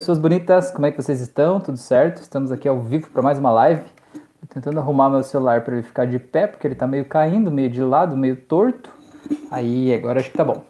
Pessoas 0.00 0.20
bonitas, 0.20 0.70
como 0.70 0.86
é 0.86 0.92
que 0.92 1.02
vocês 1.02 1.20
estão? 1.20 1.58
Tudo 1.58 1.76
certo? 1.76 2.22
Estamos 2.22 2.52
aqui 2.52 2.68
ao 2.68 2.80
vivo 2.80 3.10
para 3.10 3.20
mais 3.20 3.36
uma 3.36 3.50
live. 3.50 3.82
Tô 4.12 4.46
tentando 4.48 4.78
arrumar 4.78 5.10
meu 5.10 5.24
celular 5.24 5.62
para 5.62 5.74
ele 5.74 5.82
ficar 5.82 6.04
de 6.04 6.20
pé, 6.20 6.46
porque 6.46 6.68
ele 6.68 6.76
tá 6.76 6.86
meio 6.86 7.04
caindo, 7.04 7.50
meio 7.50 7.68
de 7.68 7.82
lado, 7.82 8.16
meio 8.16 8.36
torto. 8.36 8.92
Aí, 9.50 9.92
agora 9.92 10.20
acho 10.20 10.30
que 10.30 10.36
tá 10.36 10.44
bom. 10.44 10.62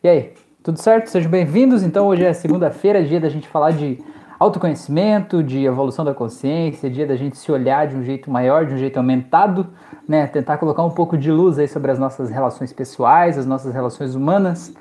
E 0.00 0.08
aí, 0.08 0.32
tudo 0.62 0.80
certo? 0.80 1.08
Sejam 1.08 1.28
bem-vindos. 1.28 1.82
Então, 1.82 2.06
hoje 2.06 2.24
é 2.24 2.32
segunda-feira, 2.32 3.02
dia 3.02 3.18
da 3.18 3.28
gente 3.28 3.48
falar 3.48 3.72
de 3.72 3.98
autoconhecimento, 4.38 5.42
de 5.42 5.64
evolução 5.64 6.04
da 6.04 6.14
consciência, 6.14 6.88
dia 6.88 7.04
da 7.04 7.16
gente 7.16 7.36
se 7.36 7.50
olhar 7.50 7.88
de 7.88 7.96
um 7.96 8.04
jeito 8.04 8.30
maior, 8.30 8.64
de 8.64 8.74
um 8.74 8.78
jeito 8.78 8.96
aumentado, 8.96 9.66
né? 10.06 10.28
Tentar 10.28 10.56
colocar 10.56 10.84
um 10.84 10.90
pouco 10.90 11.18
de 11.18 11.32
luz 11.32 11.58
aí 11.58 11.66
sobre 11.66 11.90
as 11.90 11.98
nossas 11.98 12.30
relações 12.30 12.72
pessoais, 12.72 13.36
as 13.36 13.44
nossas 13.44 13.74
relações 13.74 14.14
humanas 14.14 14.72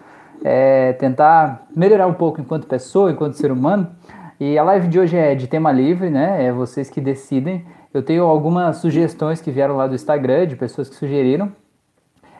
é, 0.43 0.93
tentar 0.93 1.67
melhorar 1.75 2.07
um 2.07 2.13
pouco 2.13 2.41
enquanto 2.41 2.67
pessoa, 2.67 3.11
enquanto 3.11 3.33
ser 3.33 3.51
humano. 3.51 3.89
E 4.39 4.57
a 4.57 4.63
live 4.63 4.87
de 4.87 4.99
hoje 4.99 5.17
é 5.17 5.33
de 5.33 5.47
tema 5.47 5.71
livre, 5.71 6.09
né? 6.09 6.45
É 6.45 6.51
vocês 6.51 6.89
que 6.89 7.01
decidem. 7.01 7.65
Eu 7.93 8.04
tenho 8.04 8.23
algumas 8.23 8.78
sugestões 8.78 9.42
que 9.42 9.50
vieram 9.50 9.75
lá 9.75 9.87
do 9.87 9.95
Instagram, 9.95 10.45
de 10.45 10.55
pessoas 10.55 10.89
que 10.89 10.95
sugeriram. 10.95 11.51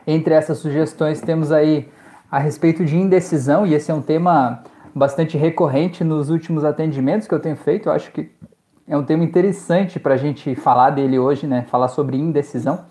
Entre 0.06 0.32
essas 0.32 0.58
sugestões 0.58 1.20
temos 1.20 1.50
aí 1.50 1.88
a 2.30 2.38
respeito 2.38 2.84
de 2.84 2.96
indecisão, 2.96 3.66
e 3.66 3.74
esse 3.74 3.90
é 3.90 3.94
um 3.94 4.02
tema 4.02 4.62
bastante 4.94 5.36
recorrente 5.36 6.04
nos 6.04 6.30
últimos 6.30 6.64
atendimentos 6.64 7.26
que 7.26 7.34
eu 7.34 7.40
tenho 7.40 7.56
feito. 7.56 7.88
Eu 7.88 7.92
acho 7.92 8.12
que 8.12 8.30
é 8.86 8.96
um 8.96 9.02
tema 9.04 9.24
interessante 9.24 9.98
para 9.98 10.14
a 10.14 10.16
gente 10.16 10.54
falar 10.54 10.90
dele 10.90 11.18
hoje, 11.18 11.46
né? 11.46 11.64
Falar 11.68 11.88
sobre 11.88 12.16
indecisão. 12.16 12.84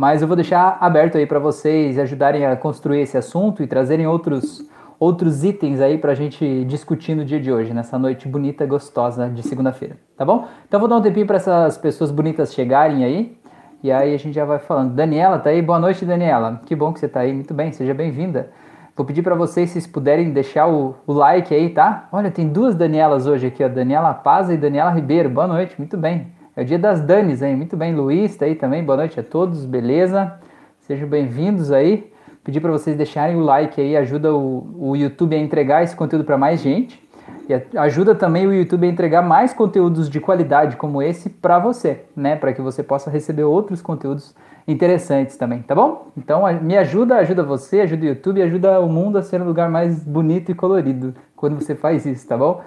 Mas 0.00 0.22
eu 0.22 0.28
vou 0.28 0.34
deixar 0.34 0.78
aberto 0.80 1.18
aí 1.18 1.26
para 1.26 1.38
vocês 1.38 1.98
ajudarem 1.98 2.46
a 2.46 2.56
construir 2.56 3.02
esse 3.02 3.18
assunto 3.18 3.62
e 3.62 3.66
trazerem 3.66 4.06
outros, 4.06 4.66
outros 4.98 5.44
itens 5.44 5.78
aí 5.78 5.98
para 5.98 6.12
a 6.12 6.14
gente 6.14 6.64
discutir 6.64 7.14
no 7.14 7.22
dia 7.22 7.38
de 7.38 7.52
hoje, 7.52 7.74
nessa 7.74 7.98
noite 7.98 8.26
bonita, 8.26 8.64
gostosa 8.64 9.28
de 9.28 9.42
segunda-feira, 9.42 9.98
tá 10.16 10.24
bom? 10.24 10.48
Então 10.66 10.80
vou 10.80 10.88
dar 10.88 10.96
um 10.96 11.02
tempinho 11.02 11.26
para 11.26 11.36
essas 11.36 11.76
pessoas 11.76 12.10
bonitas 12.10 12.54
chegarem 12.54 13.04
aí 13.04 13.38
e 13.82 13.92
aí 13.92 14.14
a 14.14 14.18
gente 14.18 14.32
já 14.32 14.46
vai 14.46 14.58
falando. 14.58 14.94
Daniela, 14.94 15.38
tá 15.38 15.50
aí? 15.50 15.60
Boa 15.60 15.78
noite, 15.78 16.02
Daniela. 16.06 16.62
Que 16.64 16.74
bom 16.74 16.94
que 16.94 16.98
você 16.98 17.06
tá 17.06 17.20
aí. 17.20 17.34
Muito 17.34 17.52
bem, 17.52 17.70
seja 17.70 17.92
bem-vinda. 17.92 18.48
Vou 18.96 19.04
pedir 19.04 19.20
para 19.20 19.34
vocês, 19.34 19.68
se 19.68 19.74
vocês 19.74 19.86
puderem 19.86 20.30
deixar 20.30 20.66
o, 20.66 20.94
o, 21.06 21.12
like 21.12 21.54
aí, 21.54 21.68
tá? 21.68 22.08
Olha, 22.10 22.30
tem 22.30 22.48
duas 22.48 22.74
Danielas 22.74 23.26
hoje 23.26 23.48
aqui, 23.48 23.62
ó. 23.62 23.68
Daniela 23.68 24.14
Paz 24.14 24.48
e 24.48 24.56
Daniela 24.56 24.92
Ribeiro. 24.92 25.28
Boa 25.28 25.46
noite, 25.46 25.74
muito 25.76 25.98
bem. 25.98 26.39
É 26.56 26.62
o 26.62 26.64
dia 26.64 26.78
das 26.78 27.00
Danis, 27.00 27.42
hein? 27.42 27.54
Muito 27.54 27.76
bem, 27.76 27.94
Luiz 27.94 28.36
tá 28.36 28.44
aí 28.44 28.56
também. 28.56 28.82
Boa 28.82 28.96
noite 28.96 29.20
a 29.20 29.22
todos, 29.22 29.64
beleza? 29.64 30.34
Sejam 30.80 31.08
bem-vindos 31.08 31.70
aí. 31.70 32.12
Pedir 32.42 32.60
para 32.60 32.72
vocês 32.72 32.96
deixarem 32.96 33.36
o 33.36 33.40
like 33.40 33.80
aí, 33.80 33.96
ajuda 33.96 34.34
o, 34.34 34.90
o 34.90 34.96
YouTube 34.96 35.36
a 35.36 35.38
entregar 35.38 35.84
esse 35.84 35.94
conteúdo 35.94 36.24
para 36.24 36.36
mais 36.36 36.60
gente. 36.60 37.00
E 37.48 37.78
ajuda 37.78 38.16
também 38.16 38.48
o 38.48 38.52
YouTube 38.52 38.84
a 38.84 38.90
entregar 38.90 39.22
mais 39.22 39.52
conteúdos 39.52 40.10
de 40.10 40.18
qualidade 40.18 40.76
como 40.76 41.00
esse 41.00 41.30
para 41.30 41.60
você, 41.60 42.04
né? 42.16 42.34
Para 42.34 42.52
que 42.52 42.60
você 42.60 42.82
possa 42.82 43.10
receber 43.10 43.44
outros 43.44 43.80
conteúdos 43.80 44.34
interessantes 44.66 45.36
também, 45.36 45.62
tá 45.62 45.74
bom? 45.74 46.08
Então 46.16 46.42
me 46.60 46.76
ajuda, 46.76 47.16
ajuda 47.16 47.44
você, 47.44 47.82
ajuda 47.82 48.04
o 48.04 48.08
YouTube, 48.08 48.42
ajuda 48.42 48.80
o 48.80 48.88
mundo 48.88 49.18
a 49.18 49.22
ser 49.22 49.40
um 49.40 49.46
lugar 49.46 49.70
mais 49.70 50.02
bonito 50.02 50.50
e 50.50 50.54
colorido 50.54 51.14
quando 51.36 51.54
você 51.54 51.76
faz 51.76 52.04
isso, 52.06 52.26
tá 52.26 52.36
bom? 52.36 52.60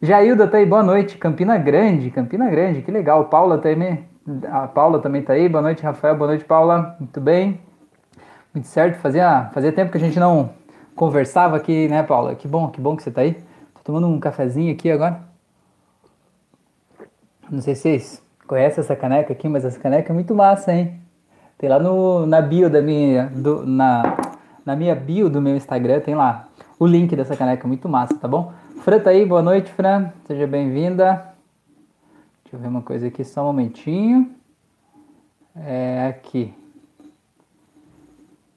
Jailda 0.00 0.46
tá 0.46 0.58
aí, 0.58 0.66
boa 0.66 0.82
noite. 0.82 1.16
Campina 1.16 1.56
Grande, 1.56 2.10
Campina 2.10 2.50
Grande, 2.50 2.82
que 2.82 2.90
legal. 2.90 3.24
Paula 3.26 3.56
também, 3.56 4.04
a 4.50 4.66
Paula 4.66 4.98
também 4.98 5.22
tá 5.22 5.32
aí. 5.32 5.48
Boa 5.48 5.62
noite, 5.62 5.82
Rafael. 5.82 6.14
Boa 6.14 6.28
noite, 6.28 6.44
Paula. 6.44 6.94
Muito 7.00 7.18
bem. 7.18 7.60
Muito 8.52 8.68
certo. 8.68 8.98
Fazia, 8.98 9.50
fazia 9.54 9.72
tempo 9.72 9.90
que 9.90 9.96
a 9.96 10.00
gente 10.00 10.20
não 10.20 10.50
conversava 10.94 11.56
aqui, 11.56 11.88
né, 11.88 12.02
Paula? 12.02 12.34
Que 12.34 12.46
bom, 12.46 12.68
que 12.68 12.78
bom 12.78 12.94
que 12.94 13.02
você 13.02 13.10
tá 13.10 13.22
aí. 13.22 13.34
Tô 13.74 13.80
tomando 13.84 14.06
um 14.06 14.20
cafezinho 14.20 14.70
aqui 14.70 14.90
agora. 14.90 15.18
Não 17.50 17.62
sei 17.62 17.74
se 17.74 17.82
vocês 17.82 18.22
conhecem 18.46 18.82
essa 18.82 18.94
caneca 18.94 19.32
aqui, 19.32 19.48
mas 19.48 19.64
essa 19.64 19.80
caneca 19.80 20.12
é 20.12 20.14
muito 20.14 20.34
massa, 20.34 20.74
hein? 20.74 21.00
Tem 21.56 21.70
lá 21.70 21.78
no, 21.78 22.26
na 22.26 22.42
bio 22.42 22.68
da 22.68 22.82
minha, 22.82 23.30
do, 23.34 23.64
na, 23.64 24.14
na 24.64 24.76
minha 24.76 24.94
bio 24.94 25.30
do 25.30 25.40
meu 25.40 25.56
Instagram, 25.56 26.00
tem 26.00 26.14
lá 26.14 26.48
o 26.78 26.86
link 26.86 27.16
dessa 27.16 27.34
caneca, 27.34 27.66
muito 27.66 27.88
massa, 27.88 28.14
tá 28.18 28.28
bom? 28.28 28.52
Fran 28.78 29.00
tá 29.00 29.10
aí, 29.10 29.24
boa 29.26 29.42
noite, 29.42 29.70
Fran. 29.72 30.12
Seja 30.26 30.46
bem-vinda. 30.46 31.34
Deixa 32.44 32.56
eu 32.56 32.60
ver 32.60 32.68
uma 32.68 32.82
coisa 32.82 33.08
aqui, 33.08 33.24
só 33.24 33.42
um 33.42 33.46
momentinho. 33.46 34.30
É 35.56 36.06
aqui. 36.08 36.54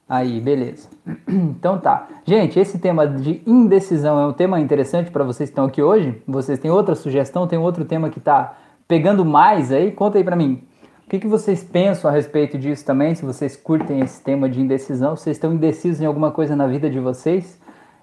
Aí, 0.08 0.40
beleza. 0.40 0.90
Então 1.28 1.80
tá. 1.80 2.08
Gente, 2.26 2.60
esse 2.60 2.80
tema 2.80 3.08
de 3.08 3.42
indecisão 3.46 4.20
é 4.20 4.28
um 4.28 4.34
tema 4.34 4.60
interessante 4.60 5.10
para 5.12 5.24
vocês 5.24 5.50
que 5.50 5.54
estão 5.54 5.66
aqui 5.66 5.82
hoje. 5.82 6.22
Vocês 6.28 6.60
têm 6.60 6.70
outra 6.72 6.96
sugestão, 6.96 7.48
tem 7.48 7.60
outro 7.60 7.86
tema 7.86 8.10
que 8.10 8.20
tá 8.20 8.58
pegando 8.88 9.26
mais 9.26 9.72
aí? 9.72 9.92
Conta 9.92 10.18
aí 10.18 10.24
para 10.24 10.36
mim. 10.36 10.64
O 11.06 11.10
que, 11.10 11.20
que 11.20 11.28
vocês 11.28 11.64
pensam 11.64 12.10
a 12.10 12.14
respeito 12.14 12.58
disso 12.58 12.86
também? 12.86 13.16
Se 13.16 13.26
vocês 13.26 13.56
curtem 13.56 14.02
esse 14.02 14.22
tema 14.22 14.48
de 14.50 14.62
indecisão, 14.62 15.16
vocês 15.16 15.38
estão 15.38 15.54
indecisos 15.54 16.02
em 16.02 16.06
alguma 16.06 16.32
coisa 16.32 16.56
na 16.56 16.68
vida 16.68 16.90
de 16.90 17.00
vocês? 17.00 17.60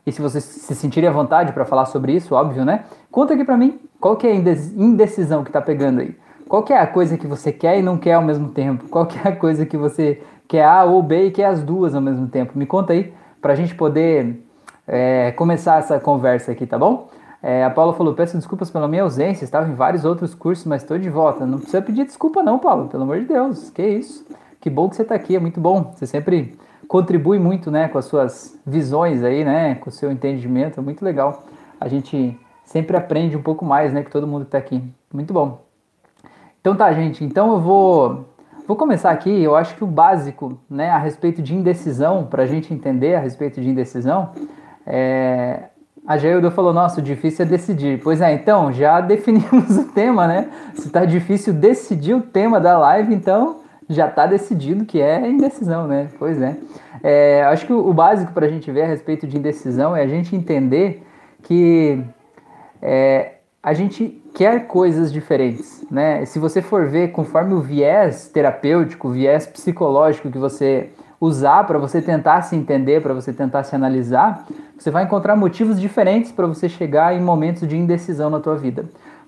E 0.07 0.13
se 0.13 0.23
vocês 0.23 0.45
se 0.45 0.75
sentirem 0.75 1.09
à 1.09 1.13
vontade 1.13 1.53
para 1.53 1.65
falar 1.65 1.87
sobre 1.87 2.13
isso, 2.13 2.35
óbvio, 2.35 2.65
né? 2.65 2.85
Conta 3.11 3.35
aqui 3.35 3.45
para 3.45 3.57
mim, 3.57 3.81
qual 4.01 4.17
que 4.17 4.27
é 4.27 4.31
a 4.31 4.35
indecisão 4.35 5.43
que 5.43 5.51
tá 5.51 5.61
pegando 5.61 6.01
aí? 6.01 6.17
Qual 6.49 6.63
que 6.63 6.73
é 6.73 6.79
a 6.79 6.87
coisa 6.87 7.19
que 7.19 7.27
você 7.27 7.53
quer 7.53 7.79
e 7.79 7.83
não 7.83 7.99
quer 7.99 8.13
ao 8.13 8.23
mesmo 8.23 8.51
tempo? 8.51 8.89
Qual 8.89 9.05
que 9.05 9.19
é 9.19 9.33
a 9.33 9.37
coisa 9.37 9.67
que 9.67 9.77
você 9.77 10.23
quer 10.47 10.65
A 10.65 10.85
ou 10.85 11.03
B 11.03 11.27
e 11.27 11.31
quer 11.33 11.47
as 11.47 11.61
duas 11.63 11.93
ao 11.93 12.01
mesmo 12.01 12.29
tempo? 12.29 12.57
Me 12.57 12.67
conta 12.67 12.93
aí 12.93 13.13
para 13.43 13.53
a 13.53 13.57
gente 13.57 13.75
poder 13.75 14.41
é, 14.87 15.33
começar 15.33 15.81
essa 15.81 15.99
conversa 15.99 16.53
aqui, 16.53 16.65
tá 16.67 16.79
bom? 16.79 17.09
É, 17.43 17.65
a 17.65 17.71
Paula 17.71 17.93
falou, 17.93 18.15
peço 18.15 18.37
desculpas 18.37 18.71
pela 18.71 18.87
minha 18.87 19.03
ausência, 19.03 19.45
estava 19.45 19.69
em 19.69 19.75
vários 19.75 20.05
outros 20.05 20.35
cursos, 20.35 20.65
mas 20.65 20.83
estou 20.83 20.99
de 20.99 21.11
volta. 21.11 21.45
Não 21.45 21.59
precisa 21.59 21.83
pedir 21.83 22.05
desculpa 22.05 22.45
não, 22.45 22.61
Paula, 22.61 22.87
pelo 22.87 23.03
amor 23.03 23.19
de 23.19 23.27
Deus. 23.27 23.71
Que 23.71 23.85
isso. 23.85 24.25
Que 24.61 24.71
bom 24.71 24.89
que 24.89 24.95
você 24.95 25.03
está 25.03 25.17
aqui, 25.17 25.35
é 25.35 25.41
muito 25.41 25.61
bom. 25.61 25.93
Você 25.95 26.07
sempre 26.07 26.57
contribui 26.89 27.39
muito, 27.39 27.71
né, 27.71 27.89
com 27.89 27.99
as 27.99 28.05
suas 28.05 28.59
visões 28.67 29.23
aí, 29.23 29.45
né, 29.45 29.75
com 29.77 29.91
o 29.91 29.93
seu 29.93 30.11
entendimento, 30.11 30.81
é 30.81 30.83
muito 30.83 31.05
legal. 31.05 31.45
A 31.81 31.89
gente 31.89 32.39
sempre 32.65 32.97
aprende 32.97 33.37
um 33.37 33.43
pouco 33.43 33.65
mais, 33.65 33.93
né, 33.93 34.03
que 34.03 34.11
todo 34.11 34.27
mundo 34.27 34.43
está 34.43 34.59
aqui. 34.59 34.83
Muito 35.13 35.33
bom. 35.33 35.63
Então 36.61 36.75
tá, 36.75 36.93
gente, 36.93 37.25
então 37.25 37.53
eu 37.53 37.61
vou 37.61 38.27
vou 38.67 38.77
começar 38.77 39.11
aqui, 39.11 39.31
eu 39.31 39.55
acho 39.55 39.77
que 39.77 39.85
o 39.85 39.87
básico, 39.87 40.59
né, 40.69 40.91
a 40.91 40.99
respeito 40.99 41.41
de 41.41 41.55
indecisão, 41.55 42.25
para 42.25 42.43
a 42.43 42.47
gente 42.47 42.75
entender 42.75 43.15
a 43.15 43.21
respeito 43.21 43.61
de 43.61 43.69
indecisão, 43.69 44.31
é... 44.85 45.65
A 46.09 46.17
Jailda 46.17 46.53
falou, 46.53 46.73
nossa, 46.73 47.01
o 47.01 47.03
difícil 47.03 47.45
é 47.45 47.49
decidir. 47.49 48.01
Pois 48.01 48.21
é, 48.21 48.33
então, 48.33 48.73
já 48.73 49.01
definimos 49.03 49.77
o 49.77 49.87
tema, 49.87 50.29
né? 50.29 50.49
Se 50.75 50.89
tá 50.89 51.05
difícil 51.05 51.53
decidir 51.53 52.15
o 52.15 52.21
tema 52.21 52.61
da 52.61 52.79
live, 52.79 53.13
então 53.13 53.57
já 53.89 54.09
está 54.09 54.27
decidido 54.27 54.85
que 54.85 55.01
é 55.01 55.29
indecisão, 55.29 55.87
né? 55.87 56.09
Pois 56.19 56.41
é. 56.41 56.57
é 57.03 57.45
acho 57.45 57.67
que 57.67 57.73
o, 57.73 57.93
básico 57.93 58.33
para 58.33 58.47
a 58.47 58.49
gente 58.49 58.71
ver 58.71 58.83
a 58.83 58.87
respeito 58.87 59.27
de 59.27 59.37
indecisão 59.37 59.97
é 59.97 60.03
a 60.03 60.09
gente 60.09 60.35
entender 60.35 61.07
que 61.43 62.03
é, 62.83 63.35
a 63.63 63.73
gente 63.73 64.23
quer 64.35 64.67
coisas 64.67 65.13
diferentes, 65.13 65.85
né? 65.91 66.25
Se 66.25 66.39
você 66.39 66.61
for 66.61 66.87
ver 66.87 67.13
conforme 67.13 67.55
o 67.55 67.61
viés 67.61 68.29
terapêutico, 68.29 69.09
o 69.09 69.13
viés 69.13 69.47
psicológico 69.47 70.31
que 70.31 70.39
você 70.39 70.91
usar 71.21 71.65
para 71.65 71.79
você 71.79 72.03
tentar 72.03 72.43
se 72.43 72.55
entender, 72.55 73.03
para 73.03 73.15
você 73.15 73.33
tentar 73.33 73.65
se 73.65 73.75
analisar, 73.75 74.47
você 74.79 74.91
vai 74.91 75.05
encontrar 75.05 75.35
motivos 75.35 75.81
diferentes 75.81 76.31
para 76.31 76.47
você 76.47 76.69
chegar 76.69 77.15
em 77.15 77.21
momentos 77.21 77.67
de 77.67 77.77
indecisão 77.77 78.29
na 78.29 78.41
tua 78.41 78.57
vida. 78.57 78.85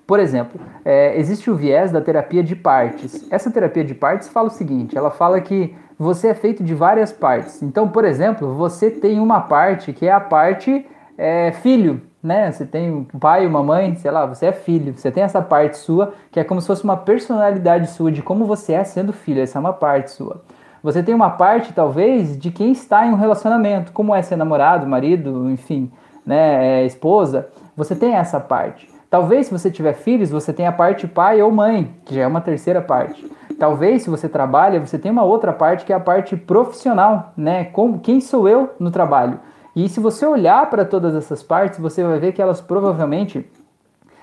Por 0.09 0.19
exemplo, 0.19 0.59
é, 0.83 1.15
existe 1.19 1.51
o 1.51 1.55
viés 1.55 1.91
da 1.91 2.01
terapia 2.01 2.41
de 2.41 2.55
partes. 2.55 3.31
Essa 3.31 3.51
terapia 3.51 3.83
de 3.83 3.93
partes 3.93 4.27
fala 4.27 4.47
o 4.47 4.49
seguinte: 4.49 4.97
ela 4.97 5.11
fala 5.11 5.39
que 5.39 5.75
você 5.99 6.29
é 6.29 6.33
feito 6.33 6.63
de 6.63 6.73
várias 6.73 7.11
partes. 7.11 7.61
Então, 7.61 7.87
por 7.87 8.03
exemplo, 8.03 8.55
você 8.55 8.89
tem 8.89 9.19
uma 9.19 9.41
parte 9.41 9.93
que 9.93 10.07
é 10.07 10.11
a 10.11 10.19
parte 10.19 10.83
é, 11.15 11.51
filho, 11.51 12.01
né? 12.23 12.51
Você 12.51 12.65
tem 12.65 12.91
um 12.91 13.03
pai, 13.03 13.45
uma 13.45 13.61
mãe, 13.61 13.93
sei 13.97 14.09
lá, 14.09 14.25
você 14.25 14.47
é 14.47 14.51
filho. 14.51 14.97
Você 14.97 15.11
tem 15.11 15.21
essa 15.21 15.43
parte 15.43 15.77
sua 15.77 16.11
que 16.31 16.39
é 16.39 16.43
como 16.43 16.59
se 16.59 16.65
fosse 16.65 16.83
uma 16.83 16.97
personalidade 16.97 17.91
sua 17.91 18.11
de 18.11 18.23
como 18.23 18.45
você 18.45 18.73
é 18.73 18.83
sendo 18.83 19.13
filho. 19.13 19.43
Essa 19.43 19.59
é 19.59 19.61
uma 19.61 19.73
parte 19.73 20.09
sua. 20.09 20.41
Você 20.81 21.03
tem 21.03 21.13
uma 21.13 21.29
parte, 21.29 21.71
talvez, 21.71 22.35
de 22.35 22.49
quem 22.49 22.71
está 22.71 23.05
em 23.05 23.11
um 23.11 23.15
relacionamento, 23.15 23.91
como 23.91 24.15
é 24.15 24.23
ser 24.23 24.37
namorado, 24.37 24.87
marido, 24.87 25.51
enfim, 25.51 25.91
né, 26.25 26.81
é, 26.81 26.85
esposa. 26.87 27.49
Você 27.77 27.95
tem 27.95 28.15
essa 28.15 28.39
parte. 28.39 28.97
Talvez 29.09 29.47
se 29.47 29.51
você 29.51 29.71
tiver 29.71 29.93
filhos, 29.93 30.29
você 30.29 30.53
tenha 30.53 30.69
a 30.69 30.73
parte 30.73 31.07
pai 31.07 31.41
ou 31.41 31.51
mãe, 31.51 31.95
que 32.05 32.13
já 32.13 32.21
é 32.21 32.27
uma 32.27 32.41
terceira 32.41 32.79
parte. 32.79 33.25
Talvez 33.57 34.03
se 34.03 34.09
você 34.09 34.29
trabalha, 34.29 34.79
você 34.79 34.99
tenha 34.99 35.11
uma 35.11 35.23
outra 35.23 35.51
parte 35.51 35.83
que 35.83 35.91
é 35.91 35.95
a 35.95 35.99
parte 35.99 36.37
profissional, 36.37 37.33
né? 37.35 37.65
Como 37.65 37.99
quem 37.99 38.21
sou 38.21 38.47
eu 38.47 38.75
no 38.79 38.91
trabalho? 38.91 39.39
E 39.75 39.89
se 39.89 39.99
você 39.99 40.25
olhar 40.25 40.69
para 40.69 40.85
todas 40.85 41.15
essas 41.15 41.41
partes, 41.41 41.79
você 41.79 42.03
vai 42.03 42.19
ver 42.19 42.33
que 42.33 42.41
elas 42.41 42.61
provavelmente 42.61 43.49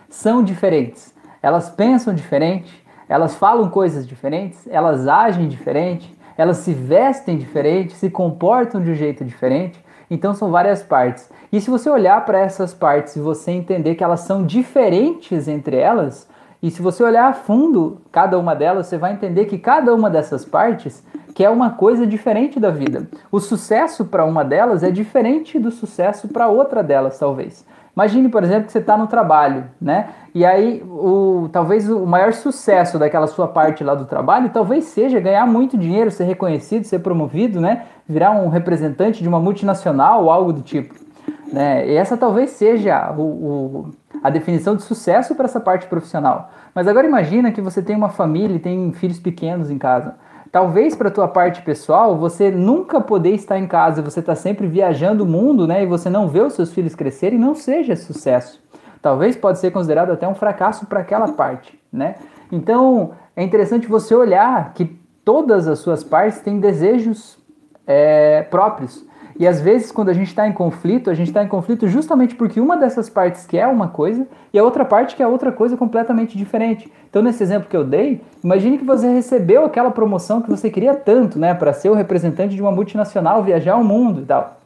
são 0.09 0.43
diferentes. 0.43 1.13
Elas 1.43 1.69
pensam 1.69 2.15
diferente, 2.15 2.85
elas 3.09 3.35
falam 3.35 3.69
coisas 3.69 4.07
diferentes, 4.07 4.69
elas 4.69 5.09
agem 5.09 5.49
diferente, 5.49 6.17
elas 6.37 6.59
se 6.59 6.73
vestem 6.73 7.37
diferente, 7.37 7.95
se 7.95 8.09
comportam 8.09 8.81
de 8.81 8.91
um 8.91 8.95
jeito 8.95 9.25
diferente. 9.25 9.85
Então 10.11 10.35
são 10.35 10.51
várias 10.51 10.83
partes. 10.83 11.31
E 11.53 11.61
se 11.61 11.71
você 11.71 11.89
olhar 11.91 12.25
para 12.25 12.39
essas 12.39 12.73
partes 12.73 13.17
e 13.17 13.21
você 13.21 13.51
entender 13.51 13.95
que 13.95 14.05
elas 14.05 14.21
são 14.21 14.45
diferentes 14.45 15.49
entre 15.49 15.77
elas, 15.77 16.29
e 16.63 16.71
se 16.71 16.81
você 16.81 17.03
olhar 17.03 17.29
a 17.29 17.33
fundo 17.33 17.99
cada 18.11 18.39
uma 18.39 18.55
delas, 18.55 18.87
você 18.87 18.97
vai 18.97 19.13
entender 19.13 19.45
que 19.45 19.59
cada 19.59 19.95
uma 19.95 20.09
dessas 20.09 20.45
partes 20.45 21.05
quer 21.35 21.51
uma 21.51 21.71
coisa 21.71 22.07
diferente 22.07 22.59
da 22.59 22.71
vida. 22.71 23.09
O 23.31 23.39
sucesso 23.39 24.07
para 24.07 24.25
uma 24.25 24.45
delas 24.45 24.83
é 24.83 24.91
diferente 24.91 25.59
do 25.59 25.71
sucesso 25.71 26.29
para 26.29 26.49
outra 26.49 26.83
delas, 26.83 27.19
talvez. 27.19 27.65
Imagine, 27.95 28.29
por 28.29 28.45
exemplo, 28.45 28.67
que 28.67 28.73
você 28.73 28.79
está 28.79 28.97
no 28.97 29.07
trabalho, 29.07 29.65
né? 29.81 30.11
E 30.35 30.45
aí, 30.45 30.83
o, 30.83 31.49
talvez 31.51 31.89
o 31.89 32.05
maior 32.05 32.35
sucesso 32.35 32.99
daquela 32.99 33.27
sua 33.27 33.49
parte 33.49 33.83
lá 33.83 33.95
do 33.95 34.05
trabalho, 34.05 34.51
talvez 34.51 34.85
seja 34.85 35.19
ganhar 35.19 35.47
muito 35.47 35.79
dinheiro, 35.79 36.11
ser 36.11 36.25
reconhecido, 36.25 36.85
ser 36.85 36.99
promovido, 36.99 37.59
né? 37.59 37.85
Virar 38.07 38.33
um 38.33 38.49
representante 38.49 39.23
de 39.23 39.29
uma 39.29 39.41
multinacional 39.41 40.25
ou 40.25 40.31
algo 40.31 40.53
do 40.53 40.61
tipo. 40.61 41.06
Né? 41.53 41.89
E 41.89 41.95
essa 41.95 42.17
talvez 42.17 42.51
seja 42.51 43.13
o, 43.17 43.23
o, 43.23 43.91
a 44.23 44.31
definição 44.31 44.77
de 44.77 44.83
sucesso 44.83 45.35
para 45.35 45.47
essa 45.47 45.61
parte 45.61 45.87
profissional. 45.87 46.51
Mas 46.75 46.89
agora 46.89 47.07
imagina 47.07 47.53
que 47.53 47.61
você 47.61 47.81
tem 47.81 47.97
uma 47.97 48.09
família 48.09 48.57
e 48.57 48.61
tem 48.61 48.93
filhos 48.93 49.19
pequenos 49.19 49.71
em 49.71 49.79
casa. 49.79 50.15
Talvez 50.53 50.95
para 50.95 51.09
a 51.09 51.11
tua 51.11 51.29
parte 51.29 51.63
pessoal, 51.63 52.17
você 52.17 52.51
nunca 52.51 53.01
poder 53.01 53.31
estar 53.35 53.59
em 53.59 53.67
casa, 53.67 54.03
você 54.03 54.21
está 54.21 54.35
sempre 54.35 54.67
viajando 54.67 55.25
o 55.25 55.27
mundo, 55.27 55.67
né? 55.67 55.83
E 55.83 55.87
você 55.87 56.09
não 56.09 56.29
vê 56.29 56.41
os 56.41 56.55
seus 56.55 56.73
filhos 56.73 56.95
crescerem, 56.95 57.39
não 57.39 57.55
seja 57.55 57.97
sucesso. 57.97 58.63
Talvez 59.03 59.37
pode 59.37 59.59
ser 59.59 59.71
considerado 59.71 60.11
até 60.11 60.27
um 60.27 60.35
fracasso 60.35 60.87
para 60.87 61.01
aquela 61.01 61.29
parte, 61.29 61.79
né? 61.93 62.17
Então 62.51 63.13
é 63.37 63.43
interessante 63.43 63.87
você 63.87 64.15
olhar 64.15 64.73
que 64.73 64.99
todas 65.25 65.69
as 65.69 65.79
suas 65.79 66.03
partes 66.03 66.41
têm 66.41 66.59
desejos 66.59 67.39
é, 67.87 68.43
próprios. 68.43 69.06
E 69.39 69.47
às 69.47 69.61
vezes, 69.61 69.93
quando 69.93 70.09
a 70.09 70.15
gente 70.15 70.29
está 70.29 70.49
em 70.49 70.53
conflito, 70.53 71.11
a 71.11 71.15
gente 71.15 71.29
está 71.29 71.45
em 71.45 71.49
conflito 71.49 71.87
justamente 71.87 72.35
porque 72.35 72.61
uma 72.61 72.77
dessas 72.77 73.11
partes 73.11 73.47
quer 73.47 73.67
uma 73.67 73.89
coisa 73.89 74.27
e 74.53 74.59
a 74.59 74.65
outra 74.65 74.85
parte 74.85 75.15
quer 75.15 75.27
outra 75.27 75.53
coisa 75.53 75.77
completamente 75.77 76.39
diferente. 76.39 76.91
Então, 77.11 77.23
nesse 77.23 77.43
exemplo 77.43 77.69
que 77.69 77.77
eu 77.77 77.85
dei, 77.85 78.23
imagine 78.43 78.79
que 78.79 78.85
você 78.85 79.09
recebeu 79.09 79.65
aquela 79.65 79.91
promoção 79.91 80.41
que 80.41 80.49
você 80.49 80.71
queria 80.71 80.95
tanto, 80.95 81.39
né, 81.39 81.53
para 81.53 81.73
ser 81.75 81.91
o 81.91 81.95
representante 81.95 82.55
de 82.55 82.63
uma 82.63 82.73
multinacional, 82.73 83.43
viajar 83.43 83.77
o 83.77 83.85
mundo 83.85 84.23
e 84.23 84.25
tal. 84.25 84.61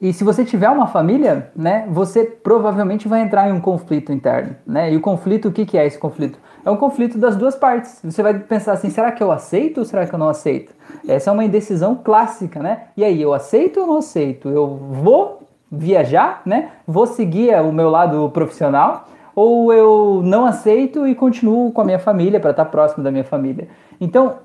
E 0.00 0.12
se 0.12 0.24
você 0.24 0.44
tiver 0.44 0.68
uma 0.68 0.88
família, 0.88 1.50
né, 1.54 1.86
você 1.88 2.24
provavelmente 2.24 3.06
vai 3.06 3.22
entrar 3.22 3.48
em 3.48 3.52
um 3.52 3.60
conflito 3.60 4.12
interno, 4.12 4.56
né? 4.66 4.92
E 4.92 4.96
o 4.96 5.00
conflito, 5.00 5.48
o 5.48 5.52
que, 5.52 5.64
que 5.64 5.78
é 5.78 5.86
esse 5.86 5.98
conflito? 5.98 6.38
É 6.64 6.70
um 6.70 6.76
conflito 6.76 7.18
das 7.18 7.36
duas 7.36 7.54
partes. 7.54 8.00
Você 8.02 8.22
vai 8.22 8.38
pensar 8.38 8.72
assim, 8.72 8.90
será 8.90 9.12
que 9.12 9.22
eu 9.22 9.30
aceito 9.30 9.78
ou 9.78 9.84
será 9.84 10.06
que 10.06 10.14
eu 10.14 10.18
não 10.18 10.28
aceito? 10.28 10.72
Essa 11.06 11.30
é 11.30 11.32
uma 11.32 11.44
indecisão 11.44 11.94
clássica, 11.94 12.60
né? 12.60 12.84
E 12.96 13.04
aí, 13.04 13.20
eu 13.20 13.34
aceito 13.34 13.80
ou 13.80 13.86
não 13.86 13.98
aceito? 13.98 14.48
Eu 14.48 14.66
vou 14.66 15.42
viajar, 15.70 16.42
né? 16.46 16.70
Vou 16.86 17.06
seguir 17.06 17.54
o 17.60 17.72
meu 17.72 17.90
lado 17.90 18.30
profissional 18.30 19.08
ou 19.34 19.72
eu 19.72 20.22
não 20.24 20.46
aceito 20.46 21.06
e 21.06 21.14
continuo 21.14 21.72
com 21.72 21.80
a 21.80 21.84
minha 21.84 21.98
família 21.98 22.38
para 22.38 22.52
estar 22.52 22.64
próximo 22.66 23.02
da 23.02 23.10
minha 23.10 23.24
família. 23.24 23.68
Então, 24.00 24.36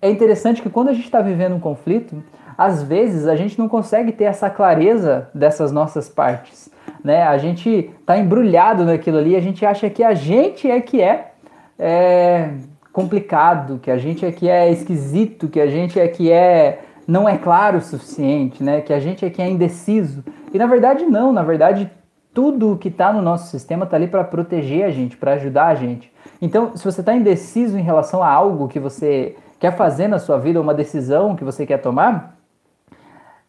é 0.00 0.10
interessante 0.10 0.62
que 0.62 0.70
quando 0.70 0.88
a 0.88 0.92
gente 0.92 1.04
está 1.04 1.20
vivendo 1.20 1.56
um 1.56 1.60
conflito, 1.60 2.22
às 2.56 2.82
vezes 2.82 3.26
a 3.26 3.34
gente 3.34 3.58
não 3.58 3.68
consegue 3.68 4.12
ter 4.12 4.24
essa 4.24 4.48
clareza 4.48 5.28
dessas 5.34 5.72
nossas 5.72 6.08
partes. 6.08 6.70
Né? 7.02 7.22
A 7.22 7.36
gente 7.36 7.90
está 8.00 8.16
embrulhado 8.16 8.84
naquilo 8.84 9.18
ali, 9.18 9.34
a 9.36 9.40
gente 9.40 9.66
acha 9.66 9.90
que 9.90 10.04
a 10.04 10.14
gente 10.14 10.70
é 10.70 10.80
que 10.80 11.00
é, 11.00 11.32
é 11.78 12.50
complicado, 12.92 13.78
que 13.78 13.90
a 13.90 13.96
gente 13.98 14.26
é 14.26 14.32
que 14.32 14.48
é 14.48 14.70
esquisito, 14.70 15.48
que 15.48 15.60
a 15.60 15.68
gente 15.68 16.00
é 16.00 16.08
que 16.08 16.32
é 16.32 16.80
não 17.06 17.28
é 17.28 17.38
claro 17.38 17.78
o 17.78 17.80
suficiente, 17.80 18.62
né? 18.62 18.80
Que 18.80 18.92
a 18.92 19.00
gente 19.00 19.24
é 19.24 19.30
que 19.30 19.40
é 19.40 19.48
indeciso. 19.48 20.24
E 20.52 20.58
na 20.58 20.66
verdade 20.66 21.06
não, 21.06 21.32
na 21.32 21.42
verdade 21.42 21.90
tudo 22.34 22.76
que 22.76 22.88
está 22.88 23.12
no 23.12 23.20
nosso 23.20 23.50
sistema 23.50 23.84
está 23.84 23.96
ali 23.96 24.06
para 24.06 24.22
proteger 24.22 24.84
a 24.84 24.90
gente, 24.90 25.16
para 25.16 25.32
ajudar 25.32 25.66
a 25.66 25.74
gente. 25.74 26.12
Então, 26.40 26.76
se 26.76 26.84
você 26.84 27.00
está 27.00 27.12
indeciso 27.14 27.76
em 27.76 27.82
relação 27.82 28.22
a 28.22 28.30
algo 28.30 28.68
que 28.68 28.78
você 28.78 29.34
quer 29.58 29.76
fazer 29.76 30.06
na 30.06 30.20
sua 30.20 30.38
vida, 30.38 30.60
uma 30.60 30.72
decisão 30.72 31.34
que 31.34 31.42
você 31.42 31.66
quer 31.66 31.78
tomar, 31.78 32.36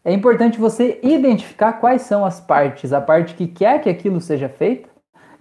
é 0.04 0.12
importante 0.12 0.58
você 0.58 0.98
identificar 1.04 1.74
quais 1.74 2.02
são 2.02 2.24
as 2.24 2.40
partes, 2.40 2.92
a 2.92 3.00
parte 3.00 3.34
que 3.34 3.46
quer 3.46 3.80
que 3.80 3.88
aquilo 3.88 4.20
seja 4.20 4.48
feito 4.48 4.89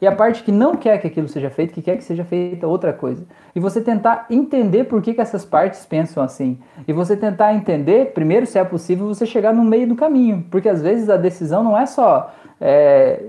e 0.02 0.08
a 0.08 0.12
parte 0.12 0.44
que 0.44 0.52
não 0.52 0.76
quer 0.76 0.98
que 1.00 1.08
aquilo 1.08 1.28
seja 1.28 1.50
feito, 1.50 1.74
que 1.74 1.82
quer 1.82 1.98
que 1.98 2.04
seja 2.04 2.24
feita 2.24 2.68
outra 2.68 2.94
coisa. 2.94 3.26
E 3.54 3.60
você 3.60 3.82
tentar 3.82 4.26
entender 4.30 4.86
por 4.86 5.02
que, 5.02 5.14
que 5.14 5.22
essas 5.22 5.44
partes 5.44 5.86
pensam 5.86 6.24
assim. 6.24 6.58
E 6.88 6.94
você 6.94 7.18
tentar 7.18 7.54
entender, 7.54 8.14
primeiro, 8.14 8.46
se 8.46 8.58
é 8.58 8.64
possível, 8.64 9.08
você 9.08 9.26
chegar 9.26 9.54
no 9.54 9.64
meio 9.64 9.88
do 9.88 9.96
caminho. 9.96 10.46
Porque 10.50 10.70
às 10.70 10.82
vezes 10.82 11.10
a 11.10 11.18
decisão 11.18 11.64
não 11.64 11.78
é 11.78 11.86
só 11.86 12.32
é, 12.60 13.24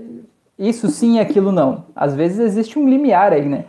isso 0.57 0.87
sim 0.89 1.19
aquilo 1.19 1.51
não. 1.51 1.85
Às 1.95 2.15
vezes 2.15 2.39
existe 2.39 2.77
um 2.77 2.87
limiar 2.87 3.33
aí, 3.33 3.47
né? 3.47 3.65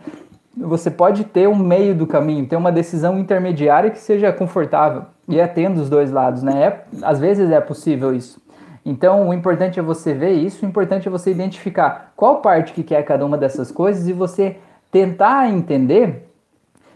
Você 0.55 0.91
pode 0.91 1.23
ter 1.23 1.47
um 1.47 1.55
meio 1.55 1.95
do 1.95 2.05
caminho, 2.05 2.45
ter 2.45 2.55
uma 2.55 2.71
decisão 2.71 3.17
intermediária 3.17 3.89
que 3.89 3.97
seja 3.97 4.31
confortável 4.31 5.05
e 5.27 5.41
atenda 5.41 5.81
os 5.81 5.89
dois 5.89 6.11
lados, 6.11 6.43
né? 6.43 6.63
É, 6.63 6.83
às 7.01 7.19
vezes 7.19 7.49
é 7.49 7.59
possível 7.59 8.13
isso. 8.13 8.39
Então, 8.85 9.29
o 9.29 9.33
importante 9.33 9.79
é 9.79 9.83
você 9.83 10.13
ver 10.13 10.33
isso, 10.33 10.65
o 10.65 10.69
importante 10.69 11.07
é 11.07 11.11
você 11.11 11.31
identificar 11.31 12.11
qual 12.15 12.41
parte 12.41 12.73
que 12.73 12.83
quer 12.83 13.03
cada 13.03 13.25
uma 13.25 13.37
dessas 13.37 13.71
coisas 13.71 14.07
e 14.07 14.13
você 14.13 14.57
tentar 14.91 15.49
entender 15.49 16.27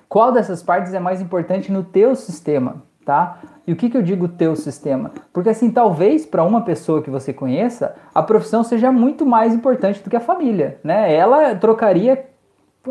qual 0.10 0.32
dessas 0.32 0.62
partes 0.62 0.94
é 0.94 1.00
mais 1.00 1.22
importante 1.22 1.72
no 1.72 1.84
teu 1.84 2.16
sistema, 2.16 2.84
tá? 3.06 3.40
E 3.66 3.74
o 3.74 3.76
que, 3.76 3.90
que 3.90 3.98
eu 3.98 4.02
digo 4.02 4.28
teu 4.28 4.56
sistema? 4.56 5.12
Porque 5.34 5.50
assim, 5.50 5.70
talvez 5.70 6.26
para 6.26 6.44
uma 6.44 6.62
pessoa 6.62 7.02
que 7.02 7.10
você 7.10 7.34
conheça, 7.34 7.96
a 8.14 8.24
profissão 8.24 8.64
seja 8.64 8.92
muito 8.92 9.26
mais 9.26 9.54
importante 9.54 10.02
do 10.02 10.10
que 10.10 10.16
a 10.16 10.22
família, 10.22 10.80
né? 10.84 11.14
Ela 11.14 11.56
trocaria 11.56 12.26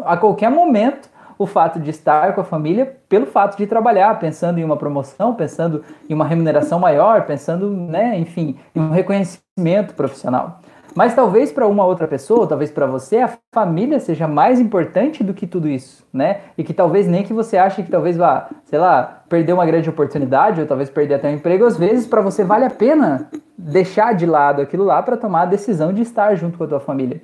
a 0.05 0.17
qualquer 0.17 0.51
momento 0.51 1.09
o 1.39 1.47
fato 1.47 1.79
de 1.79 1.91
estar 1.91 2.35
com 2.35 2.41
a 2.41 2.45
família 2.45 2.97
pelo 3.09 3.27
fato 3.27 3.57
de 3.57 3.67
trabalhar, 3.67 4.19
pensando 4.19 4.59
em 4.59 4.65
uma 4.65 4.77
promoção, 4.77 5.35
pensando 5.35 5.83
em 6.09 6.15
uma 6.15 6.27
remuneração 6.27 6.79
maior, 6.79 7.27
pensando, 7.27 7.71
né, 7.71 8.19
enfim, 8.19 8.57
em 8.75 8.81
um 8.81 8.91
reconhecimento 8.91 9.95
profissional. 9.95 10.61
Mas 10.97 11.15
talvez 11.15 11.53
para 11.53 11.67
uma 11.67 11.85
outra 11.85 12.09
pessoa, 12.09 12.47
talvez 12.47 12.71
para 12.71 12.87
você, 12.87 13.19
a 13.19 13.31
família 13.55 14.01
seja 14.01 14.27
mais 14.27 14.59
importante 14.59 15.23
do 15.23 15.35
que 15.35 15.47
tudo 15.47 15.69
isso, 15.69 16.03
né? 16.11 16.41
E 16.57 16.65
que 16.65 16.73
talvez 16.73 17.07
nem 17.07 17.23
que 17.23 17.35
você 17.35 17.59
ache 17.59 17.83
que 17.83 17.91
talvez 17.91 18.17
vá, 18.17 18.49
sei 18.65 18.79
lá, 18.79 19.23
perder 19.29 19.53
uma 19.53 19.67
grande 19.67 19.91
oportunidade 19.91 20.59
ou 20.59 20.67
talvez 20.67 20.89
perder 20.89 21.17
até 21.17 21.29
um 21.29 21.35
emprego, 21.35 21.67
às 21.67 21.77
vezes 21.77 22.07
para 22.07 22.23
você 22.23 22.43
vale 22.45 22.65
a 22.65 22.71
pena 22.71 23.29
deixar 23.59 24.15
de 24.15 24.25
lado 24.25 24.63
aquilo 24.63 24.85
lá 24.85 25.03
para 25.03 25.19
tomar 25.19 25.43
a 25.43 25.47
decisão 25.47 25.93
de 25.93 26.01
estar 26.01 26.35
junto 26.35 26.57
com 26.57 26.65
a 26.65 26.67
tua 26.67 26.81
família, 26.81 27.21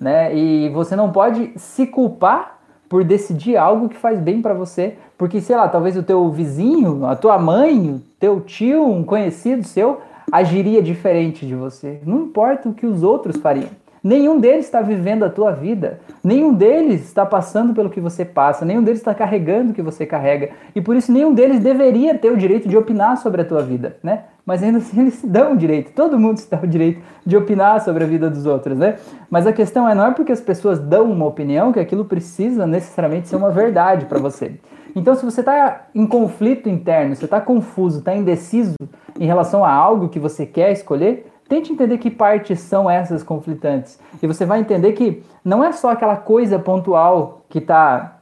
né? 0.00 0.32
E 0.32 0.68
você 0.68 0.94
não 0.94 1.10
pode 1.10 1.52
se 1.56 1.84
culpar 1.84 2.55
por 2.88 3.04
decidir 3.04 3.56
algo 3.56 3.88
que 3.88 3.96
faz 3.96 4.18
bem 4.18 4.40
para 4.40 4.54
você. 4.54 4.96
Porque, 5.16 5.40
sei 5.40 5.56
lá, 5.56 5.68
talvez 5.68 5.96
o 5.96 6.02
teu 6.02 6.30
vizinho, 6.30 7.06
a 7.06 7.16
tua 7.16 7.38
mãe, 7.38 7.90
o 7.90 8.02
teu 8.18 8.40
tio, 8.40 8.84
um 8.84 9.02
conhecido 9.02 9.64
seu, 9.64 10.00
agiria 10.30 10.82
diferente 10.82 11.46
de 11.46 11.54
você. 11.54 12.00
Não 12.04 12.24
importa 12.24 12.68
o 12.68 12.74
que 12.74 12.86
os 12.86 13.02
outros 13.02 13.36
fariam. 13.36 13.70
Nenhum 14.06 14.38
deles 14.38 14.66
está 14.66 14.80
vivendo 14.80 15.24
a 15.24 15.28
tua 15.28 15.50
vida. 15.50 15.98
Nenhum 16.22 16.54
deles 16.54 17.02
está 17.06 17.26
passando 17.26 17.74
pelo 17.74 17.90
que 17.90 18.00
você 18.00 18.24
passa. 18.24 18.64
Nenhum 18.64 18.80
deles 18.80 19.00
está 19.00 19.12
carregando 19.12 19.72
o 19.72 19.74
que 19.74 19.82
você 19.82 20.06
carrega. 20.06 20.50
E 20.76 20.80
por 20.80 20.94
isso 20.94 21.10
nenhum 21.10 21.34
deles 21.34 21.58
deveria 21.58 22.16
ter 22.16 22.30
o 22.30 22.36
direito 22.36 22.68
de 22.68 22.76
opinar 22.76 23.16
sobre 23.16 23.42
a 23.42 23.44
tua 23.44 23.62
vida, 23.62 23.96
né? 24.04 24.22
Mas 24.46 24.62
ainda 24.62 24.78
assim 24.78 25.00
eles 25.00 25.14
se 25.14 25.26
dão 25.26 25.54
o 25.54 25.56
direito. 25.56 25.90
Todo 25.90 26.20
mundo 26.20 26.38
se 26.38 26.48
dá 26.48 26.60
o 26.62 26.68
direito 26.68 27.02
de 27.26 27.36
opinar 27.36 27.80
sobre 27.80 28.04
a 28.04 28.06
vida 28.06 28.30
dos 28.30 28.46
outros, 28.46 28.78
né? 28.78 28.94
Mas 29.28 29.44
a 29.44 29.52
questão 29.52 29.88
é 29.88 29.92
não 29.92 30.06
é 30.06 30.10
porque 30.12 30.30
as 30.30 30.40
pessoas 30.40 30.78
dão 30.78 31.10
uma 31.10 31.26
opinião 31.26 31.72
que 31.72 31.80
aquilo 31.80 32.04
precisa 32.04 32.64
necessariamente 32.64 33.26
ser 33.26 33.34
uma 33.34 33.50
verdade 33.50 34.06
para 34.06 34.20
você. 34.20 34.52
Então, 34.94 35.16
se 35.16 35.24
você 35.24 35.40
está 35.40 35.88
em 35.92 36.06
conflito 36.06 36.68
interno, 36.68 37.16
você 37.16 37.24
está 37.24 37.40
confuso, 37.40 37.98
está 37.98 38.14
indeciso 38.14 38.76
em 39.18 39.26
relação 39.26 39.64
a 39.64 39.70
algo 39.70 40.08
que 40.08 40.20
você 40.20 40.46
quer 40.46 40.70
escolher, 40.70 41.26
Tente 41.48 41.72
entender 41.72 41.98
que 41.98 42.10
partes 42.10 42.58
são 42.60 42.90
essas 42.90 43.22
conflitantes. 43.22 43.98
E 44.20 44.26
você 44.26 44.44
vai 44.44 44.60
entender 44.60 44.92
que 44.92 45.22
não 45.44 45.62
é 45.62 45.70
só 45.72 45.90
aquela 45.90 46.16
coisa 46.16 46.58
pontual 46.58 47.44
que 47.48 47.58
está, 47.58 48.18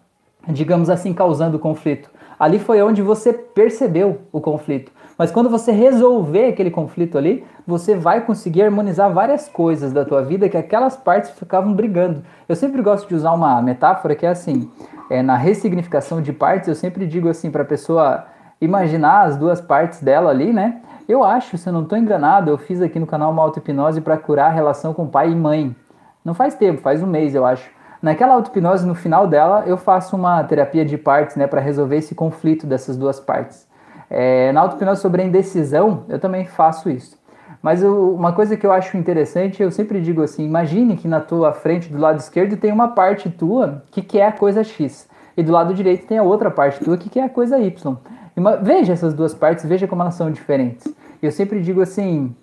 digamos 0.47 0.90
assim, 0.90 1.14
causando 1.14 1.59
conflito. 1.59 2.11
Ali 2.38 2.59
foi 2.59 2.83
onde 2.83 3.00
você 3.00 3.33
percebeu 3.33 4.21
o 4.31 4.40
conflito. 4.40 4.93
Mas 5.16 5.31
quando 5.31 5.49
você 5.49 5.71
resolver 5.71 6.49
aquele 6.49 6.71
conflito 6.71 7.16
ali, 7.16 7.45
você 7.66 7.95
vai 7.95 8.21
conseguir 8.21 8.62
harmonizar 8.62 9.12
várias 9.12 9.49
coisas 9.49 9.93
da 9.93 10.04
tua 10.04 10.23
vida 10.23 10.49
que 10.49 10.57
aquelas 10.57 10.97
partes 10.97 11.31
ficavam 11.31 11.73
brigando. 11.73 12.23
Eu 12.49 12.57
sempre 12.57 12.83
gosto 12.83 13.09
de 13.09 13.14
usar 13.14 13.33
uma 13.33 13.62
metáfora 13.62 14.14
que 14.14 14.26
é 14.26 14.31
assim, 14.31 14.71
é, 15.09 15.23
na 15.23 15.37
ressignificação 15.37 16.21
de 16.21 16.33
partes, 16.33 16.69
eu 16.69 16.75
sempre 16.75 17.07
digo 17.07 17.28
assim 17.28 17.50
para 17.50 17.62
a 17.62 17.66
pessoa 17.66 18.26
imaginar 18.61 19.23
as 19.23 19.37
duas 19.37 19.61
partes 19.61 20.02
dela 20.02 20.31
ali, 20.31 20.52
né? 20.52 20.81
Eu 21.06 21.23
acho, 21.23 21.58
se 21.58 21.68
eu 21.68 21.73
não 21.73 21.82
estou 21.82 21.99
enganado, 21.99 22.50
eu 22.50 22.56
fiz 22.56 22.80
aqui 22.80 22.99
no 22.99 23.06
canal 23.06 23.30
uma 23.30 23.42
auto-hipnose 23.42 24.00
para 24.00 24.16
curar 24.16 24.46
a 24.46 24.54
relação 24.54 24.94
com 24.94 25.06
pai 25.06 25.30
e 25.30 25.34
mãe. 25.34 25.76
Não 26.25 26.32
faz 26.32 26.54
tempo, 26.54 26.80
faz 26.80 27.02
um 27.02 27.06
mês, 27.06 27.34
eu 27.34 27.44
acho. 27.44 27.70
Naquela 28.00 28.32
auto-hipnose, 28.34 28.87
no 28.87 28.94
final 28.94 29.26
dela, 29.26 29.64
eu 29.66 29.76
faço 29.76 30.16
uma 30.16 30.42
terapia 30.44 30.82
de 30.82 30.96
partes, 30.96 31.37
né, 31.37 31.46
para 31.46 31.61
resolver 31.61 31.96
esse 31.96 32.14
conflito 32.14 32.66
dessas 32.66 32.96
duas 32.96 33.20
partes. 33.20 33.68
É, 34.08 34.50
na 34.52 34.62
auto-hipnose 34.62 35.02
sobre 35.02 35.20
a 35.20 35.25
indecisão, 35.26 36.04
eu 36.08 36.18
também 36.18 36.46
faço 36.46 36.88
isso. 36.88 37.18
Mas 37.61 37.82
eu, 37.82 38.14
uma 38.14 38.32
coisa 38.32 38.56
que 38.56 38.66
eu 38.66 38.73
acho 38.73 38.96
interessante, 38.96 39.62
eu 39.62 39.70
sempre 39.70 40.00
digo 40.00 40.23
assim, 40.23 40.44
imagine 40.44 40.96
que 40.96 41.08
na 41.08 41.20
tua 41.20 41.52
frente, 41.52 41.92
do 41.92 41.99
lado 41.99 42.18
esquerdo, 42.18 42.56
tem 42.56 42.73
uma 42.73 42.88
parte 42.88 43.28
tua 43.28 43.82
que 43.90 44.00
quer 44.00 44.28
a 44.28 44.32
coisa 44.32 44.64
X. 44.64 45.06
E 45.37 45.42
do 45.42 45.52
lado 45.52 45.75
direito 45.75 46.06
tem 46.06 46.16
a 46.16 46.23
outra 46.23 46.50
parte 46.50 46.82
tua 46.82 46.96
que 46.96 47.11
quer 47.11 47.25
a 47.25 47.28
coisa 47.28 47.58
Y. 47.58 47.96
Uma, 48.36 48.56
veja 48.56 48.92
essas 48.92 49.14
duas 49.14 49.34
partes, 49.34 49.64
veja 49.64 49.86
como 49.86 50.02
elas 50.02 50.14
são 50.14 50.30
diferentes. 50.30 50.92
Eu 51.22 51.30
sempre 51.30 51.60
digo 51.60 51.80
assim, 51.80 52.34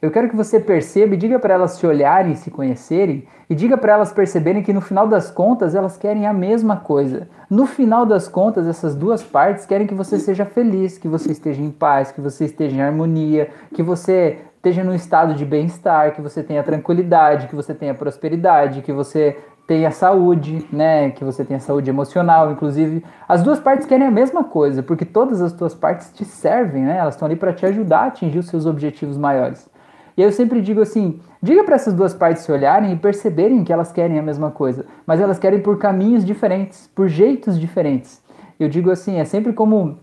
eu 0.00 0.10
quero 0.10 0.30
que 0.30 0.36
você 0.36 0.58
perceba 0.58 1.14
e 1.14 1.16
diga 1.18 1.38
para 1.38 1.52
elas 1.52 1.72
se 1.72 1.86
olharem, 1.86 2.34
se 2.34 2.50
conhecerem, 2.50 3.26
e 3.50 3.54
diga 3.54 3.76
para 3.76 3.92
elas 3.92 4.12
perceberem 4.12 4.62
que 4.62 4.72
no 4.72 4.80
final 4.80 5.06
das 5.06 5.30
contas 5.30 5.74
elas 5.74 5.98
querem 5.98 6.26
a 6.26 6.32
mesma 6.32 6.76
coisa. 6.76 7.28
No 7.50 7.66
final 7.66 8.06
das 8.06 8.26
contas, 8.28 8.66
essas 8.66 8.94
duas 8.94 9.22
partes 9.22 9.66
querem 9.66 9.86
que 9.86 9.94
você 9.94 10.18
seja 10.18 10.46
feliz, 10.46 10.96
que 10.96 11.08
você 11.08 11.32
esteja 11.32 11.60
em 11.60 11.70
paz, 11.70 12.12
que 12.12 12.20
você 12.20 12.46
esteja 12.46 12.76
em 12.76 12.80
harmonia, 12.80 13.50
que 13.74 13.82
você 13.82 14.38
esteja 14.56 14.84
num 14.84 14.94
estado 14.94 15.34
de 15.34 15.44
bem-estar, 15.44 16.14
que 16.14 16.22
você 16.22 16.42
tenha 16.42 16.62
tranquilidade, 16.62 17.48
que 17.48 17.56
você 17.56 17.74
tenha 17.74 17.92
prosperidade, 17.92 18.82
que 18.82 18.92
você 18.92 19.36
tenha 19.70 19.92
saúde, 19.92 20.66
né? 20.72 21.12
Que 21.12 21.22
você 21.22 21.44
tenha 21.44 21.60
saúde 21.60 21.88
emocional, 21.88 22.50
inclusive. 22.50 23.04
As 23.28 23.40
duas 23.40 23.60
partes 23.60 23.86
querem 23.86 24.04
a 24.04 24.10
mesma 24.10 24.42
coisa, 24.42 24.82
porque 24.82 25.04
todas 25.04 25.40
as 25.40 25.52
duas 25.52 25.76
partes 25.76 26.12
te 26.12 26.24
servem, 26.24 26.82
né? 26.82 26.96
Elas 26.98 27.14
estão 27.14 27.26
ali 27.26 27.36
para 27.36 27.52
te 27.52 27.64
ajudar 27.64 28.00
a 28.00 28.06
atingir 28.06 28.40
os 28.40 28.48
seus 28.48 28.66
objetivos 28.66 29.16
maiores. 29.16 29.70
E 30.16 30.22
aí 30.22 30.28
eu 30.28 30.32
sempre 30.32 30.60
digo 30.60 30.80
assim: 30.80 31.20
diga 31.40 31.62
para 31.62 31.76
essas 31.76 31.94
duas 31.94 32.12
partes 32.12 32.42
se 32.42 32.50
olharem 32.50 32.92
e 32.92 32.96
perceberem 32.96 33.62
que 33.62 33.72
elas 33.72 33.92
querem 33.92 34.18
a 34.18 34.22
mesma 34.22 34.50
coisa, 34.50 34.86
mas 35.06 35.20
elas 35.20 35.38
querem 35.38 35.60
por 35.60 35.78
caminhos 35.78 36.24
diferentes, 36.24 36.90
por 36.92 37.06
jeitos 37.06 37.56
diferentes. 37.56 38.20
Eu 38.58 38.68
digo 38.68 38.90
assim: 38.90 39.20
é 39.20 39.24
sempre 39.24 39.52
como 39.52 40.00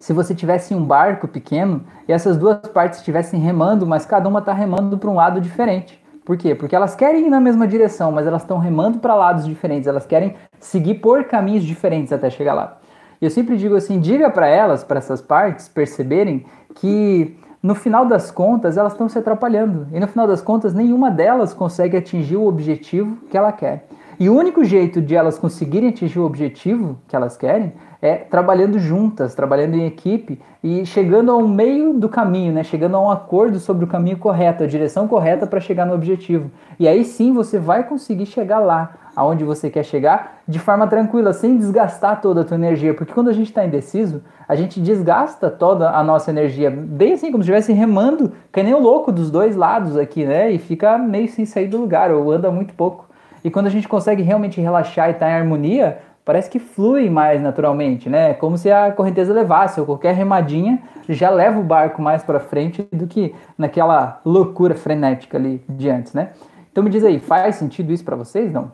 se 0.00 0.12
você 0.12 0.34
tivesse 0.34 0.74
um 0.74 0.84
barco 0.84 1.28
pequeno 1.28 1.84
e 2.08 2.12
essas 2.12 2.36
duas 2.36 2.58
partes 2.74 2.98
estivessem 2.98 3.38
remando, 3.38 3.86
mas 3.86 4.04
cada 4.04 4.28
uma 4.28 4.40
está 4.40 4.52
remando 4.52 4.98
para 4.98 5.10
um 5.10 5.14
lado 5.14 5.40
diferente. 5.40 5.99
Por 6.24 6.36
quê? 6.36 6.54
Porque 6.54 6.76
elas 6.76 6.94
querem 6.94 7.26
ir 7.26 7.30
na 7.30 7.40
mesma 7.40 7.66
direção, 7.66 8.12
mas 8.12 8.26
elas 8.26 8.42
estão 8.42 8.58
remando 8.58 8.98
para 8.98 9.14
lados 9.14 9.46
diferentes, 9.46 9.86
elas 9.86 10.06
querem 10.06 10.34
seguir 10.58 10.96
por 10.96 11.24
caminhos 11.24 11.64
diferentes 11.64 12.12
até 12.12 12.28
chegar 12.30 12.54
lá. 12.54 12.78
E 13.20 13.24
eu 13.24 13.30
sempre 13.30 13.56
digo 13.56 13.74
assim: 13.74 14.00
diga 14.00 14.30
para 14.30 14.46
elas, 14.46 14.84
para 14.84 14.98
essas 14.98 15.20
partes, 15.20 15.68
perceberem 15.68 16.46
que 16.74 17.36
no 17.62 17.74
final 17.74 18.06
das 18.06 18.30
contas 18.30 18.76
elas 18.76 18.92
estão 18.92 19.08
se 19.08 19.18
atrapalhando. 19.18 19.86
E 19.92 20.00
no 20.00 20.08
final 20.08 20.26
das 20.26 20.40
contas, 20.40 20.72
nenhuma 20.72 21.10
delas 21.10 21.52
consegue 21.52 21.96
atingir 21.96 22.36
o 22.36 22.46
objetivo 22.46 23.18
que 23.28 23.36
ela 23.36 23.52
quer. 23.52 23.86
E 24.18 24.28
o 24.28 24.36
único 24.36 24.64
jeito 24.64 25.00
de 25.00 25.14
elas 25.14 25.38
conseguirem 25.38 25.90
atingir 25.90 26.18
o 26.18 26.24
objetivo 26.24 26.98
que 27.08 27.16
elas 27.16 27.36
querem 27.36 27.72
é 28.02 28.16
trabalhando 28.16 28.78
juntas, 28.78 29.34
trabalhando 29.34 29.74
em 29.74 29.86
equipe 29.86 30.40
e 30.62 30.84
chegando 30.86 31.30
ao 31.30 31.46
meio 31.46 31.94
do 31.94 32.08
caminho, 32.08 32.52
né? 32.52 32.62
chegando 32.62 32.96
a 32.96 33.00
um 33.00 33.10
acordo 33.10 33.58
sobre 33.58 33.84
o 33.84 33.88
caminho 33.88 34.16
correto, 34.16 34.64
a 34.64 34.66
direção 34.66 35.06
correta 35.06 35.46
para 35.46 35.60
chegar 35.60 35.84
no 35.84 35.94
objetivo. 35.94 36.50
E 36.78 36.88
aí 36.88 37.04
sim 37.04 37.32
você 37.32 37.58
vai 37.58 37.84
conseguir 37.84 38.26
chegar 38.26 38.58
lá, 38.58 38.94
aonde 39.14 39.44
você 39.44 39.68
quer 39.68 39.84
chegar, 39.84 40.38
de 40.48 40.58
forma 40.58 40.86
tranquila, 40.86 41.32
sem 41.32 41.56
desgastar 41.56 42.20
toda 42.20 42.40
a 42.40 42.44
tua 42.44 42.56
energia. 42.56 42.94
Porque 42.94 43.12
quando 43.12 43.28
a 43.28 43.34
gente 43.34 43.48
está 43.48 43.64
indeciso, 43.64 44.22
a 44.48 44.56
gente 44.56 44.80
desgasta 44.80 45.50
toda 45.50 45.90
a 45.90 46.02
nossa 46.02 46.30
energia, 46.30 46.70
bem 46.70 47.12
assim, 47.12 47.30
como 47.30 47.44
se 47.44 47.50
estivesse 47.50 47.72
remando, 47.72 48.32
que 48.52 48.62
nem 48.62 48.74
o 48.74 48.80
louco 48.80 49.12
dos 49.12 49.30
dois 49.30 49.56
lados 49.56 49.96
aqui, 49.96 50.24
né? 50.24 50.50
E 50.50 50.58
fica 50.58 50.96
meio 50.98 51.28
sem 51.28 51.44
sair 51.44 51.68
do 51.68 51.78
lugar, 51.78 52.10
ou 52.10 52.32
anda 52.32 52.50
muito 52.50 52.74
pouco. 52.74 53.10
E 53.42 53.50
quando 53.50 53.66
a 53.66 53.70
gente 53.70 53.88
consegue 53.88 54.22
realmente 54.22 54.60
relaxar 54.60 55.08
e 55.08 55.12
estar 55.12 55.26
tá 55.26 55.32
em 55.32 55.34
harmonia, 55.34 55.98
parece 56.30 56.48
que 56.48 56.60
flui 56.60 57.10
mais 57.10 57.42
naturalmente, 57.42 58.08
né? 58.08 58.34
Como 58.34 58.56
se 58.56 58.70
a 58.70 58.92
correnteza 58.92 59.34
levasse, 59.34 59.80
ou 59.80 59.84
qualquer 59.84 60.14
remadinha 60.14 60.80
já 61.08 61.28
leva 61.28 61.58
o 61.58 61.64
barco 61.64 62.00
mais 62.00 62.22
para 62.22 62.38
frente 62.38 62.86
do 62.92 63.08
que 63.08 63.34
naquela 63.58 64.20
loucura 64.24 64.76
frenética 64.76 65.36
ali 65.36 65.60
de 65.68 65.90
antes, 65.90 66.14
né? 66.14 66.30
Então 66.70 66.84
me 66.84 66.90
diz 66.90 67.02
aí, 67.02 67.18
faz 67.18 67.56
sentido 67.56 67.92
isso 67.92 68.04
para 68.04 68.14
vocês? 68.14 68.52
Não? 68.52 68.70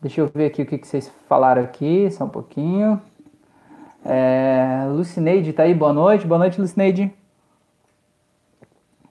Deixa 0.00 0.20
eu 0.20 0.30
ver 0.32 0.46
aqui 0.46 0.62
o 0.62 0.66
que, 0.66 0.78
que 0.78 0.86
vocês 0.86 1.12
falaram 1.28 1.64
aqui, 1.64 2.08
só 2.12 2.24
um 2.24 2.28
pouquinho. 2.28 3.02
É, 4.04 4.84
Lucineide 4.88 5.52
tá 5.52 5.64
aí, 5.64 5.74
boa 5.74 5.92
noite. 5.92 6.24
Boa 6.24 6.38
noite, 6.38 6.60
Lucineide. 6.60 7.12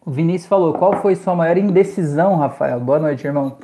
O 0.06 0.12
Vinícius 0.12 0.48
falou, 0.48 0.76
qual 0.76 0.94
foi 1.02 1.14
sua 1.16 1.36
maior 1.36 1.58
indecisão, 1.58 2.38
Rafael? 2.38 2.80
Boa 2.80 3.00
noite, 3.00 3.28
irmão. 3.28 3.58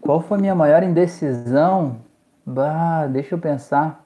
Qual 0.00 0.20
foi 0.20 0.38
minha 0.38 0.56
maior 0.56 0.82
indecisão? 0.82 2.02
Bah, 2.46 3.06
deixa 3.06 3.34
eu 3.34 3.38
pensar. 3.38 4.04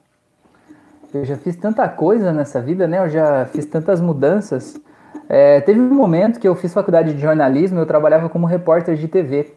Eu 1.13 1.25
já 1.25 1.35
fiz 1.35 1.55
tanta 1.55 1.87
coisa 1.89 2.31
nessa 2.31 2.61
vida, 2.61 2.87
né? 2.87 2.99
Eu 2.99 3.09
já 3.09 3.45
fiz 3.47 3.65
tantas 3.65 3.99
mudanças. 3.99 4.79
É, 5.27 5.59
teve 5.61 5.79
um 5.79 5.93
momento 5.93 6.39
que 6.39 6.47
eu 6.47 6.55
fiz 6.55 6.73
faculdade 6.73 7.13
de 7.13 7.19
jornalismo, 7.19 7.79
eu 7.79 7.85
trabalhava 7.85 8.29
como 8.29 8.47
repórter 8.47 8.95
de 8.95 9.07
TV. 9.07 9.53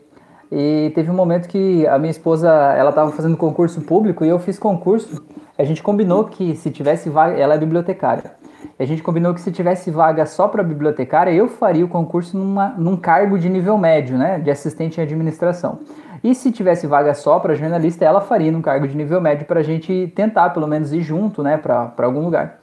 E 0.50 0.90
teve 0.94 1.10
um 1.10 1.14
momento 1.14 1.48
que 1.48 1.86
a 1.86 1.98
minha 1.98 2.10
esposa, 2.10 2.48
ela 2.50 2.90
estava 2.90 3.10
fazendo 3.12 3.36
concurso 3.36 3.80
público 3.82 4.24
e 4.24 4.28
eu 4.28 4.38
fiz 4.38 4.58
concurso. 4.58 5.24
A 5.56 5.64
gente 5.64 5.82
combinou 5.82 6.24
que 6.24 6.56
se 6.56 6.70
tivesse 6.70 7.08
vaga, 7.08 7.36
ela 7.36 7.54
é 7.54 7.58
bibliotecária. 7.58 8.32
A 8.78 8.84
gente 8.84 9.02
combinou 9.02 9.32
que 9.32 9.40
se 9.40 9.52
tivesse 9.52 9.90
vaga 9.90 10.26
só 10.26 10.48
para 10.48 10.62
bibliotecária, 10.62 11.30
eu 11.30 11.48
faria 11.48 11.84
o 11.84 11.88
concurso 11.88 12.36
numa, 12.36 12.70
num 12.70 12.96
cargo 12.96 13.38
de 13.38 13.48
nível 13.48 13.78
médio, 13.78 14.18
né, 14.18 14.38
de 14.38 14.50
assistente 14.50 14.98
em 14.98 15.04
administração. 15.04 15.80
E 16.22 16.34
se 16.34 16.52
tivesse 16.52 16.86
vaga 16.86 17.14
só 17.14 17.40
para 17.40 17.54
jornalista, 17.54 18.04
ela 18.04 18.20
faria 18.20 18.52
num 18.52 18.62
cargo 18.62 18.86
de 18.86 18.96
nível 18.96 19.20
médio 19.20 19.44
para 19.44 19.60
a 19.60 19.62
gente 19.62 20.12
tentar, 20.14 20.50
pelo 20.50 20.68
menos, 20.68 20.92
ir 20.92 21.02
junto, 21.02 21.42
né, 21.42 21.56
para 21.56 21.92
algum 21.98 22.20
lugar. 22.20 22.60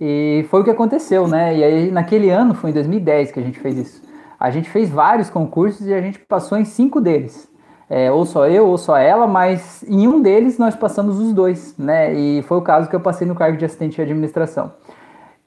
E 0.00 0.46
foi 0.50 0.62
o 0.62 0.64
que 0.64 0.70
aconteceu, 0.70 1.28
né? 1.28 1.56
E 1.56 1.62
aí, 1.62 1.90
naquele 1.90 2.30
ano, 2.30 2.54
foi 2.54 2.70
em 2.70 2.72
2010 2.72 3.30
que 3.30 3.38
a 3.38 3.42
gente 3.42 3.60
fez 3.60 3.76
isso. 3.76 4.02
A 4.40 4.50
gente 4.50 4.68
fez 4.68 4.90
vários 4.90 5.30
concursos 5.30 5.86
e 5.86 5.94
a 5.94 6.00
gente 6.00 6.18
passou 6.18 6.58
em 6.58 6.64
cinco 6.64 7.00
deles. 7.00 7.48
É, 7.88 8.10
ou 8.10 8.24
só 8.24 8.48
eu, 8.48 8.66
ou 8.66 8.78
só 8.78 8.96
ela, 8.96 9.26
mas 9.26 9.84
em 9.86 10.08
um 10.08 10.20
deles 10.22 10.58
nós 10.58 10.74
passamos 10.74 11.20
os 11.20 11.32
dois, 11.32 11.76
né? 11.78 12.14
E 12.14 12.42
foi 12.42 12.56
o 12.56 12.62
caso 12.62 12.88
que 12.88 12.96
eu 12.96 13.00
passei 13.00 13.28
no 13.28 13.34
cargo 13.34 13.58
de 13.58 13.64
assistente 13.64 13.96
de 13.96 14.02
administração. 14.02 14.72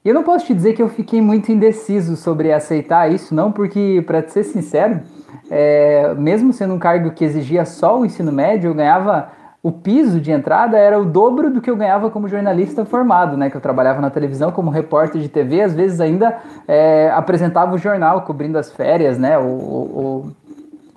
E 0.04 0.08
eu 0.08 0.14
não 0.14 0.22
posso 0.22 0.46
te 0.46 0.54
dizer 0.54 0.72
que 0.72 0.80
eu 0.80 0.88
fiquei 0.88 1.20
muito 1.20 1.50
indeciso 1.50 2.16
sobre 2.16 2.52
aceitar 2.52 3.12
isso, 3.12 3.34
não, 3.34 3.50
porque, 3.50 4.02
para 4.06 4.26
ser 4.28 4.44
sincero, 4.44 5.00
é, 5.50 6.14
mesmo 6.14 6.52
sendo 6.52 6.74
um 6.74 6.78
cargo 6.78 7.10
que 7.12 7.24
exigia 7.24 7.64
só 7.64 8.00
o 8.00 8.04
ensino 8.04 8.32
médio, 8.32 8.70
eu 8.70 8.74
ganhava 8.74 9.30
o 9.66 9.72
piso 9.72 10.20
de 10.20 10.30
entrada 10.30 10.78
era 10.78 10.96
o 10.96 11.04
dobro 11.04 11.50
do 11.50 11.60
que 11.60 11.68
eu 11.68 11.74
ganhava 11.74 12.08
como 12.08 12.28
jornalista 12.28 12.84
formado, 12.84 13.36
né? 13.36 13.50
Que 13.50 13.56
eu 13.56 13.60
trabalhava 13.60 14.00
na 14.00 14.10
televisão 14.10 14.52
como 14.52 14.70
repórter 14.70 15.20
de 15.20 15.28
TV, 15.28 15.60
às 15.60 15.74
vezes 15.74 16.00
ainda 16.00 16.38
é, 16.68 17.10
apresentava 17.12 17.74
o 17.74 17.78
jornal 17.78 18.22
cobrindo 18.22 18.58
as 18.58 18.70
férias, 18.70 19.18
né? 19.18 19.36
Ou, 19.36 19.48
ou, 19.50 20.26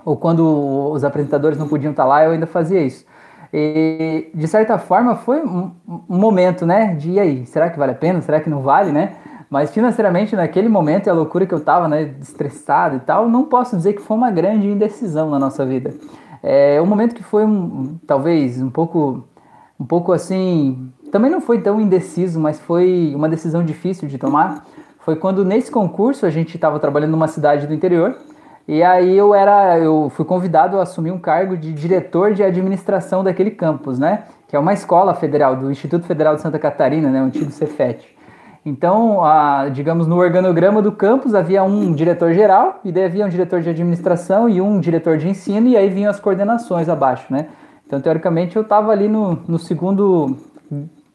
ou, 0.05 0.15
quando 0.15 0.91
os 0.91 1.03
apresentadores 1.03 1.57
não 1.57 1.67
podiam 1.67 1.89
estar 1.89 2.05
lá, 2.05 2.23
eu 2.23 2.29
ainda 2.29 2.45
fazia 2.45 2.79
isso. 2.79 3.03
E 3.51 4.29
de 4.35 4.47
certa 4.47 4.77
forma 4.77 5.15
foi 5.15 5.43
um, 5.43 5.71
um 6.07 6.19
momento, 6.19 6.63
né? 6.63 6.93
De 6.93 7.13
e 7.13 7.19
aí, 7.19 7.47
será 7.47 7.71
que 7.71 7.79
vale 7.79 7.93
a 7.93 7.95
pena? 7.95 8.21
Será 8.21 8.39
que 8.39 8.51
não 8.51 8.61
vale, 8.61 8.91
né? 8.91 9.13
Mas 9.49 9.71
financeiramente, 9.71 10.35
naquele 10.35 10.69
momento, 10.69 11.07
e 11.07 11.09
a 11.09 11.13
loucura 11.13 11.45
que 11.45 11.53
eu 11.53 11.59
tava, 11.59 11.87
né, 11.87 12.13
estressado 12.21 12.97
e 12.97 12.99
tal, 12.99 13.27
não 13.27 13.45
posso 13.45 13.75
dizer 13.75 13.93
que 13.93 14.01
foi 14.01 14.15
uma 14.15 14.29
grande 14.29 14.67
indecisão 14.67 15.29
na 15.29 15.39
nossa 15.39 15.65
vida. 15.65 15.93
É 16.43 16.79
um 16.81 16.85
momento 16.85 17.15
que 17.15 17.23
foi 17.23 17.45
um, 17.45 17.97
talvez 18.05 18.61
um 18.61 18.69
pouco, 18.69 19.27
um 19.79 19.85
pouco 19.85 20.11
assim, 20.11 20.91
também 21.11 21.31
não 21.31 21.41
foi 21.41 21.61
tão 21.61 21.81
indeciso, 21.81 22.39
mas 22.39 22.59
foi 22.59 23.11
uma 23.15 23.27
decisão 23.27 23.63
difícil 23.63 24.07
de 24.07 24.17
tomar. 24.17 24.65
Foi 24.99 25.15
quando 25.15 25.43
nesse 25.43 25.71
concurso 25.71 26.25
a 26.25 26.29
gente 26.29 26.55
estava 26.55 26.79
trabalhando 26.79 27.11
numa 27.11 27.27
cidade 27.27 27.65
do 27.65 27.73
interior 27.73 28.15
e 28.67 28.83
aí 28.83 29.17
eu 29.17 29.33
era, 29.33 29.79
eu 29.79 30.11
fui 30.11 30.23
convidado 30.23 30.77
a 30.77 30.83
assumir 30.83 31.09
um 31.09 31.17
cargo 31.17 31.57
de 31.57 31.73
diretor 31.73 32.33
de 32.35 32.43
administração 32.43 33.23
daquele 33.23 33.49
campus, 33.49 33.97
né? 33.97 34.25
Que 34.47 34.55
é 34.55 34.59
uma 34.59 34.73
escola 34.73 35.15
federal 35.15 35.55
do 35.55 35.71
Instituto 35.71 36.05
Federal 36.05 36.35
de 36.35 36.41
Santa 36.41 36.59
Catarina, 36.59 37.09
né? 37.09 37.19
O 37.19 37.25
antigo 37.25 37.49
Cefet. 37.49 38.18
Então, 38.65 39.23
a, 39.23 39.69
digamos, 39.69 40.05
no 40.05 40.17
organograma 40.17 40.81
do 40.81 40.91
campus 40.91 41.33
havia 41.33 41.63
um 41.63 41.93
diretor-geral, 41.93 42.79
e 42.83 42.91
daí 42.91 43.05
havia 43.05 43.25
um 43.25 43.29
diretor 43.29 43.61
de 43.61 43.69
administração 43.69 44.49
e 44.49 44.59
um 44.59 44.79
diretor 44.79 45.17
de 45.17 45.29
ensino, 45.29 45.67
e 45.67 45.77
aí 45.77 45.89
vinham 45.89 46.09
as 46.09 46.19
coordenações 46.19 46.89
abaixo, 46.89 47.25
né? 47.31 47.47
Então, 47.87 47.99
teoricamente, 47.99 48.55
eu 48.55 48.61
estava 48.61 48.91
ali 48.91 49.07
no, 49.07 49.39
no 49.47 49.57
segundo 49.57 50.37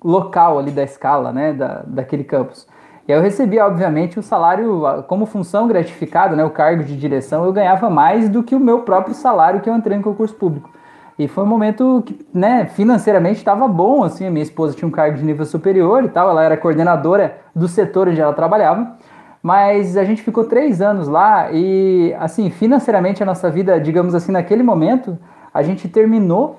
local 0.02 0.58
ali 0.58 0.70
da 0.70 0.82
escala, 0.82 1.32
né, 1.32 1.52
da, 1.52 1.82
daquele 1.86 2.24
campus. 2.24 2.66
E 3.06 3.12
aí 3.12 3.18
eu 3.18 3.22
recebia, 3.22 3.66
obviamente, 3.66 4.18
o 4.18 4.22
salário 4.22 4.82
como 5.06 5.26
função 5.26 5.68
gratificada, 5.68 6.34
né, 6.34 6.44
o 6.44 6.50
cargo 6.50 6.82
de 6.82 6.96
direção, 6.96 7.44
eu 7.44 7.52
ganhava 7.52 7.88
mais 7.88 8.28
do 8.28 8.42
que 8.42 8.54
o 8.54 8.60
meu 8.60 8.80
próprio 8.80 9.14
salário 9.14 9.60
que 9.60 9.68
eu 9.68 9.74
entrei 9.74 9.96
no 9.96 10.02
concurso 10.02 10.34
público. 10.34 10.70
E 11.18 11.28
foi 11.28 11.44
um 11.44 11.46
momento 11.46 12.02
que, 12.04 12.26
né, 12.34 12.66
financeiramente 12.66 13.38
estava 13.38 13.68
bom, 13.68 14.02
assim, 14.02 14.26
a 14.26 14.30
minha 14.30 14.42
esposa 14.42 14.74
tinha 14.74 14.88
um 14.88 14.90
cargo 14.90 15.16
de 15.16 15.24
nível 15.24 15.46
superior 15.46 16.04
e 16.04 16.08
tal, 16.08 16.28
ela 16.28 16.42
era 16.42 16.56
coordenadora 16.56 17.38
do 17.54 17.68
setor 17.68 18.08
onde 18.08 18.20
ela 18.20 18.32
trabalhava, 18.32 18.96
mas 19.40 19.96
a 19.96 20.04
gente 20.04 20.22
ficou 20.22 20.44
três 20.44 20.80
anos 20.80 21.06
lá 21.06 21.52
e, 21.52 22.12
assim, 22.18 22.50
financeiramente 22.50 23.22
a 23.22 23.26
nossa 23.26 23.48
vida, 23.48 23.78
digamos 23.78 24.14
assim, 24.14 24.32
naquele 24.32 24.62
momento, 24.62 25.16
a 25.52 25.62
gente 25.62 25.88
terminou 25.88 26.58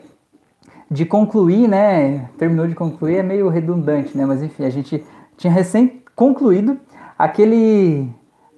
de 0.89 1.03
concluir, 1.05 1.67
né, 1.67 2.29
terminou 2.37 2.67
de 2.67 2.75
concluir 2.75 3.17
é 3.17 3.23
meio 3.23 3.49
redundante, 3.49 4.17
né, 4.17 4.25
mas 4.25 4.41
enfim, 4.41 4.63
a 4.63 4.69
gente 4.69 5.03
tinha 5.35 5.51
recém 5.51 6.01
concluído 6.15 6.79
aquele 7.17 8.09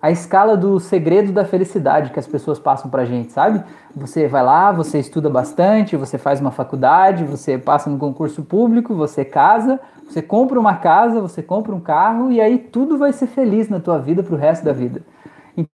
a 0.01 0.11
escala 0.11 0.55
do 0.55 0.79
segredo 0.79 1.31
da 1.31 1.43
felicidade 1.43 2.11
que 2.11 2.19
as 2.19 2.27
pessoas 2.27 2.59
passam 2.59 2.89
pra 2.89 3.03
gente, 3.05 3.33
sabe? 3.33 3.63
Você 3.95 4.27
vai 4.27 4.43
lá, 4.43 4.71
você 4.71 4.99
estuda 4.99 5.29
bastante, 5.29 5.97
você 5.97 6.17
faz 6.17 6.39
uma 6.39 6.51
faculdade, 6.51 7.23
você 7.23 7.57
passa 7.57 7.89
no 7.89 7.97
concurso 7.97 8.43
público, 8.43 8.93
você 8.93 9.25
casa, 9.25 9.79
você 10.07 10.21
compra 10.21 10.59
uma 10.59 10.75
casa, 10.75 11.19
você 11.19 11.41
compra 11.41 11.73
um 11.73 11.79
carro 11.79 12.31
e 12.31 12.39
aí 12.39 12.57
tudo 12.57 12.97
vai 12.97 13.11
ser 13.11 13.27
feliz 13.27 13.69
na 13.69 13.79
tua 13.79 13.97
vida 13.97 14.21
pro 14.21 14.35
resto 14.35 14.63
da 14.63 14.71
vida. 14.71 15.01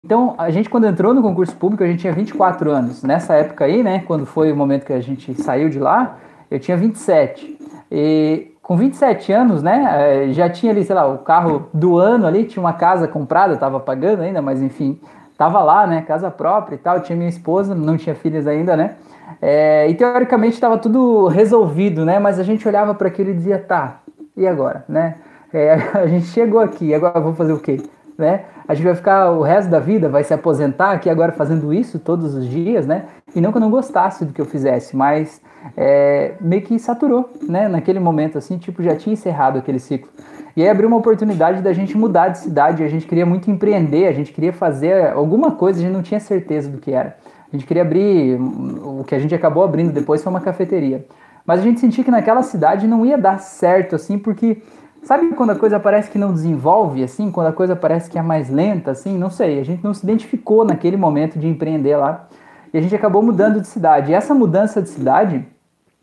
Então, 0.05 0.35
a 0.37 0.51
gente 0.51 0.69
quando 0.69 0.87
entrou 0.87 1.15
no 1.15 1.23
concurso 1.23 1.57
público, 1.57 1.83
a 1.83 1.87
gente 1.87 2.01
tinha 2.01 2.13
24 2.13 2.71
anos. 2.71 3.03
Nessa 3.03 3.35
época 3.35 3.65
aí, 3.65 3.83
né, 3.83 4.01
quando 4.01 4.27
foi 4.27 4.53
o 4.53 4.57
momento 4.57 4.85
que 4.85 4.93
a 4.93 5.01
gente 5.01 5.35
saiu 5.43 5.71
de 5.71 5.79
lá, 5.79 6.19
eu 6.51 6.61
tinha 6.61 6.77
27. 6.77 7.59
E 7.91 8.50
com 8.71 8.77
27 8.77 9.33
anos, 9.33 9.65
né, 9.65 10.29
eh, 10.29 10.33
já 10.33 10.49
tinha 10.49 10.71
ali, 10.71 10.85
sei 10.85 10.95
lá, 10.95 11.05
o 11.05 11.19
carro 11.19 11.69
do 11.75 11.99
ano 11.99 12.25
ali, 12.25 12.45
tinha 12.45 12.63
uma 12.63 12.73
casa 12.73 13.09
comprada, 13.09 13.57
tava 13.57 13.81
pagando 13.81 14.23
ainda, 14.23 14.41
mas 14.41 14.63
enfim, 14.63 15.01
tava 15.37 15.61
lá, 15.61 15.89
né, 15.89 16.03
casa 16.03 16.31
própria 16.31 16.77
e 16.77 16.79
tal, 16.79 17.01
tinha 17.01 17.17
minha 17.17 17.29
esposa, 17.29 17.75
não 17.75 17.97
tinha 17.97 18.15
filhos 18.15 18.47
ainda, 18.47 18.77
né, 18.77 18.95
é, 19.43 19.89
e 19.89 19.95
teoricamente 19.95 20.55
estava 20.55 20.79
tudo 20.79 21.27
resolvido, 21.27 22.05
né, 22.05 22.21
mas 22.21 22.39
a 22.39 22.45
gente 22.45 22.69
olhava 22.69 22.95
para 22.95 23.09
aquilo 23.09 23.31
e 23.31 23.35
dizia, 23.35 23.59
tá, 23.59 24.03
e 24.37 24.47
agora, 24.47 24.85
né, 24.89 25.17
é, 25.53 25.75
a 25.99 26.07
gente 26.07 26.27
chegou 26.27 26.61
aqui, 26.61 26.95
agora 26.95 27.19
vou 27.19 27.35
fazer 27.35 27.53
o 27.53 27.59
quê, 27.59 27.83
né, 28.17 28.45
a 28.71 28.75
gente 28.75 28.85
vai 28.85 28.95
ficar 28.95 29.33
o 29.33 29.43
resto 29.43 29.69
da 29.69 29.81
vida, 29.81 30.09
vai 30.09 30.23
se 30.23 30.33
aposentar 30.33 30.93
aqui 30.93 31.11
agora 31.11 31.33
fazendo 31.33 31.75
isso 31.75 31.99
todos 31.99 32.37
os 32.37 32.49
dias, 32.49 32.87
né, 32.87 33.07
e 33.35 33.41
não 33.41 33.51
que 33.51 33.59
eu 33.59 33.61
não 33.61 33.69
gostasse 33.69 34.25
do 34.25 34.33
que 34.33 34.41
eu 34.41 34.45
fizesse, 34.45 34.97
mas 34.97 35.43
é, 35.77 36.35
meio 36.41 36.63
que 36.63 36.79
saturou, 36.79 37.31
né? 37.49 37.67
Naquele 37.67 37.99
momento, 37.99 38.39
assim, 38.39 38.59
tipo, 38.59 38.81
já 38.81 38.95
tinha 38.95 39.13
encerrado 39.13 39.59
aquele 39.59 39.81
ciclo. 39.81 40.09
E 40.57 40.63
aí 40.63 40.69
abriu 40.69 40.87
uma 40.87 40.97
oportunidade 40.97 41.63
da 41.63 41.73
gente 41.73 41.99
mudar 41.99 42.29
de 42.29 42.39
cidade, 42.39 42.85
a 42.85 42.89
gente 42.89 43.07
queria 43.07 43.27
muito 43.27 43.51
empreender, 43.51 44.07
a 44.07 44.13
gente 44.13 44.33
queria 44.33 44.53
fazer 44.53 45.09
alguma 45.13 45.51
coisa, 45.51 45.81
a 45.81 45.83
gente 45.83 45.93
não 45.93 46.03
tinha 46.03 46.21
certeza 46.21 46.69
do 46.71 46.79
que 46.79 46.93
era. 46.93 47.17
A 47.53 47.57
gente 47.57 47.67
queria 47.67 47.83
abrir, 47.83 48.41
o 48.41 49.03
que 49.05 49.17
a 49.17 49.19
gente 49.19 49.35
acabou 49.35 49.65
abrindo 49.65 49.93
depois 49.93 50.23
foi 50.23 50.31
uma 50.31 50.41
cafeteria. 50.41 51.05
Mas 51.45 51.59
a 51.59 51.63
gente 51.65 51.81
sentia 51.81 52.05
que 52.05 52.11
naquela 52.11 52.45
cidade 52.45 52.87
não 52.87 53.05
ia 53.05 53.19
dar 53.19 53.41
certo, 53.41 53.97
assim, 53.97 54.17
porque 54.17 54.63
sabe 55.03 55.29
quando 55.35 55.51
a 55.51 55.57
coisa 55.57 55.81
parece 55.81 56.11
que 56.11 56.19
não 56.19 56.33
desenvolve, 56.33 57.03
assim, 57.03 57.31
quando 57.31 57.49
a 57.49 57.53
coisa 57.53 57.75
parece 57.75 58.11
que 58.11 58.19
é 58.19 58.23
mais 58.23 58.49
lenta, 58.51 58.91
assim, 58.91 59.17
não 59.17 59.31
sei, 59.31 59.61
a 59.61 59.65
gente 59.65 59.83
não 59.83 59.95
se 59.95 60.05
identificou 60.05 60.65
naquele 60.65 60.97
momento 60.97 61.39
de 61.39 61.47
empreender 61.47 61.97
lá. 61.97 62.29
E 62.73 62.79
a 62.79 62.81
gente 62.81 62.95
acabou 62.95 63.23
mudando 63.23 63.61
de 63.61 63.67
cidade. 63.67 64.13
E 64.13 64.15
essa 64.15 64.33
mudança 64.33 64.81
de 64.81 64.89
cidade 64.89 65.45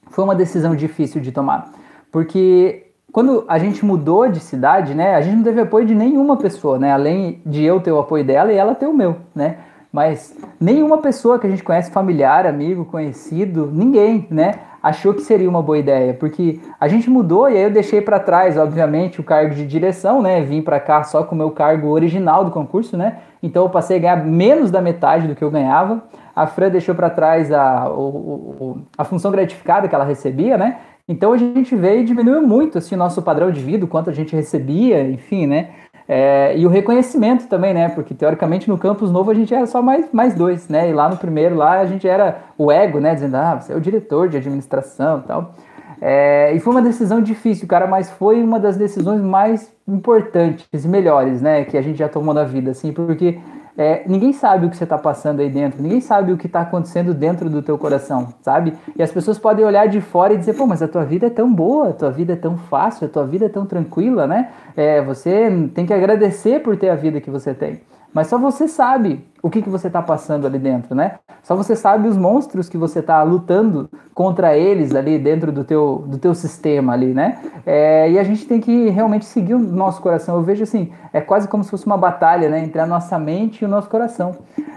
foi 0.10 0.24
uma 0.24 0.36
decisão 0.36 0.75
difícil 0.75 1.22
de 1.22 1.32
tomar, 1.32 1.72
porque 2.12 2.88
quando 3.12 3.46
a 3.48 3.58
gente 3.58 3.86
mudou 3.86 4.27
de 4.30 4.39
cidade, 4.39 4.94
né, 4.94 5.16
a 5.16 5.22
gente 5.22 5.38
não 5.38 5.44
teve 5.44 5.62
apoio 5.62 5.86
de 5.86 5.96
nenhuma 5.96 6.38
pessoa, 6.38 6.77
né, 6.77 6.92
além 6.92 7.42
de 7.46 7.63
eu 7.63 7.80
ter 7.80 7.92
o 7.92 8.00
apoio 8.00 8.24
dela 8.24 8.51
e 8.51 8.56
ela 8.56 8.75
ter 8.75 8.86
o 8.86 8.94
meu, 8.94 9.18
né, 9.34 9.58
mas 9.98 10.38
nenhuma 10.60 11.00
pessoa 11.00 11.39
que 11.39 11.48
a 11.48 11.50
gente 11.50 11.63
conhece, 11.63 11.89
familiar, 11.89 12.46
amigo, 12.46 12.86
conhecido, 12.86 13.68
ninguém, 13.74 14.27
né, 14.30 14.60
achou 14.82 15.12
que 15.12 15.24
seria 15.24 15.50
uma 15.50 15.60
boa 15.60 15.80
ideia, 15.80 16.13
porque 16.13 16.60
a 16.80 16.88
gente 16.88 17.10
mudou 17.10 17.50
e 17.50 17.58
aí 17.58 17.63
eu 17.63 17.72
deixei 17.72 18.00
para 18.00 18.20
trás, 18.20 18.60
obviamente, 18.60 19.20
o 19.20 19.24
cargo 19.24 19.56
de 19.56 19.66
direção, 19.66 20.22
né, 20.22 20.39
vim 20.44 20.62
para 20.62 20.80
cá 20.80 21.01
só 21.01 21.24
com 21.24 21.34
o 21.34 21.38
meu 21.38 21.50
cargo 21.50 21.88
original 21.88 22.46
do 22.46 22.51
concurso, 22.51 22.96
né, 22.96 23.18
então 23.42 23.63
eu 23.63 23.70
passei 23.72 23.98
a 23.98 24.00
ganhar 24.00 24.24
menos 24.24 24.70
da 24.70 24.84
metade 24.84 25.27
do 25.27 25.34
que 25.34 25.44
eu 25.44 25.50
ganhava, 25.50 26.04
a 26.36 26.46
Fran 26.46 26.70
deixou 26.70 26.94
para 26.94 27.10
trás 27.10 27.51
a, 27.51 27.89
o, 27.89 28.82
a 28.96 29.04
função 29.04 29.32
gratificada 29.32 29.88
que 29.88 29.96
ela 29.96 30.06
recebia, 30.06 30.56
né? 30.60 30.77
Então 31.10 31.32
a 31.34 31.38
gente 31.38 31.74
veio 31.75 32.01
e 32.01 32.04
diminuiu 32.04 32.46
muito 32.46 32.77
assim, 32.77 32.94
o 32.94 32.98
nosso 32.98 33.22
padrão 33.22 33.50
de 33.50 33.62
vida, 33.62 33.86
o 33.86 33.88
quanto 33.88 34.10
a 34.10 34.13
gente 34.13 34.36
recebia, 34.36 35.01
enfim, 35.10 35.48
né? 35.48 35.70
É, 36.10 36.58
e 36.58 36.66
o 36.66 36.70
reconhecimento 36.70 37.48
também, 37.48 37.74
né? 37.74 37.90
Porque 37.90 38.14
teoricamente 38.14 38.70
no 38.70 38.78
campus 38.78 39.12
novo 39.12 39.30
a 39.30 39.34
gente 39.34 39.54
era 39.54 39.66
só 39.66 39.82
mais, 39.82 40.12
mais 40.14 40.34
dois, 40.34 40.70
né? 40.70 40.90
E 40.90 40.94
lá 40.94 41.10
no 41.10 41.18
primeiro 41.18 41.56
lá 41.56 41.80
a 41.80 41.86
gente 41.86 42.08
era 42.08 42.44
o 42.58 42.72
ego, 42.72 43.00
né? 43.00 43.14
Dizendo, 43.14 43.36
ah, 43.36 43.60
você 43.60 43.74
é 43.74 43.76
o 43.76 43.82
diretor 43.82 44.30
de 44.30 44.38
administração 44.38 45.20
e 45.20 45.28
tal. 45.28 45.56
É, 46.00 46.54
e 46.54 46.60
foi 46.60 46.74
uma 46.74 46.82
decisão 46.82 47.22
difícil, 47.22 47.68
cara, 47.68 47.88
mas 47.88 48.10
foi 48.10 48.42
uma 48.42 48.60
das 48.60 48.78
decisões 48.78 49.20
mais 49.20 49.72
importantes 49.88 50.65
e 50.72 50.88
melhores, 50.88 51.41
né? 51.41 51.65
Que 51.65 51.78
a 51.78 51.82
gente 51.82 51.98
já 51.98 52.08
tomou 52.08 52.34
na 52.34 52.43
vida, 52.43 52.72
assim, 52.72 52.93
porque 52.93 53.39
é, 53.78 54.04
ninguém 54.08 54.34
sabe 54.34 54.66
o 54.66 54.70
que 54.70 54.76
você 54.76 54.86
está 54.86 54.98
passando 54.98 55.40
aí 55.40 55.50
dentro, 55.50 55.82
ninguém 55.82 56.02
sabe 56.02 56.32
o 56.32 56.38
que 56.38 56.48
está 56.48 56.62
acontecendo 56.62 57.13
dentro 57.13 57.48
do 57.48 57.62
teu 57.62 57.78
coração, 57.78 58.34
sabe? 58.42 58.74
E 58.96 59.04
as 59.04 59.12
pessoas 59.12 59.38
podem 59.38 59.63
olhar 59.63 59.88
de 59.88 60.02
fora 60.02 60.34
e 60.34 60.38
dizer, 60.38 60.56
pô, 60.56 60.66
mas 60.66 60.82
a 60.82 60.88
tua 60.88 61.06
vida 61.06 61.28
é 61.28 61.30
tão 61.30 61.54
boa, 61.54 61.90
a 61.90 61.94
tua 61.94 62.10
vida 62.10 62.34
é 62.34 62.36
tão 62.36 62.58
fácil, 62.58 63.06
a 63.06 63.10
tua 63.10 63.26
vida 63.26 63.46
é 63.46 63.50
tão 63.50 63.68
tranquila, 63.68 64.26
né? 64.26 64.50
É, 64.76 65.02
você 65.02 65.70
tem 65.76 65.86
que 65.86 65.94
agradecer 65.94 66.62
por 66.63 66.76
ter 66.76 66.90
a 66.90 66.96
vida 66.96 67.22
que 67.22 67.30
você 67.30 67.54
tem. 67.54 67.82
Mas 68.12 68.28
só 68.28 68.40
você 68.40 68.68
sabe 68.68 69.24
o 69.41 69.50
que, 69.50 69.62
que 69.62 69.69
você 69.69 69.88
está 69.88 70.02
passando 70.02 70.47
ali 70.47 70.58
dentro, 70.58 70.95
né? 70.95 71.19
Só 71.43 71.56
você 71.56 71.76
sabe 71.76 72.08
os 72.08 72.17
monstros 72.17 72.67
que 72.67 72.78
você 72.78 73.00
está 73.00 73.21
lutando 73.23 73.89
contra 74.13 74.58
eles 74.58 74.93
ali 74.95 75.17
dentro 75.17 75.52
do 75.52 75.63
teu, 75.63 76.04
do 76.08 76.17
teu 76.17 76.34
sistema 76.34 76.93
ali, 76.93 77.13
né? 77.13 77.39
É, 77.65 78.10
e 78.10 78.19
a 78.19 78.23
gente 78.23 78.45
tem 78.45 78.60
que 78.60 78.89
realmente 78.89 79.26
seguir 79.26 79.54
o 79.54 79.60
nosso 79.60 80.02
coração. 80.02 80.36
Eu 80.36 80.43
vejo 80.43 80.63
assim, 80.63 80.91
é 81.13 81.21
quase 81.21 81.47
como 81.47 81.63
se 81.63 81.69
fosse 81.69 81.86
uma 81.86 81.97
batalha, 81.97 82.50
né? 82.50 82.60
Entre 82.63 82.82
a 82.82 82.86
nossa 82.86 83.17
mente 83.17 83.62
e 83.62 83.65
o 83.65 83.67
nosso 83.67 83.89
coração. 83.89 84.36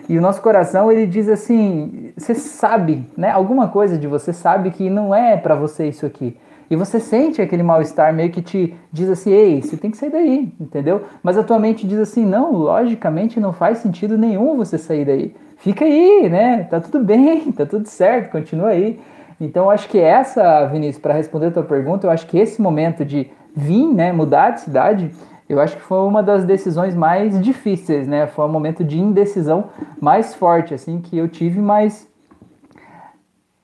E 0.08 0.18
o 0.18 0.20
nosso 0.20 0.42
coração, 0.42 0.90
ele 0.90 1.06
diz 1.06 1.28
assim, 1.28 2.12
você 2.16 2.34
sabe, 2.34 3.08
né? 3.16 3.30
Alguma 3.30 3.68
coisa 3.68 3.96
de 3.96 4.06
você 4.06 4.32
sabe 4.32 4.70
que 4.70 4.90
não 4.90 5.14
é 5.14 5.36
para 5.36 5.54
você 5.54 5.88
isso 5.88 6.04
aqui. 6.04 6.36
E 6.70 6.76
você 6.76 7.00
sente 7.00 7.42
aquele 7.42 7.64
mal-estar 7.64 8.14
meio 8.14 8.30
que 8.30 8.40
te 8.40 8.76
diz 8.92 9.10
assim, 9.10 9.32
ei, 9.32 9.60
você 9.60 9.76
tem 9.76 9.90
que 9.90 9.96
sair 9.96 10.10
daí, 10.10 10.52
entendeu? 10.60 11.02
Mas 11.20 11.36
a 11.36 11.42
tua 11.42 11.58
mente 11.58 11.84
diz 11.84 11.98
assim, 11.98 12.24
não, 12.24 12.52
logicamente 12.52 13.40
não 13.40 13.52
faz 13.52 13.78
sentido 13.78 14.16
nenhum 14.16 14.56
você 14.56 14.78
sair 14.78 15.04
daí. 15.04 15.34
Fica 15.56 15.84
aí, 15.84 16.28
né? 16.30 16.62
Tá 16.70 16.80
tudo 16.80 17.02
bem, 17.04 17.50
tá 17.50 17.66
tudo 17.66 17.86
certo, 17.86 18.30
continua 18.30 18.68
aí. 18.68 19.00
Então, 19.40 19.68
acho 19.68 19.88
que 19.88 19.98
essa, 19.98 20.66
Vinícius, 20.66 21.02
para 21.02 21.14
responder 21.14 21.46
a 21.46 21.50
tua 21.50 21.62
pergunta, 21.64 22.06
eu 22.06 22.10
acho 22.10 22.26
que 22.26 22.38
esse 22.38 22.62
momento 22.62 23.04
de 23.04 23.30
vir, 23.56 23.86
né, 23.86 24.12
mudar 24.12 24.50
de 24.50 24.60
cidade, 24.60 25.10
eu 25.48 25.58
acho 25.58 25.76
que 25.76 25.82
foi 25.82 25.98
uma 25.98 26.22
das 26.22 26.44
decisões 26.44 26.94
mais 26.94 27.40
difíceis, 27.40 28.06
né? 28.06 28.28
Foi 28.28 28.44
um 28.44 28.52
momento 28.52 28.84
de 28.84 29.00
indecisão 29.00 29.70
mais 30.00 30.34
forte, 30.34 30.72
assim, 30.72 31.00
que 31.00 31.18
eu 31.18 31.26
tive, 31.26 31.58
mas 31.58 32.08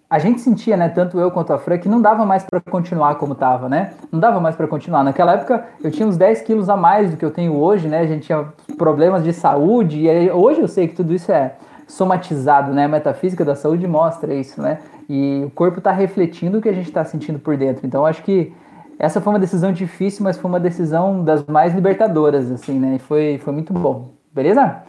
a 0.08 0.18
gente 0.20 0.40
sentia, 0.40 0.76
né, 0.76 0.88
tanto 0.88 1.18
eu 1.18 1.30
quanto 1.32 1.52
a 1.52 1.58
Fran, 1.58 1.78
que 1.78 1.88
não 1.88 2.00
dava 2.00 2.24
mais 2.24 2.44
para 2.44 2.60
continuar 2.60 3.16
como 3.16 3.32
estava, 3.32 3.68
né? 3.68 3.94
Não 4.12 4.20
dava 4.20 4.38
mais 4.38 4.54
para 4.54 4.68
continuar. 4.68 5.02
Naquela 5.02 5.32
época 5.32 5.66
eu 5.82 5.90
tinha 5.90 6.06
uns 6.06 6.16
10 6.16 6.42
quilos 6.42 6.68
a 6.68 6.76
mais 6.76 7.10
do 7.10 7.16
que 7.16 7.24
eu 7.24 7.30
tenho 7.30 7.54
hoje, 7.54 7.88
né? 7.88 8.00
A 8.00 8.06
gente 8.06 8.26
tinha 8.26 8.46
problemas 8.78 9.24
de 9.24 9.32
saúde 9.32 10.06
e 10.06 10.30
hoje 10.30 10.60
eu 10.60 10.68
sei 10.68 10.86
que 10.86 10.94
tudo 10.94 11.12
isso 11.12 11.32
é 11.32 11.54
somatizado, 11.88 12.72
né? 12.72 12.84
A 12.84 12.88
metafísica 12.88 13.44
da 13.44 13.56
saúde 13.56 13.84
mostra 13.88 14.32
isso, 14.32 14.62
né? 14.62 14.78
E 15.08 15.42
o 15.44 15.50
corpo 15.50 15.78
está 15.78 15.90
refletindo 15.90 16.58
o 16.58 16.62
que 16.62 16.68
a 16.68 16.72
gente 16.72 16.86
está 16.86 17.04
sentindo 17.04 17.40
por 17.40 17.56
dentro. 17.56 17.84
Então 17.84 18.06
acho 18.06 18.22
que 18.22 18.52
essa 19.00 19.20
foi 19.20 19.32
uma 19.32 19.40
decisão 19.40 19.72
difícil, 19.72 20.22
mas 20.22 20.38
foi 20.38 20.48
uma 20.48 20.60
decisão 20.60 21.24
das 21.24 21.44
mais 21.46 21.74
libertadoras, 21.74 22.50
assim, 22.52 22.78
né? 22.78 22.94
E 22.94 22.98
foi, 23.00 23.38
foi 23.38 23.52
muito 23.52 23.72
bom. 23.72 24.10
Beleza? 24.32 24.82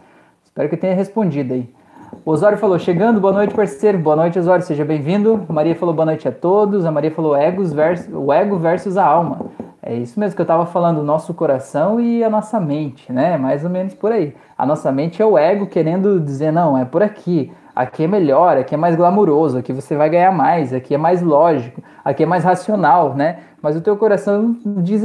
Espero 0.44 0.68
que 0.68 0.76
tenha 0.76 0.94
respondido 0.94 1.54
aí. 1.54 1.77
O 2.24 2.30
Osório 2.30 2.58
falou, 2.58 2.78
chegando, 2.78 3.20
boa 3.20 3.32
noite, 3.32 3.54
parceiro. 3.54 3.98
Boa 3.98 4.16
noite, 4.16 4.38
Osório, 4.38 4.64
seja 4.64 4.84
bem-vindo. 4.84 5.44
Maria 5.48 5.74
falou 5.74 5.94
boa 5.94 6.06
noite 6.06 6.26
a 6.26 6.32
todos. 6.32 6.84
A 6.84 6.90
Maria 6.90 7.10
falou 7.10 7.36
egos 7.36 7.72
versus, 7.72 8.08
o 8.12 8.32
ego 8.32 8.56
versus 8.56 8.96
a 8.96 9.04
alma. 9.04 9.46
É 9.82 9.94
isso 9.94 10.18
mesmo 10.18 10.34
que 10.34 10.40
eu 10.40 10.44
estava 10.44 10.66
falando, 10.66 10.98
o 10.98 11.02
nosso 11.02 11.32
coração 11.34 12.00
e 12.00 12.22
a 12.22 12.30
nossa 12.30 12.60
mente, 12.60 13.10
né? 13.12 13.36
Mais 13.36 13.64
ou 13.64 13.70
menos 13.70 13.94
por 13.94 14.12
aí. 14.12 14.34
A 14.56 14.66
nossa 14.66 14.92
mente 14.92 15.20
é 15.20 15.24
o 15.24 15.36
ego 15.36 15.66
querendo 15.66 16.20
dizer, 16.20 16.52
não, 16.52 16.76
é 16.76 16.84
por 16.84 17.02
aqui. 17.02 17.52
Aqui 17.74 18.04
é 18.04 18.08
melhor, 18.08 18.56
aqui 18.56 18.74
é 18.74 18.78
mais 18.78 18.96
glamuroso, 18.96 19.58
aqui 19.58 19.72
você 19.72 19.96
vai 19.96 20.10
ganhar 20.10 20.32
mais, 20.32 20.72
aqui 20.72 20.94
é 20.94 20.98
mais 20.98 21.22
lógico, 21.22 21.82
aqui 22.04 22.24
é 22.24 22.26
mais 22.26 22.42
racional, 22.42 23.14
né? 23.14 23.38
Mas 23.62 23.76
o 23.76 23.80
teu 23.80 23.96
coração 23.96 24.56
diz, 24.64 25.02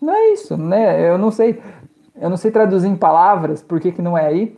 não 0.00 0.14
é 0.14 0.32
isso, 0.32 0.56
né? 0.56 1.10
Eu 1.10 1.18
não 1.18 1.30
sei, 1.30 1.60
eu 2.20 2.30
não 2.30 2.36
sei 2.36 2.50
traduzir 2.50 2.88
em 2.88 2.96
palavras 2.96 3.62
por 3.62 3.80
que, 3.80 3.90
que 3.90 4.00
não 4.00 4.16
é 4.16 4.26
aí, 4.26 4.56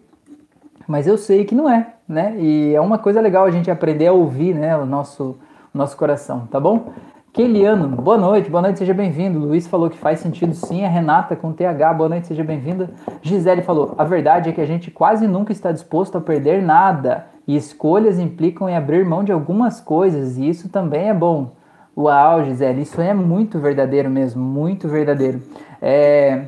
mas 0.87 1.07
eu 1.07 1.16
sei 1.16 1.44
que 1.44 1.55
não 1.55 1.68
é, 1.68 1.94
né? 2.09 2.37
E 2.38 2.75
é 2.75 2.81
uma 2.81 2.99
coisa 2.99 3.20
legal 3.20 3.44
a 3.44 3.51
gente 3.51 3.70
aprender 3.70 4.07
a 4.07 4.12
ouvir, 4.12 4.55
né, 4.55 4.77
o 4.77 4.87
nosso, 4.87 5.37
o 5.75 5.79
nosso 5.79 5.97
coração, 5.97 6.47
tá 6.51 6.61
bom? 6.61 6.92
Keliano, 7.35 7.88
boa 7.88 8.16
noite, 8.16 8.49
boa 8.49 8.62
noite, 8.62 8.79
seja 8.79 8.94
bem-vindo. 8.94 9.40
Luiz 9.40 9.66
falou 9.66 9.90
que 9.90 9.99
faz 9.99 10.20
sentido 10.20 10.55
sim. 10.55 10.85
A 10.85 10.88
Renata 10.88 11.35
com 11.35 11.53
TH, 11.53 11.92
boa 11.92 12.09
noite, 12.09 12.29
seja 12.29 12.44
bem-vinda. 12.44 12.90
Gisele 13.23 13.61
falou: 13.61 13.92
a 13.99 14.05
verdade 14.05 14.51
é 14.51 14.53
que 14.53 14.61
a 14.61 14.64
gente 14.64 14.88
quase 14.88 15.27
nunca 15.27 15.51
está 15.51 15.73
disposto 15.73 16.16
a 16.16 16.20
perder 16.20 16.62
nada 16.62 17.27
e 17.44 17.57
escolhas 17.57 18.20
implicam 18.20 18.68
em 18.68 18.77
abrir 18.77 19.05
mão 19.05 19.25
de 19.25 19.33
algumas 19.33 19.81
coisas 19.81 20.38
e 20.38 20.49
isso 20.49 20.68
também 20.68 21.09
é 21.09 21.12
bom. 21.12 21.51
Uau, 21.97 22.44
Gisele, 22.44 22.83
isso 22.83 23.01
é 23.01 23.12
muito 23.12 23.59
verdadeiro 23.59 24.09
mesmo, 24.09 24.40
muito 24.40 24.87
verdadeiro. 24.87 25.42
É, 25.83 26.44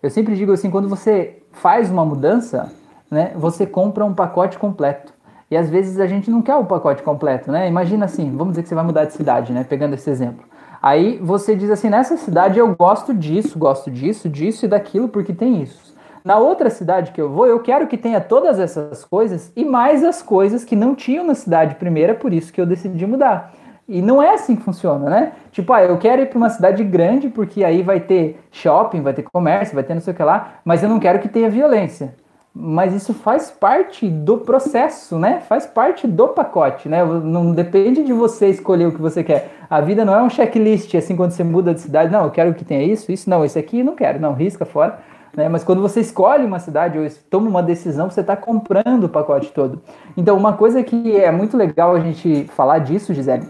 eu 0.00 0.08
sempre 0.08 0.36
digo 0.36 0.52
assim: 0.52 0.70
quando 0.70 0.88
você 0.88 1.42
faz 1.50 1.90
uma 1.90 2.04
mudança, 2.04 2.72
né, 3.12 3.32
você 3.36 3.66
compra 3.66 4.04
um 4.04 4.14
pacote 4.14 4.58
completo. 4.58 5.12
E 5.50 5.56
às 5.56 5.68
vezes 5.68 6.00
a 6.00 6.06
gente 6.06 6.30
não 6.30 6.40
quer 6.40 6.56
o 6.56 6.64
pacote 6.64 7.02
completo, 7.02 7.52
né? 7.52 7.68
Imagina 7.68 8.06
assim, 8.06 8.34
vamos 8.34 8.52
dizer 8.52 8.62
que 8.62 8.70
você 8.70 8.74
vai 8.74 8.84
mudar 8.84 9.04
de 9.04 9.12
cidade, 9.12 9.52
né? 9.52 9.62
Pegando 9.68 9.92
esse 9.92 10.08
exemplo. 10.08 10.46
Aí 10.80 11.18
você 11.22 11.54
diz 11.54 11.70
assim, 11.70 11.90
nessa 11.90 12.16
cidade 12.16 12.58
eu 12.58 12.74
gosto 12.74 13.12
disso, 13.12 13.58
gosto 13.58 13.90
disso, 13.90 14.30
disso 14.30 14.64
e 14.64 14.68
daquilo 14.68 15.10
porque 15.10 15.34
tem 15.34 15.60
isso. 15.60 15.94
Na 16.24 16.38
outra 16.38 16.70
cidade 16.70 17.12
que 17.12 17.20
eu 17.20 17.28
vou, 17.28 17.46
eu 17.46 17.60
quero 17.60 17.86
que 17.86 17.98
tenha 17.98 18.18
todas 18.18 18.58
essas 18.58 19.04
coisas 19.04 19.52
e 19.54 19.62
mais 19.62 20.02
as 20.02 20.22
coisas 20.22 20.64
que 20.64 20.74
não 20.74 20.94
tinham 20.94 21.26
na 21.26 21.34
cidade 21.34 21.74
primeira, 21.74 22.14
por 22.14 22.32
isso 22.32 22.50
que 22.50 22.60
eu 22.60 22.66
decidi 22.66 23.06
mudar. 23.06 23.52
E 23.86 24.00
não 24.00 24.22
é 24.22 24.32
assim 24.32 24.56
que 24.56 24.62
funciona, 24.62 25.10
né? 25.10 25.32
Tipo, 25.50 25.74
ah, 25.74 25.82
eu 25.82 25.98
quero 25.98 26.22
ir 26.22 26.30
para 26.30 26.38
uma 26.38 26.48
cidade 26.48 26.82
grande 26.82 27.28
porque 27.28 27.62
aí 27.62 27.82
vai 27.82 28.00
ter 28.00 28.40
shopping, 28.50 29.02
vai 29.02 29.12
ter 29.12 29.22
comércio, 29.22 29.74
vai 29.74 29.84
ter 29.84 29.92
não 29.92 30.00
sei 30.00 30.14
o 30.14 30.16
que 30.16 30.22
lá, 30.22 30.54
mas 30.64 30.82
eu 30.82 30.88
não 30.88 30.98
quero 30.98 31.18
que 31.18 31.28
tenha 31.28 31.50
violência. 31.50 32.14
Mas 32.54 32.92
isso 32.92 33.14
faz 33.14 33.50
parte 33.50 34.06
do 34.08 34.38
processo, 34.38 35.18
né? 35.18 35.40
Faz 35.40 35.66
parte 35.66 36.06
do 36.06 36.28
pacote, 36.28 36.86
né? 36.86 37.02
Não 37.02 37.52
depende 37.52 38.04
de 38.04 38.12
você 38.12 38.48
escolher 38.48 38.86
o 38.86 38.92
que 38.92 39.00
você 39.00 39.24
quer. 39.24 39.52
A 39.70 39.80
vida 39.80 40.04
não 40.04 40.14
é 40.14 40.22
um 40.22 40.28
checklist, 40.28 40.94
assim, 40.94 41.16
quando 41.16 41.30
você 41.30 41.42
muda 41.42 41.72
de 41.72 41.80
cidade, 41.80 42.12
não, 42.12 42.24
eu 42.24 42.30
quero 42.30 42.52
que 42.52 42.64
tenha 42.64 42.82
isso, 42.82 43.10
isso, 43.10 43.30
não, 43.30 43.42
esse 43.42 43.58
aqui 43.58 43.82
não 43.82 43.94
quero, 43.94 44.20
não, 44.20 44.34
risca 44.34 44.66
fora. 44.66 44.98
Né? 45.34 45.48
Mas 45.48 45.64
quando 45.64 45.80
você 45.80 46.00
escolhe 46.00 46.44
uma 46.44 46.58
cidade 46.58 46.98
ou 46.98 47.08
toma 47.30 47.48
uma 47.48 47.62
decisão, 47.62 48.10
você 48.10 48.20
está 48.20 48.36
comprando 48.36 49.04
o 49.04 49.08
pacote 49.08 49.50
todo. 49.50 49.80
Então, 50.14 50.36
uma 50.36 50.52
coisa 50.52 50.82
que 50.82 51.16
é 51.16 51.30
muito 51.30 51.56
legal 51.56 51.94
a 51.94 52.00
gente 52.00 52.44
falar 52.48 52.80
disso, 52.80 53.14
Gisele, 53.14 53.46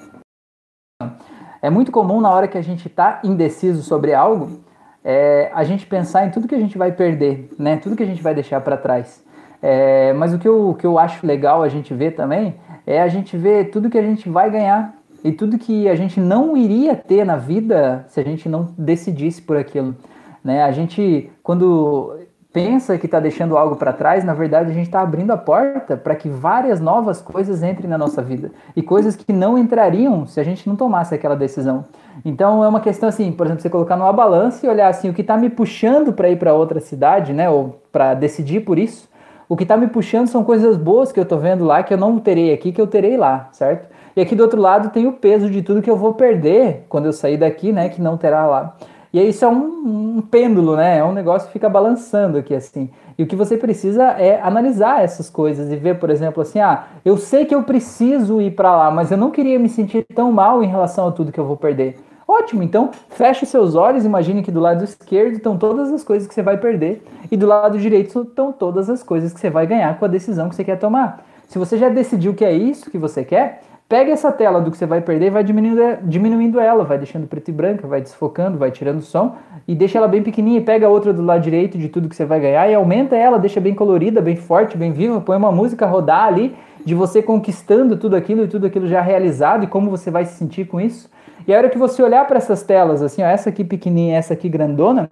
é 1.60 1.70
muito 1.70 1.90
comum 1.90 2.20
na 2.20 2.30
hora 2.30 2.48
que 2.48 2.58
a 2.58 2.62
gente 2.62 2.86
está 2.86 3.20
indeciso 3.24 3.82
sobre 3.82 4.14
algo, 4.14 4.60
é, 5.04 5.50
a 5.54 5.64
gente 5.64 5.86
pensar 5.86 6.26
em 6.26 6.30
tudo 6.30 6.46
que 6.46 6.54
a 6.54 6.60
gente 6.60 6.78
vai 6.78 6.92
perder, 6.92 7.50
né? 7.58 7.76
Tudo 7.76 7.96
que 7.96 8.02
a 8.02 8.06
gente 8.06 8.22
vai 8.22 8.34
deixar 8.34 8.60
para 8.60 8.76
trás. 8.76 9.24
É, 9.60 10.12
mas 10.12 10.34
o 10.34 10.38
que, 10.38 10.48
eu, 10.48 10.70
o 10.70 10.74
que 10.74 10.86
eu 10.86 10.98
acho 10.98 11.26
legal 11.26 11.62
a 11.62 11.68
gente 11.68 11.94
ver 11.94 12.12
também 12.12 12.56
é 12.86 13.00
a 13.00 13.08
gente 13.08 13.36
ver 13.36 13.70
tudo 13.70 13.90
que 13.90 13.98
a 13.98 14.02
gente 14.02 14.28
vai 14.28 14.50
ganhar 14.50 14.94
e 15.22 15.30
tudo 15.30 15.58
que 15.58 15.88
a 15.88 15.94
gente 15.94 16.18
não 16.20 16.56
iria 16.56 16.96
ter 16.96 17.24
na 17.24 17.36
vida 17.36 18.04
se 18.08 18.18
a 18.18 18.24
gente 18.24 18.48
não 18.48 18.74
decidisse 18.76 19.40
por 19.40 19.56
aquilo. 19.56 19.94
Né? 20.42 20.64
A 20.64 20.72
gente, 20.72 21.30
quando 21.42 22.18
pensa 22.52 22.98
que 22.98 23.06
está 23.06 23.18
deixando 23.18 23.56
algo 23.56 23.76
para 23.76 23.92
trás, 23.92 24.24
na 24.24 24.34
verdade 24.34 24.70
a 24.70 24.74
gente 24.74 24.86
está 24.86 25.00
abrindo 25.00 25.30
a 25.30 25.36
porta 25.36 25.96
para 25.96 26.14
que 26.14 26.28
várias 26.28 26.80
novas 26.80 27.22
coisas 27.22 27.62
entrem 27.62 27.88
na 27.88 27.96
nossa 27.96 28.20
vida 28.20 28.50
e 28.76 28.82
coisas 28.82 29.16
que 29.16 29.32
não 29.32 29.56
entrariam 29.56 30.26
se 30.26 30.38
a 30.38 30.44
gente 30.44 30.68
não 30.68 30.76
tomasse 30.76 31.14
aquela 31.14 31.34
decisão. 31.34 31.86
Então 32.24 32.62
é 32.62 32.68
uma 32.68 32.80
questão 32.80 33.08
assim, 33.08 33.32
por 33.32 33.46
exemplo, 33.46 33.62
você 33.62 33.70
colocar 33.70 33.96
numa 33.96 34.12
balança 34.12 34.66
e 34.66 34.68
olhar 34.68 34.88
assim 34.88 35.08
o 35.08 35.14
que 35.14 35.22
está 35.22 35.36
me 35.36 35.48
puxando 35.48 36.12
para 36.12 36.28
ir 36.28 36.36
para 36.36 36.52
outra 36.52 36.78
cidade, 36.78 37.32
né, 37.32 37.48
ou 37.48 37.80
para 37.90 38.12
decidir 38.12 38.60
por 38.60 38.78
isso. 38.78 39.10
O 39.48 39.56
que 39.56 39.64
está 39.64 39.76
me 39.76 39.86
puxando 39.86 40.28
são 40.28 40.44
coisas 40.44 40.76
boas 40.76 41.10
que 41.10 41.18
eu 41.18 41.24
estou 41.24 41.38
vendo 41.38 41.64
lá 41.64 41.82
que 41.82 41.92
eu 41.92 41.98
não 41.98 42.18
terei 42.18 42.52
aqui, 42.52 42.70
que 42.72 42.80
eu 42.80 42.86
terei 42.86 43.16
lá, 43.16 43.48
certo? 43.52 43.88
E 44.14 44.20
aqui 44.20 44.34
do 44.34 44.42
outro 44.42 44.60
lado 44.60 44.90
tem 44.90 45.06
o 45.06 45.12
peso 45.12 45.48
de 45.48 45.62
tudo 45.62 45.82
que 45.82 45.90
eu 45.90 45.96
vou 45.96 46.14
perder 46.14 46.84
quando 46.88 47.06
eu 47.06 47.12
sair 47.12 47.38
daqui, 47.38 47.72
né, 47.72 47.88
que 47.88 48.00
não 48.00 48.16
terá 48.16 48.46
lá. 48.46 48.76
E 49.12 49.20
isso 49.20 49.44
é 49.44 49.48
um, 49.48 50.16
um, 50.16 50.22
pêndulo, 50.22 50.74
né? 50.74 50.98
É 50.98 51.04
um 51.04 51.12
negócio 51.12 51.46
que 51.46 51.52
fica 51.52 51.68
balançando 51.68 52.38
aqui 52.38 52.54
assim. 52.54 52.90
E 53.18 53.22
o 53.22 53.26
que 53.26 53.36
você 53.36 53.58
precisa 53.58 54.04
é 54.12 54.40
analisar 54.40 55.04
essas 55.04 55.28
coisas 55.28 55.70
e 55.70 55.76
ver, 55.76 55.98
por 55.98 56.08
exemplo, 56.08 56.42
assim, 56.42 56.60
ah, 56.60 56.84
eu 57.04 57.18
sei 57.18 57.44
que 57.44 57.54
eu 57.54 57.62
preciso 57.62 58.40
ir 58.40 58.52
para 58.52 58.74
lá, 58.74 58.90
mas 58.90 59.10
eu 59.10 59.18
não 59.18 59.30
queria 59.30 59.58
me 59.58 59.68
sentir 59.68 60.06
tão 60.14 60.32
mal 60.32 60.62
em 60.62 60.66
relação 60.66 61.08
a 61.08 61.12
tudo 61.12 61.30
que 61.30 61.38
eu 61.38 61.44
vou 61.44 61.56
perder. 61.56 61.96
Ótimo, 62.26 62.62
então 62.62 62.90
feche 63.10 63.44
seus 63.44 63.74
olhos, 63.74 64.06
imagine 64.06 64.42
que 64.42 64.50
do 64.50 64.60
lado 64.60 64.82
esquerdo 64.82 65.34
estão 65.34 65.58
todas 65.58 65.92
as 65.92 66.02
coisas 66.02 66.26
que 66.26 66.32
você 66.32 66.42
vai 66.42 66.56
perder 66.56 67.02
e 67.30 67.36
do 67.36 67.46
lado 67.46 67.78
direito 67.78 68.22
estão 68.22 68.50
todas 68.50 68.88
as 68.88 69.02
coisas 69.02 69.34
que 69.34 69.40
você 69.40 69.50
vai 69.50 69.66
ganhar 69.66 69.98
com 69.98 70.04
a 70.06 70.08
decisão 70.08 70.48
que 70.48 70.54
você 70.54 70.64
quer 70.64 70.78
tomar. 70.78 71.26
Se 71.48 71.58
você 71.58 71.76
já 71.76 71.90
decidiu 71.90 72.32
que 72.32 72.46
é 72.46 72.52
isso 72.52 72.90
que 72.90 72.96
você 72.96 73.22
quer, 73.22 73.60
Pega 73.92 74.10
essa 74.10 74.32
tela 74.32 74.58
do 74.58 74.70
que 74.70 74.78
você 74.78 74.86
vai 74.86 75.02
perder 75.02 75.26
e 75.26 75.30
vai 75.30 75.44
diminuindo, 75.44 75.98
diminuindo 76.04 76.58
ela, 76.58 76.82
vai 76.82 76.96
deixando 76.96 77.26
preto 77.26 77.50
e 77.50 77.52
branca, 77.52 77.86
vai 77.86 78.00
desfocando, 78.00 78.56
vai 78.56 78.70
tirando 78.70 79.02
som 79.02 79.36
e 79.68 79.74
deixa 79.74 79.98
ela 79.98 80.08
bem 80.08 80.22
pequenininha. 80.22 80.62
E 80.62 80.64
pega 80.64 80.88
outra 80.88 81.12
do 81.12 81.20
lado 81.20 81.42
direito 81.42 81.76
de 81.76 81.90
tudo 81.90 82.08
que 82.08 82.16
você 82.16 82.24
vai 82.24 82.40
ganhar 82.40 82.66
e 82.70 82.74
aumenta 82.74 83.14
ela, 83.14 83.38
deixa 83.38 83.60
bem 83.60 83.74
colorida, 83.74 84.22
bem 84.22 84.34
forte, 84.34 84.78
bem 84.78 84.92
viva. 84.92 85.20
Põe 85.20 85.36
uma 85.36 85.52
música 85.52 85.84
rodar 85.84 86.24
ali 86.24 86.56
de 86.82 86.94
você 86.94 87.22
conquistando 87.22 87.94
tudo 87.98 88.16
aquilo 88.16 88.44
e 88.44 88.48
tudo 88.48 88.66
aquilo 88.66 88.86
já 88.86 89.02
realizado 89.02 89.64
e 89.64 89.66
como 89.66 89.90
você 89.90 90.10
vai 90.10 90.24
se 90.24 90.38
sentir 90.38 90.66
com 90.66 90.80
isso. 90.80 91.10
E 91.46 91.54
a 91.54 91.58
hora 91.58 91.68
que 91.68 91.76
você 91.76 92.02
olhar 92.02 92.26
para 92.26 92.38
essas 92.38 92.62
telas, 92.62 93.02
assim, 93.02 93.22
ó, 93.22 93.26
essa 93.26 93.50
aqui 93.50 93.62
pequenininha, 93.62 94.16
essa 94.16 94.32
aqui 94.32 94.48
grandona, 94.48 95.06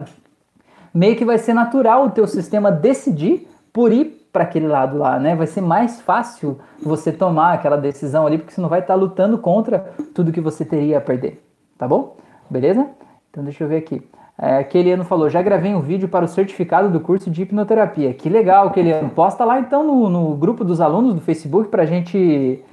meio 0.91 1.15
que 1.15 1.23
vai 1.23 1.37
ser 1.37 1.53
natural 1.53 2.07
o 2.07 2.09
teu 2.09 2.25
sistema 2.25 2.71
decidir 2.71 3.47
por 3.73 3.91
ir 3.91 4.27
para 4.31 4.43
aquele 4.43 4.67
lado 4.67 4.97
lá, 4.97 5.19
né? 5.19 5.35
Vai 5.35 5.47
ser 5.47 5.61
mais 5.61 6.01
fácil 6.01 6.59
você 6.81 7.11
tomar 7.11 7.53
aquela 7.53 7.77
decisão 7.77 8.25
ali, 8.25 8.37
porque 8.37 8.53
você 8.53 8.61
não 8.61 8.69
vai 8.69 8.79
estar 8.79 8.93
tá 8.93 8.99
lutando 8.99 9.37
contra 9.37 9.93
tudo 10.13 10.31
que 10.31 10.41
você 10.41 10.63
teria 10.63 10.97
a 10.97 11.01
perder, 11.01 11.43
tá 11.77 11.87
bom? 11.87 12.17
Beleza? 12.49 12.87
Então 13.29 13.43
deixa 13.43 13.63
eu 13.63 13.67
ver 13.67 13.77
aqui. 13.77 14.01
É, 14.37 14.63
Keliano 14.63 15.03
falou, 15.03 15.29
já 15.29 15.41
gravei 15.41 15.75
um 15.75 15.81
vídeo 15.81 16.09
para 16.09 16.25
o 16.25 16.27
certificado 16.27 16.89
do 16.89 16.99
curso 16.99 17.29
de 17.29 17.43
hipnoterapia. 17.43 18.13
Que 18.13 18.27
legal, 18.27 18.71
Keliano. 18.71 19.09
Posta 19.09 19.45
lá 19.45 19.59
então 19.59 19.83
no, 19.83 20.09
no 20.09 20.35
grupo 20.35 20.63
dos 20.63 20.81
alunos 20.81 21.13
do 21.13 21.21
Facebook 21.21 21.69
pra 21.69 21.85
gente. 21.85 22.63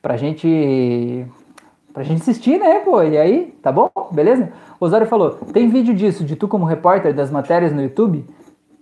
pra 0.00 0.16
gente. 0.16 1.26
pra 1.92 2.02
gente 2.02 2.22
assistir, 2.22 2.58
né, 2.58 2.78
pô? 2.80 3.02
E 3.02 3.18
aí, 3.18 3.54
tá 3.62 3.70
bom? 3.70 3.90
Beleza? 4.10 4.50
Osório 4.80 5.06
falou, 5.06 5.32
tem 5.52 5.68
vídeo 5.68 5.94
disso, 5.94 6.24
de 6.24 6.34
tu 6.34 6.48
como 6.48 6.64
repórter 6.64 7.12
das 7.12 7.30
matérias 7.30 7.72
no 7.72 7.82
YouTube? 7.82 8.24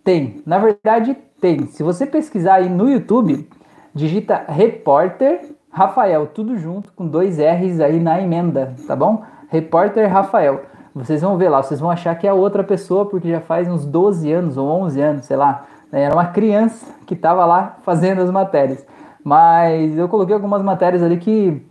Tem. 0.05 0.41
Na 0.47 0.59
verdade, 0.59 1.17
tem. 1.41 1.67
Se 1.67 1.83
você 1.83 2.07
pesquisar 2.07 2.55
aí 2.55 2.69
no 2.69 2.89
YouTube, 2.89 3.49
digita 3.95 4.45
repórter 4.49 5.55
Rafael, 5.71 6.27
tudo 6.27 6.57
junto 6.57 6.91
com 6.93 7.07
dois 7.07 7.39
R's 7.39 7.81
aí 7.81 8.01
na 8.01 8.21
emenda, 8.21 8.75
tá 8.87 8.97
bom? 8.97 9.23
Repórter 9.49 10.11
Rafael. 10.11 10.63
Vocês 10.95 11.21
vão 11.21 11.37
ver 11.37 11.51
lá, 11.51 11.63
vocês 11.63 11.79
vão 11.79 11.91
achar 11.91 12.15
que 12.15 12.27
é 12.27 12.33
outra 12.33 12.65
pessoa, 12.65 13.05
porque 13.05 13.29
já 13.29 13.41
faz 13.41 13.69
uns 13.69 13.85
12 13.85 14.33
anos 14.33 14.57
ou 14.57 14.67
11 14.67 15.01
anos, 15.01 15.27
sei 15.27 15.37
lá. 15.37 15.67
Né? 15.93 16.05
Era 16.05 16.15
uma 16.15 16.27
criança 16.27 16.87
que 17.07 17.13
estava 17.13 17.45
lá 17.45 17.77
fazendo 17.83 18.23
as 18.23 18.31
matérias. 18.31 18.87
Mas 19.23 19.99
eu 19.99 20.09
coloquei 20.09 20.35
algumas 20.35 20.63
matérias 20.63 21.03
ali 21.03 21.19
que 21.19 21.63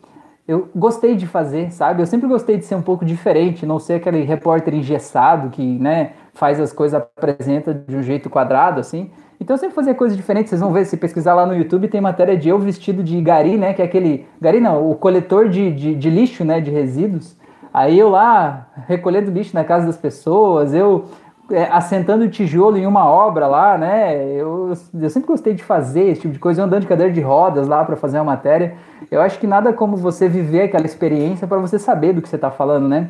eu 0.48 0.70
gostei 0.76 1.16
de 1.16 1.26
fazer, 1.26 1.72
sabe? 1.72 2.04
Eu 2.04 2.06
sempre 2.06 2.28
gostei 2.28 2.58
de 2.58 2.66
ser 2.66 2.76
um 2.76 2.82
pouco 2.82 3.04
diferente, 3.04 3.66
não 3.66 3.80
ser 3.80 3.96
aquele 3.96 4.22
repórter 4.22 4.76
engessado 4.76 5.50
que, 5.50 5.80
né, 5.80 6.12
faz 6.34 6.60
as 6.60 6.72
coisas, 6.72 7.02
apresenta 7.02 7.74
de 7.74 7.96
um 7.96 8.04
jeito 8.04 8.30
quadrado, 8.30 8.80
assim. 8.80 9.10
Então 9.40 9.56
eu 9.56 9.58
sempre 9.60 9.76
fazia 9.76 9.94
coisas 9.94 10.18
diferentes. 10.18 10.50
Vocês 10.50 10.62
vão 10.62 10.72
ver, 10.72 10.86
se 10.86 10.98
pesquisar 10.98 11.34
lá 11.34 11.46
no 11.46 11.56
YouTube, 11.56 11.88
tem 11.88 12.02
matéria 12.02 12.38
de 12.38 12.50
eu 12.50 12.60
vestido 12.60 13.04
de 13.04 13.20
gari, 13.22 13.58
né? 13.58 13.74
Que 13.74 13.82
é 13.82 13.86
aquele. 13.86 14.26
Gari 14.42 14.60
não, 14.60 14.90
o 14.90 14.96
coletor 14.96 15.50
de, 15.50 15.72
de, 15.72 15.96
de 15.96 16.10
lixo, 16.10 16.44
né? 16.44 16.60
De 16.60 16.72
resíduos. 16.72 17.38
Aí 17.74 18.00
eu 18.00 18.10
lá 18.10 18.68
recolhendo 18.88 19.32
lixo 19.32 19.54
na 19.54 19.64
casa 19.64 19.86
das 19.86 19.98
pessoas, 19.98 20.74
eu 20.74 21.06
é, 21.52 21.64
assentando 21.66 22.28
tijolo 22.30 22.78
em 22.78 22.88
uma 22.88 23.06
obra 23.06 23.48
lá, 23.48 23.78
né? 23.78 24.16
Eu, 24.32 24.74
eu 24.94 25.10
sempre 25.10 25.28
gostei 25.28 25.54
de 25.54 25.64
fazer 25.64 26.06
esse 26.06 26.22
tipo 26.22 26.34
de 26.34 26.40
coisa, 26.40 26.62
eu 26.62 26.66
andando 26.66 26.82
de 26.82 26.88
cadeira 26.88 27.12
de 27.12 27.22
rodas 27.22 27.68
lá 27.68 27.84
para 27.84 27.96
fazer 27.96 28.18
uma 28.18 28.24
matéria. 28.24 28.76
Eu 29.12 29.22
acho 29.22 29.38
que 29.38 29.46
nada 29.46 29.74
como 29.74 29.98
você 29.98 30.28
viver 30.30 30.64
aquela 30.64 30.86
experiência 30.86 31.46
para 31.48 31.60
você 31.60 31.78
saber 31.78 32.14
do 32.14 32.22
que 32.22 32.30
você 32.30 32.38
está 32.38 32.50
falando, 32.50 32.88
né? 32.88 33.10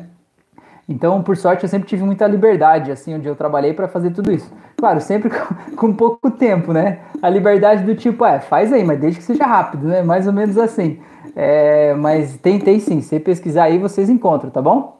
Então, 0.88 1.20
por 1.22 1.36
sorte, 1.36 1.64
eu 1.64 1.68
sempre 1.68 1.88
tive 1.88 2.04
muita 2.04 2.26
liberdade, 2.26 2.92
assim, 2.92 3.14
onde 3.14 3.26
eu 3.26 3.34
trabalhei 3.34 3.74
para 3.74 3.88
fazer 3.88 4.10
tudo 4.10 4.30
isso. 4.30 4.52
Claro, 4.76 5.00
sempre 5.00 5.30
com, 5.30 5.76
com, 5.76 5.92
pouco 5.92 6.30
tempo, 6.30 6.72
né? 6.72 7.00
A 7.20 7.28
liberdade 7.28 7.82
do 7.82 7.94
tipo, 7.94 8.24
é, 8.24 8.38
faz 8.38 8.72
aí, 8.72 8.84
mas 8.84 9.00
desde 9.00 9.18
que 9.18 9.24
seja 9.24 9.44
rápido, 9.44 9.88
né? 9.88 10.02
Mais 10.02 10.26
ou 10.26 10.32
menos 10.32 10.56
assim. 10.56 11.00
É, 11.34 11.92
mas 11.94 12.36
tem 12.38 12.60
sim. 12.78 13.00
Se 13.00 13.18
pesquisar 13.18 13.64
aí, 13.64 13.78
vocês 13.78 14.08
encontram, 14.08 14.48
tá 14.48 14.62
bom? 14.62 14.96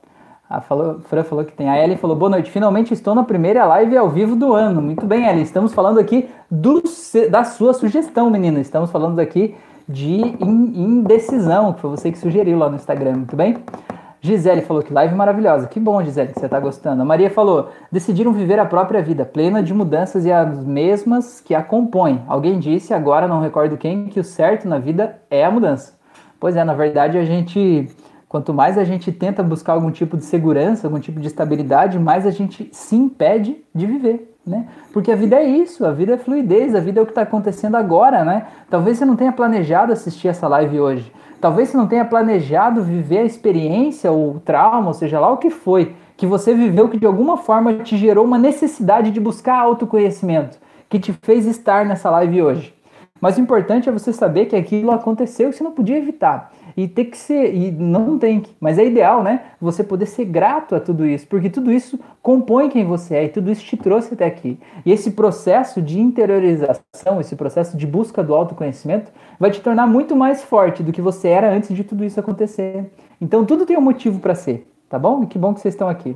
A 0.49 0.61
falou, 0.61 1.01
Fran 1.01 1.25
falou 1.25 1.45
que 1.45 1.53
tem. 1.53 1.69
A 1.69 1.83
Ellen 1.83 1.97
falou: 1.97 2.17
boa 2.17 2.31
noite. 2.31 2.51
Finalmente 2.51 2.95
estou 2.95 3.15
na 3.15 3.25
primeira 3.25 3.65
live 3.67 3.97
ao 3.97 4.09
vivo 4.09 4.37
do 4.37 4.55
ano. 4.55 4.81
Muito 4.81 5.05
bem, 5.05 5.27
Ellen. 5.27 5.43
Estamos 5.43 5.75
falando 5.75 5.99
aqui 5.99 6.29
do, 6.49 6.83
da 7.31 7.43
sua 7.43 7.75
sugestão, 7.75 8.31
menina. 8.31 8.61
Estamos 8.61 8.91
falando 8.91 9.19
aqui 9.19 9.57
de 9.89 10.21
indecisão, 10.41 11.73
que 11.73 11.81
foi 11.81 11.91
você 11.91 12.13
que 12.13 12.19
sugeriu 12.19 12.59
lá 12.59 12.69
no 12.69 12.77
Instagram. 12.77 13.17
Muito 13.17 13.35
bem? 13.35 13.57
Gisele 14.21 14.63
falou 14.63 14.83
que 14.83 14.93
live 14.93 15.15
maravilhosa. 15.15 15.69
Que 15.69 15.79
bom, 15.79 16.03
Gisele, 16.03 16.33
que 16.33 16.41
você 16.41 16.47
está 16.47 16.59
gostando. 16.59 17.03
A 17.03 17.05
Maria 17.05 17.31
falou: 17.31 17.71
decidiram 17.91 18.33
viver 18.33 18.59
a 18.59 18.65
própria 18.65 19.03
vida, 19.03 19.25
plena 19.25 19.63
de 19.63 19.73
mudanças 19.73 20.25
e 20.25 20.33
as 20.33 20.65
mesmas 20.65 21.41
que 21.41 21.55
a 21.55 21.63
compõem. 21.63 22.23
Alguém 22.27 22.59
disse, 22.59 22.93
agora 22.93 23.29
não 23.29 23.41
recordo 23.41 23.77
quem, 23.77 24.07
que 24.07 24.21
o 24.21 24.25
certo 24.25 24.69
na 24.69 24.79
vida 24.79 25.21
é 25.31 25.45
a 25.45 25.51
mudança. 25.51 25.95
Pois 26.41 26.57
é, 26.57 26.65
na 26.65 26.75
verdade, 26.75 27.19
a 27.19 27.25
gente. 27.25 27.89
Quanto 28.29 28.53
mais 28.53 28.77
a 28.77 28.83
gente 28.83 29.13
tenta 29.13 29.41
buscar 29.41 29.75
algum 29.75 29.91
tipo 29.91 30.17
de 30.17 30.25
segurança, 30.25 30.87
algum 30.87 30.99
tipo 30.99 31.21
de 31.21 31.29
estabilidade, 31.29 31.97
mais 31.97 32.27
a 32.27 32.31
gente 32.31 32.69
se 32.73 32.97
impede 32.97 33.65
de 33.73 33.87
viver. 33.87 34.37
Né? 34.45 34.67
Porque 34.93 35.11
a 35.11 35.17
vida 35.17 35.37
é 35.37 35.45
isso, 35.45 35.87
a 35.87 35.93
vida 35.93 36.15
é 36.15 36.19
fluidez, 36.19 36.75
a 36.75 36.81
vida 36.81 37.01
é 37.01 37.03
o 37.03 37.07
que 37.07 37.13
está 37.13 37.23
acontecendo 37.23 37.77
agora, 37.77 38.25
né? 38.25 38.47
Talvez 38.71 38.97
você 38.97 39.05
não 39.05 39.17
tenha 39.17 39.33
planejado 39.33 39.93
assistir 39.93 40.29
essa 40.29 40.47
live 40.47 40.79
hoje, 40.79 41.13
Talvez 41.41 41.69
você 41.69 41.77
não 41.77 41.87
tenha 41.87 42.05
planejado 42.05 42.83
viver 42.83 43.19
a 43.19 43.25
experiência 43.25 44.11
ou 44.11 44.37
o 44.37 44.41
trauma, 44.41 44.89
ou 44.89 44.95
seja 44.95 45.21
lá 45.21 45.31
o 45.31 45.37
que 45.37 45.51
foi, 45.51 45.95
que 46.17 46.27
você 46.27 46.55
viveu 46.55 46.89
que 46.89 46.99
de 46.99 47.07
alguma 47.07 47.37
forma 47.37 47.75
te 47.75 47.97
gerou 47.97 48.25
uma 48.25 48.39
necessidade 48.39 49.11
de 49.11 49.21
buscar 49.21 49.59
autoconhecimento, 49.59 50.59
que 50.89 50.99
te 50.99 51.13
fez 51.23 51.47
estar 51.47 51.85
nessa 51.85 52.11
live 52.11 52.43
hoje. 52.43 52.75
Mas 53.21 53.37
o 53.37 53.41
importante 53.41 53.89
é 53.89 53.93
você 53.93 54.13
saber 54.13 54.47
que 54.47 54.57
aquilo 54.57 54.91
aconteceu 54.91 55.49
e 55.49 55.53
você 55.53 55.65
não 55.65 55.73
podia 55.73 55.97
evitar. 55.97 56.53
E 56.77 56.87
tem 56.87 57.07
que 57.07 57.17
ser, 57.17 57.55
e 57.55 57.71
não 57.71 58.19
tem 58.19 58.41
que, 58.41 58.55
mas 58.61 58.79
é 58.79 58.85
ideal, 58.85 59.23
né? 59.23 59.45
Você 59.59 59.83
poder 59.83 60.05
ser 60.05 60.27
grato 60.27 60.75
a 60.75 60.81
tudo 60.81 61.07
isso, 61.07 61.27
porque 61.27 61.49
tudo 61.49 61.73
isso 61.73 61.99
compõe 62.21 62.69
quem 62.69 62.85
você 62.85 63.15
é 63.15 63.25
e 63.25 63.29
tudo 63.31 63.51
isso 63.51 63.65
te 63.65 63.79
trouxe 63.79 64.13
até 64.13 64.27
aqui. 64.27 64.59
E 64.85 64.93
esse 64.93 65.13
processo 65.13 65.81
de 65.81 65.99
interiorização, 65.99 67.19
esse 67.19 67.35
processo 67.35 67.79
de 67.79 67.87
busca 67.87 68.23
do 68.23 68.35
autoconhecimento, 68.35 69.11
vai 69.41 69.51
te 69.51 69.61
tornar 69.63 69.87
muito 69.87 70.15
mais 70.15 70.45
forte 70.45 70.83
do 70.83 70.93
que 70.93 71.01
você 71.01 71.29
era 71.29 71.51
antes 71.51 71.75
de 71.75 71.83
tudo 71.83 72.05
isso 72.05 72.21
acontecer. 72.21 72.91
Então 73.21 73.47
tudo 73.47 73.65
tem 73.65 73.79
um 73.79 73.81
motivo 73.81 74.21
para 74.21 74.35
ser, 74.35 74.71
tá 74.89 74.99
bom? 74.99 75.23
E 75.23 75.27
que 75.27 75.39
bom 75.39 75.55
que 75.55 75.61
vocês 75.61 75.73
estão 75.73 75.89
aqui. 75.89 76.15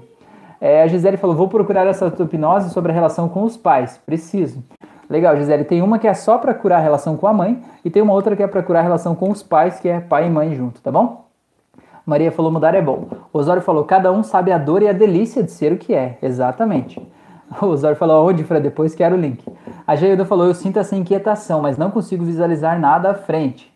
É, 0.61 0.83
a 0.83 0.87
Gisele 0.87 1.17
falou: 1.17 1.35
vou 1.35 1.49
procurar 1.49 1.87
essa 1.87 2.07
hipnose 2.07 2.69
sobre 2.71 2.93
a 2.93 2.95
relação 2.95 3.29
com 3.31 3.45
os 3.45 3.57
pais. 3.57 3.99
Preciso. 4.05 4.63
Legal, 5.11 5.37
Gisele. 5.37 5.65
Tem 5.65 5.83
uma 5.83 5.99
que 5.99 6.07
é 6.07 6.15
só 6.15 6.39
para 6.39 6.55
curar 6.55 6.79
a 6.79 6.83
relação 6.83 7.17
com 7.17 7.27
a 7.27 7.33
mãe 7.33 7.61
e 7.85 7.91
tem 7.91 8.01
uma 8.01 8.13
outra 8.13 8.37
que 8.37 8.43
é 8.45 8.47
para 8.47 8.63
curar 8.63 8.79
a 8.79 8.83
relação 8.85 9.17
com 9.17 9.29
os 9.29 9.43
pais, 9.43 9.81
que 9.81 9.89
é 9.89 9.99
pai 9.99 10.29
e 10.29 10.31
mãe 10.31 10.55
junto, 10.55 10.81
tá 10.81 10.93
bom? 10.93 11.25
Maria 12.07 12.31
falou: 12.31 12.53
mudar 12.53 12.77
é 12.77 12.81
bom. 12.81 13.09
Osório 13.33 13.61
falou: 13.61 13.85
cada 13.85 14.13
um 14.13 14.23
sabe 14.23 14.53
a 14.53 14.59
dor 14.59 14.83
e 14.83 14.89
a 14.89 14.93
delícia 14.93 15.43
de 15.43 15.51
ser 15.51 15.73
o 15.73 15.77
que 15.77 15.93
é. 15.93 16.17
Exatamente. 16.23 17.05
Osório 17.61 17.97
falou: 17.97 18.29
onde, 18.29 18.45
Fred? 18.45 18.63
Depois 18.63 18.95
quero 18.95 19.17
o 19.17 19.21
link. 19.21 19.45
A 19.85 19.97
Geilda 19.97 20.25
falou: 20.25 20.47
eu 20.47 20.55
sinto 20.55 20.79
essa 20.79 20.95
inquietação, 20.95 21.61
mas 21.61 21.77
não 21.77 21.91
consigo 21.91 22.25
visualizar 22.25 22.79
nada 22.79 23.11
à 23.11 23.15
frente. 23.15 23.70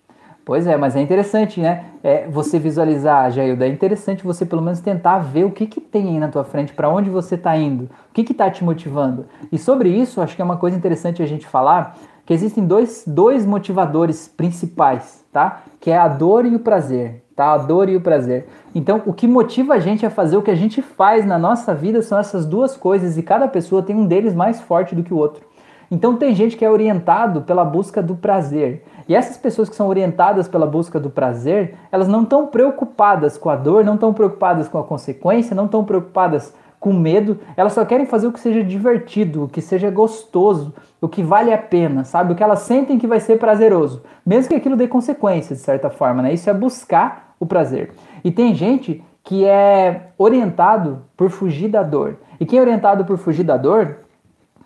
Pois 0.45 0.67
é, 0.67 0.77
mas 0.77 0.95
é 0.95 1.01
interessante, 1.01 1.59
né? 1.59 1.87
É, 2.03 2.29
você 2.29 2.59
visualizar, 2.59 3.31
Jailda, 3.31 3.65
é 3.65 3.69
interessante 3.69 4.23
você 4.23 4.45
pelo 4.45 4.61
menos 4.61 4.79
tentar 4.79 5.19
ver 5.19 5.45
o 5.45 5.51
que, 5.51 5.67
que 5.67 5.81
tem 5.81 6.09
aí 6.09 6.19
na 6.19 6.29
tua 6.29 6.45
frente, 6.45 6.75
para 6.75 6.91
onde 6.91 7.09
você 7.09 7.35
está 7.35 7.57
indo, 7.57 7.85
o 7.85 8.13
que 8.13 8.31
está 8.31 8.51
te 8.51 8.63
motivando. 8.63 9.25
E 9.51 9.57
sobre 9.57 9.89
isso, 9.89 10.21
acho 10.21 10.37
que 10.37 10.43
é 10.43 10.45
uma 10.45 10.59
coisa 10.59 10.77
interessante 10.77 11.23
a 11.23 11.27
gente 11.27 11.47
falar, 11.47 11.97
que 12.27 12.35
existem 12.35 12.67
dois, 12.67 13.05
dois 13.07 13.47
motivadores 13.47 14.29
principais, 14.29 15.25
tá? 15.33 15.63
Que 15.81 15.91
é 15.91 15.97
a 15.97 16.09
dor 16.09 16.45
e 16.45 16.55
o 16.55 16.61
prazer, 16.61 17.25
tá? 17.35 17.53
A 17.53 17.59
dor 17.59 17.89
e 17.89 17.97
o 17.97 18.01
prazer. 18.01 18.47
Então, 18.75 19.01
o 19.07 19.15
que 19.15 19.27
motiva 19.27 19.75
a 19.75 19.79
gente 19.79 20.05
a 20.05 20.11
fazer 20.11 20.37
o 20.37 20.43
que 20.43 20.51
a 20.51 20.55
gente 20.55 20.83
faz 20.83 21.25
na 21.25 21.39
nossa 21.39 21.75
vida 21.75 22.03
são 22.03 22.19
essas 22.19 22.45
duas 22.45 22.77
coisas, 22.77 23.17
e 23.17 23.23
cada 23.23 23.49
pessoa 23.49 23.83
tem 23.83 23.97
um 23.97 24.07
deles 24.07 24.35
mais 24.35 24.61
forte 24.61 24.95
do 24.95 25.03
que 25.03 25.15
o 25.15 25.17
outro. 25.17 25.43
Então, 25.91 26.17
tem 26.17 26.35
gente 26.35 26.57
que 26.57 26.65
é 26.65 26.71
orientado 26.71 27.43
pela 27.43 27.65
busca 27.65 28.03
do 28.03 28.17
prazer. 28.17 28.83
E 29.09 29.15
essas 29.15 29.37
pessoas 29.37 29.69
que 29.69 29.77
são 29.77 29.89
orientadas 29.89 30.49
pela 30.49 30.67
busca 30.67 30.99
do 30.99 31.11
prazer, 31.11 31.75
elas 31.93 32.09
não 32.09 32.23
estão 32.23 32.47
preocupadas 32.47 33.37
com 33.37 33.51
a 33.51 33.57
dor, 33.57 33.85
não 33.85 33.95
estão 33.95 34.13
preocupadas 34.13 34.69
com 34.69 34.79
a 34.79 34.85
consequência, 34.85 35.55
não 35.55 35.67
estão 35.67 35.85
preocupadas 35.85 36.55
com 36.81 36.93
medo, 36.93 37.39
elas 37.57 37.73
só 37.73 37.83
querem 37.83 38.05
fazer 38.05 38.27
o 38.27 38.33
que 38.33 38.39
seja 38.39 38.63
divertido, 38.63 39.45
o 39.45 39.49
que 39.49 39.63
seja 39.63 39.91
gostoso, 39.91 40.75
o 41.01 41.09
que 41.09 41.23
vale 41.23 41.51
a 41.51 41.57
pena, 41.57 42.05
sabe? 42.05 42.33
O 42.33 42.37
que 42.37 42.43
elas 42.43 42.59
sentem 42.61 42.99
que 42.99 43.07
vai 43.07 43.21
ser 43.21 43.39
prazeroso, 43.39 44.03
mesmo 44.25 44.51
que 44.51 44.55
aquilo 44.55 44.77
dê 44.77 44.87
consequências, 44.87 45.59
de 45.59 45.65
certa 45.65 45.89
forma, 45.89 46.21
né? 46.21 46.35
Isso 46.35 46.51
é 46.51 46.53
buscar 46.53 47.35
o 47.41 47.47
prazer. 47.47 47.93
E 48.23 48.31
tem 48.31 48.55
gente 48.55 49.03
que 49.23 49.47
é 49.47 50.09
orientado 50.19 51.03
por 51.17 51.31
fugir 51.31 51.69
da 51.69 51.83
dor. 51.83 52.19
E 52.39 52.45
quem 52.45 52.59
é 52.59 52.63
orientado 52.63 53.05
por 53.07 53.17
fugir 53.17 53.45
da 53.45 53.57
dor 53.57 54.04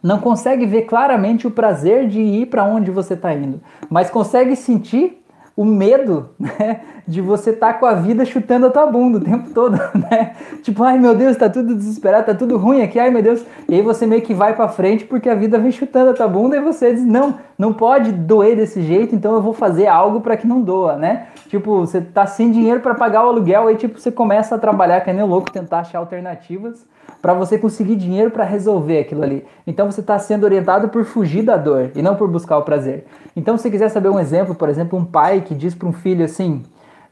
não 0.02 0.18
consegue 0.18 0.66
ver 0.66 0.82
claramente 0.82 1.46
o 1.46 1.50
prazer 1.50 2.08
de 2.08 2.20
ir 2.20 2.46
para 2.46 2.64
onde 2.64 2.90
você 2.90 3.14
está 3.14 3.32
indo, 3.34 3.60
mas 3.90 4.10
consegue 4.10 4.54
sentir 4.54 5.18
o 5.58 5.64
medo 5.64 6.30
né, 6.38 6.82
de 7.04 7.20
você 7.20 7.50
estar 7.50 7.72
tá 7.72 7.78
com 7.80 7.84
a 7.84 7.92
vida 7.92 8.24
chutando 8.24 8.66
a 8.66 8.70
tua 8.70 8.86
bunda 8.86 9.18
o 9.18 9.20
tempo 9.20 9.50
todo, 9.52 9.72
né? 10.08 10.36
Tipo, 10.62 10.84
ai 10.84 11.00
meu 11.00 11.16
Deus, 11.16 11.36
tá 11.36 11.50
tudo 11.50 11.74
desesperado, 11.74 12.26
tá 12.26 12.34
tudo 12.34 12.56
ruim 12.56 12.80
aqui, 12.80 12.96
ai 12.96 13.10
meu 13.10 13.20
Deus. 13.20 13.44
E 13.68 13.74
aí 13.74 13.82
você 13.82 14.06
meio 14.06 14.22
que 14.22 14.32
vai 14.32 14.54
para 14.54 14.68
frente 14.68 15.04
porque 15.04 15.28
a 15.28 15.34
vida 15.34 15.58
vem 15.58 15.72
chutando 15.72 16.10
a 16.10 16.14
tua 16.14 16.28
bunda 16.28 16.56
e 16.56 16.60
você 16.60 16.94
diz, 16.94 17.04
não, 17.04 17.40
não 17.58 17.72
pode 17.72 18.12
doer 18.12 18.54
desse 18.54 18.82
jeito, 18.82 19.16
então 19.16 19.34
eu 19.34 19.42
vou 19.42 19.52
fazer 19.52 19.88
algo 19.88 20.20
para 20.20 20.36
que 20.36 20.46
não 20.46 20.60
doa, 20.60 20.94
né? 20.94 21.26
Tipo, 21.48 21.80
você 21.80 22.00
tá 22.00 22.24
sem 22.24 22.52
dinheiro 22.52 22.78
para 22.78 22.94
pagar 22.94 23.26
o 23.26 23.30
aluguel, 23.30 23.66
aí 23.66 23.74
tipo 23.74 23.98
você 23.98 24.12
começa 24.12 24.54
a 24.54 24.58
trabalhar 24.58 25.00
que 25.00 25.12
nem 25.12 25.24
louco, 25.24 25.50
tentar 25.50 25.80
achar 25.80 25.98
alternativas 25.98 26.86
para 27.20 27.34
você 27.34 27.58
conseguir 27.58 27.96
dinheiro 27.96 28.30
para 28.30 28.44
resolver 28.44 29.00
aquilo 29.00 29.22
ali. 29.22 29.44
Então 29.66 29.90
você 29.90 30.00
está 30.00 30.18
sendo 30.18 30.44
orientado 30.44 30.88
por 30.88 31.04
fugir 31.04 31.42
da 31.42 31.56
dor 31.56 31.90
e 31.94 32.02
não 32.02 32.16
por 32.16 32.28
buscar 32.28 32.58
o 32.58 32.62
prazer. 32.62 33.06
Então, 33.34 33.56
se 33.56 33.62
você 33.62 33.70
quiser 33.70 33.88
saber 33.88 34.08
um 34.08 34.20
exemplo, 34.20 34.54
por 34.54 34.68
exemplo, 34.68 34.98
um 34.98 35.04
pai 35.04 35.40
que 35.40 35.54
diz 35.54 35.74
para 35.74 35.88
um 35.88 35.92
filho 35.92 36.24
assim: 36.24 36.62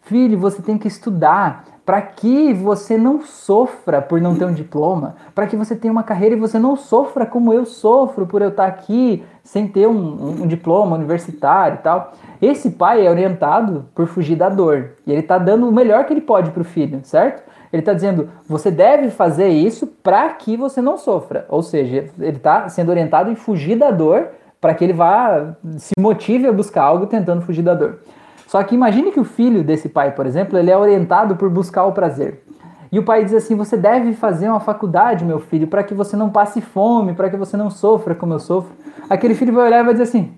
Filho, 0.03 0.39
você 0.39 0.63
tem 0.63 0.79
que 0.79 0.89
estudar 0.89 1.65
para 1.85 2.03
que 2.03 2.53
você 2.53 2.99
não 2.99 3.23
sofra 3.23 4.03
por 4.03 4.21
não 4.21 4.35
ter 4.35 4.45
um 4.45 4.53
diploma, 4.53 5.15
para 5.33 5.47
que 5.47 5.55
você 5.55 5.77
tenha 5.77 5.93
uma 5.93 6.03
carreira 6.03 6.35
e 6.35 6.39
você 6.39 6.59
não 6.59 6.75
sofra 6.75 7.25
como 7.25 7.53
eu 7.53 7.65
sofro 7.65 8.27
por 8.27 8.43
eu 8.43 8.49
estar 8.49 8.67
aqui 8.67 9.25
sem 9.45 9.69
ter 9.69 9.87
um, 9.87 10.43
um 10.43 10.47
diploma 10.49 10.97
universitário 10.97 11.77
e 11.77 11.83
tal. 11.83 12.13
Esse 12.43 12.71
pai 12.71 13.07
é 13.07 13.11
orientado 13.11 13.85
por 13.95 14.09
fugir 14.09 14.35
da 14.35 14.49
dor 14.49 14.95
e 15.07 15.13
ele 15.13 15.21
está 15.21 15.39
dando 15.39 15.69
o 15.69 15.73
melhor 15.73 16.05
que 16.05 16.13
ele 16.13 16.21
pode 16.21 16.51
para 16.51 16.63
o 16.63 16.65
filho, 16.65 17.01
certo? 17.05 17.43
Ele 17.73 17.81
está 17.83 17.93
dizendo, 17.93 18.31
você 18.49 18.71
deve 18.71 19.11
fazer 19.11 19.49
isso 19.49 19.87
para 19.87 20.29
que 20.31 20.57
você 20.57 20.81
não 20.81 20.97
sofra. 20.97 21.47
Ou 21.49 21.63
seja, 21.63 22.11
ele 22.19 22.37
está 22.37 22.69
sendo 22.69 22.91
orientado 22.91 23.31
em 23.31 23.35
fugir 23.35 23.77
da 23.77 23.91
dor 23.91 24.29
para 24.61 24.75
que 24.75 24.85
ele 24.85 24.93
vá 24.93 25.55
se 25.77 25.93
motive 25.99 26.47
a 26.47 26.53
buscar 26.53 26.83
algo 26.83 27.07
tentando 27.07 27.43
fugir 27.43 27.63
da 27.63 27.75
dor. 27.75 28.01
Só 28.47 28.63
que 28.63 28.75
imagine 28.75 29.11
que 29.11 29.21
o 29.21 29.25
filho 29.25 29.65
desse 29.65 29.89
pai, 29.89 30.13
por 30.13 30.27
exemplo, 30.27 30.59
ele 30.59 30.71
é 30.71 30.77
orientado 30.77 31.37
por 31.37 31.51
buscar 31.51 31.85
o 31.85 31.93
prazer. 31.93 32.45
E 32.91 32.99
o 32.99 33.05
pai 33.05 33.25
diz 33.25 33.35
assim: 33.35 33.57
você 33.57 33.77
deve 33.77 34.13
fazer 34.15 34.49
uma 34.49 34.61
faculdade, 34.61 35.25
meu 35.25 35.41
filho, 35.41 35.67
para 35.67 35.83
que 35.83 35.93
você 35.93 36.17
não 36.17 36.31
passe 36.31 36.61
fome, 36.61 37.15
para 37.15 37.29
que 37.29 37.37
você 37.37 37.57
não 37.57 37.71
sofra 37.71 38.15
como 38.15 38.35
eu 38.35 38.39
sofro. 38.39 38.73
Aquele 39.11 39.35
filho 39.35 39.53
vai 39.53 39.67
olhar 39.67 39.81
e 39.81 39.85
vai 39.85 39.93
dizer 39.93 40.05
assim: 40.05 40.33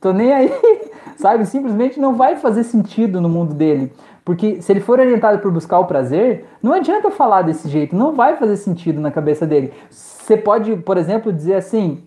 tô 0.00 0.12
nem 0.12 0.32
aí, 0.32 0.52
sabe? 1.16 1.46
Simplesmente 1.46 2.00
não 2.00 2.14
vai 2.14 2.36
fazer 2.36 2.64
sentido 2.64 3.20
no 3.20 3.28
mundo 3.28 3.54
dele. 3.54 3.92
Porque 4.26 4.60
se 4.60 4.72
ele 4.72 4.80
for 4.80 4.98
orientado 4.98 5.38
por 5.38 5.52
buscar 5.52 5.78
o 5.78 5.84
prazer, 5.84 6.46
não 6.60 6.72
adianta 6.72 7.12
falar 7.12 7.42
desse 7.42 7.68
jeito, 7.68 7.94
não 7.94 8.12
vai 8.12 8.36
fazer 8.36 8.56
sentido 8.56 9.00
na 9.00 9.12
cabeça 9.12 9.46
dele. 9.46 9.72
Você 9.88 10.36
pode, 10.36 10.76
por 10.78 10.96
exemplo, 10.96 11.32
dizer 11.32 11.54
assim: 11.54 12.02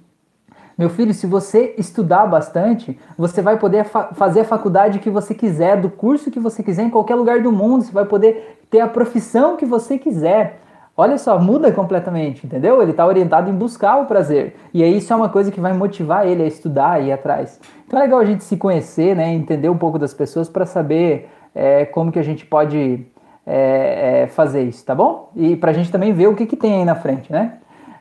meu 0.78 0.90
filho, 0.90 1.14
se 1.14 1.26
você 1.26 1.74
estudar 1.78 2.26
bastante, 2.26 3.00
você 3.18 3.42
vai 3.42 3.58
poder 3.58 3.86
fa 3.86 4.10
fazer 4.14 4.42
a 4.42 4.44
faculdade 4.44 5.00
que 5.00 5.10
você 5.10 5.34
quiser, 5.34 5.80
do 5.80 5.90
curso 5.90 6.30
que 6.30 6.42
você 6.42 6.62
quiser, 6.62 6.84
em 6.84 6.90
qualquer 6.90 7.16
lugar 7.16 7.42
do 7.42 7.54
mundo, 7.54 7.86
você 7.86 7.92
vai 7.94 8.04
poder 8.04 8.60
ter 8.70 8.82
a 8.82 8.88
profissão 8.88 9.56
que 9.56 9.66
você 9.66 9.98
quiser. 9.98 10.60
Olha 10.98 11.18
só, 11.18 11.40
muda 11.40 11.72
completamente, 11.72 12.46
entendeu? 12.46 12.82
Ele 12.82 12.92
está 12.92 13.06
orientado 13.06 13.50
em 13.50 13.54
buscar 13.54 13.96
o 14.02 14.08
prazer. 14.08 14.58
E 14.74 14.84
aí 14.84 14.98
isso 14.98 15.14
é 15.14 15.16
uma 15.16 15.30
coisa 15.30 15.50
que 15.50 15.62
vai 15.62 15.72
motivar 15.72 16.28
ele 16.28 16.44
a 16.44 16.48
estudar 16.48 17.02
e 17.02 17.08
ir 17.08 17.12
atrás. 17.14 17.62
Então 17.88 17.98
é 17.98 18.04
legal 18.04 18.20
a 18.20 18.26
gente 18.26 18.44
se 18.44 18.58
conhecer, 18.58 19.16
né? 19.16 19.34
Entender 19.34 19.70
um 19.70 19.78
pouco 19.78 19.98
das 19.98 20.14
pessoas 20.14 20.50
para 20.50 20.66
saber 20.66 21.30
é, 21.54 21.86
como 21.86 22.12
que 22.12 22.20
a 22.20 22.24
gente 22.24 22.46
pode 22.46 23.06
é, 23.46 24.24
é, 24.24 24.28
fazer 24.28 24.64
isso, 24.64 24.86
tá 24.86 24.94
bom? 24.94 25.32
E 25.36 25.56
para 25.56 25.72
a 25.72 25.74
gente 25.74 25.92
também 25.92 26.14
ver 26.14 26.28
o 26.28 26.36
que, 26.36 26.46
que 26.46 26.56
tem 26.56 26.76
aí 26.76 26.86
na 26.86 26.96
frente, 26.96 27.32
né? 27.32 27.54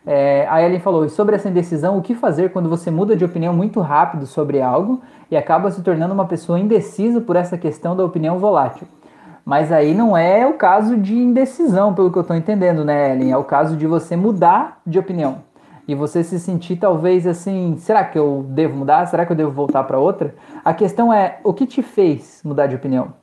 É, 0.06 0.46
a 0.48 0.62
Ellen 0.62 0.80
falou, 0.80 1.04
e 1.04 1.10
sobre 1.10 1.36
essa 1.36 1.48
indecisão, 1.48 1.98
o 1.98 2.02
que 2.02 2.14
fazer 2.14 2.50
quando 2.50 2.68
você 2.68 2.90
muda 2.90 3.14
de 3.14 3.24
opinião 3.24 3.52
muito 3.52 3.80
rápido 3.80 4.26
sobre 4.26 4.60
algo 4.60 5.02
e 5.30 5.36
acaba 5.36 5.70
se 5.70 5.82
tornando 5.82 6.14
uma 6.14 6.24
pessoa 6.26 6.58
indecisa 6.58 7.20
por 7.20 7.36
essa 7.36 7.58
questão 7.58 7.94
da 7.94 8.04
opinião 8.04 8.38
volátil? 8.38 8.86
Mas 9.44 9.72
aí 9.72 9.94
não 9.94 10.16
é 10.16 10.46
o 10.46 10.54
caso 10.54 10.96
de 10.96 11.14
indecisão, 11.14 11.94
pelo 11.94 12.10
que 12.12 12.18
eu 12.18 12.22
estou 12.22 12.36
entendendo, 12.36 12.84
né, 12.84 13.12
Ellen? 13.12 13.32
É 13.32 13.36
o 13.36 13.44
caso 13.44 13.76
de 13.76 13.86
você 13.86 14.16
mudar 14.16 14.80
de 14.86 14.98
opinião. 14.98 15.38
E 15.86 15.94
você 15.94 16.22
se 16.22 16.38
sentir 16.38 16.76
talvez 16.76 17.26
assim, 17.26 17.76
será 17.78 18.04
que 18.04 18.18
eu 18.18 18.44
devo 18.50 18.76
mudar? 18.76 19.06
Será 19.06 19.24
que 19.24 19.32
eu 19.32 19.36
devo 19.36 19.50
voltar 19.50 19.84
para 19.84 19.98
outra? 19.98 20.34
A 20.62 20.74
questão 20.74 21.10
é, 21.10 21.38
o 21.42 21.54
que 21.54 21.66
te 21.66 21.80
fez 21.80 22.42
mudar 22.44 22.66
de 22.66 22.76
opinião? 22.76 23.14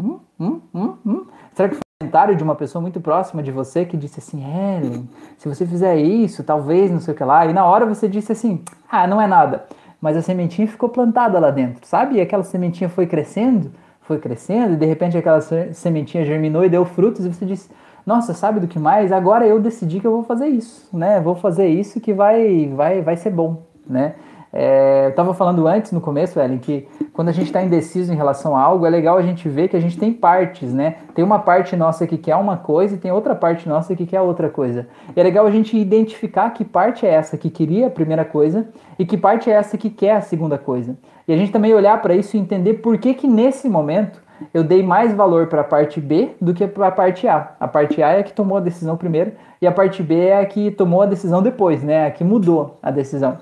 Hum, 0.00 0.18
hum, 0.40 0.60
hum, 0.74 0.94
hum. 1.04 1.26
Será 1.52 1.68
que 1.68 1.74
foi 1.74 1.80
um 1.80 2.06
comentário 2.06 2.34
de 2.34 2.42
uma 2.42 2.54
pessoa 2.54 2.80
muito 2.80 3.00
próxima 3.00 3.42
de 3.42 3.52
você 3.52 3.84
que 3.84 3.96
disse 3.96 4.18
assim, 4.18 4.42
Ellen, 4.42 5.08
se 5.36 5.46
você 5.46 5.66
fizer 5.66 5.96
isso, 5.96 6.42
talvez 6.42 6.90
não 6.90 7.00
sei 7.00 7.12
o 7.12 7.16
que 7.16 7.22
lá, 7.22 7.44
e 7.44 7.52
na 7.52 7.66
hora 7.66 7.84
você 7.84 8.08
disse 8.08 8.32
assim, 8.32 8.62
ah, 8.90 9.06
não 9.06 9.20
é 9.20 9.26
nada. 9.26 9.66
Mas 10.00 10.16
a 10.16 10.22
sementinha 10.22 10.66
ficou 10.66 10.88
plantada 10.88 11.38
lá 11.38 11.50
dentro, 11.50 11.86
sabe? 11.86 12.16
E 12.16 12.20
aquela 12.20 12.42
sementinha 12.42 12.88
foi 12.88 13.06
crescendo, 13.06 13.70
foi 14.00 14.18
crescendo, 14.18 14.72
e 14.72 14.76
de 14.76 14.86
repente 14.86 15.18
aquela 15.18 15.42
sementinha 15.72 16.24
germinou 16.24 16.64
e 16.64 16.70
deu 16.70 16.86
frutos, 16.86 17.26
e 17.26 17.28
você 17.28 17.44
disse, 17.44 17.68
nossa, 18.06 18.32
sabe 18.32 18.58
do 18.58 18.66
que 18.66 18.78
mais? 18.78 19.12
Agora 19.12 19.46
eu 19.46 19.60
decidi 19.60 20.00
que 20.00 20.06
eu 20.06 20.12
vou 20.12 20.24
fazer 20.24 20.48
isso, 20.48 20.88
né? 20.96 21.20
Vou 21.20 21.34
fazer 21.34 21.68
isso 21.68 22.00
que 22.00 22.14
vai, 22.14 22.66
vai, 22.74 23.02
vai 23.02 23.16
ser 23.18 23.30
bom, 23.30 23.62
né? 23.86 24.14
É, 24.52 25.04
eu 25.06 25.10
estava 25.10 25.32
falando 25.32 25.66
antes, 25.66 25.92
no 25.92 26.00
começo, 26.00 26.40
Ellen, 26.40 26.58
que 26.58 26.88
quando 27.12 27.28
a 27.28 27.32
gente 27.32 27.46
está 27.46 27.62
indeciso 27.62 28.12
em 28.12 28.16
relação 28.16 28.56
a 28.56 28.60
algo, 28.60 28.84
é 28.84 28.90
legal 28.90 29.16
a 29.16 29.22
gente 29.22 29.48
ver 29.48 29.68
que 29.68 29.76
a 29.76 29.80
gente 29.80 29.96
tem 29.96 30.12
partes, 30.12 30.72
né? 30.72 30.96
Tem 31.14 31.24
uma 31.24 31.38
parte 31.38 31.76
nossa 31.76 32.06
que 32.06 32.18
quer 32.18 32.34
uma 32.36 32.56
coisa 32.56 32.96
e 32.96 32.98
tem 32.98 33.12
outra 33.12 33.34
parte 33.34 33.68
nossa 33.68 33.94
que 33.94 34.06
quer 34.06 34.20
outra 34.20 34.48
coisa. 34.48 34.88
E 35.14 35.20
é 35.20 35.22
legal 35.22 35.46
a 35.46 35.50
gente 35.50 35.76
identificar 35.78 36.50
que 36.50 36.64
parte 36.64 37.06
é 37.06 37.10
essa 37.10 37.36
que 37.36 37.48
queria 37.48 37.86
a 37.86 37.90
primeira 37.90 38.24
coisa 38.24 38.68
e 38.98 39.06
que 39.06 39.16
parte 39.16 39.50
é 39.50 39.54
essa 39.54 39.78
que 39.78 39.88
quer 39.88 40.16
a 40.16 40.20
segunda 40.20 40.58
coisa. 40.58 40.96
E 41.28 41.32
a 41.32 41.36
gente 41.36 41.52
também 41.52 41.72
olhar 41.72 42.00
para 42.02 42.14
isso 42.14 42.36
e 42.36 42.40
entender 42.40 42.74
por 42.74 42.98
que 42.98 43.14
que 43.14 43.28
nesse 43.28 43.68
momento 43.68 44.20
eu 44.52 44.64
dei 44.64 44.82
mais 44.82 45.12
valor 45.12 45.46
para 45.46 45.60
a 45.60 45.64
parte 45.64 46.00
B 46.00 46.30
do 46.40 46.54
que 46.54 46.66
para 46.66 46.88
a 46.88 46.90
parte 46.90 47.28
A. 47.28 47.52
A 47.60 47.68
parte 47.68 48.02
A 48.02 48.10
é 48.10 48.20
a 48.20 48.22
que 48.22 48.32
tomou 48.32 48.58
a 48.58 48.60
decisão 48.60 48.96
primeiro 48.96 49.32
e 49.60 49.66
a 49.66 49.72
parte 49.72 50.02
B 50.02 50.18
é 50.18 50.40
a 50.40 50.46
que 50.46 50.70
tomou 50.70 51.02
a 51.02 51.06
decisão 51.06 51.42
depois, 51.42 51.82
né? 51.82 52.06
A 52.06 52.10
que 52.10 52.24
mudou 52.24 52.78
a 52.82 52.90
decisão. 52.90 53.38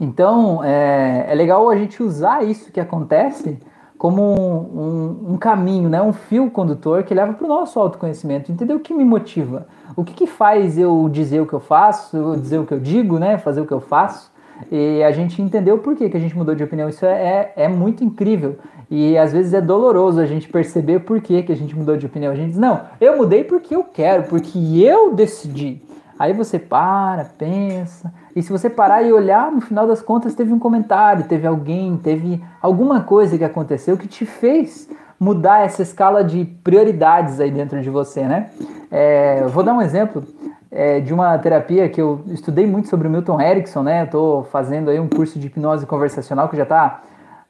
Então, 0.00 0.62
é, 0.62 1.26
é 1.28 1.34
legal 1.34 1.68
a 1.68 1.76
gente 1.76 2.02
usar 2.02 2.44
isso 2.44 2.70
que 2.70 2.80
acontece 2.80 3.58
como 3.98 4.22
um, 4.22 4.80
um, 4.80 5.32
um, 5.32 5.36
caminho, 5.36 5.88
né? 5.88 6.00
um 6.00 6.12
fio 6.12 6.48
condutor 6.50 7.02
que 7.02 7.12
leva 7.12 7.32
para 7.32 7.44
o 7.44 7.48
nosso 7.48 7.80
autoconhecimento. 7.80 8.52
Entendeu 8.52 8.76
o 8.76 8.80
que 8.80 8.94
me 8.94 9.04
motiva? 9.04 9.66
O 9.96 10.04
que, 10.04 10.14
que 10.14 10.26
faz 10.26 10.78
eu 10.78 11.08
dizer 11.10 11.40
o 11.40 11.46
que 11.46 11.52
eu 11.52 11.60
faço, 11.60 12.36
dizer 12.40 12.58
o 12.58 12.64
que 12.64 12.72
eu 12.72 12.78
digo, 12.78 13.18
né? 13.18 13.38
fazer 13.38 13.60
o 13.60 13.66
que 13.66 13.72
eu 13.72 13.80
faço? 13.80 14.30
E 14.70 15.02
a 15.02 15.10
gente 15.10 15.42
entendeu 15.42 15.78
por 15.78 15.96
que, 15.96 16.08
que 16.08 16.16
a 16.16 16.20
gente 16.20 16.36
mudou 16.36 16.54
de 16.54 16.62
opinião. 16.62 16.88
Isso 16.88 17.04
é, 17.04 17.52
é, 17.56 17.68
muito 17.68 18.04
incrível. 18.04 18.58
E 18.88 19.18
às 19.18 19.32
vezes 19.32 19.52
é 19.52 19.60
doloroso 19.60 20.20
a 20.20 20.26
gente 20.26 20.48
perceber 20.48 21.00
por 21.00 21.20
que 21.20 21.44
a 21.48 21.56
gente 21.56 21.76
mudou 21.76 21.96
de 21.96 22.06
opinião. 22.06 22.32
A 22.32 22.36
gente 22.36 22.50
diz, 22.50 22.58
não, 22.58 22.82
eu 23.00 23.16
mudei 23.16 23.42
porque 23.42 23.74
eu 23.74 23.82
quero, 23.82 24.24
porque 24.24 24.58
eu 24.80 25.14
decidi. 25.14 25.82
Aí 26.18 26.32
você 26.32 26.58
para, 26.58 27.24
pensa, 27.24 28.12
e 28.38 28.42
se 28.42 28.52
você 28.52 28.70
parar 28.70 29.02
e 29.02 29.12
olhar, 29.12 29.50
no 29.50 29.60
final 29.60 29.84
das 29.84 30.00
contas 30.00 30.32
teve 30.32 30.52
um 30.52 30.60
comentário, 30.60 31.24
teve 31.24 31.44
alguém, 31.44 31.96
teve 31.96 32.40
alguma 32.62 33.00
coisa 33.00 33.36
que 33.36 33.42
aconteceu 33.42 33.96
que 33.96 34.06
te 34.06 34.24
fez 34.24 34.88
mudar 35.18 35.64
essa 35.64 35.82
escala 35.82 36.22
de 36.22 36.44
prioridades 36.44 37.40
aí 37.40 37.50
dentro 37.50 37.82
de 37.82 37.90
você, 37.90 38.22
né? 38.22 38.50
É, 38.92 39.44
vou 39.48 39.64
dar 39.64 39.74
um 39.74 39.82
exemplo 39.82 40.22
é, 40.70 41.00
de 41.00 41.12
uma 41.12 41.36
terapia 41.38 41.88
que 41.88 42.00
eu 42.00 42.22
estudei 42.28 42.64
muito 42.64 42.86
sobre 42.86 43.08
o 43.08 43.10
Milton 43.10 43.40
Erickson, 43.40 43.82
né? 43.82 44.08
Eu 44.12 44.46
fazendo 44.52 44.88
aí 44.88 45.00
um 45.00 45.08
curso 45.08 45.36
de 45.36 45.48
hipnose 45.48 45.84
conversacional 45.84 46.48
que 46.48 46.56
já 46.56 46.62
está 46.62 47.02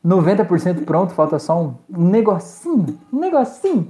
90% 0.02 0.86
pronto, 0.86 1.12
falta 1.12 1.38
só 1.38 1.60
um, 1.60 1.74
um 1.94 2.08
negocinho, 2.08 2.98
um 3.12 3.20
negocinho. 3.20 3.88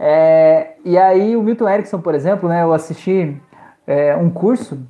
É, 0.00 0.72
e 0.84 0.98
aí 0.98 1.36
o 1.36 1.42
Milton 1.44 1.68
Erickson, 1.68 2.00
por 2.00 2.12
exemplo, 2.12 2.48
né? 2.48 2.64
Eu 2.64 2.72
assisti 2.72 3.40
é, 3.86 4.16
um 4.16 4.28
curso 4.28 4.80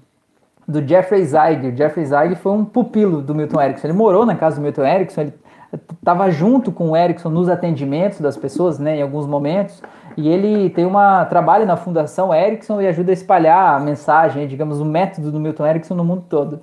do 0.71 0.87
Jeffrey 0.87 1.25
Zeig. 1.25 1.67
O 1.67 1.77
Jeffrey 1.77 2.07
Zeig 2.07 2.35
foi 2.37 2.53
um 2.53 2.65
pupilo 2.65 3.21
do 3.21 3.35
Milton 3.35 3.61
Erickson. 3.61 3.89
Ele 3.89 3.97
morou 3.97 4.25
na 4.25 4.37
casa 4.37 4.57
do 4.57 4.63
Milton 4.63 4.85
Erickson, 4.85 5.21
ele 5.23 5.35
estava 5.73 6.31
junto 6.31 6.73
com 6.73 6.91
o 6.91 6.97
Erickson 6.97 7.29
nos 7.29 7.49
atendimentos 7.49 8.21
das 8.21 8.37
pessoas, 8.37 8.79
né, 8.79 8.99
em 8.99 9.03
alguns 9.03 9.27
momentos. 9.27 9.83
E 10.17 10.29
ele 10.29 10.71
tem 10.71 10.85
uma 10.85 11.25
trabalha 11.27 11.65
na 11.65 11.77
Fundação 11.77 12.35
Erickson 12.35 12.81
e 12.81 12.87
ajuda 12.87 13.13
a 13.13 13.15
espalhar 13.15 13.77
a 13.77 13.81
mensagem, 13.81 14.47
digamos, 14.47 14.81
o 14.81 14.85
método 14.85 15.31
do 15.31 15.39
Milton 15.39 15.67
Erickson 15.67 15.95
no 15.95 16.05
mundo 16.05 16.25
todo. 16.29 16.63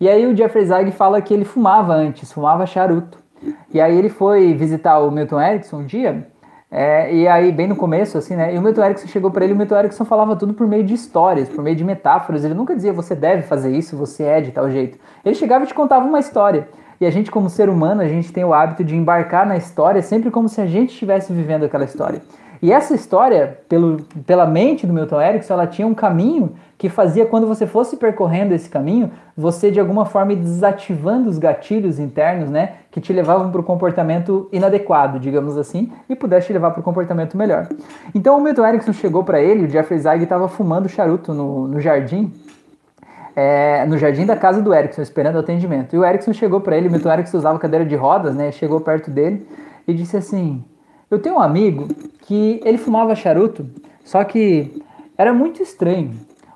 E 0.00 0.08
aí 0.08 0.26
o 0.26 0.36
Jeffrey 0.36 0.64
Zeig 0.64 0.92
fala 0.92 1.20
que 1.20 1.34
ele 1.34 1.44
fumava 1.44 1.92
antes, 1.92 2.32
fumava 2.32 2.66
charuto. 2.66 3.18
E 3.72 3.80
aí 3.80 3.96
ele 3.96 4.08
foi 4.08 4.54
visitar 4.54 4.98
o 4.98 5.10
Milton 5.10 5.40
Erickson 5.40 5.78
um 5.78 5.84
dia 5.84 6.26
é, 6.70 7.14
e 7.14 7.26
aí, 7.26 7.50
bem 7.50 7.66
no 7.66 7.74
começo, 7.74 8.18
assim, 8.18 8.36
né? 8.36 8.54
E 8.54 8.58
o 8.58 8.62
Milton 8.62 8.84
Erickson 8.84 9.06
chegou 9.06 9.30
para 9.30 9.42
ele, 9.42 9.54
o 9.54 9.56
Milton 9.56 9.78
Erickson 9.78 10.04
falava 10.04 10.36
tudo 10.36 10.52
por 10.52 10.66
meio 10.66 10.84
de 10.84 10.92
histórias, 10.92 11.48
por 11.48 11.64
meio 11.64 11.74
de 11.74 11.82
metáforas. 11.82 12.44
Ele 12.44 12.52
nunca 12.52 12.74
dizia 12.76 12.92
você 12.92 13.14
deve 13.14 13.42
fazer 13.42 13.74
isso, 13.74 13.96
você 13.96 14.24
é 14.24 14.40
de 14.42 14.50
tal 14.50 14.70
jeito. 14.70 14.98
Ele 15.24 15.34
chegava 15.34 15.64
e 15.64 15.66
te 15.66 15.72
contava 15.72 16.06
uma 16.06 16.18
história. 16.18 16.68
E 17.00 17.06
a 17.06 17.10
gente, 17.10 17.30
como 17.30 17.48
ser 17.48 17.70
humano, 17.70 18.02
a 18.02 18.08
gente 18.08 18.30
tem 18.32 18.44
o 18.44 18.52
hábito 18.52 18.84
de 18.84 18.94
embarcar 18.94 19.46
na 19.46 19.56
história 19.56 20.02
sempre 20.02 20.30
como 20.30 20.48
se 20.48 20.60
a 20.60 20.66
gente 20.66 20.90
estivesse 20.90 21.32
vivendo 21.32 21.64
aquela 21.64 21.84
história. 21.84 22.20
E 22.60 22.72
essa 22.72 22.94
história, 22.94 23.58
pelo, 23.68 23.98
pela 24.26 24.46
mente 24.46 24.86
do 24.86 24.92
Milton 24.92 25.20
Erickson, 25.20 25.54
ela 25.54 25.66
tinha 25.66 25.86
um 25.86 25.94
caminho 25.94 26.54
que 26.78 26.88
fazia 26.88 27.26
quando 27.26 27.46
você 27.46 27.66
fosse 27.66 27.96
percorrendo 27.96 28.54
esse 28.54 28.68
caminho, 28.68 29.10
você 29.36 29.70
de 29.70 29.80
alguma 29.80 30.06
forma 30.06 30.34
desativando 30.36 31.28
os 31.28 31.36
gatilhos 31.36 31.98
internos, 31.98 32.48
né, 32.48 32.74
que 32.90 33.00
te 33.00 33.12
levavam 33.12 33.50
para 33.50 33.60
o 33.60 33.64
comportamento 33.64 34.48
inadequado, 34.52 35.18
digamos 35.18 35.58
assim, 35.58 35.92
e 36.08 36.14
pudesse 36.14 36.46
te 36.46 36.52
levar 36.52 36.70
para 36.70 36.80
o 36.80 36.82
comportamento 36.82 37.36
melhor. 37.36 37.68
Então 38.14 38.38
o 38.38 38.40
Milton 38.40 38.64
Erickson 38.64 38.92
chegou 38.92 39.24
para 39.24 39.40
ele, 39.40 39.66
o 39.66 39.68
Jeffrey 39.68 39.98
Zeig 39.98 40.22
estava 40.22 40.46
fumando 40.46 40.88
charuto 40.88 41.34
no, 41.34 41.66
no 41.66 41.80
jardim, 41.80 42.32
é, 43.34 43.84
no 43.86 43.98
jardim 43.98 44.24
da 44.24 44.36
casa 44.36 44.62
do 44.62 44.72
Erickson, 44.72 45.02
esperando 45.02 45.34
o 45.34 45.40
atendimento. 45.40 45.94
E 45.96 45.98
o 45.98 46.04
Erickson 46.04 46.32
chegou 46.32 46.60
para 46.60 46.76
ele, 46.76 46.88
o 46.88 46.92
Milton 46.92 47.12
Erickson 47.12 47.38
usava 47.38 47.58
cadeira 47.58 47.84
de 47.84 47.96
rodas, 47.96 48.36
né, 48.36 48.52
chegou 48.52 48.80
perto 48.80 49.10
dele 49.10 49.44
e 49.86 49.92
disse 49.92 50.16
assim: 50.16 50.64
Eu 51.10 51.18
tenho 51.18 51.36
um 51.36 51.40
amigo 51.40 51.88
que 52.26 52.60
ele 52.62 52.76
fumava 52.76 53.14
charuto, 53.14 53.66
só 54.04 54.22
que 54.24 54.82
era 55.16 55.32
muito 55.32 55.62
estranho. 55.62 56.10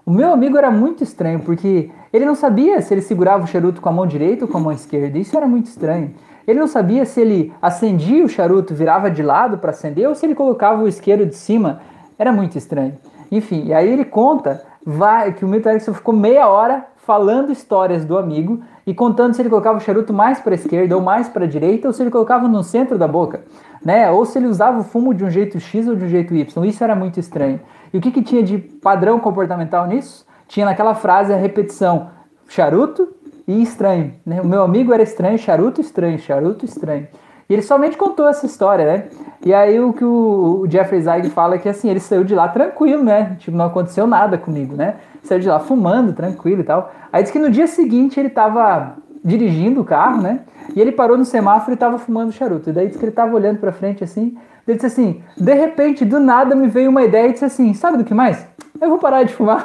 O 0.05 0.11
meu 0.11 0.31
amigo 0.31 0.59
era 0.59 0.71
muito 0.71 1.03
estranho, 1.03 1.41
porque 1.41 1.91
ele 2.12 2.27
não 2.27 2.35
sabia 2.35 2.83
se 2.83 2.93
ele 2.93 3.01
segurava 3.01 3.45
o 3.45 3.47
charuto 3.47 3.81
com 3.81 3.88
a 3.88 3.93
mão 3.93 4.07
direita 4.07 4.45
ou 4.45 4.51
com 4.51 4.59
a 4.59 4.61
mão 4.61 4.73
esquerda. 4.73 5.19
Isso 5.19 5.35
era 5.35 5.47
muito 5.47 5.69
estranho. 5.69 6.12
Ele 6.47 6.61
não 6.61 6.67
sabia 6.67 7.07
se 7.07 7.19
ele 7.19 7.51
acendia 7.62 8.23
o 8.23 8.29
charuto, 8.29 8.75
virava 8.75 9.11
de 9.11 9.23
lado 9.23 9.57
para 9.57 9.71
acender, 9.71 10.07
ou 10.07 10.15
se 10.15 10.27
ele 10.27 10.35
colocava 10.35 10.83
o 10.83 10.88
isqueiro 10.88 11.25
de 11.25 11.35
cima. 11.35 11.81
Era 12.19 12.31
muito 12.31 12.59
estranho. 12.59 12.99
Enfim, 13.31 13.69
e 13.69 13.73
aí 13.73 13.88
ele 13.88 14.05
conta 14.05 14.62
vai, 14.85 15.33
que 15.33 15.47
o 15.47 15.49
Milton 15.49 15.71
Erickson 15.71 15.95
ficou 15.95 16.15
meia 16.15 16.47
hora 16.47 16.85
falando 17.07 17.51
histórias 17.51 18.05
do 18.05 18.19
amigo 18.19 18.61
e 18.87 18.93
contando 18.93 19.35
se 19.35 19.41
ele 19.41 19.49
colocava 19.49 19.79
o 19.79 19.81
charuto 19.81 20.12
mais 20.12 20.41
para 20.41 20.53
a 20.53 20.57
esquerda 20.57 20.95
ou 20.95 21.01
mais 21.01 21.29
para 21.29 21.45
a 21.45 21.49
direita, 21.49 21.88
ou 21.88 21.95
se 21.95 22.03
ele 22.03 22.11
colocava 22.11 22.47
no 22.47 22.62
centro 22.62 22.99
da 22.99 23.09
boca 23.09 23.41
né? 23.85 24.11
Ou 24.11 24.25
se 24.25 24.38
ele 24.38 24.47
usava 24.47 24.81
o 24.81 24.85
fumo 24.85 25.12
de 25.14 25.25
um 25.25 25.31
jeito 25.31 25.59
X 25.59 25.88
ou 25.88 25.97
de 25.97 26.05
um 26.05 26.09
jeito 26.09 26.35
Y. 26.35 26.64
Isso 26.64 26.83
era 26.83 26.95
muito 26.95 27.18
estranho. 27.18 27.61
E 27.92 27.99
o 27.99 28.01
que, 28.01 28.11
que 28.11 28.23
tinha 28.23 28.42
de 28.42 28.59
padrão 28.59 29.18
comportamental 29.18 29.87
nisso? 29.87 30.27
Tinha 30.49 30.66
naquela 30.66 30.95
frase 30.95 31.33
a 31.33 31.37
repetição 31.37 32.11
charuto 32.49 33.09
e 33.47 33.62
estranho. 33.62 34.14
Né? 34.25 34.40
O 34.40 34.47
meu 34.47 34.62
amigo 34.62 34.92
era 34.92 35.03
estranho, 35.03 35.38
charuto 35.38 35.81
estranho, 35.81 36.18
charuto 36.18 36.64
estranho. 36.64 37.09
E 37.49 37.55
ele 37.55 37.62
somente 37.62 37.97
contou 37.97 38.29
essa 38.29 38.47
história, 38.47 38.85
né? 38.85 39.05
E 39.45 39.53
aí 39.53 39.79
o 39.79 39.92
que 39.92 40.05
o, 40.05 40.64
Jeffrey 40.71 41.03
Zeig 41.03 41.29
fala 41.31 41.57
é 41.57 41.59
que 41.59 41.68
assim, 41.68 41.90
ele 41.90 42.01
saiu 42.01 42.25
de 42.25 42.35
lá 42.35 42.49
tranquilo, 42.49 43.03
né? 43.03 43.37
Tipo, 43.38 43.57
não 43.57 43.66
aconteceu 43.66 44.07
nada 44.07 44.38
comigo, 44.38 44.77
né? 44.77 44.97
Saiu 45.23 45.40
de 45.40 45.49
lá 45.49 45.59
fumando, 45.59 46.12
tranquilo 46.12 46.62
e 46.62 46.64
tal. 46.64 46.90
Aí 47.12 47.23
diz 47.23 47.33
que 47.33 47.38
no 47.38 47.51
dia 47.51 47.66
seguinte 47.66 48.18
ele 48.18 48.31
tava 48.31 48.97
dirigindo 49.25 49.81
o 49.81 49.85
carro, 49.85 50.21
né? 50.23 50.41
E 50.75 50.81
ele 50.81 50.93
parou 50.93 51.17
no 51.17 51.25
semáforo 51.25 51.73
e 51.73 51.75
estava 51.75 51.99
fumando 51.99 52.33
charuto. 52.33 52.71
E 52.71 52.73
daí 52.73 52.87
disse 52.87 52.99
que 52.99 53.05
ele 53.05 53.13
estava 53.13 53.35
olhando 53.35 53.59
para 53.59 53.73
frente 53.73 54.03
assim. 54.03 54.37
Ele 54.67 54.77
disse 54.77 54.87
assim: 54.87 55.23
de 55.37 55.55
repente, 55.55 56.05
do 56.05 56.19
nada 56.19 56.55
me 56.55 56.69
veio 56.69 56.91
uma 56.91 57.03
ideia 57.03 57.29
e 57.29 57.33
disse 57.33 57.45
assim: 57.45 57.73
sabe 57.75 57.99
do 57.99 58.05
que 58.05 58.15
mais? 58.15 58.47
Eu 58.81 58.89
vou 58.89 58.99
parar 58.99 59.23
de 59.23 59.33
fumar. 59.33 59.65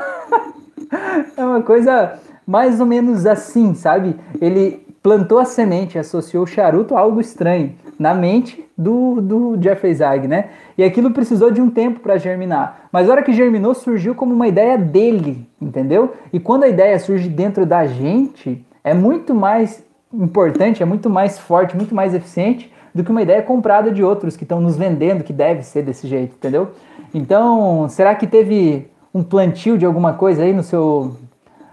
é 1.36 1.44
uma 1.44 1.62
coisa 1.62 2.20
mais 2.46 2.80
ou 2.80 2.86
menos 2.86 3.26
assim, 3.26 3.74
sabe? 3.74 4.16
Ele 4.40 4.86
plantou 5.02 5.40
a 5.40 5.46
semente, 5.46 5.98
associou 5.98 6.44
o 6.44 6.48
charuto 6.48 6.96
a 6.96 7.00
algo 7.00 7.20
estranho 7.20 7.74
na 7.98 8.14
mente 8.14 8.64
do, 8.78 9.20
do 9.22 9.58
Jeffrey 9.62 9.94
Zeig, 9.94 10.28
né? 10.28 10.50
E 10.78 10.84
aquilo 10.84 11.12
precisou 11.12 11.50
de 11.50 11.60
um 11.60 11.70
tempo 11.70 12.00
para 12.00 12.18
germinar. 12.18 12.88
Mas 12.92 13.10
a 13.10 13.14
hora 13.14 13.24
que 13.24 13.34
germinou, 13.34 13.74
surgiu 13.74 14.14
como 14.14 14.34
uma 14.34 14.48
ideia 14.48 14.78
dele, 14.78 15.48
entendeu? 15.60 16.14
E 16.32 16.40
quando 16.40 16.64
a 16.64 16.68
ideia 16.68 17.00
surge 17.00 17.28
dentro 17.28 17.66
da 17.66 17.88
gente, 17.88 18.64
é 18.90 18.94
muito 18.94 19.36
mais 19.36 19.84
importante, 20.14 20.82
é 20.82 20.86
muito 20.86 21.10
mais 21.10 21.38
forte, 21.38 21.76
muito 21.76 21.94
mais 21.94 22.14
eficiente 22.14 22.72
do 22.94 23.04
que 23.04 23.12
uma 23.12 23.22
ideia 23.22 23.42
comprada 23.42 23.92
de 23.92 24.04
outros 24.04 24.38
que 24.38 24.44
estão 24.44 24.62
nos 24.62 24.78
vendendo 24.78 25.24
que 25.24 25.34
deve 25.34 25.62
ser 25.64 25.84
desse 25.84 26.08
jeito, 26.08 26.36
entendeu? 26.36 26.72
Então, 27.14 27.88
será 27.90 28.16
que 28.16 28.26
teve 28.26 28.90
um 29.14 29.22
plantio 29.24 29.78
de 29.78 29.86
alguma 29.86 30.14
coisa 30.14 30.44
aí 30.44 30.54
no 30.54 30.64
seu, 30.64 31.16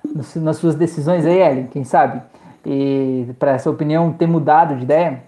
no, 0.04 0.42
nas 0.42 0.56
suas 0.56 0.74
decisões 0.74 1.24
aí, 1.24 1.38
Ellen? 1.38 1.66
Quem 1.68 1.84
sabe? 1.84 2.20
E 2.66 3.28
para 3.38 3.52
essa 3.52 3.70
opinião 3.70 4.12
ter 4.12 4.26
mudado 4.26 4.76
de 4.76 4.82
ideia? 4.82 5.22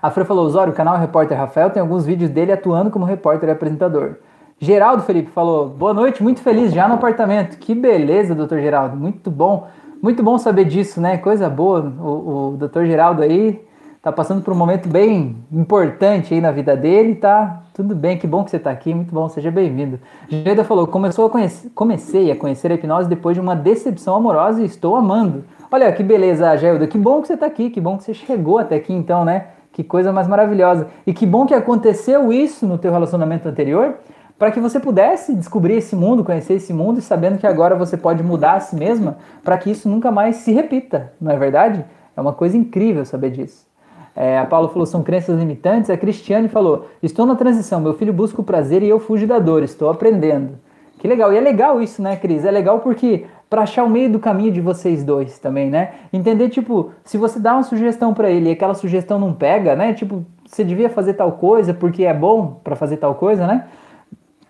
A 0.00 0.10
Fran 0.10 0.24
falou, 0.24 0.46
Osório, 0.46 0.72
o 0.72 0.76
canal 0.76 0.98
Repórter 0.98 1.36
Rafael 1.36 1.70
tem 1.70 1.80
alguns 1.80 2.06
vídeos 2.06 2.30
dele 2.30 2.52
atuando 2.52 2.90
como 2.90 3.04
repórter 3.04 3.48
e 3.48 3.52
apresentador. 3.52 4.16
Geraldo 4.58 5.02
Felipe 5.02 5.30
falou, 5.30 5.68
boa 5.68 5.92
noite, 5.92 6.22
muito 6.22 6.40
feliz 6.40 6.72
já 6.72 6.86
no 6.86 6.94
apartamento. 6.94 7.58
Que 7.58 7.74
beleza, 7.74 8.34
doutor 8.34 8.60
Geraldo, 8.60 8.96
muito 8.96 9.30
bom. 9.30 9.68
Muito 10.02 10.20
bom 10.20 10.36
saber 10.36 10.64
disso, 10.64 11.00
né? 11.00 11.16
Coisa 11.16 11.48
boa. 11.48 11.80
O, 11.80 12.54
o 12.54 12.56
Dr. 12.56 12.86
Geraldo 12.86 13.22
aí 13.22 13.64
tá 14.02 14.10
passando 14.10 14.42
por 14.42 14.52
um 14.52 14.56
momento 14.56 14.88
bem 14.88 15.36
importante 15.52 16.34
aí 16.34 16.40
na 16.40 16.50
vida 16.50 16.76
dele, 16.76 17.14
tá? 17.14 17.62
Tudo 17.72 17.94
bem, 17.94 18.18
que 18.18 18.26
bom 18.26 18.42
que 18.42 18.50
você 18.50 18.56
está 18.56 18.72
aqui, 18.72 18.92
muito 18.92 19.14
bom, 19.14 19.28
seja 19.28 19.48
bem-vindo. 19.48 20.00
Geda 20.28 20.64
falou, 20.64 20.88
começou 20.88 21.26
a 21.26 21.30
conhecer, 21.30 21.70
comecei 21.72 22.32
a 22.32 22.36
conhecer 22.36 22.72
a 22.72 22.74
hipnose 22.74 23.08
depois 23.08 23.36
de 23.36 23.40
uma 23.40 23.54
decepção 23.54 24.16
amorosa 24.16 24.60
e 24.60 24.64
estou 24.64 24.96
amando. 24.96 25.44
Olha 25.70 25.92
que 25.92 26.02
beleza, 26.02 26.56
Gelda, 26.56 26.88
que 26.88 26.98
bom 26.98 27.22
que 27.22 27.28
você 27.28 27.34
está 27.34 27.46
aqui, 27.46 27.70
que 27.70 27.80
bom 27.80 27.96
que 27.96 28.02
você 28.02 28.12
chegou 28.12 28.58
até 28.58 28.74
aqui 28.74 28.92
então, 28.92 29.24
né? 29.24 29.46
Que 29.72 29.84
coisa 29.84 30.12
mais 30.12 30.26
maravilhosa. 30.26 30.88
E 31.06 31.14
que 31.14 31.24
bom 31.24 31.46
que 31.46 31.54
aconteceu 31.54 32.32
isso 32.32 32.66
no 32.66 32.76
teu 32.76 32.90
relacionamento 32.90 33.48
anterior, 33.48 33.94
para 34.38 34.50
que 34.50 34.60
você 34.60 34.80
pudesse 34.80 35.34
descobrir 35.34 35.74
esse 35.74 35.94
mundo, 35.94 36.24
conhecer 36.24 36.54
esse 36.54 36.72
mundo 36.72 36.98
e 36.98 37.02
sabendo 37.02 37.38
que 37.38 37.46
agora 37.46 37.74
você 37.74 37.96
pode 37.96 38.22
mudar 38.22 38.54
a 38.54 38.60
si 38.60 38.74
mesma 38.76 39.18
para 39.44 39.56
que 39.56 39.70
isso 39.70 39.88
nunca 39.88 40.10
mais 40.10 40.36
se 40.36 40.52
repita, 40.52 41.12
não 41.20 41.30
é 41.30 41.36
verdade? 41.36 41.84
É 42.16 42.20
uma 42.20 42.32
coisa 42.32 42.56
incrível 42.56 43.04
saber 43.04 43.30
disso. 43.30 43.66
É, 44.14 44.38
a 44.38 44.44
Paula 44.44 44.68
falou, 44.68 44.84
são 44.84 45.02
crenças 45.02 45.38
limitantes. 45.38 45.88
A 45.88 45.96
Cristiane 45.96 46.48
falou, 46.48 46.88
estou 47.02 47.24
na 47.24 47.34
transição, 47.34 47.80
meu 47.80 47.94
filho 47.94 48.12
busca 48.12 48.40
o 48.40 48.44
prazer 48.44 48.82
e 48.82 48.88
eu 48.88 49.00
fujo 49.00 49.26
da 49.26 49.38
dor, 49.38 49.62
estou 49.62 49.88
aprendendo. 49.90 50.58
Que 50.98 51.08
legal, 51.08 51.32
e 51.32 51.36
é 51.36 51.40
legal 51.40 51.80
isso, 51.80 52.00
né, 52.00 52.14
Cris? 52.14 52.44
É 52.44 52.50
legal 52.50 52.78
porque 52.78 53.24
para 53.50 53.62
achar 53.62 53.82
o 53.84 53.90
meio 53.90 54.08
do 54.08 54.20
caminho 54.20 54.52
de 54.52 54.60
vocês 54.60 55.02
dois 55.02 55.38
também, 55.38 55.68
né? 55.68 55.94
Entender, 56.12 56.48
tipo, 56.48 56.92
se 57.04 57.18
você 57.18 57.40
dá 57.40 57.54
uma 57.54 57.64
sugestão 57.64 58.14
para 58.14 58.30
ele 58.30 58.48
e 58.48 58.52
aquela 58.52 58.72
sugestão 58.72 59.18
não 59.18 59.32
pega, 59.32 59.74
né? 59.74 59.92
Tipo, 59.94 60.24
você 60.46 60.62
devia 60.62 60.88
fazer 60.88 61.14
tal 61.14 61.32
coisa 61.32 61.74
porque 61.74 62.04
é 62.04 62.14
bom 62.14 62.60
para 62.62 62.76
fazer 62.76 62.98
tal 62.98 63.16
coisa, 63.16 63.46
né? 63.46 63.66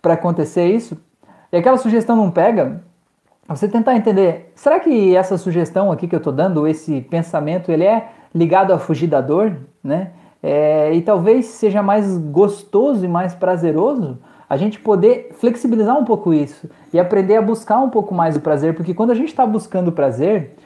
Para 0.02 0.14
acontecer 0.14 0.66
isso, 0.66 1.00
e 1.50 1.56
aquela 1.56 1.78
sugestão 1.78 2.16
não 2.16 2.30
pega, 2.30 2.82
você 3.48 3.68
tentar 3.68 3.94
entender, 3.94 4.52
será 4.54 4.80
que 4.80 5.14
essa 5.14 5.38
sugestão 5.38 5.92
aqui 5.92 6.08
que 6.08 6.14
eu 6.14 6.18
estou 6.18 6.32
dando, 6.32 6.66
esse 6.66 7.00
pensamento, 7.02 7.70
ele 7.70 7.84
é 7.84 8.08
ligado 8.34 8.72
a 8.72 8.78
fugir 8.78 9.06
da 9.06 9.20
dor, 9.20 9.56
né? 9.82 10.10
É, 10.42 10.92
e 10.92 11.00
talvez 11.02 11.46
seja 11.46 11.82
mais 11.82 12.18
gostoso 12.18 13.04
e 13.04 13.08
mais 13.08 13.32
prazeroso 13.32 14.18
a 14.50 14.56
gente 14.56 14.80
poder 14.80 15.30
flexibilizar 15.38 15.96
um 15.96 16.04
pouco 16.04 16.34
isso 16.34 16.68
e 16.92 16.98
aprender 16.98 17.36
a 17.36 17.42
buscar 17.42 17.78
um 17.78 17.88
pouco 17.88 18.14
mais 18.14 18.36
o 18.36 18.40
prazer, 18.40 18.74
porque 18.74 18.92
quando 18.92 19.12
a 19.12 19.14
gente 19.14 19.28
está 19.28 19.46
buscando 19.46 19.88
o 19.88 19.92
prazer, 19.92 20.56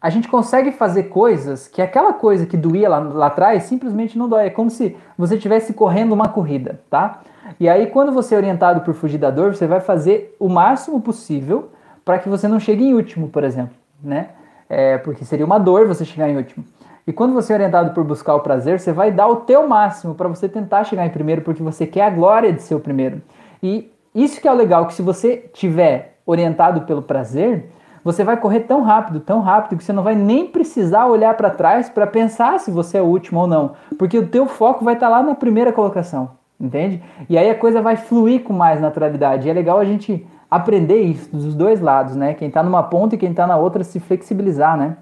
a 0.00 0.10
gente 0.10 0.28
consegue 0.28 0.72
fazer 0.72 1.04
coisas 1.04 1.68
que 1.68 1.80
aquela 1.80 2.12
coisa 2.12 2.44
que 2.44 2.56
doía 2.56 2.88
lá, 2.88 2.98
lá 2.98 3.26
atrás 3.26 3.64
simplesmente 3.64 4.18
não 4.18 4.28
dói. 4.28 4.46
É 4.46 4.50
como 4.50 4.70
se 4.70 4.96
você 5.16 5.36
estivesse 5.36 5.72
correndo 5.72 6.12
uma 6.12 6.28
corrida, 6.28 6.80
tá? 6.90 7.22
E 7.58 7.68
aí, 7.68 7.86
quando 7.86 8.12
você 8.12 8.34
é 8.34 8.38
orientado 8.38 8.80
por 8.80 8.94
fugir 8.94 9.18
da 9.18 9.30
dor, 9.30 9.54
você 9.54 9.66
vai 9.66 9.80
fazer 9.80 10.34
o 10.38 10.48
máximo 10.48 11.00
possível 11.00 11.70
para 12.04 12.18
que 12.18 12.28
você 12.28 12.48
não 12.48 12.60
chegue 12.60 12.84
em 12.84 12.94
último, 12.94 13.28
por 13.28 13.44
exemplo, 13.44 13.74
né? 14.02 14.28
É, 14.68 14.98
porque 14.98 15.24
seria 15.24 15.46
uma 15.46 15.58
dor 15.58 15.86
você 15.86 16.04
chegar 16.04 16.28
em 16.28 16.36
último. 16.36 16.64
E 17.06 17.12
quando 17.12 17.34
você 17.34 17.52
é 17.52 17.56
orientado 17.56 17.90
por 17.92 18.02
buscar 18.02 18.34
o 18.34 18.40
prazer, 18.40 18.80
você 18.80 18.92
vai 18.92 19.12
dar 19.12 19.28
o 19.28 19.36
teu 19.36 19.68
máximo 19.68 20.14
para 20.14 20.28
você 20.28 20.48
tentar 20.48 20.84
chegar 20.84 21.04
em 21.04 21.10
primeiro, 21.10 21.42
porque 21.42 21.62
você 21.62 21.86
quer 21.86 22.02
a 22.02 22.10
glória 22.10 22.52
de 22.52 22.62
ser 22.62 22.74
o 22.74 22.80
primeiro. 22.80 23.20
E 23.62 23.92
isso 24.14 24.40
que 24.40 24.48
é 24.48 24.52
o 24.52 24.56
legal, 24.56 24.86
que 24.86 24.94
se 24.94 25.02
você 25.02 25.50
tiver 25.52 26.18
orientado 26.24 26.82
pelo 26.82 27.02
prazer, 27.02 27.68
você 28.02 28.22
vai 28.22 28.36
correr 28.36 28.60
tão 28.60 28.82
rápido, 28.82 29.20
tão 29.20 29.40
rápido, 29.40 29.78
que 29.78 29.84
você 29.84 29.92
não 29.92 30.02
vai 30.02 30.14
nem 30.14 30.46
precisar 30.46 31.06
olhar 31.06 31.34
para 31.36 31.50
trás 31.50 31.88
para 31.88 32.06
pensar 32.06 32.60
se 32.60 32.70
você 32.70 32.98
é 32.98 33.02
o 33.02 33.06
último 33.06 33.40
ou 33.40 33.46
não, 33.46 33.72
porque 33.98 34.18
o 34.18 34.26
teu 34.26 34.46
foco 34.46 34.84
vai 34.84 34.94
estar 34.94 35.08
tá 35.08 35.16
lá 35.16 35.22
na 35.22 35.34
primeira 35.34 35.72
colocação, 35.72 36.30
entende? 36.60 37.02
E 37.28 37.36
aí 37.36 37.50
a 37.50 37.54
coisa 37.54 37.82
vai 37.82 37.96
fluir 37.96 38.42
com 38.42 38.52
mais 38.52 38.80
naturalidade. 38.80 39.46
E 39.46 39.50
é 39.50 39.54
legal 39.54 39.78
a 39.78 39.84
gente 39.84 40.26
aprender 40.50 41.00
isso 41.00 41.34
dos 41.34 41.54
dois 41.54 41.80
lados, 41.80 42.16
né? 42.16 42.34
Quem 42.34 42.48
está 42.48 42.62
numa 42.62 42.82
ponta 42.82 43.14
e 43.14 43.18
quem 43.18 43.30
está 43.30 43.46
na 43.46 43.56
outra 43.56 43.82
se 43.82 43.98
flexibilizar, 43.98 44.76
né? 44.76 44.96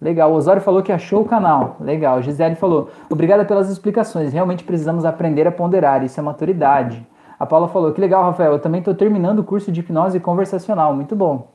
Legal, 0.00 0.30
o 0.30 0.34
Osório 0.34 0.62
falou 0.62 0.82
que 0.82 0.92
achou 0.92 1.22
o 1.22 1.24
canal. 1.24 1.76
Legal, 1.80 2.22
Gisele 2.22 2.54
falou, 2.54 2.88
obrigada 3.10 3.44
pelas 3.44 3.68
explicações. 3.68 4.32
Realmente 4.32 4.62
precisamos 4.62 5.04
aprender 5.04 5.46
a 5.46 5.52
ponderar, 5.52 6.04
isso 6.04 6.20
é 6.20 6.22
maturidade. 6.22 7.04
A 7.38 7.46
Paula 7.46 7.68
falou, 7.68 7.92
que 7.92 8.00
legal, 8.00 8.22
Rafael, 8.22 8.52
eu 8.52 8.58
também 8.58 8.78
estou 8.80 8.94
terminando 8.94 9.40
o 9.40 9.44
curso 9.44 9.72
de 9.72 9.80
hipnose 9.80 10.20
conversacional, 10.20 10.94
muito 10.94 11.16
bom. 11.16 11.48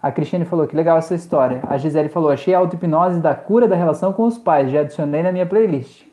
A 0.00 0.12
Cristiane 0.12 0.44
falou 0.44 0.66
que 0.66 0.76
legal 0.76 0.96
essa 0.96 1.14
história. 1.14 1.60
A 1.68 1.76
Gisele 1.76 2.08
falou: 2.08 2.30
achei 2.30 2.54
a 2.54 2.58
auto-hipnose 2.58 3.20
da 3.20 3.34
cura 3.34 3.66
da 3.66 3.74
relação 3.74 4.12
com 4.12 4.24
os 4.24 4.38
pais, 4.38 4.70
já 4.70 4.80
adicionei 4.80 5.24
na 5.24 5.32
minha 5.32 5.44
playlist. 5.44 6.07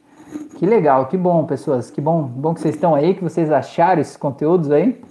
Que 0.57 0.65
legal, 0.65 1.07
que 1.07 1.17
bom, 1.17 1.43
pessoas. 1.45 1.91
Que 1.91 2.01
bom, 2.01 2.23
bom 2.23 2.53
que 2.53 2.61
vocês 2.61 2.75
estão 2.75 2.95
aí, 2.95 3.13
que 3.13 3.23
vocês 3.23 3.51
acharam 3.51 4.01
esses 4.01 4.17
conteúdos 4.17 4.71
aí. 4.71 5.01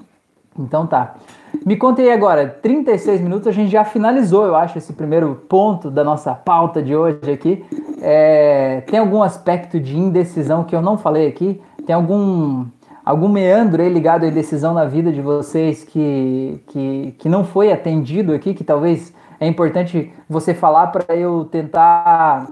Então 0.58 0.86
tá. 0.86 1.16
Me 1.64 1.76
contei 1.76 2.12
agora, 2.12 2.48
36 2.48 3.20
minutos, 3.20 3.48
a 3.48 3.52
gente 3.52 3.70
já 3.70 3.84
finalizou, 3.84 4.46
eu 4.46 4.54
acho, 4.54 4.78
esse 4.78 4.92
primeiro 4.92 5.34
ponto 5.48 5.90
da 5.90 6.04
nossa 6.04 6.34
pauta 6.34 6.82
de 6.82 6.94
hoje 6.94 7.30
aqui. 7.32 7.64
É, 8.00 8.82
tem 8.82 8.98
algum 8.98 9.22
aspecto 9.22 9.80
de 9.80 9.96
indecisão 9.96 10.64
que 10.64 10.74
eu 10.74 10.82
não 10.82 10.98
falei 10.98 11.26
aqui? 11.26 11.60
Tem 11.86 11.94
algum 11.94 12.66
algum 13.04 13.28
meandro 13.28 13.82
aí 13.82 13.88
ligado 13.88 14.24
à 14.24 14.30
decisão 14.30 14.72
na 14.72 14.86
vida 14.86 15.12
de 15.12 15.20
vocês 15.20 15.84
que, 15.84 16.62
que, 16.68 17.14
que 17.18 17.28
não 17.28 17.44
foi 17.44 17.70
atendido 17.70 18.32
aqui, 18.32 18.54
que 18.54 18.64
talvez 18.64 19.12
é 19.38 19.46
importante 19.46 20.10
você 20.28 20.54
falar 20.54 20.86
para 20.86 21.14
eu 21.14 21.44
tentar 21.44 22.48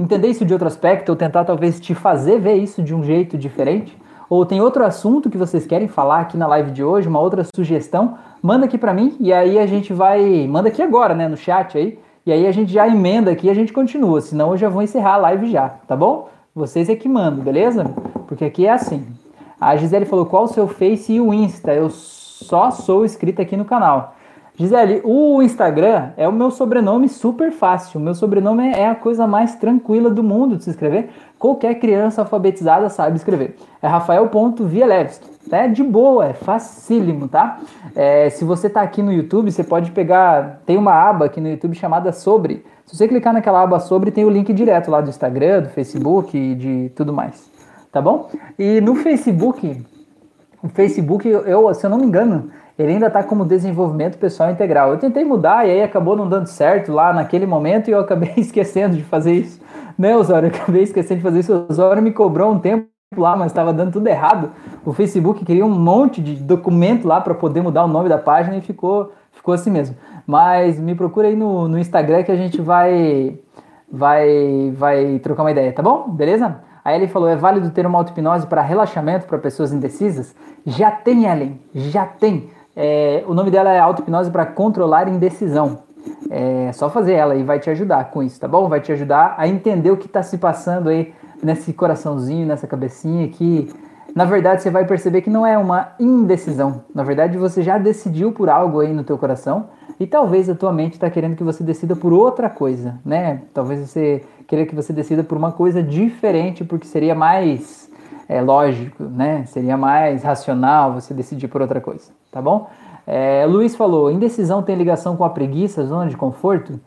entender 0.00 0.28
isso 0.28 0.46
de 0.46 0.52
outro 0.54 0.66
aspecto, 0.66 1.10
ou 1.10 1.16
tentar 1.16 1.44
talvez 1.44 1.78
te 1.78 1.94
fazer 1.94 2.40
ver 2.40 2.54
isso 2.54 2.82
de 2.82 2.94
um 2.94 3.04
jeito 3.04 3.36
diferente? 3.36 3.96
Ou 4.30 4.46
tem 4.46 4.60
outro 4.60 4.84
assunto 4.84 5.28
que 5.28 5.36
vocês 5.36 5.66
querem 5.66 5.88
falar 5.88 6.20
aqui 6.20 6.36
na 6.36 6.46
live 6.46 6.70
de 6.70 6.82
hoje, 6.82 7.06
uma 7.08 7.20
outra 7.20 7.44
sugestão? 7.54 8.16
Manda 8.40 8.64
aqui 8.64 8.78
para 8.78 8.94
mim 8.94 9.16
e 9.20 9.32
aí 9.32 9.58
a 9.58 9.66
gente 9.66 9.92
vai. 9.92 10.46
Manda 10.48 10.68
aqui 10.68 10.80
agora, 10.80 11.14
né, 11.14 11.28
no 11.28 11.36
chat 11.36 11.76
aí. 11.76 11.98
E 12.24 12.32
aí 12.32 12.46
a 12.46 12.52
gente 12.52 12.72
já 12.72 12.86
emenda 12.88 13.30
aqui 13.30 13.48
e 13.48 13.50
a 13.50 13.54
gente 13.54 13.72
continua. 13.72 14.20
Senão 14.20 14.52
eu 14.52 14.56
já 14.56 14.68
vou 14.68 14.82
encerrar 14.82 15.14
a 15.14 15.18
live 15.18 15.50
já, 15.50 15.68
tá 15.68 15.96
bom? 15.96 16.28
Vocês 16.54 16.88
é 16.88 16.96
que 16.96 17.08
mandam, 17.08 17.44
beleza? 17.44 17.84
Porque 18.26 18.44
aqui 18.44 18.66
é 18.66 18.72
assim. 18.72 19.04
A 19.60 19.76
Gisele 19.76 20.04
falou 20.04 20.24
qual 20.24 20.44
o 20.44 20.48
seu 20.48 20.66
Face 20.66 21.12
e 21.12 21.20
o 21.20 21.34
Insta. 21.34 21.74
Eu 21.74 21.90
só 21.90 22.70
sou 22.70 23.04
inscrita 23.04 23.42
aqui 23.42 23.56
no 23.56 23.64
canal. 23.64 24.14
Gisele, 24.60 25.00
o 25.04 25.42
Instagram 25.42 26.10
é 26.16 26.28
o 26.28 26.32
meu 26.32 26.50
sobrenome 26.50 27.08
super 27.08 27.50
fácil. 27.50 27.98
O 27.98 28.02
meu 28.02 28.14
sobrenome 28.14 28.68
é 28.68 28.86
a 28.86 28.94
coisa 28.94 29.26
mais 29.26 29.56
tranquila 29.56 30.10
do 30.10 30.22
mundo 30.22 30.56
de 30.56 30.64
se 30.64 30.70
escrever. 30.70 31.08
Qualquer 31.38 31.76
criança 31.76 32.20
alfabetizada 32.20 32.90
sabe 32.90 33.16
escrever. 33.16 33.56
É 33.80 33.88
rafael.vielevski. 33.88 35.30
É 35.50 35.66
de 35.66 35.82
boa, 35.82 36.26
é 36.26 36.34
facílimo, 36.34 37.26
tá? 37.26 37.58
É, 37.96 38.28
se 38.28 38.44
você 38.44 38.68
tá 38.68 38.82
aqui 38.82 39.02
no 39.02 39.12
YouTube, 39.12 39.50
você 39.50 39.64
pode 39.64 39.90
pegar. 39.90 40.60
Tem 40.66 40.76
uma 40.76 40.92
aba 40.92 41.24
aqui 41.24 41.40
no 41.40 41.48
YouTube 41.48 41.74
chamada 41.74 42.12
Sobre. 42.12 42.62
Se 42.84 42.94
você 42.94 43.08
clicar 43.08 43.32
naquela 43.32 43.62
aba 43.62 43.80
Sobre, 43.80 44.10
tem 44.10 44.24
o 44.24 44.30
link 44.30 44.52
direto 44.52 44.90
lá 44.90 45.00
do 45.00 45.08
Instagram, 45.08 45.62
do 45.62 45.68
Facebook 45.70 46.36
e 46.36 46.54
de 46.54 46.92
tudo 46.94 47.12
mais 47.12 47.50
tá 47.92 48.00
bom? 48.00 48.30
E 48.58 48.80
no 48.80 48.94
Facebook, 48.94 49.82
o 50.62 50.68
Facebook, 50.68 51.28
eu, 51.28 51.72
se 51.74 51.84
eu 51.84 51.90
não 51.90 51.98
me 51.98 52.06
engano, 52.06 52.50
ele 52.80 52.92
ainda 52.92 53.08
está 53.08 53.22
como 53.22 53.44
desenvolvimento 53.44 54.16
pessoal 54.16 54.50
integral. 54.50 54.92
Eu 54.92 54.98
tentei 54.98 55.22
mudar 55.22 55.66
e 55.66 55.70
aí 55.70 55.82
acabou 55.82 56.16
não 56.16 56.26
dando 56.26 56.46
certo 56.46 56.90
lá 56.90 57.12
naquele 57.12 57.44
momento 57.44 57.88
e 57.88 57.90
eu 57.90 58.00
acabei 58.00 58.32
esquecendo 58.38 58.96
de 58.96 59.02
fazer 59.02 59.34
isso. 59.34 59.60
Né, 59.98 60.16
Osório? 60.16 60.48
Eu 60.48 60.54
acabei 60.54 60.82
esquecendo 60.82 61.18
de 61.18 61.22
fazer 61.22 61.40
isso. 61.40 61.52
O 61.52 61.66
Osório 61.70 62.02
me 62.02 62.10
cobrou 62.10 62.50
um 62.50 62.58
tempo 62.58 62.88
lá, 63.18 63.36
mas 63.36 63.52
estava 63.52 63.70
dando 63.70 63.92
tudo 63.92 64.06
errado. 64.06 64.52
O 64.82 64.94
Facebook 64.94 65.44
queria 65.44 65.66
um 65.66 65.68
monte 65.68 66.22
de 66.22 66.36
documento 66.36 67.06
lá 67.06 67.20
para 67.20 67.34
poder 67.34 67.60
mudar 67.60 67.84
o 67.84 67.88
nome 67.88 68.08
da 68.08 68.16
página 68.16 68.56
e 68.56 68.62
ficou, 68.62 69.12
ficou 69.30 69.52
assim 69.52 69.70
mesmo. 69.70 69.94
Mas 70.26 70.80
me 70.80 70.94
procura 70.94 71.28
aí 71.28 71.36
no, 71.36 71.68
no 71.68 71.78
Instagram 71.78 72.22
que 72.22 72.32
a 72.32 72.36
gente 72.36 72.62
vai, 72.62 73.38
vai, 73.92 74.72
vai 74.74 75.18
trocar 75.18 75.42
uma 75.42 75.50
ideia, 75.50 75.70
tá 75.70 75.82
bom? 75.82 76.08
Beleza? 76.08 76.62
Aí 76.82 76.96
ele 76.96 77.08
falou: 77.08 77.28
é 77.28 77.36
válido 77.36 77.70
ter 77.70 77.84
uma 77.84 77.98
auto-hipnose 77.98 78.46
para 78.46 78.62
relaxamento 78.62 79.26
para 79.26 79.36
pessoas 79.36 79.70
indecisas? 79.70 80.34
Já 80.64 80.90
tem, 80.90 81.26
Ellen, 81.26 81.60
já 81.74 82.06
tem. 82.06 82.48
É, 82.82 83.22
o 83.26 83.34
nome 83.34 83.50
dela 83.50 83.70
é 83.70 83.78
auto-hipnose 83.78 84.30
para 84.30 84.46
controlar 84.46 85.06
indecisão. 85.06 85.80
É 86.30 86.72
só 86.72 86.88
fazer 86.88 87.12
ela 87.12 87.34
e 87.34 87.42
vai 87.42 87.60
te 87.60 87.68
ajudar 87.68 88.10
com 88.10 88.22
isso, 88.22 88.40
tá 88.40 88.48
bom? 88.48 88.70
Vai 88.70 88.80
te 88.80 88.90
ajudar 88.90 89.34
a 89.36 89.46
entender 89.46 89.90
o 89.90 89.98
que 89.98 90.06
está 90.06 90.22
se 90.22 90.38
passando 90.38 90.88
aí 90.88 91.12
nesse 91.42 91.74
coraçãozinho, 91.74 92.46
nessa 92.46 92.66
cabecinha 92.66 93.28
que 93.28 93.70
na 94.14 94.24
verdade 94.24 94.62
você 94.62 94.70
vai 94.70 94.86
perceber 94.86 95.20
que 95.20 95.28
não 95.28 95.46
é 95.46 95.58
uma 95.58 95.92
indecisão. 96.00 96.82
Na 96.94 97.02
verdade 97.02 97.36
você 97.36 97.62
já 97.62 97.76
decidiu 97.76 98.32
por 98.32 98.48
algo 98.48 98.80
aí 98.80 98.94
no 98.94 99.04
teu 99.04 99.18
coração 99.18 99.66
e 99.98 100.06
talvez 100.06 100.48
a 100.48 100.54
tua 100.54 100.72
mente 100.72 100.94
está 100.94 101.10
querendo 101.10 101.36
que 101.36 101.44
você 101.44 101.62
decida 101.62 101.94
por 101.94 102.14
outra 102.14 102.48
coisa, 102.48 102.98
né? 103.04 103.42
Talvez 103.52 103.86
você 103.86 104.24
queira 104.46 104.64
que 104.64 104.74
você 104.74 104.90
decida 104.90 105.22
por 105.22 105.36
uma 105.36 105.52
coisa 105.52 105.82
diferente, 105.82 106.64
porque 106.64 106.86
seria 106.86 107.14
mais 107.14 107.79
é, 108.30 108.40
lógico, 108.40 109.02
né? 109.02 109.44
Seria 109.46 109.76
mais 109.76 110.22
racional 110.22 110.92
você 110.92 111.12
decidir 111.12 111.48
por 111.48 111.60
outra 111.60 111.80
coisa, 111.80 112.12
tá 112.30 112.40
bom? 112.40 112.70
É, 113.04 113.44
Luiz 113.44 113.74
falou: 113.74 114.08
indecisão 114.08 114.62
tem 114.62 114.76
ligação 114.76 115.16
com 115.16 115.24
a 115.24 115.30
preguiça, 115.30 115.84
zona 115.84 116.08
de 116.08 116.16
conforto? 116.16 116.78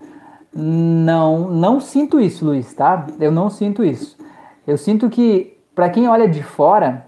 Não, 0.55 1.49
não 1.49 1.81
sinto 1.81 2.17
isso, 2.17 2.45
Luiz, 2.45 2.73
tá? 2.73 3.07
Eu 3.19 3.29
não 3.29 3.49
sinto 3.49 3.83
isso. 3.83 4.17
Eu 4.65 4.77
sinto 4.77 5.09
que, 5.09 5.57
para 5.75 5.89
quem 5.89 6.07
olha 6.07 6.29
de 6.29 6.41
fora, 6.41 7.07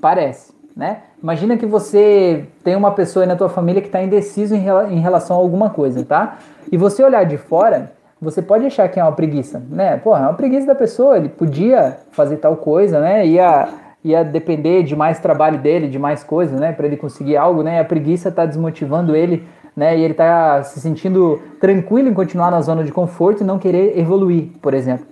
parece, 0.00 0.54
né? 0.74 1.02
Imagina 1.22 1.58
que 1.58 1.66
você 1.66 2.46
tem 2.64 2.76
uma 2.76 2.92
pessoa 2.92 3.24
aí 3.24 3.28
na 3.28 3.36
tua 3.36 3.50
família 3.50 3.82
que 3.82 3.88
está 3.88 4.02
indeciso 4.02 4.54
em, 4.54 4.64
em 4.90 5.00
relação 5.00 5.36
a 5.36 5.40
alguma 5.40 5.68
coisa, 5.68 6.02
tá? 6.02 6.38
E 6.72 6.78
você 6.78 7.04
olhar 7.04 7.24
de 7.24 7.36
fora, 7.36 7.92
você 8.20 8.40
pode 8.40 8.64
achar 8.64 8.88
que 8.88 8.98
é 8.98 9.02
uma 9.02 9.12
preguiça, 9.12 9.62
né? 9.70 9.98
Pô, 9.98 10.16
é 10.16 10.20
uma 10.20 10.34
preguiça 10.34 10.66
da 10.66 10.74
pessoa, 10.74 11.18
ele 11.18 11.28
podia 11.28 11.98
fazer 12.12 12.36
tal 12.38 12.56
coisa, 12.56 12.98
né? 12.98 13.26
Ia, 13.26 13.68
ia 14.02 14.24
depender 14.24 14.82
de 14.82 14.96
mais 14.96 15.18
trabalho 15.18 15.58
dele, 15.58 15.86
de 15.86 15.98
mais 15.98 16.24
coisas, 16.24 16.58
né? 16.58 16.72
Para 16.72 16.86
ele 16.86 16.96
conseguir 16.96 17.36
algo, 17.36 17.62
né? 17.62 17.78
A 17.78 17.84
preguiça 17.84 18.30
está 18.30 18.46
desmotivando 18.46 19.14
ele, 19.14 19.46
né? 19.76 19.98
E 19.98 20.02
ele 20.02 20.12
está 20.12 20.62
se 20.62 20.80
sentindo 20.80 21.40
tranquilo 21.60 22.08
em 22.08 22.14
continuar 22.14 22.50
na 22.50 22.62
zona 22.62 22.82
de 22.82 22.90
conforto 22.90 23.42
e 23.42 23.46
não 23.46 23.58
querer 23.58 23.98
evoluir, 23.98 24.48
por 24.62 24.72
exemplo. 24.72 25.06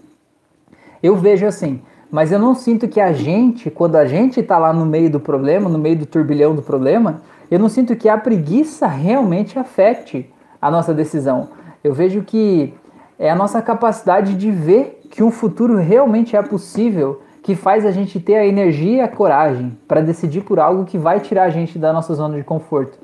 Eu 1.03 1.15
vejo 1.15 1.47
assim, 1.47 1.83
mas 2.11 2.33
eu 2.33 2.39
não 2.39 2.55
sinto 2.55 2.89
que 2.89 3.01
a 3.01 3.13
gente, 3.13 3.71
quando 3.71 3.97
a 3.97 4.07
gente 4.07 4.41
está 4.41 4.57
lá 4.57 4.73
no 4.73 4.87
meio 4.87 5.11
do 5.11 5.21
problema, 5.21 5.69
no 5.69 5.79
meio 5.79 5.97
do 5.97 6.07
turbilhão 6.07 6.55
do 6.55 6.63
problema, 6.63 7.21
eu 7.51 7.59
não 7.59 7.69
sinto 7.69 7.95
que 7.95 8.09
a 8.09 8.17
preguiça 8.17 8.87
realmente 8.87 9.59
afete 9.59 10.33
a 10.63 10.71
nossa 10.71 10.95
decisão. 10.95 11.49
Eu 11.83 11.93
vejo 11.93 12.23
que 12.23 12.73
é 13.19 13.31
a 13.31 13.35
nossa 13.35 13.63
capacidade 13.63 14.35
de 14.35 14.51
ver 14.51 15.01
que 15.11 15.23
um 15.23 15.31
futuro 15.31 15.77
realmente 15.77 16.37
é 16.37 16.43
possível 16.43 17.23
que 17.43 17.55
faz 17.55 17.85
a 17.85 17.91
gente 17.91 18.19
ter 18.19 18.37
a 18.37 18.47
energia 18.47 18.97
e 18.97 19.01
a 19.01 19.09
coragem 19.09 19.77
para 19.87 20.01
decidir 20.01 20.41
por 20.41 20.59
algo 20.59 20.85
que 20.85 20.97
vai 20.97 21.21
tirar 21.21 21.45
a 21.45 21.51
gente 21.51 21.79
da 21.79 21.93
nossa 21.93 22.15
zona 22.15 22.37
de 22.37 22.43
conforto. 22.43 22.99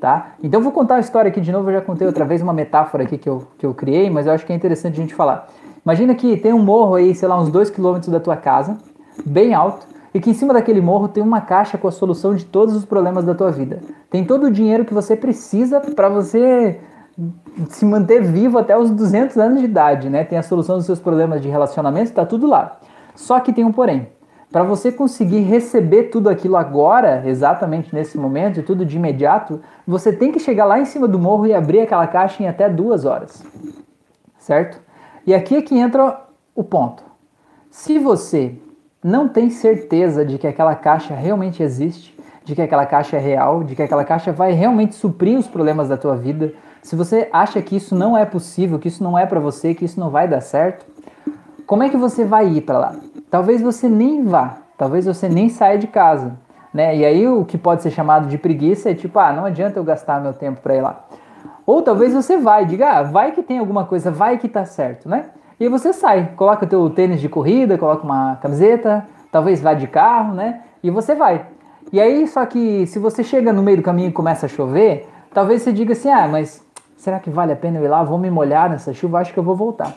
Tá? 0.00 0.34
Então 0.42 0.60
vou 0.60 0.72
contar 0.72 0.96
a 0.96 1.00
história 1.00 1.28
aqui 1.28 1.40
de 1.40 1.50
novo, 1.50 1.70
eu 1.70 1.74
já 1.74 1.80
contei 1.80 2.06
outra 2.06 2.24
vez 2.24 2.42
uma 2.42 2.52
metáfora 2.52 3.04
aqui 3.04 3.16
que 3.16 3.28
eu, 3.28 3.46
que 3.56 3.64
eu 3.64 3.72
criei, 3.72 4.10
mas 4.10 4.26
eu 4.26 4.32
acho 4.32 4.44
que 4.44 4.52
é 4.52 4.56
interessante 4.56 4.94
a 4.94 5.00
gente 5.00 5.14
falar. 5.14 5.48
Imagina 5.84 6.14
que 6.14 6.36
tem 6.36 6.52
um 6.52 6.62
morro 6.62 6.96
aí, 6.96 7.14
sei 7.14 7.28
lá, 7.28 7.40
uns 7.40 7.48
2 7.48 7.70
km 7.70 7.98
da 8.08 8.20
tua 8.20 8.36
casa, 8.36 8.76
bem 9.24 9.54
alto, 9.54 9.86
e 10.12 10.20
que 10.20 10.30
em 10.30 10.34
cima 10.34 10.52
daquele 10.52 10.80
morro 10.80 11.08
tem 11.08 11.22
uma 11.22 11.40
caixa 11.40 11.78
com 11.78 11.86
a 11.86 11.92
solução 11.92 12.34
de 12.34 12.44
todos 12.44 12.74
os 12.74 12.84
problemas 12.84 13.24
da 13.24 13.34
tua 13.34 13.52
vida. 13.52 13.80
Tem 14.10 14.24
todo 14.24 14.48
o 14.48 14.50
dinheiro 14.50 14.84
que 14.84 14.92
você 14.92 15.14
precisa 15.14 15.80
para 15.80 16.08
você 16.08 16.80
se 17.70 17.84
manter 17.84 18.22
vivo 18.22 18.58
até 18.58 18.76
os 18.76 18.90
200 18.90 19.36
anos 19.38 19.60
de 19.60 19.64
idade, 19.64 20.10
né? 20.10 20.24
Tem 20.24 20.38
a 20.38 20.42
solução 20.42 20.76
dos 20.76 20.86
seus 20.86 21.00
problemas 21.00 21.40
de 21.40 21.48
relacionamento, 21.48 22.10
está 22.10 22.26
tudo 22.26 22.46
lá. 22.46 22.78
Só 23.14 23.40
que 23.40 23.52
tem 23.52 23.64
um 23.64 23.72
porém. 23.72 24.08
Para 24.52 24.62
você 24.62 24.92
conseguir 24.92 25.40
receber 25.40 26.04
tudo 26.04 26.28
aquilo 26.28 26.56
agora, 26.56 27.22
exatamente 27.26 27.94
nesse 27.94 28.16
momento, 28.16 28.60
e 28.60 28.62
tudo 28.62 28.84
de 28.84 28.96
imediato, 28.96 29.60
você 29.86 30.12
tem 30.12 30.30
que 30.30 30.38
chegar 30.38 30.64
lá 30.64 30.78
em 30.78 30.84
cima 30.84 31.08
do 31.08 31.18
morro 31.18 31.46
e 31.46 31.54
abrir 31.54 31.80
aquela 31.80 32.06
caixa 32.06 32.42
em 32.42 32.48
até 32.48 32.68
duas 32.68 33.04
horas. 33.04 33.44
Certo? 34.38 34.80
E 35.26 35.34
aqui 35.34 35.56
é 35.56 35.62
que 35.62 35.76
entra 35.76 36.22
o 36.54 36.62
ponto. 36.62 37.02
Se 37.70 37.98
você 37.98 38.54
não 39.02 39.28
tem 39.28 39.50
certeza 39.50 40.24
de 40.24 40.38
que 40.38 40.46
aquela 40.46 40.74
caixa 40.74 41.14
realmente 41.14 41.62
existe, 41.62 42.16
de 42.44 42.54
que 42.54 42.62
aquela 42.62 42.86
caixa 42.86 43.16
é 43.16 43.20
real, 43.20 43.64
de 43.64 43.74
que 43.74 43.82
aquela 43.82 44.04
caixa 44.04 44.32
vai 44.32 44.52
realmente 44.52 44.94
suprir 44.94 45.36
os 45.36 45.48
problemas 45.48 45.88
da 45.88 45.96
tua 45.96 46.14
vida, 46.16 46.54
se 46.86 46.94
você 46.94 47.28
acha 47.32 47.60
que 47.60 47.74
isso 47.74 47.96
não 47.96 48.16
é 48.16 48.24
possível, 48.24 48.78
que 48.78 48.86
isso 48.86 49.02
não 49.02 49.18
é 49.18 49.26
para 49.26 49.40
você, 49.40 49.74
que 49.74 49.84
isso 49.84 49.98
não 49.98 50.08
vai 50.08 50.28
dar 50.28 50.40
certo, 50.40 50.86
como 51.66 51.82
é 51.82 51.88
que 51.88 51.96
você 51.96 52.24
vai 52.24 52.46
ir 52.46 52.60
para 52.60 52.78
lá? 52.78 52.94
Talvez 53.28 53.60
você 53.60 53.88
nem 53.88 54.22
vá, 54.22 54.58
talvez 54.78 55.04
você 55.04 55.28
nem 55.28 55.48
saia 55.48 55.76
de 55.78 55.88
casa, 55.88 56.38
né? 56.72 56.96
E 56.96 57.04
aí 57.04 57.26
o 57.26 57.44
que 57.44 57.58
pode 57.58 57.82
ser 57.82 57.90
chamado 57.90 58.28
de 58.28 58.38
preguiça 58.38 58.88
é 58.88 58.94
tipo, 58.94 59.18
ah, 59.18 59.32
não 59.32 59.44
adianta 59.44 59.80
eu 59.80 59.82
gastar 59.82 60.20
meu 60.20 60.32
tempo 60.32 60.60
para 60.60 60.76
ir 60.76 60.80
lá. 60.80 61.04
Ou 61.66 61.82
talvez 61.82 62.14
você 62.14 62.36
vai, 62.36 62.64
diga, 62.64 62.88
ah, 62.88 63.02
vai 63.02 63.32
que 63.32 63.42
tem 63.42 63.58
alguma 63.58 63.84
coisa, 63.84 64.12
vai 64.12 64.38
que 64.38 64.48
tá 64.48 64.64
certo, 64.64 65.08
né? 65.08 65.24
E 65.58 65.64
aí 65.64 65.68
você 65.68 65.92
sai, 65.92 66.34
coloca 66.36 66.66
o 66.66 66.68
teu 66.68 66.88
tênis 66.88 67.20
de 67.20 67.28
corrida, 67.28 67.76
coloca 67.76 68.04
uma 68.04 68.36
camiseta, 68.36 69.04
talvez 69.32 69.60
vá 69.60 69.74
de 69.74 69.88
carro, 69.88 70.34
né? 70.34 70.60
E 70.84 70.90
você 70.92 71.16
vai. 71.16 71.46
E 71.92 72.00
aí, 72.00 72.28
só 72.28 72.46
que 72.46 72.86
se 72.86 73.00
você 73.00 73.24
chega 73.24 73.52
no 73.52 73.60
meio 73.60 73.78
do 73.78 73.82
caminho 73.82 74.10
e 74.10 74.12
começa 74.12 74.46
a 74.46 74.48
chover, 74.48 75.08
talvez 75.34 75.62
você 75.62 75.72
diga 75.72 75.92
assim, 75.92 76.10
ah, 76.10 76.28
mas 76.28 76.64
será 76.96 77.18
que 77.18 77.30
vale 77.30 77.52
a 77.52 77.56
pena 77.56 77.78
eu 77.78 77.84
ir 77.84 77.88
lá? 77.88 78.02
Vou 78.02 78.18
me 78.18 78.30
molhar 78.30 78.70
nessa 78.70 78.92
chuva, 78.92 79.18
acho 79.18 79.32
que 79.32 79.38
eu 79.38 79.44
vou 79.44 79.54
voltar. 79.54 79.94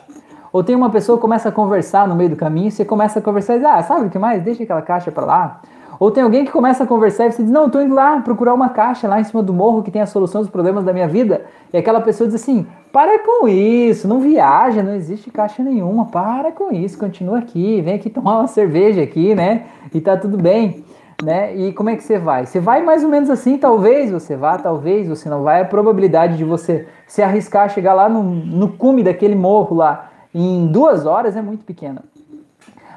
Ou 0.52 0.64
tem 0.64 0.74
uma 0.74 0.90
pessoa 0.90 1.16
que 1.16 1.22
começa 1.22 1.48
a 1.48 1.52
conversar 1.52 2.08
no 2.08 2.14
meio 2.14 2.30
do 2.30 2.36
caminho, 2.36 2.70
você 2.70 2.84
começa 2.84 3.18
a 3.20 3.22
conversar 3.22 3.54
e 3.54 3.58
diz, 3.58 3.68
ah, 3.68 3.82
sabe 3.82 4.06
o 4.06 4.10
que 4.10 4.18
mais? 4.18 4.42
Deixa 4.42 4.62
aquela 4.62 4.82
caixa 4.82 5.10
para 5.12 5.24
lá. 5.24 5.60
Ou 6.00 6.10
tem 6.10 6.22
alguém 6.22 6.46
que 6.46 6.50
começa 6.50 6.84
a 6.84 6.86
conversar 6.86 7.26
e 7.26 7.32
você 7.32 7.42
diz, 7.42 7.52
não, 7.52 7.66
estou 7.66 7.82
indo 7.82 7.94
lá 7.94 8.18
procurar 8.20 8.54
uma 8.54 8.70
caixa 8.70 9.06
lá 9.06 9.20
em 9.20 9.24
cima 9.24 9.42
do 9.42 9.52
morro 9.52 9.82
que 9.82 9.90
tem 9.90 10.00
a 10.00 10.06
solução 10.06 10.40
dos 10.40 10.50
problemas 10.50 10.82
da 10.82 10.94
minha 10.94 11.06
vida. 11.06 11.44
E 11.72 11.76
aquela 11.76 12.00
pessoa 12.00 12.26
diz 12.26 12.40
assim, 12.40 12.66
para 12.90 13.18
com 13.18 13.46
isso, 13.46 14.08
não 14.08 14.18
viaja, 14.18 14.82
não 14.82 14.94
existe 14.94 15.30
caixa 15.30 15.62
nenhuma, 15.62 16.06
para 16.06 16.52
com 16.52 16.72
isso, 16.72 16.98
continua 16.98 17.38
aqui, 17.38 17.82
vem 17.82 17.94
aqui 17.94 18.08
tomar 18.08 18.38
uma 18.38 18.46
cerveja 18.46 19.02
aqui, 19.02 19.34
né? 19.34 19.66
E 19.92 20.00
tá 20.00 20.16
tudo 20.16 20.38
bem 20.38 20.82
né? 21.22 21.54
E 21.56 21.72
como 21.72 21.90
é 21.90 21.96
que 21.96 22.02
você 22.02 22.18
vai? 22.18 22.46
Você 22.46 22.60
vai 22.60 22.82
mais 22.82 23.04
ou 23.04 23.10
menos 23.10 23.30
assim, 23.30 23.58
talvez 23.58 24.10
você 24.10 24.36
vá, 24.36 24.58
talvez 24.58 25.08
você 25.08 25.28
não 25.28 25.42
vai. 25.42 25.60
A 25.60 25.64
probabilidade 25.64 26.36
de 26.36 26.44
você 26.44 26.86
se 27.06 27.22
arriscar 27.22 27.64
a 27.64 27.68
chegar 27.68 27.94
lá 27.94 28.08
no, 28.08 28.22
no 28.22 28.68
cume 28.68 29.02
daquele 29.02 29.34
morro 29.34 29.76
lá 29.76 30.10
em 30.34 30.66
duas 30.66 31.06
horas 31.06 31.36
é 31.36 31.42
muito 31.42 31.64
pequena. 31.64 32.02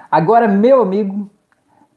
Agora, 0.10 0.48
meu 0.48 0.82
amigo, 0.82 1.30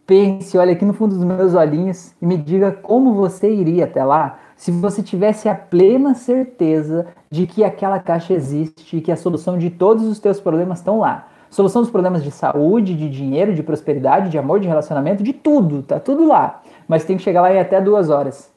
pense, 0.07 0.57
olha 0.57 0.73
aqui 0.73 0.85
no 0.85 0.95
fundo 0.95 1.15
dos 1.15 1.25
meus 1.25 1.55
olhinhos 1.55 2.15
e 2.21 2.27
me 2.27 2.37
diga 2.37 2.73
como 2.73 3.15
você 3.15 3.53
iria 3.53 3.85
até 3.85 4.03
lá 4.03 4.39
se 4.57 4.71
você 4.71 5.03
tivesse 5.03 5.49
a 5.49 5.55
plena 5.55 6.15
certeza 6.15 7.09
de 7.31 7.47
que 7.47 7.63
aquela 7.63 7.99
caixa 7.99 8.33
existe 8.33 8.97
e 8.97 9.01
que 9.03 9.13
a 9.13 9.17
solução 9.17 9.59
de 9.59 9.69
todos 9.69 10.05
os 10.07 10.19
teus 10.19 10.41
problemas 10.41 10.79
estão 10.79 10.99
lá. 10.99 11.29
Solução 11.57 11.81
dos 11.81 11.91
problemas 11.91 12.23
de 12.23 12.31
saúde, 12.31 12.95
de 12.95 13.09
dinheiro, 13.09 13.55
de 13.55 13.63
prosperidade, 13.63 14.29
de 14.29 14.37
amor, 14.37 14.61
de 14.61 14.69
relacionamento, 14.69 15.23
de 15.23 15.33
tudo, 15.33 15.83
tá 15.83 15.99
tudo 15.99 16.29
lá. 16.29 16.61
Mas 16.87 17.07
tem 17.07 17.17
que 17.17 17.23
chegar 17.23 17.41
lá 17.41 17.51
em 17.51 17.59
até 17.59 17.81
duas 17.81 18.11
horas. 18.11 18.53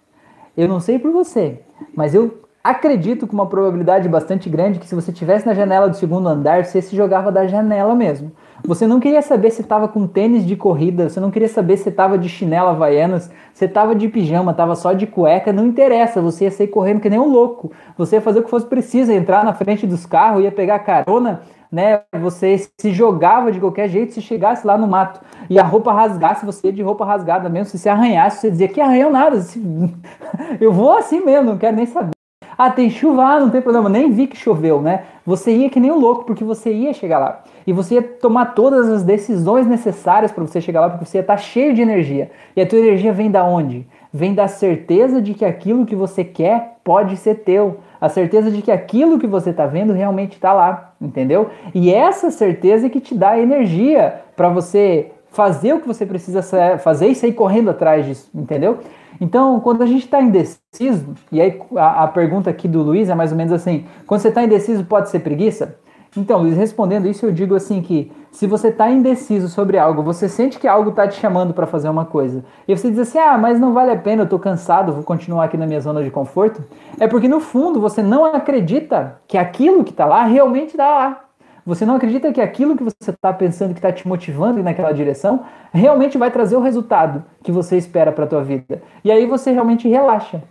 Eu 0.58 0.68
não 0.68 0.82
sei 0.82 1.00
por 1.00 1.10
você, 1.10 1.62
mas 1.95 2.14
eu 2.14 2.41
acredito 2.62 3.26
com 3.26 3.32
uma 3.32 3.45
probabilidade 3.45 4.10
bastante 4.10 4.50
grande 4.50 4.80
que 4.80 4.86
se 4.86 4.93
você 4.93 5.12
estivesse 5.12 5.45
na 5.45 5.54
janela 5.54 5.88
do 5.88 5.95
segundo 5.95 6.28
andar, 6.28 6.66
você 6.66 6.82
se 6.82 6.93
jogava 6.93 7.32
da 7.32 7.47
janela 7.47 7.95
mesmo. 7.95 8.34
Você 8.66 8.86
não 8.86 9.00
queria 9.00 9.22
saber 9.22 9.52
se 9.52 9.62
estava 9.62 9.88
com 9.88 10.06
tênis 10.06 10.45
de 10.45 10.58
corrida, 10.58 11.08
você 11.08 11.22
não 11.22 11.32
queria 11.32 11.47
saber 11.47 11.78
se 11.78 11.88
estava 11.88 12.18
de 12.18 12.28
chinela 12.28 12.72
havaianas, 12.72 13.32
se 13.54 13.64
estava 13.64 13.95
de 13.95 14.10
pijama, 14.10 14.52
estava 14.52 14.76
só 14.76 14.91
de 14.91 15.08
cueca, 15.08 15.54
não 15.54 15.68
interessa, 15.68 16.22
você 16.22 16.43
ia 16.43 16.52
sair 16.52 16.68
correndo 16.68 17.00
que 17.00 17.10
nem 17.10 17.18
um 17.18 17.30
louco. 17.30 17.72
Você 17.97 18.18
ia 18.18 18.22
fazer 18.22 18.39
o 18.39 18.43
que 18.43 18.50
fosse 18.50 18.66
preciso, 18.66 19.10
entrar 19.10 19.45
na 19.45 19.54
frente 19.54 19.88
dos 19.88 20.06
carros, 20.06 20.43
ia 20.43 20.52
pegar 20.52 20.80
carona 20.80 21.43
né? 21.72 22.01
Você 22.22 22.67
se 22.78 22.91
jogava 22.91 23.51
de 23.51 23.59
qualquer 23.59 23.88
jeito 23.88 24.13
se 24.13 24.22
chegasse 24.22 24.65
lá 24.65 24.78
no 24.78 24.88
mato 24.88 25.22
e 25.49 25.59
a 25.59 25.63
roupa 25.63 25.93
rasgasse, 25.93 26.45
você 26.45 26.72
de 26.72 26.82
roupa 26.82 27.05
rasgada 27.05 27.49
mesmo, 27.49 27.65
se 27.65 27.80
se 27.80 27.89
arranhasse, 27.89 28.41
você 28.41 28.51
dizia 28.51 28.67
que 28.67 28.82
arranhou 28.82 29.11
nada. 29.11 29.38
Eu 30.59 30.72
vou 30.72 30.97
assim 30.97 31.24
mesmo, 31.24 31.51
não 31.51 31.57
quero 31.57 31.76
nem 31.76 31.86
saber. 31.86 32.11
Ah, 32.57 32.70
tem 32.70 32.89
chuva, 32.89 33.24
ah, 33.24 33.39
não 33.39 33.49
tem 33.49 33.61
problema, 33.61 33.88
nem 33.88 34.11
vi 34.11 34.28
que 34.28 34.36
choveu, 34.36 34.82
né? 34.82 35.05
Você 35.26 35.55
ia 35.55 35.70
que 35.70 35.80
nem 35.80 35.91
um 35.91 35.97
louco, 35.97 36.26
porque 36.26 36.43
você 36.43 36.74
ia 36.74 36.93
chegar 36.93 37.17
lá. 37.17 37.41
E 37.65 37.72
você 37.72 37.95
ia 37.95 38.03
tomar 38.03 38.47
todas 38.47 38.89
as 38.89 39.01
decisões 39.01 39.65
necessárias 39.65 40.30
para 40.30 40.43
você 40.43 40.59
chegar 40.59 40.82
lá, 40.82 40.89
porque 40.89 41.05
você 41.05 41.20
ia 41.20 41.22
estar 41.22 41.38
tá 41.38 41.41
cheio 41.41 41.74
de 41.74 41.82
energia. 41.82 42.32
E 42.57 42.61
a 42.61 42.67
tua 42.67 42.80
energia 42.80 43.13
vem 43.13 43.32
da 43.32 43.45
onde? 43.45 43.88
Vem 44.11 44.34
da 44.34 44.49
certeza 44.49 45.22
de 45.22 45.34
que 45.34 45.45
aquilo 45.45 45.86
que 45.86 45.95
você 45.95 46.26
quer 46.26 46.80
pode 46.84 47.15
ser 47.15 47.36
teu 47.36 47.78
a 48.00 48.10
certeza 48.10 48.50
de 48.50 48.62
que 48.62 48.72
aquilo 48.72 49.20
que 49.20 49.28
você 49.28 49.50
está 49.50 49.66
vendo 49.66 49.93
realmente 49.93 50.34
está 50.34 50.54
lá, 50.54 50.93
entendeu? 51.02 51.50
E 51.74 51.93
essa 51.93 52.32
certeza 52.32 52.88
é 52.88 52.89
que 52.89 53.00
te 53.00 53.16
dá 53.16 53.38
energia 53.38 54.22
para 54.36 54.50
você 54.50 55.12
fazer 55.32 55.74
o 55.74 55.80
que 55.80 55.88
você 55.88 56.06
precisa 56.06 56.41
fazer 56.80 57.08
e 57.08 57.16
sair 57.16 57.34
correndo 57.34 57.70
atrás 57.70 58.06
disso, 58.06 58.30
entendeu? 58.34 58.80
Então, 59.22 59.60
quando 59.60 59.82
a 59.82 59.86
gente 59.86 60.06
está 60.06 60.22
indeciso, 60.22 61.14
e 61.32 61.41
aí 61.41 61.62
a, 61.76 62.04
a, 62.04 62.08
pergunta 62.08 62.50
aqui 62.50 62.68
do 62.68 62.82
Luiz 62.82 63.10
é 63.10 63.16
mais 63.16 63.32
ou 63.32 63.38
menos 63.38 63.52
assim: 63.52 63.86
quando 64.08 64.22
você 64.22 64.30
está 64.30 64.43
indeciso, 64.43 64.86
pode 64.86 65.10
ser 65.10 65.20
preguiça? 65.20 65.78
Então, 66.18 66.41
respondendo 66.49 67.07
isso, 67.07 67.26
eu 67.26 67.32
digo 67.32 67.55
assim 67.55 67.82
que 67.82 68.12
se 68.32 68.47
você 68.47 68.70
está 68.70 68.89
indeciso 68.89 69.47
sobre 69.47 69.78
algo, 69.78 70.01
você 70.01 70.28
sente 70.28 70.57
que 70.57 70.68
algo 70.68 70.89
está 70.89 71.07
te 71.07 71.20
chamando 71.20 71.53
para 71.53 71.68
fazer 71.68 71.89
uma 71.89 72.05
coisa, 72.05 72.43
e 72.68 72.76
você 72.76 72.89
diz 72.89 72.99
assim, 72.99 73.20
ah, 73.20 73.38
mas 73.38 73.60
não 73.60 73.74
vale 73.74 73.91
a 73.91 73.97
pena, 73.97 74.22
eu 74.22 74.26
estou 74.26 74.39
cansado, 74.39 74.93
vou 74.93 75.03
continuar 75.03 75.45
aqui 75.45 75.57
na 75.57 75.68
minha 75.68 75.80
zona 75.80 76.03
de 76.03 76.10
conforto, 76.10 76.64
é 76.99 77.07
porque 77.07 77.28
no 77.28 77.39
fundo 77.39 77.80
você 77.80 78.01
não 78.01 78.26
acredita 78.26 79.20
que 79.28 79.38
aquilo 79.38 79.84
que 79.84 79.91
está 79.91 80.05
lá 80.05 80.24
realmente 80.26 80.72
está 80.72 80.88
lá. 80.88 81.26
Você 81.66 81.86
não 81.86 81.97
acredita 81.97 82.34
que 82.34 82.41
aquilo 82.41 82.76
que 82.76 82.84
você 82.84 83.12
está 83.12 83.32
pensando, 83.32 83.74
que 83.74 83.80
está 83.80 83.91
te 83.91 84.07
motivando 84.07 84.64
naquela 84.64 84.91
direção, 84.91 85.41
realmente 85.72 86.18
vai 86.18 86.32
trazer 86.32 86.55
o 86.55 86.62
resultado 86.62 87.24
que 87.43 87.51
você 87.51 87.78
espera 87.78 88.12
para 88.12 88.24
a 88.24 88.28
tua 88.28 88.43
vida. 88.43 88.82
E 89.03 89.12
aí 89.12 89.28
você 89.28 89.51
realmente 89.51 89.88
relaxa. 89.88 90.41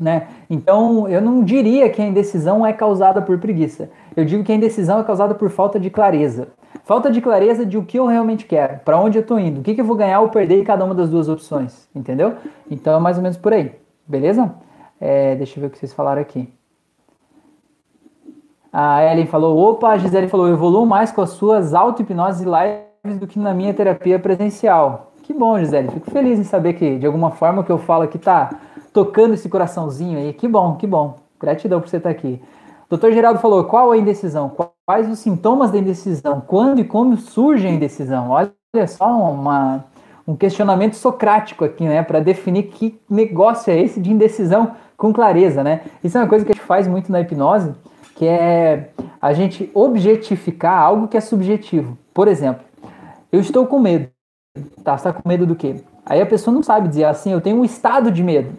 Né? 0.00 0.28
Então, 0.48 1.06
eu 1.08 1.20
não 1.20 1.44
diria 1.44 1.90
que 1.90 2.00
a 2.00 2.06
indecisão 2.06 2.64
é 2.64 2.72
causada 2.72 3.20
por 3.20 3.38
preguiça. 3.38 3.90
Eu 4.16 4.24
digo 4.24 4.42
que 4.42 4.50
a 4.50 4.54
indecisão 4.54 4.98
é 4.98 5.04
causada 5.04 5.34
por 5.34 5.50
falta 5.50 5.78
de 5.78 5.90
clareza. 5.90 6.48
Falta 6.84 7.10
de 7.10 7.20
clareza 7.20 7.66
de 7.66 7.76
o 7.76 7.84
que 7.84 7.98
eu 7.98 8.06
realmente 8.06 8.46
quero, 8.46 8.80
para 8.80 8.98
onde 8.98 9.18
eu 9.18 9.22
estou 9.22 9.38
indo, 9.38 9.60
o 9.60 9.62
que, 9.62 9.74
que 9.74 9.80
eu 9.80 9.84
vou 9.84 9.96
ganhar 9.96 10.20
ou 10.20 10.28
perder 10.28 10.60
em 10.60 10.64
cada 10.64 10.84
uma 10.84 10.94
das 10.94 11.10
duas 11.10 11.28
opções, 11.28 11.88
entendeu? 11.94 12.34
Então 12.70 12.96
é 12.96 13.00
mais 13.00 13.16
ou 13.16 13.22
menos 13.22 13.36
por 13.36 13.52
aí, 13.52 13.72
beleza? 14.06 14.54
É, 15.00 15.34
deixa 15.34 15.58
eu 15.58 15.62
ver 15.62 15.66
o 15.66 15.70
que 15.70 15.78
vocês 15.78 15.92
falaram 15.92 16.22
aqui. 16.22 16.52
A 18.72 19.04
Ellen 19.04 19.26
falou: 19.26 19.58
opa, 19.58 19.88
a 19.88 19.98
Gisele 19.98 20.28
falou, 20.28 20.48
evoluo 20.48 20.86
mais 20.86 21.10
com 21.10 21.20
as 21.20 21.30
suas 21.30 21.74
auto-hipnose 21.74 22.44
lives 22.44 23.18
do 23.18 23.26
que 23.26 23.38
na 23.38 23.52
minha 23.52 23.74
terapia 23.74 24.18
presencial. 24.18 25.09
Que 25.30 25.34
bom, 25.38 25.56
Gisele. 25.60 25.92
Fico 25.92 26.10
feliz 26.10 26.40
em 26.40 26.42
saber 26.42 26.72
que, 26.72 26.98
de 26.98 27.06
alguma 27.06 27.30
forma, 27.30 27.62
que 27.62 27.70
eu 27.70 27.78
falo 27.78 28.02
aqui 28.02 28.18
tá 28.18 28.50
tocando 28.92 29.32
esse 29.32 29.48
coraçãozinho 29.48 30.18
aí. 30.18 30.32
Que 30.32 30.48
bom, 30.48 30.74
que 30.74 30.88
bom. 30.88 31.18
Gratidão 31.38 31.80
por 31.80 31.88
você 31.88 31.98
estar 31.98 32.10
aqui. 32.10 32.42
Doutor 32.88 33.12
Geraldo 33.12 33.38
falou: 33.38 33.62
qual 33.62 33.92
a 33.92 33.96
indecisão? 33.96 34.50
Quais 34.84 35.08
os 35.08 35.20
sintomas 35.20 35.70
da 35.70 35.78
indecisão? 35.78 36.42
Quando 36.44 36.80
e 36.80 36.84
como 36.84 37.16
surge 37.16 37.64
a 37.64 37.70
indecisão? 37.70 38.30
Olha 38.30 38.88
só 38.88 39.06
uma, 39.06 39.84
um 40.26 40.34
questionamento 40.34 40.96
socrático 40.96 41.64
aqui, 41.64 41.84
né? 41.84 42.02
Para 42.02 42.18
definir 42.18 42.64
que 42.64 43.00
negócio 43.08 43.72
é 43.72 43.80
esse 43.80 44.00
de 44.00 44.10
indecisão 44.10 44.72
com 44.96 45.12
clareza, 45.12 45.62
né? 45.62 45.82
Isso 46.02 46.18
é 46.18 46.22
uma 46.22 46.28
coisa 46.28 46.44
que 46.44 46.50
a 46.50 46.54
gente 46.56 46.66
faz 46.66 46.88
muito 46.88 47.12
na 47.12 47.20
hipnose, 47.20 47.72
que 48.16 48.26
é 48.26 48.90
a 49.22 49.32
gente 49.32 49.70
objetificar 49.74 50.82
algo 50.82 51.06
que 51.06 51.16
é 51.16 51.20
subjetivo. 51.20 51.96
Por 52.12 52.26
exemplo, 52.26 52.64
eu 53.30 53.38
estou 53.38 53.64
com 53.64 53.78
medo. 53.78 54.10
Tá, 54.82 54.98
você 54.98 55.08
está 55.08 55.12
com 55.12 55.28
medo 55.28 55.46
do 55.46 55.54
quê? 55.54 55.76
Aí 56.04 56.20
a 56.20 56.26
pessoa 56.26 56.52
não 56.52 56.62
sabe 56.62 56.88
dizer 56.88 57.04
assim, 57.04 57.32
eu 57.32 57.40
tenho 57.40 57.58
um 57.58 57.64
estado 57.64 58.10
de 58.10 58.22
medo. 58.22 58.52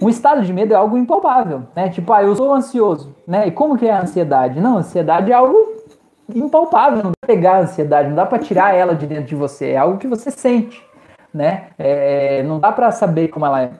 Um 0.00 0.10
estado 0.10 0.42
de 0.42 0.52
medo 0.52 0.74
é 0.74 0.76
algo 0.76 0.98
impalpável, 0.98 1.62
né? 1.74 1.88
Tipo, 1.88 2.12
ah, 2.12 2.22
eu 2.22 2.36
sou 2.36 2.52
ansioso, 2.52 3.16
né? 3.26 3.48
E 3.48 3.50
como 3.50 3.78
que 3.78 3.86
é 3.86 3.92
a 3.92 4.02
ansiedade? 4.02 4.60
Não, 4.60 4.76
ansiedade 4.76 5.32
é 5.32 5.34
algo 5.34 5.56
impalpável, 6.34 6.98
não 6.98 7.12
dá 7.12 7.16
pra 7.18 7.34
pegar 7.34 7.56
a 7.56 7.60
ansiedade, 7.60 8.08
não 8.10 8.16
dá 8.16 8.26
para 8.26 8.38
tirar 8.38 8.74
ela 8.74 8.94
de 8.94 9.06
dentro 9.06 9.24
de 9.24 9.34
você, 9.34 9.70
é 9.70 9.76
algo 9.78 9.96
que 9.96 10.06
você 10.06 10.30
sente, 10.30 10.84
né? 11.32 11.68
É, 11.78 12.42
não 12.42 12.60
dá 12.60 12.70
para 12.70 12.90
saber 12.90 13.28
como 13.28 13.46
ela 13.46 13.62
é. 13.62 13.70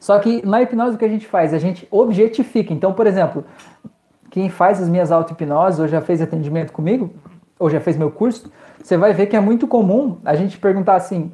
Só 0.00 0.18
que 0.18 0.46
na 0.46 0.62
hipnose 0.62 0.96
o 0.96 0.98
que 0.98 1.04
a 1.04 1.08
gente 1.08 1.26
faz? 1.26 1.52
A 1.52 1.58
gente 1.58 1.86
objetifica. 1.90 2.72
Então, 2.72 2.94
por 2.94 3.06
exemplo, 3.06 3.44
quem 4.30 4.48
faz 4.48 4.80
as 4.80 4.88
minhas 4.88 5.12
auto-hipnoses 5.12 5.80
ou 5.80 5.88
já 5.88 6.00
fez 6.00 6.22
atendimento 6.22 6.72
comigo, 6.72 7.12
ou 7.58 7.70
já 7.70 7.80
fez 7.80 7.96
meu 7.96 8.10
curso, 8.10 8.50
você 8.82 8.96
vai 8.96 9.12
ver 9.12 9.26
que 9.26 9.36
é 9.36 9.40
muito 9.40 9.66
comum 9.66 10.18
a 10.24 10.34
gente 10.34 10.58
perguntar 10.58 10.96
assim, 10.96 11.32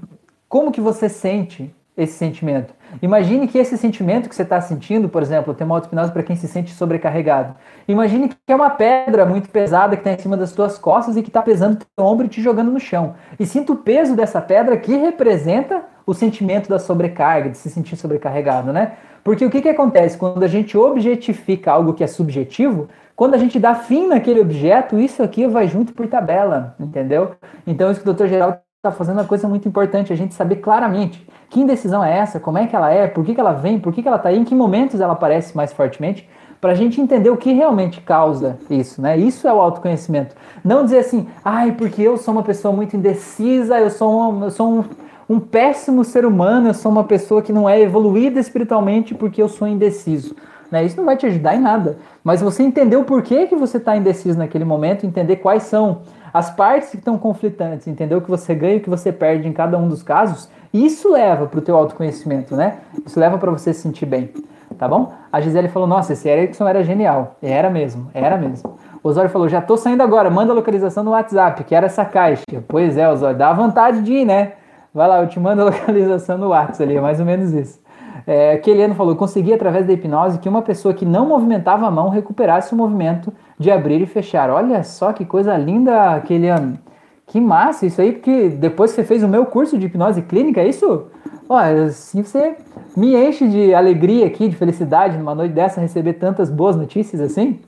como 0.48 0.72
que 0.72 0.80
você 0.80 1.08
sente 1.08 1.74
esse 1.96 2.14
sentimento. 2.14 2.74
Imagine 3.02 3.46
que 3.46 3.58
esse 3.58 3.76
sentimento 3.76 4.28
que 4.28 4.34
você 4.34 4.42
está 4.42 4.60
sentindo, 4.60 5.08
por 5.08 5.22
exemplo, 5.22 5.52
tem 5.52 5.66
uma 5.66 5.76
auto-hipnose 5.76 6.10
para 6.10 6.22
quem 6.22 6.36
se 6.36 6.48
sente 6.48 6.72
sobrecarregado. 6.72 7.54
Imagine 7.86 8.28
que 8.28 8.36
é 8.48 8.54
uma 8.54 8.70
pedra 8.70 9.26
muito 9.26 9.50
pesada 9.50 9.94
que 9.94 10.00
está 10.00 10.12
em 10.12 10.18
cima 10.18 10.36
das 10.36 10.50
suas 10.50 10.78
costas 10.78 11.16
e 11.16 11.22
que 11.22 11.28
está 11.28 11.42
pesando 11.42 11.74
no 11.74 11.86
teu 11.96 12.04
ombro 12.04 12.26
e 12.26 12.28
te 12.28 12.40
jogando 12.40 12.70
no 12.70 12.80
chão. 12.80 13.14
E 13.38 13.44
sinta 13.44 13.72
o 13.72 13.76
peso 13.76 14.16
dessa 14.16 14.40
pedra 14.40 14.76
que 14.76 14.96
representa 14.96 15.82
o 16.06 16.14
sentimento 16.14 16.68
da 16.68 16.78
sobrecarga, 16.78 17.50
de 17.50 17.58
se 17.58 17.70
sentir 17.70 17.96
sobrecarregado, 17.96 18.72
né? 18.72 18.92
Porque 19.22 19.44
o 19.44 19.50
que, 19.50 19.62
que 19.62 19.68
acontece? 19.68 20.18
Quando 20.18 20.42
a 20.42 20.48
gente 20.48 20.76
objetifica 20.76 21.70
algo 21.70 21.94
que 21.94 22.02
é 22.02 22.06
subjetivo, 22.06 22.88
quando 23.14 23.34
a 23.34 23.38
gente 23.38 23.58
dá 23.58 23.74
fim 23.74 24.06
naquele 24.06 24.40
objeto, 24.40 24.98
isso 24.98 25.22
aqui 25.22 25.46
vai 25.46 25.68
junto 25.68 25.92
por 25.92 26.06
tabela, 26.06 26.74
entendeu? 26.80 27.32
Então, 27.66 27.90
isso 27.90 28.00
que 28.00 28.08
o 28.08 28.12
Dr. 28.12 28.26
Geraldo 28.26 28.58
está 28.76 28.90
fazendo 28.90 29.18
é 29.18 29.22
uma 29.22 29.28
coisa 29.28 29.46
muito 29.46 29.68
importante, 29.68 30.12
a 30.12 30.16
gente 30.16 30.34
saber 30.34 30.56
claramente 30.56 31.24
que 31.48 31.60
indecisão 31.60 32.02
é 32.02 32.18
essa, 32.18 32.40
como 32.40 32.58
é 32.58 32.66
que 32.66 32.74
ela 32.74 32.90
é, 32.90 33.06
por 33.06 33.24
que, 33.24 33.34
que 33.34 33.40
ela 33.40 33.52
vem, 33.52 33.78
por 33.78 33.92
que, 33.92 34.02
que 34.02 34.08
ela 34.08 34.16
está 34.16 34.30
aí, 34.30 34.38
em 34.38 34.44
que 34.44 34.54
momentos 34.54 35.00
ela 35.00 35.12
aparece 35.12 35.56
mais 35.56 35.72
fortemente, 35.72 36.28
para 36.60 36.72
a 36.72 36.74
gente 36.74 37.00
entender 37.00 37.28
o 37.28 37.36
que 37.36 37.52
realmente 37.52 38.00
causa 38.00 38.56
isso, 38.70 39.02
né? 39.02 39.16
Isso 39.16 39.48
é 39.48 39.52
o 39.52 39.60
autoconhecimento. 39.60 40.34
Não 40.64 40.84
dizer 40.84 40.98
assim, 40.98 41.26
ai, 41.44 41.72
porque 41.72 42.00
eu 42.02 42.16
sou 42.16 42.32
uma 42.32 42.42
pessoa 42.42 42.72
muito 42.72 42.96
indecisa, 42.96 43.78
eu 43.80 43.90
sou 43.90 44.32
um, 44.32 44.44
eu 44.44 44.50
sou 44.50 44.72
um, 44.78 44.84
um 45.28 45.40
péssimo 45.40 46.04
ser 46.04 46.24
humano, 46.24 46.68
eu 46.68 46.74
sou 46.74 46.90
uma 46.90 47.04
pessoa 47.04 47.42
que 47.42 47.52
não 47.52 47.68
é 47.68 47.80
evoluída 47.80 48.38
espiritualmente 48.38 49.14
porque 49.14 49.42
eu 49.42 49.48
sou 49.48 49.66
indeciso. 49.66 50.36
Né? 50.72 50.84
Isso 50.84 50.96
não 50.96 51.04
vai 51.04 51.18
te 51.18 51.26
ajudar 51.26 51.54
em 51.54 51.60
nada. 51.60 51.98
Mas 52.24 52.40
você 52.40 52.62
entender 52.62 52.96
o 52.96 53.04
porquê 53.04 53.46
que 53.46 53.54
você 53.54 53.76
está 53.76 53.94
indeciso 53.94 54.38
naquele 54.38 54.64
momento, 54.64 55.04
entender 55.04 55.36
quais 55.36 55.64
são 55.64 56.00
as 56.32 56.50
partes 56.50 56.88
que 56.88 56.96
estão 56.96 57.18
conflitantes, 57.18 57.86
entender 57.86 58.14
o 58.14 58.22
que 58.22 58.30
você 58.30 58.54
ganha 58.54 58.76
e 58.76 58.78
o 58.78 58.80
que 58.80 58.88
você 58.88 59.12
perde 59.12 59.46
em 59.46 59.52
cada 59.52 59.76
um 59.76 59.86
dos 59.86 60.02
casos, 60.02 60.50
isso 60.72 61.12
leva 61.12 61.44
para 61.44 61.58
o 61.58 61.62
teu 61.62 61.76
autoconhecimento, 61.76 62.56
né? 62.56 62.78
Isso 63.04 63.20
leva 63.20 63.36
para 63.36 63.50
você 63.50 63.74
se 63.74 63.82
sentir 63.82 64.06
bem, 64.06 64.30
tá 64.78 64.88
bom? 64.88 65.12
A 65.30 65.42
Gisele 65.42 65.68
falou, 65.68 65.86
nossa, 65.86 66.14
esse 66.14 66.26
Erickson 66.26 66.66
era 66.66 66.82
genial. 66.82 67.36
Era 67.42 67.68
mesmo, 67.68 68.08
era 68.14 68.38
mesmo. 68.38 68.78
O 69.02 69.10
Osório 69.10 69.28
falou, 69.28 69.50
já 69.50 69.60
tô 69.60 69.76
saindo 69.76 70.02
agora, 70.02 70.30
manda 70.30 70.52
a 70.52 70.54
localização 70.54 71.04
no 71.04 71.10
WhatsApp, 71.10 71.64
que 71.64 71.74
era 71.74 71.84
essa 71.84 72.06
caixa. 72.06 72.44
Pois 72.66 72.96
é, 72.96 73.06
Osório, 73.10 73.36
dá 73.36 73.52
vontade 73.52 74.00
de 74.00 74.12
ir, 74.14 74.24
né? 74.24 74.52
Vai 74.94 75.06
lá, 75.06 75.20
eu 75.20 75.28
te 75.28 75.38
mando 75.38 75.60
a 75.60 75.64
localização 75.66 76.38
no 76.38 76.48
WhatsApp 76.48 76.82
ali, 76.84 76.96
é 76.96 77.00
mais 77.00 77.20
ou 77.20 77.26
menos 77.26 77.52
isso. 77.52 77.81
É, 78.26 78.56
Keliano 78.58 78.94
falou: 78.94 79.16
consegui 79.16 79.52
através 79.52 79.86
da 79.86 79.92
hipnose 79.92 80.38
que 80.38 80.48
uma 80.48 80.62
pessoa 80.62 80.94
que 80.94 81.04
não 81.04 81.26
movimentava 81.26 81.86
a 81.86 81.90
mão 81.90 82.08
recuperasse 82.08 82.72
o 82.72 82.76
movimento 82.76 83.32
de 83.58 83.70
abrir 83.70 84.00
e 84.00 84.06
fechar. 84.06 84.50
Olha 84.50 84.82
só 84.82 85.12
que 85.12 85.24
coisa 85.24 85.56
linda, 85.56 86.20
Keliano. 86.20 86.78
Que 87.26 87.40
massa 87.40 87.86
isso 87.86 88.00
aí, 88.00 88.12
porque 88.12 88.48
depois 88.50 88.90
que 88.90 88.96
você 88.96 89.04
fez 89.04 89.22
o 89.22 89.28
meu 89.28 89.46
curso 89.46 89.78
de 89.78 89.86
hipnose 89.86 90.20
clínica, 90.22 90.60
é 90.60 90.68
isso, 90.68 91.06
olha, 91.48 91.84
assim 91.84 92.22
você 92.22 92.56
me 92.94 93.16
enche 93.16 93.48
de 93.48 93.72
alegria 93.72 94.26
aqui, 94.26 94.48
de 94.48 94.56
felicidade 94.56 95.16
numa 95.16 95.34
noite 95.34 95.52
dessa 95.52 95.80
receber 95.80 96.14
tantas 96.14 96.50
boas 96.50 96.76
notícias 96.76 97.20
assim. 97.22 97.60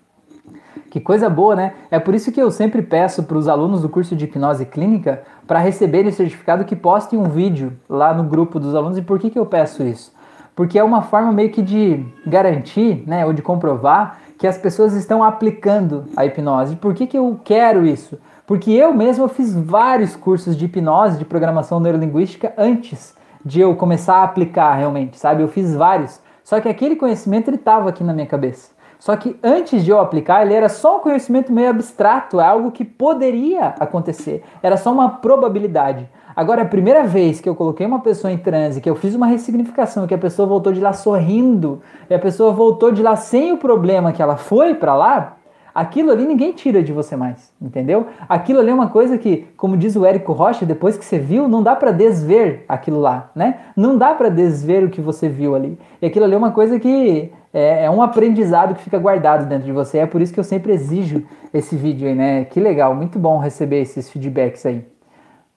Que 0.91 1.01
coisa 1.01 1.29
boa, 1.31 1.57
né? 1.57 1.75
É 1.91 1.99
por 1.99 2.15
isso 2.15 2.31
que 2.31 2.41
eu 2.41 2.51
sempre 2.51 2.83
peço 2.83 3.23
para 3.25 3.39
os 3.39 3.49
alunos 3.49 3.83
do 3.83 3.89
curso 3.89 4.15
de 4.15 4.27
hipnose 4.27 4.67
clínica 4.67 5.23
para 5.47 5.59
receberem 5.59 6.11
o 6.11 6.13
certificado 6.13 6.65
que 6.65 6.77
postem 6.77 7.19
um 7.19 7.25
vídeo 7.25 7.73
lá 7.89 8.15
no 8.15 8.23
grupo 8.23 8.61
dos 8.61 8.75
alunos. 8.75 8.99
E 8.99 9.03
por 9.03 9.19
que, 9.19 9.31
que 9.31 9.39
eu 9.39 9.47
peço 9.47 9.83
isso? 9.83 10.13
Porque 10.55 10.79
é 10.79 10.85
uma 10.85 11.03
forma 11.03 11.33
meio 11.33 11.51
que 11.51 11.63
de 11.63 12.05
garantir, 12.27 13.03
né, 13.07 13.27
ou 13.27 13.33
de 13.33 13.43
comprovar 13.43 14.19
que 14.39 14.47
as 14.47 14.59
pessoas 14.59 14.95
estão 14.95 15.23
aplicando 15.23 16.07
a 16.17 16.25
hipnose. 16.25 16.77
Por 16.77 16.95
que, 16.95 17.07
que 17.07 17.19
eu 17.19 17.41
quero 17.45 17.87
isso? 17.87 18.19
Porque 18.47 18.71
eu 18.71 18.93
mesmo 18.93 19.27
fiz 19.29 19.55
vários 19.55 20.15
cursos 20.15 20.57
de 20.57 20.67
hipnose, 20.67 21.19
de 21.19 21.25
programação 21.25 21.81
neurolinguística 21.81 22.53
antes 22.59 23.15
de 23.45 23.61
eu 23.61 23.75
começar 23.75 24.17
a 24.17 24.25
aplicar 24.25 24.75
realmente, 24.75 25.19
sabe? 25.19 25.43
Eu 25.43 25.49
fiz 25.49 25.75
vários. 25.75 26.21
Só 26.43 26.61
que 26.61 26.69
aquele 26.69 26.97
conhecimento 26.97 27.49
ele 27.49 27.57
estava 27.57 27.89
aqui 27.89 28.05
na 28.05 28.13
minha 28.13 28.27
cabeça. 28.27 28.73
Só 28.99 29.17
que 29.17 29.39
antes 29.43 29.85
de 29.85 29.91
eu 29.91 30.01
aplicar, 30.01 30.43
ele 30.43 30.55
era 30.55 30.69
só 30.69 30.97
um 30.97 31.01
conhecimento 31.01 31.53
meio 31.53 31.69
abstrato, 31.69 32.41
é 32.41 32.47
algo 32.47 32.71
que 32.71 32.85
poderia 32.85 33.75
acontecer. 33.79 34.43
Era 34.63 34.77
só 34.77 34.93
uma 34.93 35.09
probabilidade. 35.09 36.09
Agora, 36.37 36.63
a 36.63 36.67
primeira 36.67 37.05
vez 37.05 37.41
que 37.41 37.49
eu 37.49 37.55
coloquei 37.55 37.87
uma 37.87 38.01
pessoa 38.01 38.33
em 38.33 38.39
transe, 38.39 38.81
que 38.81 38.91
eu 38.91 38.97
fiz 38.97 39.15
uma 39.15 39.27
ressignificação, 39.27 40.07
que 40.07 40.15
a 40.15 40.19
pessoa 40.19 40.49
voltou 40.49 40.73
de 40.73 40.81
lá 40.81 40.93
sorrindo, 40.93 41.81
e 42.11 42.15
a 42.15 42.19
pessoa 42.19 42.53
voltou 42.53 42.91
de 42.91 43.03
lá 43.03 43.15
sem 43.15 43.53
o 43.53 43.57
problema 43.57 44.13
que 44.13 44.21
ela 44.21 44.37
foi 44.37 44.75
para 44.75 44.95
lá, 44.95 45.37
aquilo 45.75 46.11
ali 46.11 46.27
ninguém 46.27 46.53
tira 46.53 46.83
de 46.83 46.93
você 46.93 47.17
mais, 47.17 47.53
entendeu? 47.61 48.07
Aquilo 48.29 48.61
ali 48.61 48.71
é 48.71 48.75
uma 48.75 48.89
coisa 48.89 49.19
que, 49.19 49.47
como 49.57 49.77
diz 49.77 49.97
o 49.97 50.05
Érico 50.05 50.33
Rocha, 50.33 50.65
depois 50.67 50.97
que 50.97 51.05
você 51.05 51.19
viu, 51.19 51.49
não 51.49 51.63
dá 51.63 51.75
para 51.75 51.91
desver 51.91 52.65
aquilo 52.69 53.01
lá, 53.01 53.31
né? 53.35 53.59
Não 53.77 53.99
dá 53.99 54.15
para 54.15 54.29
desver 54.29 54.85
o 54.85 54.91
que 54.91 55.01
você 55.01 55.29
viu 55.29 55.55
ali. 55.55 55.79
E 56.01 56.07
aquilo 56.07 56.25
ali 56.25 56.35
é 56.35 56.39
uma 56.39 56.53
coisa 56.53 56.79
que 56.79 57.33
é, 57.53 57.85
é, 57.85 57.91
um 57.91 58.03
aprendizado 58.03 58.75
que 58.75 58.83
fica 58.83 58.99
guardado 58.99 59.49
dentro 59.49 59.65
de 59.65 59.73
você. 59.73 59.99
É 59.99 60.07
por 60.07 60.21
isso 60.21 60.33
que 60.33 60.41
eu 60.41 60.45
sempre 60.45 60.73
exijo 60.73 61.25
esse 61.53 61.77
vídeo 61.77 62.09
aí, 62.09 62.15
né? 62.15 62.45
Que 62.45 62.61
legal, 62.61 62.95
muito 62.95 63.19
bom 63.19 63.39
receber 63.39 63.81
esses 63.81 64.11
feedbacks 64.11 64.67
aí. 64.67 64.85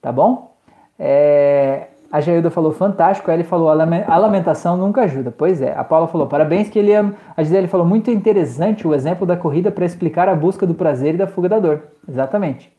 Tá 0.00 0.12
bom? 0.12 0.57
É, 0.98 1.88
a 2.10 2.20
Jailda 2.20 2.50
falou 2.50 2.72
fantástico, 2.72 3.30
a 3.30 3.44
falou 3.44 3.68
a 3.68 4.16
lamentação 4.16 4.76
nunca 4.76 5.02
ajuda. 5.02 5.30
Pois 5.30 5.60
é. 5.60 5.74
A 5.76 5.84
Paula 5.84 6.08
falou 6.08 6.26
parabéns 6.26 6.68
que 6.68 6.78
ele 6.78 6.94
ama. 6.94 7.14
A 7.36 7.42
Gisele 7.42 7.68
falou 7.68 7.86
muito 7.86 8.10
interessante 8.10 8.88
o 8.88 8.94
exemplo 8.94 9.26
da 9.26 9.36
corrida 9.36 9.70
para 9.70 9.84
explicar 9.84 10.28
a 10.28 10.34
busca 10.34 10.66
do 10.66 10.74
prazer 10.74 11.14
e 11.14 11.18
da 11.18 11.26
fuga 11.26 11.50
da 11.50 11.58
dor. 11.58 11.82
Exatamente. 12.08 12.72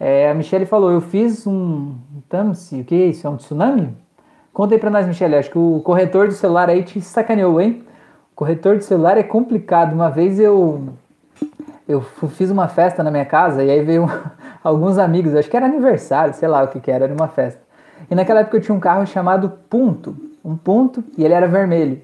É, 0.00 0.30
a 0.30 0.34
Michelle 0.34 0.64
falou 0.64 0.90
eu 0.90 1.00
fiz 1.00 1.46
um 1.46 1.94
Tamsi, 2.28 2.80
o 2.80 2.84
que 2.84 2.94
é 2.94 3.06
isso? 3.06 3.26
É 3.26 3.30
um 3.30 3.36
tsunami? 3.36 3.94
Conta 4.52 4.74
aí 4.74 4.80
para 4.80 4.90
nós, 4.90 5.06
Michelle. 5.06 5.36
Acho 5.36 5.50
que 5.50 5.58
o 5.58 5.80
corretor 5.84 6.26
do 6.26 6.32
celular 6.32 6.70
aí 6.70 6.82
te 6.82 7.00
sacaneou, 7.00 7.60
hein? 7.60 7.84
O 8.32 8.36
corretor 8.36 8.78
de 8.78 8.84
celular 8.84 9.18
é 9.18 9.22
complicado. 9.22 9.92
Uma 9.92 10.10
vez 10.10 10.40
eu 10.40 10.88
eu 11.86 12.00
fiz 12.00 12.50
uma 12.50 12.68
festa 12.68 13.02
na 13.02 13.10
minha 13.10 13.26
casa 13.26 13.62
e 13.62 13.70
aí 13.70 13.82
veio 13.82 14.08
alguns 14.62 14.98
amigos, 14.98 15.34
acho 15.34 15.50
que 15.50 15.56
era 15.56 15.66
aniversário, 15.66 16.34
sei 16.34 16.48
lá 16.48 16.62
o 16.62 16.68
que 16.68 16.80
que 16.80 16.90
era, 16.90 17.04
era 17.04 17.14
uma 17.14 17.28
festa. 17.28 17.60
E 18.10 18.14
naquela 18.14 18.40
época 18.40 18.56
eu 18.56 18.60
tinha 18.60 18.74
um 18.74 18.80
carro 18.80 19.06
chamado 19.06 19.52
Punto, 19.68 20.16
um 20.44 20.56
Punto, 20.56 21.02
e 21.16 21.24
ele 21.24 21.34
era 21.34 21.46
vermelho. 21.46 22.00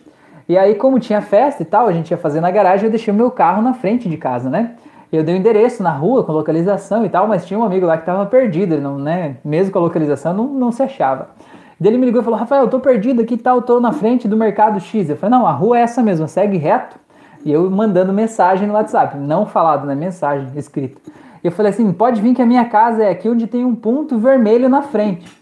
E 0.49 0.57
aí, 0.57 0.75
como 0.75 0.99
tinha 0.99 1.21
festa 1.21 1.63
e 1.63 1.67
tal, 1.67 1.87
a 1.87 1.93
gente 1.93 2.11
ia 2.11 2.17
fazer 2.17 2.41
na 2.41 2.51
garagem, 2.51 2.87
eu 2.87 2.91
deixei 2.91 3.13
o 3.13 3.17
meu 3.17 3.31
carro 3.31 3.61
na 3.61 3.75
frente 3.75 4.09
de 4.09 4.17
casa, 4.17 4.49
né? 4.49 4.77
Eu 5.13 5.23
dei 5.23 5.35
o 5.35 5.37
um 5.37 5.41
endereço 5.41 5.83
na 5.83 5.91
rua 5.91 6.25
com 6.25 6.33
localização 6.33 7.05
e 7.05 7.09
tal, 7.09 7.27
mas 7.27 7.47
tinha 7.47 7.59
um 7.59 7.65
amigo 7.65 7.87
lá 7.87 7.97
que 7.97 8.03
estava 8.03 8.25
perdido, 8.27 8.79
não, 8.81 8.99
né? 8.99 9.37
Mesmo 9.45 9.73
com 9.73 9.79
a 9.79 9.83
localização, 9.83 10.33
não, 10.33 10.47
não 10.47 10.73
se 10.73 10.83
achava. 10.83 11.29
Daí 11.81 11.91
ele 11.91 11.99
me 11.99 12.07
ligou 12.07 12.21
e 12.21 12.25
falou: 12.25 12.39
Rafael, 12.39 12.63
eu 12.63 12.69
tô 12.69 12.81
perdido 12.81 13.23
aqui 13.23 13.35
e 13.35 13.39
tal, 13.39 13.63
tô 13.63 13.79
na 13.79 13.93
frente 13.93 14.27
do 14.27 14.37
mercado 14.37 14.81
X. 14.81 15.09
Eu 15.09 15.17
falei: 15.17 15.39
Não, 15.39 15.47
a 15.47 15.53
rua 15.53 15.79
é 15.79 15.83
essa 15.83 16.03
mesmo, 16.03 16.27
segue 16.27 16.57
reto. 16.57 16.97
E 17.45 17.53
eu 17.53 17.71
mandando 17.71 18.13
mensagem 18.13 18.67
no 18.67 18.75
WhatsApp, 18.75 19.17
não 19.17 19.47
falado, 19.47 19.87
né? 19.87 19.95
Mensagem 19.95 20.49
escrita. 20.57 21.01
Eu 21.43 21.53
falei 21.53 21.71
assim: 21.71 21.93
pode 21.93 22.21
vir 22.21 22.35
que 22.35 22.43
a 22.43 22.47
minha 22.47 22.65
casa 22.65 23.05
é 23.05 23.11
aqui 23.11 23.29
onde 23.29 23.47
tem 23.47 23.65
um 23.65 23.75
ponto 23.75 24.19
vermelho 24.19 24.69
na 24.69 24.83
frente. 24.83 25.37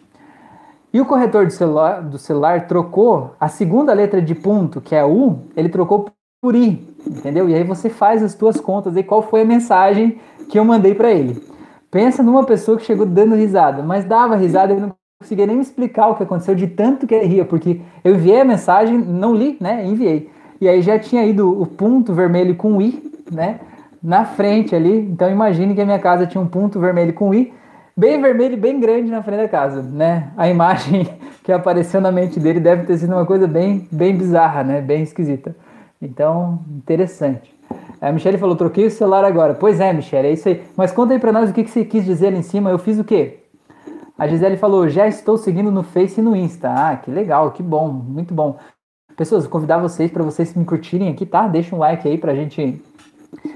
E 0.92 1.00
o 1.00 1.04
corretor 1.04 1.44
do 1.44 1.52
celular, 1.52 2.02
do 2.02 2.18
celular 2.18 2.66
trocou 2.66 3.34
a 3.38 3.48
segunda 3.48 3.92
letra 3.92 4.22
de 4.22 4.34
ponto, 4.34 4.80
que 4.80 4.94
é 4.94 5.04
U, 5.04 5.40
ele 5.54 5.68
trocou 5.68 6.06
por 6.40 6.54
I, 6.54 6.88
entendeu? 7.06 7.48
E 7.48 7.54
aí 7.54 7.64
você 7.64 7.90
faz 7.90 8.22
as 8.22 8.34
tuas 8.34 8.60
contas 8.60 8.96
e 8.96 9.02
qual 9.02 9.20
foi 9.20 9.42
a 9.42 9.44
mensagem 9.44 10.18
que 10.48 10.58
eu 10.58 10.64
mandei 10.64 10.94
para 10.94 11.10
ele. 11.10 11.42
Pensa 11.90 12.22
numa 12.22 12.44
pessoa 12.44 12.78
que 12.78 12.84
chegou 12.84 13.04
dando 13.04 13.34
risada, 13.34 13.82
mas 13.82 14.04
dava 14.04 14.36
risada 14.36 14.72
e 14.72 14.80
não 14.80 14.94
conseguia 15.20 15.46
nem 15.46 15.56
me 15.56 15.62
explicar 15.62 16.08
o 16.08 16.14
que 16.14 16.22
aconteceu 16.22 16.54
de 16.54 16.66
tanto 16.66 17.06
que 17.06 17.14
ele 17.14 17.26
ria, 17.26 17.44
porque 17.44 17.80
eu 18.04 18.14
enviei 18.14 18.40
a 18.40 18.44
mensagem, 18.44 18.98
não 18.98 19.34
li, 19.34 19.56
né? 19.60 19.84
Enviei. 19.84 20.30
E 20.60 20.68
aí 20.68 20.80
já 20.82 20.98
tinha 20.98 21.24
ido 21.24 21.60
o 21.60 21.66
ponto 21.66 22.14
vermelho 22.14 22.54
com 22.56 22.80
I, 22.80 23.12
né? 23.30 23.60
Na 24.02 24.24
frente 24.24 24.74
ali. 24.74 24.98
Então 24.98 25.30
imagine 25.30 25.74
que 25.74 25.80
a 25.80 25.84
minha 25.84 25.98
casa 25.98 26.26
tinha 26.26 26.40
um 26.40 26.46
ponto 26.46 26.78
vermelho 26.80 27.12
com 27.12 27.34
I, 27.34 27.52
bem 27.96 28.20
vermelho 28.20 28.54
e 28.54 28.56
bem 28.56 28.78
grande 28.78 29.10
na 29.10 29.22
frente 29.22 29.42
da 29.42 29.48
casa, 29.48 29.82
né? 29.82 30.32
A 30.36 30.48
imagem 30.48 31.08
que 31.42 31.52
apareceu 31.52 32.00
na 32.00 32.12
mente 32.12 32.38
dele 32.38 32.60
deve 32.60 32.84
ter 32.84 32.98
sido 32.98 33.12
uma 33.12 33.26
coisa 33.26 33.46
bem, 33.46 33.88
bem 33.90 34.16
bizarra, 34.16 34.62
né? 34.62 34.80
Bem 34.80 35.02
esquisita. 35.02 35.54
Então, 36.00 36.60
interessante. 36.70 37.54
A 38.00 38.12
Michelle 38.12 38.38
falou, 38.38 38.54
troquei 38.54 38.86
o 38.86 38.90
celular 38.90 39.24
agora. 39.24 39.54
Pois 39.54 39.80
é, 39.80 39.92
Michelle, 39.92 40.28
é 40.28 40.32
isso 40.32 40.48
aí. 40.48 40.62
Mas 40.76 40.92
conta 40.92 41.14
aí 41.14 41.18
pra 41.18 41.32
nós 41.32 41.50
o 41.50 41.52
que, 41.52 41.64
que 41.64 41.70
você 41.70 41.84
quis 41.84 42.04
dizer 42.04 42.28
ali 42.28 42.38
em 42.38 42.42
cima. 42.42 42.70
Eu 42.70 42.78
fiz 42.78 42.98
o 42.98 43.04
quê? 43.04 43.40
A 44.18 44.26
Gisele 44.26 44.56
falou, 44.56 44.88
já 44.88 45.06
estou 45.06 45.36
seguindo 45.36 45.70
no 45.70 45.82
Face 45.82 46.20
e 46.20 46.22
no 46.22 46.34
Insta. 46.34 46.70
Ah, 46.70 46.96
que 46.96 47.10
legal, 47.10 47.50
que 47.50 47.62
bom, 47.62 47.88
muito 47.88 48.32
bom. 48.32 48.56
Pessoas, 49.16 49.44
vou 49.44 49.50
convidar 49.50 49.78
vocês 49.78 50.10
para 50.10 50.22
vocês 50.22 50.54
me 50.54 50.64
curtirem 50.64 51.08
aqui, 51.08 51.24
tá? 51.24 51.46
Deixa 51.46 51.74
um 51.74 51.78
like 51.78 52.06
aí 52.06 52.18
pra 52.18 52.34
gente 52.34 52.82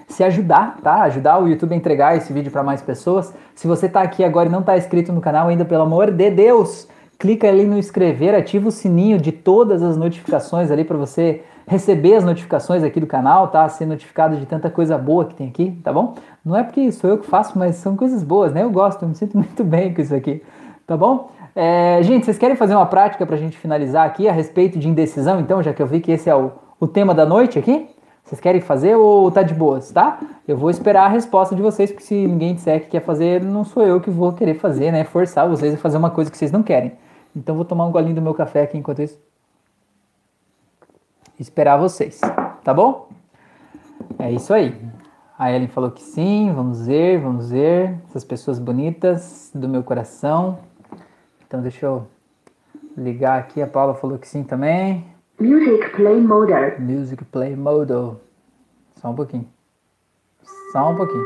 se 0.08 0.24
ajudar, 0.24 0.78
tá? 0.82 1.02
Ajudar 1.02 1.42
o 1.42 1.48
YouTube 1.48 1.72
a 1.72 1.76
entregar 1.76 2.16
esse 2.16 2.32
vídeo 2.32 2.50
para 2.50 2.62
mais 2.62 2.82
pessoas. 2.82 3.34
Se 3.54 3.66
você 3.66 3.86
está 3.86 4.02
aqui 4.02 4.24
agora 4.24 4.48
e 4.48 4.52
não 4.52 4.60
está 4.60 4.76
inscrito 4.76 5.12
no 5.12 5.20
canal 5.20 5.48
ainda, 5.48 5.64
pelo 5.64 5.82
amor 5.82 6.10
de 6.10 6.30
Deus, 6.30 6.88
clica 7.18 7.48
ali 7.48 7.64
no 7.64 7.78
inscrever, 7.78 8.34
ativa 8.34 8.68
o 8.68 8.70
sininho 8.70 9.18
de 9.18 9.30
todas 9.30 9.82
as 9.82 9.96
notificações 9.96 10.70
ali 10.70 10.84
para 10.84 10.96
você 10.96 11.42
receber 11.66 12.16
as 12.16 12.24
notificações 12.24 12.82
aqui 12.82 12.98
do 12.98 13.06
canal, 13.06 13.48
tá? 13.48 13.68
Ser 13.68 13.86
notificado 13.86 14.36
de 14.36 14.46
tanta 14.46 14.68
coisa 14.68 14.98
boa 14.98 15.24
que 15.24 15.34
tem 15.34 15.48
aqui, 15.48 15.78
tá 15.84 15.92
bom? 15.92 16.14
Não 16.44 16.56
é 16.56 16.64
porque 16.64 16.90
sou 16.90 17.08
eu 17.08 17.18
que 17.18 17.26
faço, 17.26 17.56
mas 17.58 17.76
são 17.76 17.96
coisas 17.96 18.24
boas, 18.24 18.52
né? 18.52 18.64
Eu 18.64 18.70
gosto, 18.70 19.02
eu 19.02 19.08
me 19.08 19.14
sinto 19.14 19.36
muito 19.38 19.62
bem 19.62 19.94
com 19.94 20.00
isso 20.00 20.14
aqui, 20.14 20.42
tá 20.86 20.96
bom? 20.96 21.30
É, 21.54 22.00
gente, 22.02 22.24
vocês 22.24 22.38
querem 22.38 22.56
fazer 22.56 22.74
uma 22.74 22.86
prática 22.86 23.26
para 23.26 23.36
a 23.36 23.38
gente 23.38 23.56
finalizar 23.56 24.06
aqui 24.06 24.28
a 24.28 24.32
respeito 24.32 24.78
de 24.78 24.88
indecisão, 24.88 25.38
então, 25.40 25.62
já 25.62 25.72
que 25.72 25.82
eu 25.82 25.86
vi 25.86 26.00
que 26.00 26.10
esse 26.10 26.30
é 26.30 26.34
o, 26.34 26.52
o 26.80 26.88
tema 26.88 27.14
da 27.14 27.26
noite 27.26 27.58
aqui? 27.58 27.88
Vocês 28.30 28.40
querem 28.40 28.60
fazer 28.60 28.94
ou 28.94 29.28
tá 29.28 29.42
de 29.42 29.52
boas, 29.52 29.90
tá? 29.90 30.20
Eu 30.46 30.56
vou 30.56 30.70
esperar 30.70 31.06
a 31.06 31.08
resposta 31.08 31.52
de 31.52 31.60
vocês, 31.60 31.90
porque 31.90 32.04
se 32.04 32.14
ninguém 32.14 32.54
disser 32.54 32.80
que 32.80 32.86
quer 32.86 33.00
fazer, 33.00 33.42
não 33.42 33.64
sou 33.64 33.82
eu 33.82 34.00
que 34.00 34.08
vou 34.08 34.32
querer 34.32 34.54
fazer, 34.54 34.92
né? 34.92 35.02
Forçar 35.02 35.48
vocês 35.48 35.74
a 35.74 35.76
fazer 35.76 35.96
uma 35.96 36.10
coisa 36.10 36.30
que 36.30 36.38
vocês 36.38 36.52
não 36.52 36.62
querem. 36.62 36.92
Então 37.34 37.56
vou 37.56 37.64
tomar 37.64 37.86
um 37.86 37.90
golinho 37.90 38.14
do 38.14 38.22
meu 38.22 38.32
café 38.32 38.62
aqui 38.62 38.78
enquanto 38.78 39.02
isso. 39.02 39.18
Esperar 41.40 41.76
vocês, 41.76 42.20
tá 42.62 42.72
bom? 42.72 43.08
É 44.16 44.30
isso 44.30 44.54
aí. 44.54 44.80
A 45.36 45.50
Ellen 45.50 45.66
falou 45.66 45.90
que 45.90 46.00
sim, 46.00 46.52
vamos 46.54 46.86
ver, 46.86 47.18
vamos 47.18 47.50
ver. 47.50 47.98
Essas 48.08 48.22
pessoas 48.22 48.60
bonitas 48.60 49.50
do 49.52 49.68
meu 49.68 49.82
coração. 49.82 50.60
Então 51.44 51.60
deixa 51.60 51.84
eu 51.84 52.06
ligar 52.96 53.40
aqui. 53.40 53.60
A 53.60 53.66
Paula 53.66 53.92
falou 53.92 54.18
que 54.18 54.28
sim 54.28 54.44
também. 54.44 55.04
Music 55.40 55.88
play 55.96 56.20
mode. 56.20 56.52
Music 56.78 57.24
play 57.24 57.56
mode. 57.56 57.94
Só 59.00 59.08
um 59.08 59.14
pouquinho. 59.14 59.48
Só 60.70 60.90
um 60.90 60.96
pouquinho. 60.96 61.24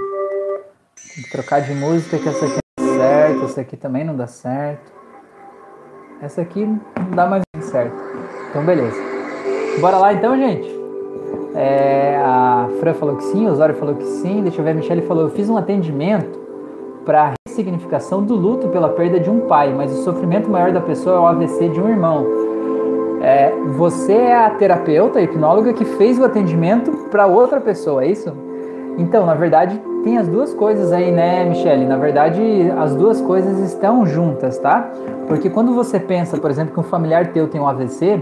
Tem 1.16 1.24
que 1.24 1.30
trocar 1.32 1.60
de 1.62 1.74
música 1.74 2.16
que 2.18 2.28
essa 2.28 2.46
aqui 2.46 2.58
não 2.78 2.86
dá 2.86 2.96
certo. 2.96 3.44
Essa 3.44 3.60
aqui 3.60 3.76
também 3.76 4.04
não 4.04 4.16
dá 4.16 4.28
certo. 4.28 4.92
Essa 6.22 6.42
aqui 6.42 6.64
não 6.64 7.10
dá 7.12 7.26
mais 7.26 7.42
certo. 7.60 7.96
Então 8.50 8.64
beleza. 8.64 8.96
Bora 9.80 9.98
lá 9.98 10.12
então, 10.12 10.36
gente. 10.36 10.72
É, 11.56 12.16
a 12.24 12.68
Fran 12.78 12.94
falou 12.94 13.16
que 13.16 13.24
sim, 13.24 13.48
o 13.48 13.50
Osório 13.50 13.74
falou 13.74 13.96
que 13.96 14.04
sim. 14.04 14.42
Deixa 14.42 14.60
eu 14.60 14.64
ver, 14.64 14.70
a 14.70 14.74
Michelle 14.74 15.02
falou: 15.02 15.24
eu 15.24 15.30
fiz 15.30 15.50
um 15.50 15.56
atendimento 15.56 16.38
para 17.04 17.34
ressignificação 17.48 18.24
do 18.24 18.36
luto 18.36 18.68
pela 18.68 18.90
perda 18.90 19.18
de 19.18 19.28
um 19.28 19.40
pai, 19.48 19.74
mas 19.74 19.92
o 19.92 20.04
sofrimento 20.04 20.48
maior 20.48 20.70
da 20.70 20.80
pessoa 20.80 21.16
é 21.16 21.18
o 21.18 21.26
AVC 21.26 21.68
de 21.68 21.80
um 21.80 21.88
irmão. 21.88 22.43
É, 23.24 23.50
você 23.78 24.12
é 24.12 24.36
a 24.36 24.50
terapeuta, 24.50 25.18
a 25.18 25.22
hipnóloga 25.22 25.72
que 25.72 25.86
fez 25.86 26.18
o 26.18 26.24
atendimento 26.26 26.90
para 27.10 27.26
outra 27.26 27.58
pessoa, 27.58 28.04
é 28.04 28.08
isso? 28.08 28.30
Então, 28.98 29.24
na 29.24 29.32
verdade, 29.32 29.80
tem 30.04 30.18
as 30.18 30.28
duas 30.28 30.52
coisas 30.52 30.92
aí, 30.92 31.10
né, 31.10 31.42
Michele? 31.42 31.86
Na 31.86 31.96
verdade, 31.96 32.70
as 32.78 32.94
duas 32.94 33.22
coisas 33.22 33.60
estão 33.60 34.04
juntas, 34.04 34.58
tá? 34.58 34.90
Porque 35.26 35.48
quando 35.48 35.74
você 35.74 35.98
pensa, 35.98 36.36
por 36.36 36.50
exemplo, 36.50 36.74
que 36.74 36.80
um 36.80 36.82
familiar 36.82 37.28
teu 37.28 37.48
tem 37.48 37.58
um 37.58 37.66
AVC, 37.66 38.20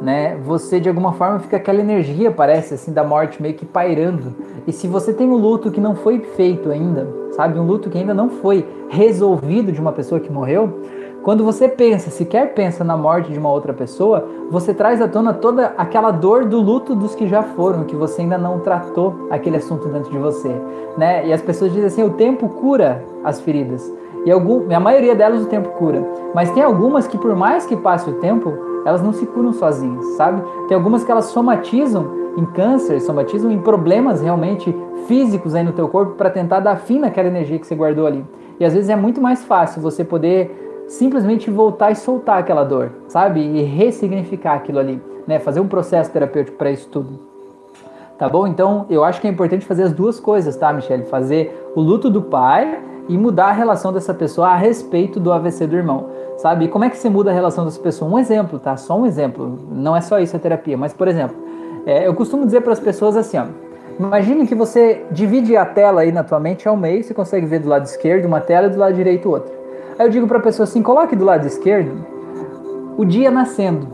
né, 0.00 0.36
você 0.42 0.80
de 0.80 0.88
alguma 0.88 1.12
forma 1.12 1.38
fica 1.38 1.56
aquela 1.56 1.78
energia, 1.78 2.32
parece 2.32 2.74
assim, 2.74 2.92
da 2.92 3.04
morte 3.04 3.40
meio 3.40 3.54
que 3.54 3.64
pairando. 3.64 4.34
E 4.66 4.72
se 4.72 4.88
você 4.88 5.12
tem 5.12 5.28
um 5.30 5.36
luto 5.36 5.70
que 5.70 5.80
não 5.80 5.94
foi 5.94 6.18
feito 6.18 6.68
ainda, 6.68 7.06
sabe, 7.30 7.60
um 7.60 7.64
luto 7.64 7.88
que 7.88 7.96
ainda 7.96 8.12
não 8.12 8.28
foi 8.28 8.66
resolvido 8.88 9.70
de 9.70 9.80
uma 9.80 9.92
pessoa 9.92 10.20
que 10.20 10.32
morreu, 10.32 10.80
quando 11.22 11.44
você 11.44 11.68
pensa, 11.68 12.10
sequer 12.10 12.52
pensa 12.52 12.82
na 12.82 12.96
morte 12.96 13.30
de 13.30 13.38
uma 13.38 13.50
outra 13.50 13.72
pessoa, 13.72 14.28
você 14.50 14.74
traz 14.74 15.00
à 15.00 15.06
tona 15.06 15.32
toda 15.32 15.72
aquela 15.78 16.10
dor 16.10 16.44
do 16.44 16.60
luto 16.60 16.96
dos 16.96 17.14
que 17.14 17.28
já 17.28 17.42
foram, 17.42 17.84
que 17.84 17.94
você 17.94 18.22
ainda 18.22 18.36
não 18.36 18.58
tratou 18.58 19.28
aquele 19.30 19.56
assunto 19.56 19.88
dentro 19.88 20.10
de 20.10 20.18
você, 20.18 20.52
né? 20.98 21.26
E 21.26 21.32
as 21.32 21.40
pessoas 21.40 21.72
dizem 21.72 21.86
assim, 21.86 22.02
o 22.02 22.10
tempo 22.10 22.48
cura 22.48 23.04
as 23.22 23.40
feridas. 23.40 23.92
E 24.24 24.30
algum, 24.30 24.74
a 24.74 24.80
maioria 24.80 25.14
delas 25.14 25.42
o 25.42 25.46
tempo 25.46 25.68
cura. 25.70 26.04
Mas 26.34 26.50
tem 26.50 26.62
algumas 26.62 27.06
que 27.06 27.16
por 27.16 27.34
mais 27.36 27.66
que 27.66 27.76
passe 27.76 28.10
o 28.10 28.14
tempo, 28.14 28.52
elas 28.84 29.00
não 29.00 29.12
se 29.12 29.24
curam 29.26 29.52
sozinhas, 29.52 30.04
sabe? 30.16 30.42
Tem 30.66 30.76
algumas 30.76 31.04
que 31.04 31.10
elas 31.10 31.26
somatizam 31.26 32.22
em 32.36 32.44
câncer, 32.46 33.00
somatizam 33.00 33.50
em 33.50 33.58
problemas 33.58 34.20
realmente 34.20 34.74
físicos 35.06 35.54
aí 35.54 35.62
no 35.62 35.72
teu 35.72 35.88
corpo 35.88 36.12
para 36.12 36.30
tentar 36.30 36.60
dar 36.60 36.76
fim 36.76 36.98
naquela 36.98 37.28
energia 37.28 37.58
que 37.58 37.66
você 37.66 37.74
guardou 37.74 38.06
ali. 38.06 38.24
E 38.58 38.64
às 38.64 38.74
vezes 38.74 38.88
é 38.88 38.96
muito 38.96 39.20
mais 39.20 39.44
fácil 39.44 39.82
você 39.82 40.04
poder 40.04 40.61
simplesmente 40.88 41.50
voltar 41.50 41.90
e 41.90 41.96
soltar 41.96 42.38
aquela 42.38 42.64
dor, 42.64 42.92
sabe? 43.08 43.40
E 43.40 43.62
ressignificar 43.62 44.54
aquilo 44.54 44.78
ali, 44.78 45.02
né? 45.26 45.38
Fazer 45.38 45.60
um 45.60 45.68
processo 45.68 46.10
terapêutico 46.10 46.56
para 46.56 46.70
isso 46.70 46.88
tudo. 46.88 47.32
Tá 48.18 48.28
bom? 48.28 48.46
Então, 48.46 48.86
eu 48.88 49.02
acho 49.02 49.20
que 49.20 49.26
é 49.26 49.30
importante 49.30 49.64
fazer 49.64 49.82
as 49.84 49.92
duas 49.92 50.20
coisas, 50.20 50.56
tá, 50.56 50.72
Michelle? 50.72 51.04
Fazer 51.04 51.70
o 51.74 51.80
luto 51.80 52.08
do 52.08 52.22
pai 52.22 52.80
e 53.08 53.18
mudar 53.18 53.46
a 53.46 53.52
relação 53.52 53.92
dessa 53.92 54.14
pessoa 54.14 54.48
a 54.48 54.56
respeito 54.56 55.18
do 55.18 55.32
AVC 55.32 55.66
do 55.66 55.76
irmão, 55.76 56.06
sabe? 56.36 56.66
E 56.66 56.68
como 56.68 56.84
é 56.84 56.90
que 56.90 56.96
você 56.96 57.08
muda 57.08 57.30
a 57.30 57.34
relação 57.34 57.64
dessa 57.64 57.80
pessoa? 57.80 58.10
Um 58.10 58.18
exemplo, 58.18 58.58
tá? 58.58 58.76
Só 58.76 58.96
um 58.96 59.06
exemplo. 59.06 59.58
Não 59.72 59.96
é 59.96 60.00
só 60.00 60.20
isso 60.20 60.36
a 60.36 60.38
terapia, 60.38 60.76
mas, 60.76 60.92
por 60.92 61.08
exemplo, 61.08 61.36
é, 61.84 62.06
eu 62.06 62.14
costumo 62.14 62.44
dizer 62.44 62.60
para 62.60 62.72
as 62.72 62.80
pessoas 62.80 63.16
assim, 63.16 63.38
ó. 63.38 63.46
Imagine 63.98 64.46
que 64.46 64.54
você 64.54 65.04
divide 65.10 65.56
a 65.56 65.66
tela 65.66 66.00
aí 66.02 66.12
na 66.12 66.24
tua 66.24 66.40
mente 66.40 66.66
ao 66.66 66.76
meio, 66.76 67.02
você 67.02 67.12
consegue 67.12 67.44
ver 67.44 67.58
do 67.58 67.68
lado 67.68 67.84
esquerdo 67.84 68.24
uma 68.24 68.40
tela 68.40 68.68
e 68.68 68.70
do 68.70 68.78
lado 68.78 68.94
direito 68.94 69.28
outra. 69.28 69.61
Aí 69.98 70.06
eu 70.06 70.10
digo 70.10 70.26
para 70.26 70.38
a 70.38 70.42
pessoa 70.42 70.64
assim: 70.64 70.82
coloque 70.82 71.14
do 71.14 71.24
lado 71.24 71.46
esquerdo 71.46 72.04
o 72.96 73.04
dia 73.04 73.30
nascendo, 73.30 73.86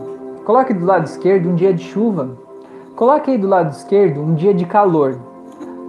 coloque 0.45 0.73
do 0.73 0.85
lado 0.85 1.05
esquerdo 1.05 1.49
um 1.49 1.55
dia 1.55 1.73
de 1.73 1.83
chuva, 1.83 2.37
coloque 2.95 3.31
aí 3.31 3.37
do 3.37 3.47
lado 3.47 3.71
esquerdo 3.71 4.21
um 4.21 4.33
dia 4.33 4.53
de 4.53 4.65
calor, 4.65 5.17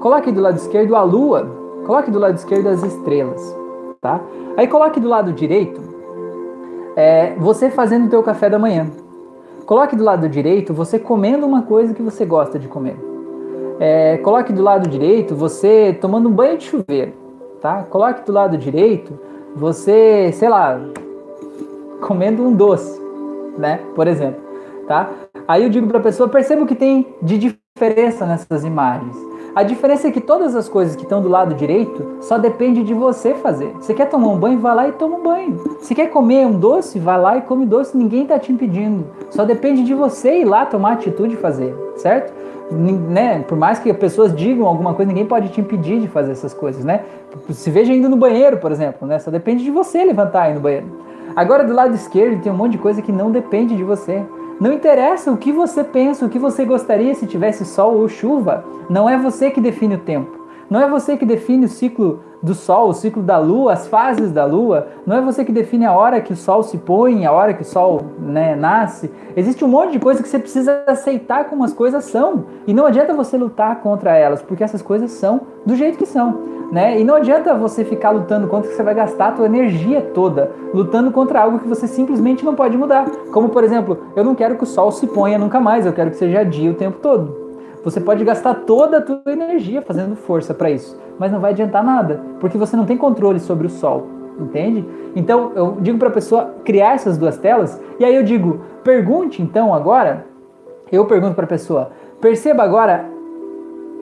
coloque 0.01 0.31
do 0.31 0.41
lado 0.41 0.57
esquerdo 0.57 0.95
a 0.95 1.03
lua, 1.03 1.51
coloque 1.87 2.11
do 2.11 2.19
lado 2.19 2.37
esquerdo 2.37 2.69
as 2.69 2.83
estrelas, 2.83 3.57
tá? 4.01 4.21
Aí 4.57 4.67
coloque 4.67 5.01
do 5.01 5.09
lado 5.09 5.33
direito 5.33 5.81
é, 6.97 7.35
você 7.37 7.71
fazendo 7.71 8.07
o 8.07 8.11
teu 8.11 8.23
café 8.23 8.49
da 8.49 8.59
manhã. 8.59 8.87
Coloque 9.67 9.95
do 9.95 10.03
lado 10.03 10.29
direito 10.29 10.75
você 10.75 10.99
comendo 10.99 11.47
uma 11.47 11.63
coisa 11.63 11.95
que 11.95 12.03
você 12.03 12.25
gosta 12.25 12.59
de 12.59 12.67
comer. 12.67 12.97
É, 13.79 14.19
coloque 14.19 14.53
do 14.53 14.63
lado 14.63 14.89
direito 14.89 15.35
você 15.35 15.97
tomando 16.01 16.29
um 16.29 16.33
banho 16.33 16.59
de 16.59 16.65
chuveiro, 16.65 17.13
tá? 17.61 17.85
Coloque 17.85 18.27
do 18.27 18.33
lado 18.33 18.59
direito 18.59 19.19
você, 19.57 20.31
sei 20.33 20.49
lá, 20.49 20.81
comendo 22.01 22.43
um 22.43 22.55
doce, 22.55 23.01
né? 23.59 23.81
Por 23.95 24.07
exemplo, 24.07 24.41
tá? 24.87 25.11
Aí 25.47 25.65
eu 25.65 25.71
digo 25.71 25.87
para 25.87 25.99
a 25.99 26.03
pessoa, 26.03 26.29
perceba 26.29 26.63
o 26.63 26.67
que 26.67 26.75
tem 26.75 27.15
de 27.23 27.39
diferença 27.39 28.27
nessas 28.27 28.65
imagens. 28.65 29.30
A 29.55 29.63
diferença 29.63 30.09
é 30.09 30.11
que 30.11 30.21
todas 30.21 30.55
as 30.55 30.69
coisas 30.69 30.95
que 30.95 31.03
estão 31.03 31.21
do 31.21 31.29
lado 31.29 31.55
direito 31.55 32.19
só 32.21 32.39
depende 32.39 32.85
de 32.85 32.95
você 32.95 33.35
fazer. 33.35 33.73
Você 33.81 33.93
quer 33.93 34.09
tomar 34.09 34.29
um 34.29 34.39
banho, 34.39 34.61
vai 34.61 34.75
lá 34.75 34.89
e 34.89 34.93
toma 34.93 35.17
um 35.17 35.23
banho. 35.23 35.79
Se 35.81 35.95
quer 35.95 36.09
comer 36.09 36.47
um 36.47 36.59
doce, 36.59 36.99
vai 36.99 37.21
lá 37.21 37.37
e 37.37 37.43
come 37.43 37.67
doce, 37.67 37.97
ninguém 37.97 38.23
está 38.23 38.39
te 38.39 38.53
impedindo. 38.53 39.07
Só 39.31 39.45
depende 39.45 39.83
de 39.83 39.93
você 39.93 40.41
ir 40.41 40.45
lá 40.45 40.67
tomar 40.67 40.93
atitude 40.93 41.35
e 41.35 41.37
fazer, 41.37 41.75
certo? 41.97 42.33
né, 42.73 43.41
por 43.49 43.59
mais 43.59 43.79
que 43.79 43.91
as 43.91 43.97
pessoas 43.97 44.35
digam 44.35 44.67
alguma 44.67 44.95
coisa, 44.95 45.09
ninguém 45.09 45.27
pode 45.27 45.49
te 45.49 45.61
impedir 45.61 46.01
de 46.01 46.07
fazer 46.07 46.33
essas 46.33 46.55
coisas, 46.55 46.85
né? 46.85 47.03
Se 47.51 47.71
veja 47.71 47.93
indo 47.93 48.09
no 48.09 48.17
banheiro, 48.17 48.59
por 48.59 48.71
exemplo, 48.71 49.07
né? 49.09 49.19
Só 49.19 49.31
depende 49.31 49.65
de 49.65 49.71
você 49.71 50.05
levantar 50.05 50.51
ir 50.51 50.55
no 50.55 50.61
banheiro. 50.61 50.87
Agora, 51.35 51.65
do 51.65 51.73
lado 51.73 51.95
esquerdo, 51.95 52.41
tem 52.41 52.51
um 52.51 52.57
monte 52.57 52.73
de 52.73 52.79
coisa 52.79 53.03
que 53.03 53.13
não 53.13 53.31
depende 53.31 53.77
de 53.77 53.85
você. 53.85 54.23
Não 54.61 54.75
interessa 54.75 55.33
o 55.33 55.39
que 55.39 55.51
você 55.51 55.83
pensa, 55.83 56.27
o 56.27 56.29
que 56.29 56.39
você 56.39 56.67
gostaria 56.67 57.15
se 57.15 57.27
tivesse 57.27 57.65
sol 57.65 57.97
ou 57.97 58.07
chuva. 58.11 58.63
Não 58.91 59.09
é 59.09 59.17
você 59.17 59.51
que 59.51 59.59
define 59.59 59.95
o 59.95 60.01
tempo. 60.01 60.40
Não 60.71 60.81
é 60.81 60.89
você 60.89 61.17
que 61.17 61.27
define 61.27 61.67
o 61.67 61.69
ciclo 61.69 62.21
do 62.41 62.55
Sol, 62.55 62.91
o 62.91 62.95
ciclo 62.95 63.23
da 63.23 63.39
Lua, 63.39 63.73
as 63.73 63.89
fases 63.89 64.31
da 64.31 64.45
Lua. 64.45 64.87
Não 65.05 65.17
é 65.17 65.21
você 65.21 65.45
que 65.45 65.51
define 65.51 65.85
a 65.85 65.93
hora 65.93 66.21
que 66.21 66.33
o 66.33 66.37
Sol 66.37 66.63
se 66.63 66.79
põe, 66.79 67.27
a 67.27 67.33
hora 67.33 67.53
que 67.53 67.63
o 67.63 67.65
Sol 67.65 68.03
né, 68.21 68.55
nasce. 68.55 69.11
Existe 69.37 69.65
um 69.65 69.69
monte 69.69 69.93
de 69.93 69.99
coisa 69.99 70.23
que 70.23 70.29
você 70.29 70.39
precisa 70.39 70.85
aceitar 70.87 71.47
como 71.47 71.65
as 71.65 71.73
coisas 71.73 72.05
são. 72.05 72.45
E 72.69 72.73
não 72.73 72.87
adianta 72.87 73.13
você 73.13 73.37
lutar 73.37 73.81
contra 73.81 74.17
elas, 74.17 74.43
porque 74.43 74.63
essas 74.63 74.81
coisas 74.81 75.11
são 75.11 75.41
do 75.67 75.75
jeito 75.75 75.99
que 75.99 76.07
são. 76.07 76.49
Né? 76.71 77.01
E 77.01 77.05
não 77.05 77.17
adianta 77.17 77.53
você 77.57 77.85
ficar 77.85 78.11
lutando 78.11 78.47
contra 78.47 78.71
que 78.71 78.77
você 78.77 78.83
vai 78.85 78.95
gastar 78.95 79.27
a 79.27 79.33
tua 79.33 79.47
energia 79.47 80.01
toda 80.01 80.53
lutando 80.73 81.11
contra 81.11 81.41
algo 81.41 81.59
que 81.59 81.67
você 81.67 81.89
simplesmente 81.89 82.45
não 82.45 82.55
pode 82.55 82.77
mudar. 82.77 83.11
Como 83.33 83.49
por 83.49 83.65
exemplo, 83.65 83.99
eu 84.15 84.25
não 84.25 84.37
quero 84.37 84.57
que 84.57 84.63
o 84.63 84.67
sol 84.67 84.93
se 84.93 85.07
ponha 85.09 85.37
nunca 85.37 85.59
mais, 85.59 85.85
eu 85.85 85.93
quero 85.93 86.11
que 86.11 86.17
seja 86.17 86.45
dia 86.45 86.71
o 86.71 86.75
tempo 86.75 86.99
todo. 87.01 87.40
Você 87.83 88.01
pode 88.01 88.25
gastar 88.25 88.55
toda 88.67 88.99
a 88.99 89.01
tua 89.01 89.23
energia 89.27 89.81
fazendo 89.81 90.15
força 90.15 90.53
para 90.53 90.71
isso, 90.71 90.99
mas 91.19 91.33
não 91.33 91.41
vai 91.41 91.53
adiantar 91.53 91.83
nada, 91.83 92.21
porque 92.39 92.59
você 92.59 92.77
não 92.77 92.85
tem 92.85 92.97
controle 92.97 93.41
sobre 93.41 93.67
o 93.67 93.71
sol, 93.71 94.07
entende? 94.39 94.87
Então 95.17 95.53
eu 95.55 95.79
digo 95.81 95.99
para 95.99 96.09
a 96.09 96.13
pessoa 96.13 96.55
criar 96.65 96.95
essas 96.95 97.17
duas 97.17 97.39
telas, 97.39 97.81
e 97.99 98.05
aí 98.05 98.15
eu 98.15 98.23
digo, 98.23 98.61
pergunte 98.85 99.41
então 99.41 99.75
agora, 99.75 100.27
eu 100.93 101.07
pergunto 101.07 101.35
para 101.35 101.45
a 101.45 101.49
pessoa, 101.49 101.91
perceba 102.21 102.63
agora 102.63 103.07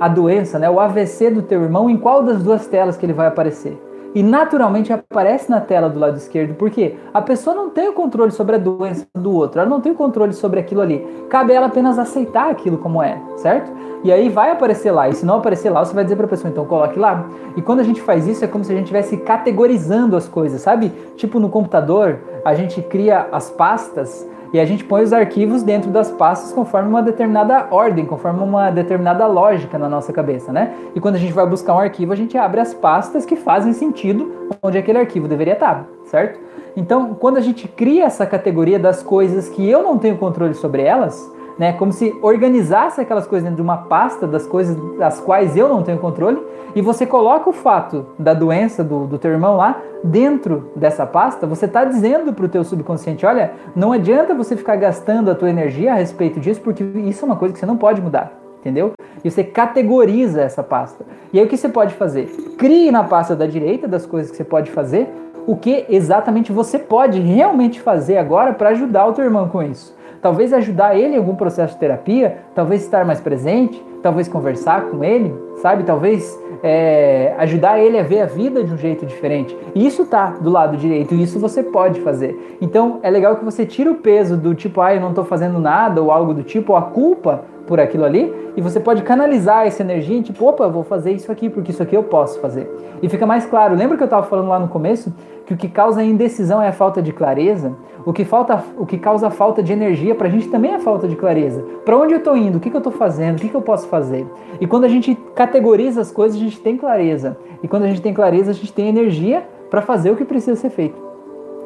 a 0.00 0.08
doença, 0.08 0.58
né, 0.58 0.68
o 0.68 0.80
AVC 0.80 1.30
do 1.30 1.42
teu 1.42 1.62
irmão, 1.62 1.88
em 1.88 1.96
qual 1.96 2.22
das 2.22 2.42
duas 2.42 2.66
telas 2.66 2.96
que 2.96 3.06
ele 3.06 3.12
vai 3.12 3.28
aparecer? 3.28 3.80
E 4.14 4.22
naturalmente 4.22 4.92
aparece 4.92 5.50
na 5.50 5.60
tela 5.60 5.88
do 5.88 5.98
lado 5.98 6.16
esquerdo, 6.16 6.54
porque 6.54 6.96
a 7.12 7.20
pessoa 7.20 7.54
não 7.54 7.70
tem 7.70 7.88
o 7.88 7.92
controle 7.92 8.30
sobre 8.30 8.56
a 8.56 8.58
doença 8.58 9.06
do 9.14 9.32
outro, 9.32 9.60
ela 9.60 9.68
não 9.68 9.80
tem 9.80 9.92
o 9.92 9.94
controle 9.94 10.32
sobre 10.32 10.60
aquilo 10.60 10.80
ali. 10.80 11.06
Cabe 11.28 11.52
ela 11.52 11.66
apenas 11.66 11.98
aceitar 11.98 12.50
aquilo 12.50 12.78
como 12.78 13.02
é, 13.02 13.20
certo? 13.36 13.70
E 14.02 14.12
aí 14.12 14.28
vai 14.28 14.50
aparecer 14.50 14.90
lá, 14.92 15.08
e 15.08 15.12
se 15.12 15.26
não 15.26 15.36
aparecer 15.36 15.70
lá, 15.70 15.84
você 15.84 15.92
vai 15.92 16.04
dizer 16.04 16.16
para 16.16 16.26
a 16.26 16.28
pessoa, 16.28 16.50
então 16.50 16.64
coloque 16.64 16.98
lá. 16.98 17.28
E 17.56 17.62
quando 17.62 17.80
a 17.80 17.84
gente 17.84 18.00
faz 18.00 18.26
isso, 18.26 18.44
é 18.44 18.48
como 18.48 18.64
se 18.64 18.72
a 18.72 18.74
gente 18.74 18.84
estivesse 18.84 19.16
categorizando 19.16 20.16
as 20.16 20.28
coisas, 20.28 20.60
sabe? 20.60 20.92
Tipo 21.16 21.40
no 21.40 21.48
computador, 21.48 22.20
a 22.44 22.54
gente 22.54 22.80
cria 22.80 23.28
as 23.32 23.50
pastas 23.50 24.26
e 24.52 24.58
a 24.58 24.64
gente 24.64 24.84
põe 24.84 25.02
os 25.02 25.12
arquivos 25.12 25.62
dentro 25.62 25.90
das 25.90 26.10
pastas 26.10 26.52
conforme 26.52 26.88
uma 26.88 27.02
determinada 27.02 27.68
ordem, 27.70 28.06
conforme 28.06 28.42
uma 28.42 28.70
determinada 28.70 29.26
lógica 29.26 29.78
na 29.78 29.88
nossa 29.88 30.12
cabeça, 30.12 30.52
né? 30.52 30.74
E 30.94 31.00
quando 31.00 31.16
a 31.16 31.18
gente 31.18 31.32
vai 31.32 31.46
buscar 31.46 31.74
um 31.74 31.78
arquivo, 31.78 32.12
a 32.12 32.16
gente 32.16 32.36
abre 32.36 32.60
as 32.60 32.72
pastas 32.72 33.26
que 33.26 33.36
fazem 33.36 33.72
sentido 33.72 34.48
onde 34.62 34.78
aquele 34.78 34.98
arquivo 34.98 35.28
deveria 35.28 35.54
estar, 35.54 35.86
certo? 36.04 36.40
Então, 36.76 37.14
quando 37.14 37.36
a 37.36 37.40
gente 37.40 37.66
cria 37.66 38.04
essa 38.04 38.24
categoria 38.24 38.78
das 38.78 39.02
coisas 39.02 39.48
que 39.48 39.68
eu 39.68 39.82
não 39.82 39.98
tenho 39.98 40.16
controle 40.16 40.54
sobre 40.54 40.82
elas, 40.82 41.30
né, 41.58 41.72
como 41.72 41.92
se 41.92 42.16
organizasse 42.22 43.00
aquelas 43.00 43.26
coisas 43.26 43.44
dentro 43.44 43.56
de 43.56 43.62
uma 43.62 43.78
pasta 43.78 44.26
das 44.26 44.46
coisas 44.46 44.76
das 44.96 45.20
quais 45.20 45.56
eu 45.56 45.68
não 45.68 45.82
tenho 45.82 45.98
controle, 45.98 46.40
e 46.74 46.80
você 46.80 47.04
coloca 47.04 47.50
o 47.50 47.52
fato 47.52 48.06
da 48.18 48.32
doença 48.32 48.84
do, 48.84 49.06
do 49.06 49.18
teu 49.18 49.32
irmão 49.32 49.56
lá 49.56 49.80
dentro 50.04 50.70
dessa 50.76 51.04
pasta, 51.04 51.46
você 51.46 51.64
está 51.64 51.84
dizendo 51.84 52.32
para 52.32 52.44
o 52.44 52.48
teu 52.48 52.62
subconsciente, 52.62 53.26
olha, 53.26 53.52
não 53.74 53.92
adianta 53.92 54.34
você 54.34 54.56
ficar 54.56 54.76
gastando 54.76 55.30
a 55.30 55.34
tua 55.34 55.50
energia 55.50 55.92
a 55.92 55.96
respeito 55.96 56.38
disso, 56.38 56.60
porque 56.60 56.84
isso 56.84 57.24
é 57.24 57.26
uma 57.26 57.36
coisa 57.36 57.52
que 57.52 57.58
você 57.58 57.66
não 57.66 57.76
pode 57.76 58.00
mudar, 58.00 58.32
entendeu? 58.60 58.92
E 59.24 59.30
você 59.30 59.42
categoriza 59.42 60.42
essa 60.42 60.62
pasta. 60.62 61.04
E 61.32 61.40
aí 61.40 61.44
o 61.44 61.48
que 61.48 61.56
você 61.56 61.68
pode 61.68 61.94
fazer? 61.94 62.26
Crie 62.56 62.92
na 62.92 63.02
pasta 63.02 63.34
da 63.34 63.46
direita 63.46 63.88
das 63.88 64.06
coisas 64.06 64.30
que 64.30 64.36
você 64.36 64.44
pode 64.44 64.70
fazer, 64.70 65.08
o 65.48 65.56
que 65.56 65.86
exatamente 65.88 66.52
você 66.52 66.78
pode 66.78 67.18
realmente 67.18 67.80
fazer 67.80 68.18
agora 68.18 68.52
para 68.52 68.68
ajudar 68.68 69.06
o 69.06 69.12
teu 69.14 69.24
irmão 69.24 69.48
com 69.48 69.62
isso. 69.62 69.96
Talvez 70.20 70.52
ajudar 70.52 70.96
ele 70.96 71.14
em 71.14 71.18
algum 71.18 71.34
processo 71.34 71.74
de 71.74 71.80
terapia, 71.80 72.38
talvez 72.54 72.82
estar 72.82 73.04
mais 73.04 73.20
presente, 73.20 73.82
talvez 74.02 74.28
conversar 74.28 74.86
com 74.86 75.02
ele, 75.04 75.34
sabe? 75.56 75.84
Talvez 75.84 76.38
é, 76.62 77.34
ajudar 77.38 77.78
ele 77.78 77.98
a 77.98 78.02
ver 78.02 78.20
a 78.20 78.26
vida 78.26 78.62
de 78.64 78.72
um 78.72 78.76
jeito 78.76 79.06
diferente. 79.06 79.56
E 79.74 79.86
isso 79.86 80.04
tá 80.06 80.30
do 80.40 80.50
lado 80.50 80.76
direito, 80.76 81.14
e 81.14 81.22
isso 81.22 81.38
você 81.38 81.62
pode 81.62 82.00
fazer. 82.00 82.58
Então 82.60 82.98
é 83.02 83.10
legal 83.10 83.36
que 83.36 83.44
você 83.44 83.64
tira 83.64 83.90
o 83.90 83.96
peso 83.96 84.36
do 84.36 84.54
tipo, 84.54 84.80
ah, 84.80 84.94
eu 84.94 85.00
não 85.00 85.10
estou 85.10 85.24
fazendo 85.24 85.58
nada, 85.58 86.02
ou 86.02 86.10
algo 86.10 86.34
do 86.34 86.42
tipo, 86.42 86.72
ou 86.72 86.78
a 86.78 86.82
culpa 86.82 87.44
por 87.68 87.78
aquilo 87.78 88.04
ali, 88.04 88.34
e 88.56 88.62
você 88.62 88.80
pode 88.80 89.02
canalizar 89.02 89.66
essa 89.66 89.82
energia 89.82 90.20
tipo, 90.22 90.44
opa, 90.46 90.66
vou 90.66 90.82
fazer 90.82 91.12
isso 91.12 91.30
aqui, 91.30 91.50
porque 91.50 91.70
isso 91.70 91.82
aqui 91.82 91.94
eu 91.94 92.02
posso 92.02 92.40
fazer. 92.40 92.68
E 93.02 93.08
fica 93.08 93.26
mais 93.26 93.44
claro. 93.44 93.76
Lembra 93.76 93.96
que 93.96 94.02
eu 94.02 94.06
estava 94.06 94.26
falando 94.26 94.48
lá 94.48 94.58
no 94.58 94.68
começo 94.68 95.14
que 95.46 95.52
o 95.52 95.56
que 95.56 95.68
causa 95.68 96.02
indecisão 96.02 96.60
é 96.60 96.68
a 96.68 96.72
falta 96.72 97.00
de 97.00 97.12
clareza? 97.12 97.76
O 98.04 98.12
que, 98.12 98.24
falta, 98.24 98.64
o 98.78 98.86
que 98.86 98.96
causa 98.96 99.30
falta 99.30 99.62
de 99.62 99.72
energia 99.72 100.14
para 100.14 100.28
a 100.28 100.30
gente 100.30 100.48
também 100.48 100.72
é 100.72 100.78
falta 100.78 101.06
de 101.06 101.14
clareza. 101.14 101.62
Para 101.84 101.96
onde 101.96 102.14
eu 102.14 102.18
estou 102.18 102.36
indo? 102.36 102.56
O 102.56 102.60
que, 102.60 102.70
que 102.70 102.76
eu 102.76 102.80
estou 102.80 102.92
fazendo? 102.92 103.36
O 103.36 103.40
que, 103.40 103.48
que 103.48 103.54
eu 103.54 103.62
posso 103.62 103.86
fazer? 103.88 104.26
E 104.60 104.66
quando 104.66 104.84
a 104.84 104.88
gente 104.88 105.14
categoriza 105.34 106.00
as 106.00 106.10
coisas, 106.10 106.36
a 106.36 106.42
gente 106.42 106.58
tem 106.58 106.76
clareza. 106.76 107.36
E 107.62 107.68
quando 107.68 107.84
a 107.84 107.88
gente 107.88 108.00
tem 108.00 108.14
clareza, 108.14 108.50
a 108.50 108.54
gente 108.54 108.72
tem 108.72 108.88
energia 108.88 109.46
para 109.70 109.82
fazer 109.82 110.10
o 110.10 110.16
que 110.16 110.24
precisa 110.24 110.56
ser 110.56 110.70
feito. 110.70 111.07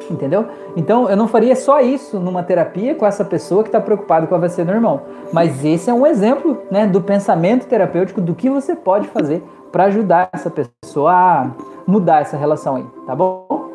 Entendeu? 0.09 0.45
Então 0.75 1.09
eu 1.09 1.15
não 1.15 1.27
faria 1.27 1.55
só 1.55 1.79
isso 1.79 2.19
numa 2.19 2.43
terapia 2.43 2.95
com 2.95 3.05
essa 3.05 3.23
pessoa 3.23 3.63
que 3.63 3.69
está 3.69 3.79
preocupada 3.79 4.27
com 4.27 4.35
a 4.35 4.37
AVC 4.37 4.63
do 4.63 4.71
irmão. 4.71 5.01
Mas 5.31 5.63
esse 5.63 5.89
é 5.89 5.93
um 5.93 6.05
exemplo 6.05 6.57
né, 6.69 6.85
do 6.85 7.01
pensamento 7.01 7.67
terapêutico 7.67 8.21
do 8.21 8.35
que 8.35 8.49
você 8.49 8.75
pode 8.75 9.07
fazer 9.07 9.43
para 9.71 9.85
ajudar 9.85 10.29
essa 10.31 10.51
pessoa 10.51 11.11
a 11.11 11.51
mudar 11.87 12.21
essa 12.21 12.37
relação 12.37 12.75
aí, 12.75 12.85
tá 13.05 13.15
bom? 13.15 13.69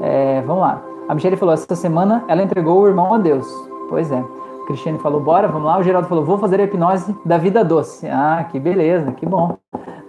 É, 0.00 0.42
vamos 0.42 0.62
lá. 0.62 0.82
A 1.08 1.14
Michelle 1.14 1.36
falou: 1.36 1.52
essa 1.52 1.74
semana 1.74 2.24
ela 2.28 2.42
entregou 2.42 2.80
o 2.80 2.86
irmão 2.86 3.12
a 3.12 3.18
Deus. 3.18 3.46
Pois 3.88 4.12
é. 4.12 4.18
A 4.18 4.66
Cristiane 4.66 4.98
falou: 4.98 5.20
bora, 5.20 5.48
vamos 5.48 5.66
lá. 5.66 5.78
O 5.78 5.82
Geraldo 5.82 6.08
falou: 6.08 6.24
vou 6.24 6.38
fazer 6.38 6.60
a 6.60 6.64
hipnose 6.64 7.14
da 7.24 7.36
vida 7.36 7.64
doce. 7.64 8.06
Ah, 8.06 8.46
que 8.50 8.60
beleza, 8.60 9.12
que 9.12 9.26
bom. 9.26 9.56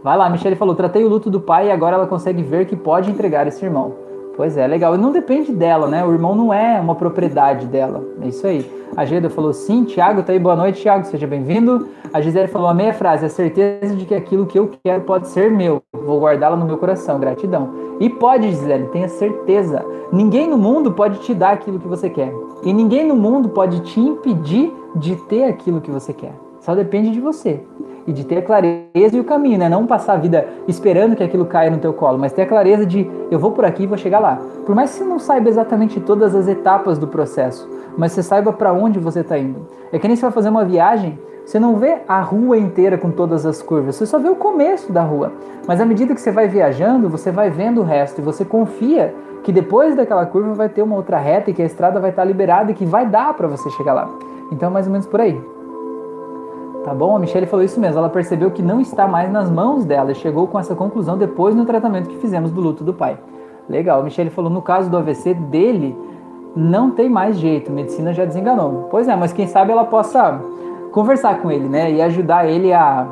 Vai 0.04 0.18
lá, 0.18 0.26
a 0.26 0.30
Michelle 0.30 0.56
falou: 0.56 0.76
tratei 0.76 1.04
o 1.04 1.10
luto 1.10 1.30
do 1.30 1.42
pai 1.42 1.68
e 1.68 1.72
agora 1.72 1.96
ela 1.96 2.08
consegue 2.08 2.44
ver 2.44 2.66
que 2.66 2.76
pode 2.76 3.10
entregar 3.10 3.48
esse 3.48 3.64
irmão. 3.66 3.94
Pois 4.36 4.58
é, 4.58 4.66
legal. 4.66 4.98
Não 4.98 5.12
depende 5.12 5.52
dela, 5.52 5.88
né? 5.88 6.06
O 6.06 6.12
irmão 6.12 6.34
não 6.34 6.54
é 6.54 6.80
uma 6.80 6.96
propriedade 6.96 7.66
dela. 7.68 8.04
É 8.22 8.28
isso 8.28 8.48
aí. 8.48 8.70
A 8.96 9.06
Geda 9.06 9.30
falou 9.30 9.54
sim. 9.54 9.84
Tiago 9.84 10.24
tá 10.24 10.32
aí. 10.32 10.40
Boa 10.40 10.56
noite, 10.56 10.82
Tiago. 10.82 11.06
Seja 11.06 11.28
bem-vindo. 11.28 11.90
A 12.14 12.22
Gisele 12.22 12.48
falou 12.48 12.68
a 12.68 12.74
meia 12.74 12.94
frase. 12.94 13.26
A 13.26 13.30
certeza 13.30 13.96
de 13.96 14.06
que 14.06 14.16
aquilo 14.16 14.46
que 14.46 14.58
eu 14.58 14.72
quero 14.84 15.02
pode 15.02 15.28
ser 15.28 15.52
meu. 15.52 15.82
Vou 15.94 16.20
guardá-la 16.20 16.56
no 16.56 16.66
meu 16.66 16.78
coração. 16.78 17.20
Gratidão. 17.20 17.70
E 18.00 18.10
pode, 18.10 18.50
Gisele. 18.50 18.88
Tenha 18.88 19.10
certeza. 19.10 19.86
Ninguém 20.12 20.48
no 20.48 20.58
mundo 20.58 20.92
pode 20.92 21.20
te 21.20 21.34
dar 21.34 21.52
aquilo 21.52 21.80
que 21.80 21.88
você 21.88 22.10
quer. 22.10 22.34
E 22.64 22.74
ninguém 22.74 23.06
no 23.06 23.16
mundo 23.16 23.50
pode 23.50 23.82
te 23.82 24.00
impedir 24.00 24.74
de 24.96 25.16
ter 25.28 25.44
aquilo 25.44 25.82
que 25.82 25.92
você 25.92 26.14
quer. 26.14 26.34
Só 26.60 26.76
depende 26.76 27.12
de 27.12 27.20
você 27.20 27.62
e 28.08 28.14
de 28.14 28.26
ter 28.26 28.38
a 28.38 28.42
clareza 28.42 29.16
e 29.16 29.20
o 29.20 29.24
caminho, 29.24 29.60
né? 29.60 29.70
Não 29.70 29.86
passar 29.86 30.14
a 30.14 30.18
vida 30.18 30.48
esperando 30.68 31.16
que 31.16 31.24
aquilo 31.24 31.46
caia 31.46 31.70
no 31.70 31.78
teu 31.78 31.94
colo, 31.94 32.18
mas 32.18 32.34
ter 32.34 32.44
a 32.44 32.46
clareza 32.46 32.86
de 32.86 33.10
eu 33.30 33.40
vou 33.40 33.52
por 33.52 33.66
aqui 33.66 33.84
e 33.84 33.88
vou 33.88 33.98
chegar 33.98 34.20
lá. 34.20 34.40
Por 34.66 34.76
mais 34.76 34.92
que 34.92 35.00
você 35.00 35.04
não 35.04 35.20
saiba 35.20 35.50
exatamente 35.50 36.00
todas 36.00 36.36
as 36.36 36.48
etapas 36.48 36.98
do 36.98 37.08
processo, 37.08 37.70
mas 37.98 38.12
você 38.12 38.24
saiba 38.24 38.52
para 38.54 38.74
onde 38.74 39.00
você 39.00 39.22
está 39.22 39.38
indo. 39.38 39.68
É 39.92 40.00
que 40.00 40.08
nem 40.08 40.16
você 40.16 40.24
vai 40.24 40.32
fazer 40.32 40.50
uma 40.50 40.66
viagem, 40.66 41.18
você 41.46 41.60
não 41.60 41.76
vê 41.76 41.98
a 42.08 42.22
rua 42.22 42.58
inteira 42.58 42.98
com 42.98 43.12
todas 43.12 43.46
as 43.46 43.62
curvas, 43.62 43.96
você 43.96 44.06
só 44.06 44.20
vê 44.20 44.30
o 44.30 44.36
começo 44.36 44.92
da 44.92 45.04
rua. 45.04 45.34
Mas 45.68 45.82
à 45.82 45.86
medida 45.86 46.14
que 46.14 46.22
você 46.22 46.32
vai 46.32 46.48
viajando, 46.48 47.10
você 47.10 47.32
vai 47.32 47.50
vendo 47.50 47.82
o 47.82 47.84
resto 47.84 48.20
e 48.20 48.24
você 48.24 48.46
confia 48.46 49.14
que 49.44 49.52
depois 49.52 49.96
daquela 49.96 50.26
curva 50.26 50.54
vai 50.54 50.70
ter 50.70 50.82
uma 50.82 50.96
outra 50.96 51.18
reta 51.18 51.50
e 51.50 51.54
que 51.54 51.62
a 51.62 51.66
estrada 51.66 52.00
vai 52.00 52.12
estar 52.12 52.24
liberada 52.24 52.72
e 52.72 52.76
que 52.76 52.86
vai 52.86 53.06
dar 53.06 53.34
para 53.34 53.48
você 53.48 53.70
chegar 53.72 53.94
lá. 53.94 54.10
Então, 54.52 54.70
mais 54.70 54.86
ou 54.86 54.92
menos 54.92 55.08
por 55.08 55.20
aí. 55.20 55.40
Tá 56.84 56.96
bom? 56.96 57.16
A 57.16 57.20
Michelle 57.20 57.46
falou 57.46 57.64
isso 57.64 57.80
mesmo. 57.80 58.00
Ela 58.00 58.10
percebeu 58.10 58.50
que 58.50 58.62
não 58.62 58.82
está 58.82 59.08
mais 59.08 59.32
nas 59.32 59.50
mãos 59.50 59.86
dela 59.86 60.12
e 60.12 60.16
chegou 60.16 60.48
com 60.48 60.60
essa 60.60 60.76
conclusão 60.76 61.18
depois 61.18 61.54
no 61.56 61.66
tratamento 61.66 62.10
que 62.10 62.18
fizemos 62.18 62.52
do 62.52 62.60
luto 62.60 62.84
do 62.84 62.94
pai. 62.94 63.18
Legal. 63.70 64.00
A 64.00 64.04
Michelle 64.04 64.30
falou: 64.30 64.50
no 64.50 64.62
caso 64.62 64.90
do 64.90 64.98
AVC 64.98 65.34
dele, 65.34 65.96
não 66.56 66.92
tem 66.92 67.10
mais 67.10 67.38
jeito. 67.38 67.72
Medicina 67.72 68.14
já 68.14 68.26
desenganou. 68.26 68.88
Pois 68.90 69.08
é, 69.08 69.16
mas 69.16 69.32
quem 69.32 69.48
sabe 69.48 69.72
ela 69.72 69.86
possa 69.86 70.42
conversar 70.92 71.42
com 71.42 71.52
ele, 71.52 71.70
né? 71.70 71.92
E 71.92 72.02
ajudar 72.02 72.48
ele 72.48 72.74
a 72.74 73.08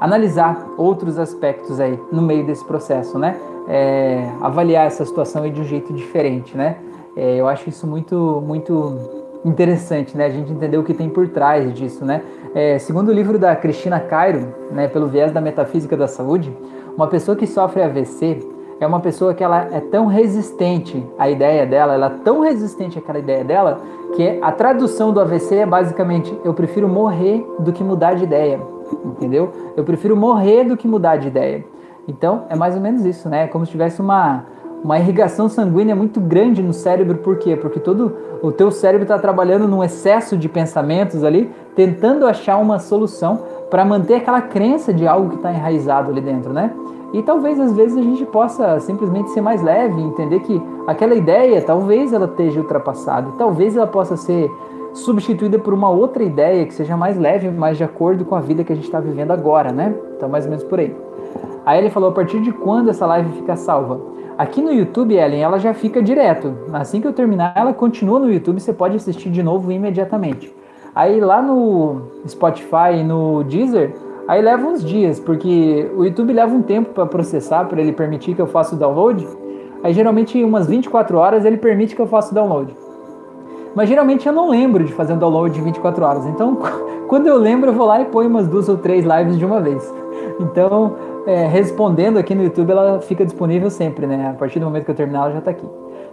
analisar 0.00 0.66
outros 0.76 1.18
aspectos 1.18 1.80
aí 1.80 1.98
no 2.12 2.22
meio 2.22 2.44
desse 2.44 2.64
processo, 2.64 3.18
né? 3.18 3.36
É, 3.68 4.30
avaliar 4.40 4.86
essa 4.86 5.04
situação 5.04 5.48
de 5.50 5.60
um 5.60 5.64
jeito 5.64 5.92
diferente, 5.92 6.56
né? 6.56 6.76
É, 7.16 7.36
eu 7.36 7.48
acho 7.48 7.68
isso 7.68 7.86
muito, 7.86 8.42
muito 8.46 9.19
interessante, 9.44 10.16
né? 10.16 10.26
A 10.26 10.30
gente 10.30 10.52
entender 10.52 10.76
o 10.76 10.84
que 10.84 10.94
tem 10.94 11.08
por 11.08 11.28
trás 11.28 11.72
disso, 11.72 12.04
né? 12.04 12.22
É, 12.54 12.78
segundo 12.78 13.08
o 13.08 13.12
livro 13.12 13.38
da 13.38 13.54
Cristina 13.56 14.00
Cairo, 14.00 14.54
né, 14.70 14.88
pelo 14.88 15.06
viés 15.06 15.32
da 15.32 15.40
metafísica 15.40 15.96
da 15.96 16.08
saúde, 16.08 16.54
uma 16.96 17.06
pessoa 17.06 17.36
que 17.36 17.46
sofre 17.46 17.82
AVC 17.82 18.38
é 18.80 18.86
uma 18.86 19.00
pessoa 19.00 19.34
que 19.34 19.44
ela 19.44 19.68
é 19.70 19.80
tão 19.80 20.06
resistente 20.06 21.06
à 21.18 21.28
ideia 21.28 21.66
dela, 21.66 21.94
ela 21.94 22.06
é 22.06 22.24
tão 22.24 22.40
resistente 22.40 22.98
àquela 22.98 23.18
ideia 23.18 23.44
dela, 23.44 23.78
que 24.16 24.38
a 24.40 24.50
tradução 24.50 25.12
do 25.12 25.20
AVC 25.20 25.56
é 25.56 25.66
basicamente 25.66 26.36
eu 26.42 26.54
prefiro 26.54 26.88
morrer 26.88 27.46
do 27.58 27.72
que 27.72 27.84
mudar 27.84 28.14
de 28.14 28.24
ideia, 28.24 28.58
entendeu? 29.04 29.52
Eu 29.76 29.84
prefiro 29.84 30.16
morrer 30.16 30.64
do 30.64 30.76
que 30.76 30.88
mudar 30.88 31.16
de 31.16 31.28
ideia. 31.28 31.64
Então, 32.08 32.44
é 32.48 32.56
mais 32.56 32.74
ou 32.74 32.80
menos 32.80 33.04
isso, 33.04 33.28
né? 33.28 33.44
É 33.44 33.46
como 33.46 33.64
se 33.64 33.72
tivesse 33.72 34.00
uma 34.00 34.44
uma 34.82 34.98
irrigação 34.98 35.48
sanguínea 35.48 35.94
muito 35.94 36.20
grande 36.20 36.62
no 36.62 36.72
cérebro, 36.72 37.18
por 37.18 37.36
quê? 37.36 37.54
Porque 37.54 37.78
todo 37.78 38.16
o 38.42 38.50
teu 38.50 38.70
cérebro 38.70 39.02
está 39.02 39.18
trabalhando 39.18 39.68
num 39.68 39.82
excesso 39.84 40.36
de 40.36 40.48
pensamentos 40.48 41.22
ali, 41.22 41.50
tentando 41.74 42.26
achar 42.26 42.56
uma 42.56 42.78
solução 42.78 43.40
para 43.70 43.84
manter 43.84 44.14
aquela 44.14 44.40
crença 44.40 44.92
de 44.92 45.06
algo 45.06 45.30
que 45.30 45.36
está 45.36 45.52
enraizado 45.52 46.10
ali 46.10 46.20
dentro, 46.20 46.52
né? 46.52 46.72
E 47.12 47.22
talvez 47.22 47.58
às 47.58 47.72
vezes 47.72 47.96
a 47.96 48.02
gente 48.02 48.24
possa 48.24 48.78
simplesmente 48.80 49.30
ser 49.30 49.40
mais 49.40 49.62
leve, 49.62 50.00
entender 50.00 50.40
que 50.40 50.62
aquela 50.86 51.14
ideia 51.14 51.60
talvez 51.60 52.12
ela 52.12 52.26
esteja 52.26 52.60
ultrapassada, 52.60 53.30
talvez 53.36 53.76
ela 53.76 53.86
possa 53.86 54.16
ser 54.16 54.50
substituída 54.92 55.58
por 55.58 55.74
uma 55.74 55.88
outra 55.88 56.22
ideia 56.22 56.64
que 56.66 56.74
seja 56.74 56.96
mais 56.96 57.18
leve, 57.18 57.48
mais 57.50 57.76
de 57.76 57.84
acordo 57.84 58.24
com 58.24 58.34
a 58.34 58.40
vida 58.40 58.64
que 58.64 58.72
a 58.72 58.76
gente 58.76 58.86
está 58.86 59.00
vivendo 59.00 59.32
agora, 59.32 59.72
né? 59.72 59.94
Então 60.16 60.28
mais 60.28 60.44
ou 60.44 60.50
menos 60.50 60.64
por 60.64 60.78
aí. 60.78 60.94
Aí 61.66 61.78
ele 61.78 61.90
falou 61.90 62.10
a 62.10 62.12
partir 62.12 62.40
de 62.40 62.52
quando 62.52 62.90
essa 62.90 63.06
live 63.06 63.30
fica 63.32 63.54
salva? 63.54 64.00
Aqui 64.40 64.62
no 64.62 64.72
YouTube, 64.72 65.14
Ellen, 65.14 65.42
ela 65.42 65.58
já 65.58 65.74
fica 65.74 66.02
direto. 66.02 66.54
Assim 66.72 66.98
que 66.98 67.06
eu 67.06 67.12
terminar, 67.12 67.52
ela 67.54 67.74
continua 67.74 68.18
no 68.18 68.32
YouTube, 68.32 68.58
você 68.58 68.72
pode 68.72 68.96
assistir 68.96 69.28
de 69.28 69.42
novo 69.42 69.70
imediatamente. 69.70 70.50
Aí 70.94 71.20
lá 71.20 71.42
no 71.42 72.00
Spotify 72.26 72.94
e 73.00 73.04
no 73.04 73.44
Deezer, 73.44 73.94
aí 74.26 74.40
leva 74.40 74.66
uns 74.66 74.82
dias, 74.82 75.20
porque 75.20 75.90
o 75.94 76.06
YouTube 76.06 76.32
leva 76.32 76.54
um 76.54 76.62
tempo 76.62 76.94
para 76.94 77.04
processar, 77.04 77.66
para 77.66 77.82
ele 77.82 77.92
permitir 77.92 78.34
que 78.34 78.40
eu 78.40 78.46
faça 78.46 78.74
o 78.74 78.78
download. 78.78 79.28
Aí 79.82 79.92
geralmente 79.92 80.42
umas 80.42 80.66
24 80.66 81.18
horas 81.18 81.44
ele 81.44 81.58
permite 81.58 81.94
que 81.94 82.00
eu 82.00 82.06
faça 82.06 82.32
o 82.32 82.34
download. 82.34 82.74
Mas 83.74 83.90
geralmente 83.90 84.26
eu 84.26 84.32
não 84.32 84.48
lembro 84.48 84.82
de 84.82 84.92
fazer 84.94 85.12
um 85.12 85.18
download 85.18 85.54
de 85.54 85.60
24 85.60 86.02
horas. 86.02 86.24
Então, 86.24 86.56
quando 87.08 87.26
eu 87.26 87.36
lembro, 87.36 87.68
eu 87.68 87.74
vou 87.74 87.86
lá 87.86 88.00
e 88.00 88.06
ponho 88.06 88.30
umas 88.30 88.48
duas 88.48 88.70
ou 88.70 88.78
três 88.78 89.04
lives 89.04 89.36
de 89.36 89.44
uma 89.44 89.60
vez. 89.60 89.86
Então, 90.40 90.96
é, 91.26 91.46
respondendo 91.46 92.18
aqui 92.18 92.34
no 92.34 92.42
YouTube, 92.42 92.70
ela 92.70 93.00
fica 93.00 93.24
disponível 93.24 93.70
sempre, 93.70 94.06
né? 94.06 94.30
A 94.30 94.34
partir 94.34 94.58
do 94.58 94.64
momento 94.64 94.84
que 94.84 94.90
eu 94.90 94.94
terminar, 94.94 95.24
ela 95.24 95.32
já 95.32 95.38
está 95.38 95.50
aqui. 95.50 95.66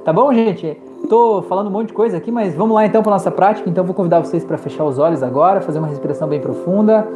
Tá 0.03 0.13
bom, 0.13 0.33
gente? 0.33 0.79
Tô 1.09 1.41
falando 1.43 1.67
um 1.67 1.71
monte 1.71 1.87
de 1.87 1.93
coisa 1.93 2.17
aqui, 2.17 2.31
mas 2.31 2.55
vamos 2.55 2.75
lá 2.75 2.85
então 2.85 3.01
para 3.01 3.11
nossa 3.11 3.31
prática. 3.31 3.69
Então, 3.69 3.83
vou 3.83 3.93
convidar 3.93 4.19
vocês 4.19 4.43
para 4.43 4.57
fechar 4.57 4.83
os 4.83 4.97
olhos 4.97 5.23
agora, 5.23 5.61
fazer 5.61 5.79
uma 5.79 5.87
respiração 5.87 6.27
bem 6.27 6.39
profunda. 6.39 7.07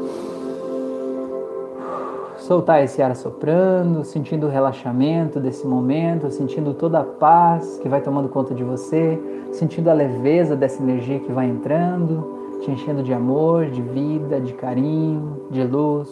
Soltar 2.38 2.84
esse 2.84 3.02
ar 3.02 3.16
soprando, 3.16 4.04
sentindo 4.04 4.48
o 4.48 4.50
relaxamento 4.50 5.40
desse 5.40 5.66
momento, 5.66 6.30
sentindo 6.32 6.74
toda 6.74 7.00
a 7.00 7.04
paz 7.04 7.78
que 7.82 7.88
vai 7.88 8.02
tomando 8.02 8.28
conta 8.28 8.54
de 8.54 8.64
você, 8.64 9.18
sentindo 9.54 9.90
a 9.90 9.94
leveza 9.94 10.56
dessa 10.56 10.82
energia 10.82 11.20
que 11.20 11.32
vai 11.32 11.48
entrando, 11.48 12.60
te 12.62 12.72
enchendo 12.72 13.04
de 13.04 13.14
amor, 13.14 13.68
de 13.68 13.82
vida, 13.82 14.42
de 14.42 14.54
carinho, 14.54 15.44
de 15.50 15.64
luz, 15.64 16.10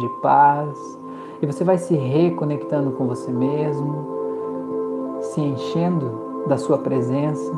de 0.00 0.08
paz 0.22 0.95
e 1.40 1.46
você 1.46 1.64
vai 1.64 1.78
se 1.78 1.94
reconectando 1.94 2.92
com 2.92 3.06
você 3.06 3.30
mesmo, 3.30 4.06
se 5.20 5.40
enchendo 5.40 6.44
da 6.46 6.56
sua 6.56 6.78
presença, 6.78 7.52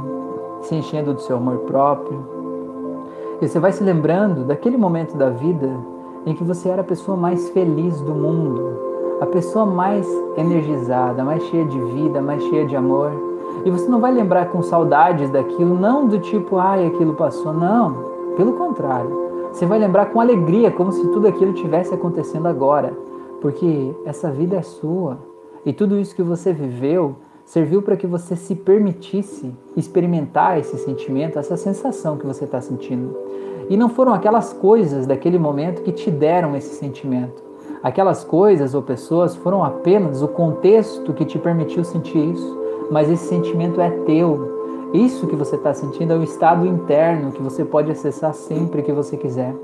se 0.63 0.75
enchendo 0.75 1.15
do 1.15 1.21
seu 1.21 1.37
amor 1.37 1.59
próprio. 1.59 2.19
E 3.41 3.49
você 3.49 3.61
vai 3.61 3.73
se 3.73 3.83
lembrando 3.85 4.45
daquele 4.45 4.77
momento 4.77 5.17
da 5.17 5.31
vida 5.31 5.71
em 6.27 6.35
que 6.35 6.43
você 6.43 6.69
era 6.69 6.81
a 6.81 6.85
pessoa 6.85 7.17
mais 7.17 7.49
feliz 7.51 8.01
do 8.01 8.15
mundo, 8.15 9.17
a 9.21 9.27
pessoa 9.27 9.65
mais 9.65 10.07
energizada, 10.37 11.23
mais 11.25 11.43
cheia 11.45 11.65
de 11.65 11.79
vida, 11.81 12.21
mais 12.21 12.43
cheia 12.45 12.67
de 12.67 12.75
amor. 12.75 13.13
E 13.65 13.71
você 13.71 13.89
não 13.89 14.01
vai 14.01 14.13
lembrar 14.13 14.47
com 14.47 14.63
saudades 14.63 15.31
daquilo, 15.31 15.75
não 15.75 16.07
do 16.07 16.19
tipo, 16.19 16.57
ai, 16.59 16.87
aquilo 16.87 17.15
passou, 17.15 17.53
não. 17.53 18.09
Pelo 18.37 18.53
contrário, 18.53 19.11
você 19.53 19.67
vai 19.67 19.79
lembrar 19.79 20.07
com 20.07 20.21
alegria, 20.21 20.71
como 20.71 20.93
se 20.93 21.07
tudo 21.09 21.27
aquilo 21.27 21.53
tivesse 21.53 21.95
acontecendo 21.95 22.47
agora, 22.47 22.93
porque 23.41 23.95
essa 24.05 24.31
vida 24.31 24.57
é 24.57 24.63
sua 24.63 25.19
e 25.65 25.73
tudo 25.73 25.99
isso 25.99 26.15
que 26.15 26.23
você 26.23 26.53
viveu 26.53 27.17
serviu 27.45 27.81
para 27.81 27.97
que 27.97 28.07
você 28.07 28.37
se 28.37 28.55
permitisse 28.55 29.51
experimentar 29.75 30.59
esse 30.59 30.77
sentimento, 30.77 31.39
essa 31.39 31.57
sensação 31.57 32.19
que 32.19 32.27
você 32.27 32.45
está 32.45 32.61
sentindo. 32.61 33.17
E 33.71 33.77
não 33.77 33.89
foram 33.89 34.13
aquelas 34.13 34.53
coisas 34.53 35.07
daquele 35.07 35.39
momento 35.39 35.83
que 35.83 35.91
te 35.91 36.11
deram 36.11 36.55
esse 36.55 36.75
sentimento. 36.75 37.43
Aquelas 37.83 38.23
coisas 38.23 38.75
ou 38.75 38.83
pessoas 38.83 39.35
foram 39.35 39.65
apenas 39.65 40.23
o 40.23 40.29
contexto 40.29 41.15
que 41.15 41.25
te 41.25 41.39
permitiu 41.39 41.85
sentir 41.85 42.19
isso, 42.19 42.59
mas 42.91 43.09
esse 43.09 43.25
sentimento 43.27 43.81
é 43.81 43.91
teu. 43.91 44.91
Isso 44.93 45.27
que 45.27 45.37
você 45.37 45.57
está 45.57 45.73
sentindo 45.73 46.13
é 46.13 46.17
o 46.17 46.23
estado 46.23 46.67
interno 46.67 47.33
que 47.33 47.43
você 47.43 47.65
pode 47.65 47.91
acessar 47.91 48.35
sempre 48.35 48.83
que 48.83 48.93
você 48.93 49.17
quiser. 49.17 49.55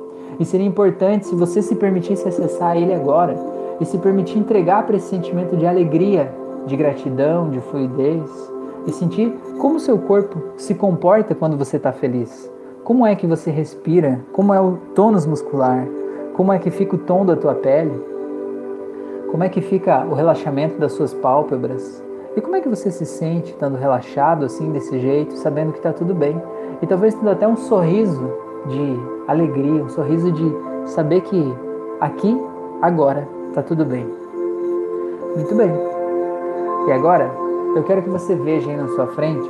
E 0.40 0.44
seria 0.44 0.66
importante 0.66 1.26
se 1.26 1.34
você 1.34 1.60
se 1.60 1.74
permitisse 1.76 2.26
acessar 2.26 2.76
ele 2.76 2.94
agora 2.94 3.53
e 3.80 3.84
se 3.84 3.98
permitir 3.98 4.38
entregar 4.38 4.86
para 4.86 4.96
esse 4.96 5.08
sentimento 5.08 5.56
de 5.56 5.66
alegria, 5.66 6.32
de 6.66 6.76
gratidão, 6.76 7.50
de 7.50 7.60
fluidez 7.60 8.52
e 8.86 8.92
sentir 8.92 9.34
como 9.58 9.80
seu 9.80 9.98
corpo 9.98 10.40
se 10.56 10.74
comporta 10.74 11.34
quando 11.34 11.56
você 11.56 11.76
está 11.76 11.92
feliz. 11.92 12.50
Como 12.82 13.06
é 13.06 13.14
que 13.14 13.26
você 13.26 13.50
respira? 13.50 14.20
Como 14.32 14.52
é 14.52 14.60
o 14.60 14.76
tônus 14.94 15.26
muscular? 15.26 15.86
Como 16.34 16.52
é 16.52 16.58
que 16.58 16.70
fica 16.70 16.96
o 16.96 16.98
tom 16.98 17.24
da 17.24 17.36
tua 17.36 17.54
pele? 17.54 17.98
Como 19.30 19.42
é 19.42 19.48
que 19.48 19.60
fica 19.60 20.04
o 20.04 20.14
relaxamento 20.14 20.78
das 20.78 20.92
suas 20.92 21.14
pálpebras? 21.14 22.02
E 22.36 22.40
como 22.40 22.56
é 22.56 22.60
que 22.60 22.68
você 22.68 22.90
se 22.90 23.06
sente 23.06 23.52
estando 23.52 23.76
relaxado 23.76 24.44
assim, 24.44 24.70
desse 24.70 24.98
jeito, 24.98 25.34
sabendo 25.36 25.72
que 25.72 25.78
está 25.78 25.92
tudo 25.92 26.14
bem? 26.14 26.40
E 26.82 26.86
talvez 26.86 27.14
tendo 27.14 27.30
até 27.30 27.46
um 27.46 27.56
sorriso 27.56 28.30
de 28.66 28.96
alegria, 29.28 29.82
um 29.82 29.88
sorriso 29.88 30.30
de 30.32 30.54
saber 30.84 31.20
que 31.22 31.54
aqui, 32.00 32.36
agora, 32.82 33.26
está 33.54 33.62
tudo 33.62 33.84
bem. 33.84 34.04
Muito 35.36 35.54
bem. 35.54 35.70
E 36.88 36.92
agora, 36.92 37.32
eu 37.76 37.84
quero 37.84 38.02
que 38.02 38.10
você 38.10 38.34
veja 38.34 38.68
aí 38.68 38.76
na 38.76 38.88
sua 38.88 39.06
frente 39.06 39.48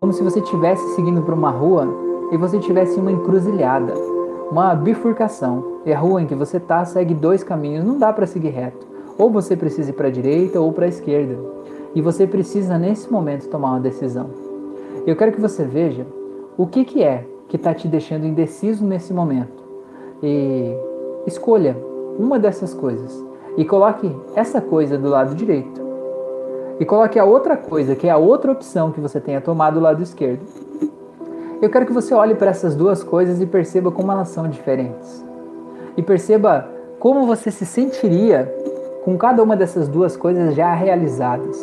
como 0.00 0.12
se 0.12 0.22
você 0.22 0.40
estivesse 0.40 0.82
seguindo 0.94 1.22
por 1.22 1.34
uma 1.34 1.50
rua 1.50 1.86
e 2.32 2.36
você 2.36 2.58
tivesse 2.58 2.98
uma 2.98 3.12
encruzilhada, 3.12 3.92
uma 4.50 4.74
bifurcação. 4.74 5.80
E 5.84 5.92
a 5.92 5.98
rua 5.98 6.22
em 6.22 6.26
que 6.26 6.34
você 6.34 6.56
está 6.56 6.84
segue 6.84 7.12
dois 7.12 7.44
caminhos, 7.44 7.84
não 7.84 7.98
dá 7.98 8.10
para 8.10 8.26
seguir 8.26 8.50
reto. 8.50 8.86
Ou 9.18 9.30
você 9.30 9.54
precisa 9.54 9.90
ir 9.90 9.94
para 9.94 10.08
a 10.08 10.10
direita 10.10 10.58
ou 10.58 10.72
para 10.72 10.86
a 10.86 10.88
esquerda. 10.88 11.38
E 11.94 12.00
você 12.00 12.26
precisa, 12.26 12.78
nesse 12.78 13.12
momento, 13.12 13.48
tomar 13.48 13.72
uma 13.72 13.80
decisão. 13.80 14.30
Eu 15.06 15.14
quero 15.14 15.32
que 15.32 15.40
você 15.40 15.64
veja 15.64 16.06
o 16.56 16.66
que, 16.66 16.84
que 16.84 17.02
é 17.02 17.26
que 17.48 17.56
está 17.56 17.74
te 17.74 17.86
deixando 17.86 18.26
indeciso 18.26 18.84
nesse 18.84 19.12
momento. 19.12 19.62
E 20.22 20.74
escolha 21.26 21.89
uma 22.20 22.38
dessas 22.38 22.74
coisas 22.74 23.24
e 23.56 23.64
coloque 23.64 24.14
essa 24.34 24.60
coisa 24.60 24.98
do 24.98 25.08
lado 25.08 25.34
direito. 25.34 25.80
E 26.78 26.84
coloque 26.84 27.18
a 27.18 27.24
outra 27.24 27.56
coisa, 27.56 27.94
que 27.94 28.06
é 28.06 28.10
a 28.10 28.16
outra 28.16 28.52
opção 28.52 28.90
que 28.90 29.00
você 29.00 29.20
tenha 29.20 29.40
tomado 29.40 29.74
do 29.74 29.80
lado 29.80 30.02
esquerdo. 30.02 30.42
Eu 31.60 31.68
quero 31.68 31.84
que 31.86 31.92
você 31.92 32.14
olhe 32.14 32.34
para 32.34 32.50
essas 32.50 32.74
duas 32.74 33.02
coisas 33.02 33.40
e 33.40 33.46
perceba 33.46 33.90
como 33.90 34.10
elas 34.10 34.28
são 34.28 34.48
diferentes. 34.48 35.24
E 35.96 36.02
perceba 36.02 36.68
como 36.98 37.26
você 37.26 37.50
se 37.50 37.66
sentiria 37.66 38.52
com 39.04 39.16
cada 39.16 39.42
uma 39.42 39.56
dessas 39.56 39.88
duas 39.88 40.16
coisas 40.16 40.54
já 40.54 40.72
realizadas 40.72 41.58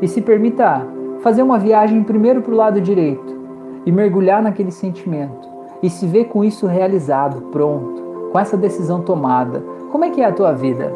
e 0.00 0.08
se 0.08 0.20
permita 0.20 0.86
fazer 1.20 1.42
uma 1.42 1.58
viagem 1.58 2.02
primeiro 2.02 2.42
para 2.42 2.52
o 2.52 2.56
lado 2.56 2.80
direito 2.80 3.40
e 3.86 3.92
mergulhar 3.92 4.42
naquele 4.42 4.70
sentimento 4.70 5.48
e 5.82 5.90
se 5.90 6.06
ver 6.06 6.26
com 6.26 6.44
isso 6.44 6.66
realizado, 6.66 7.42
pronto, 7.50 8.30
com 8.30 8.38
essa 8.38 8.56
decisão 8.56 9.02
tomada. 9.02 9.62
Como 9.92 10.06
é 10.06 10.10
que 10.10 10.22
é 10.22 10.24
a 10.24 10.32
tua 10.32 10.52
vida? 10.52 10.90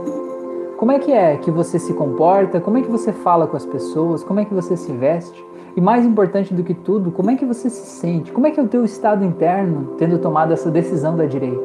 Como 0.79 0.91
é 0.91 0.99
que 0.99 1.13
é 1.13 1.37
que 1.37 1.51
você 1.51 1.79
se 1.79 1.93
comporta? 1.93 2.63
Como 2.63 2.79
é 2.79 2.81
que 2.81 2.91
você 2.91 3.13
fala 3.13 3.47
com 3.47 3.55
as 3.55 3.67
pessoas? 3.67 4.25
Como 4.25 4.41
é 4.41 4.45
que 4.47 4.55
você 4.55 4.75
se 4.75 4.91
veste? 4.91 5.45
E 5.77 5.83
mais 5.83 6.07
importante 6.07 6.55
do 6.55 6.65
que 6.65 6.73
tudo, 6.73 7.11
como 7.11 7.31
é 7.31 7.37
que 7.37 7.45
você 7.45 7.69
se 7.69 7.85
sente? 7.85 8.33
Como 8.33 8.47
é 8.47 8.51
que 8.51 8.59
é 8.59 8.63
o 8.63 8.67
teu 8.67 8.87
estado 8.87 9.23
interno 9.23 9.97
tendo 9.99 10.19
tomado 10.19 10.55
essa 10.55 10.71
decisão 10.71 11.15
da 11.15 11.27
direita? 11.27 11.63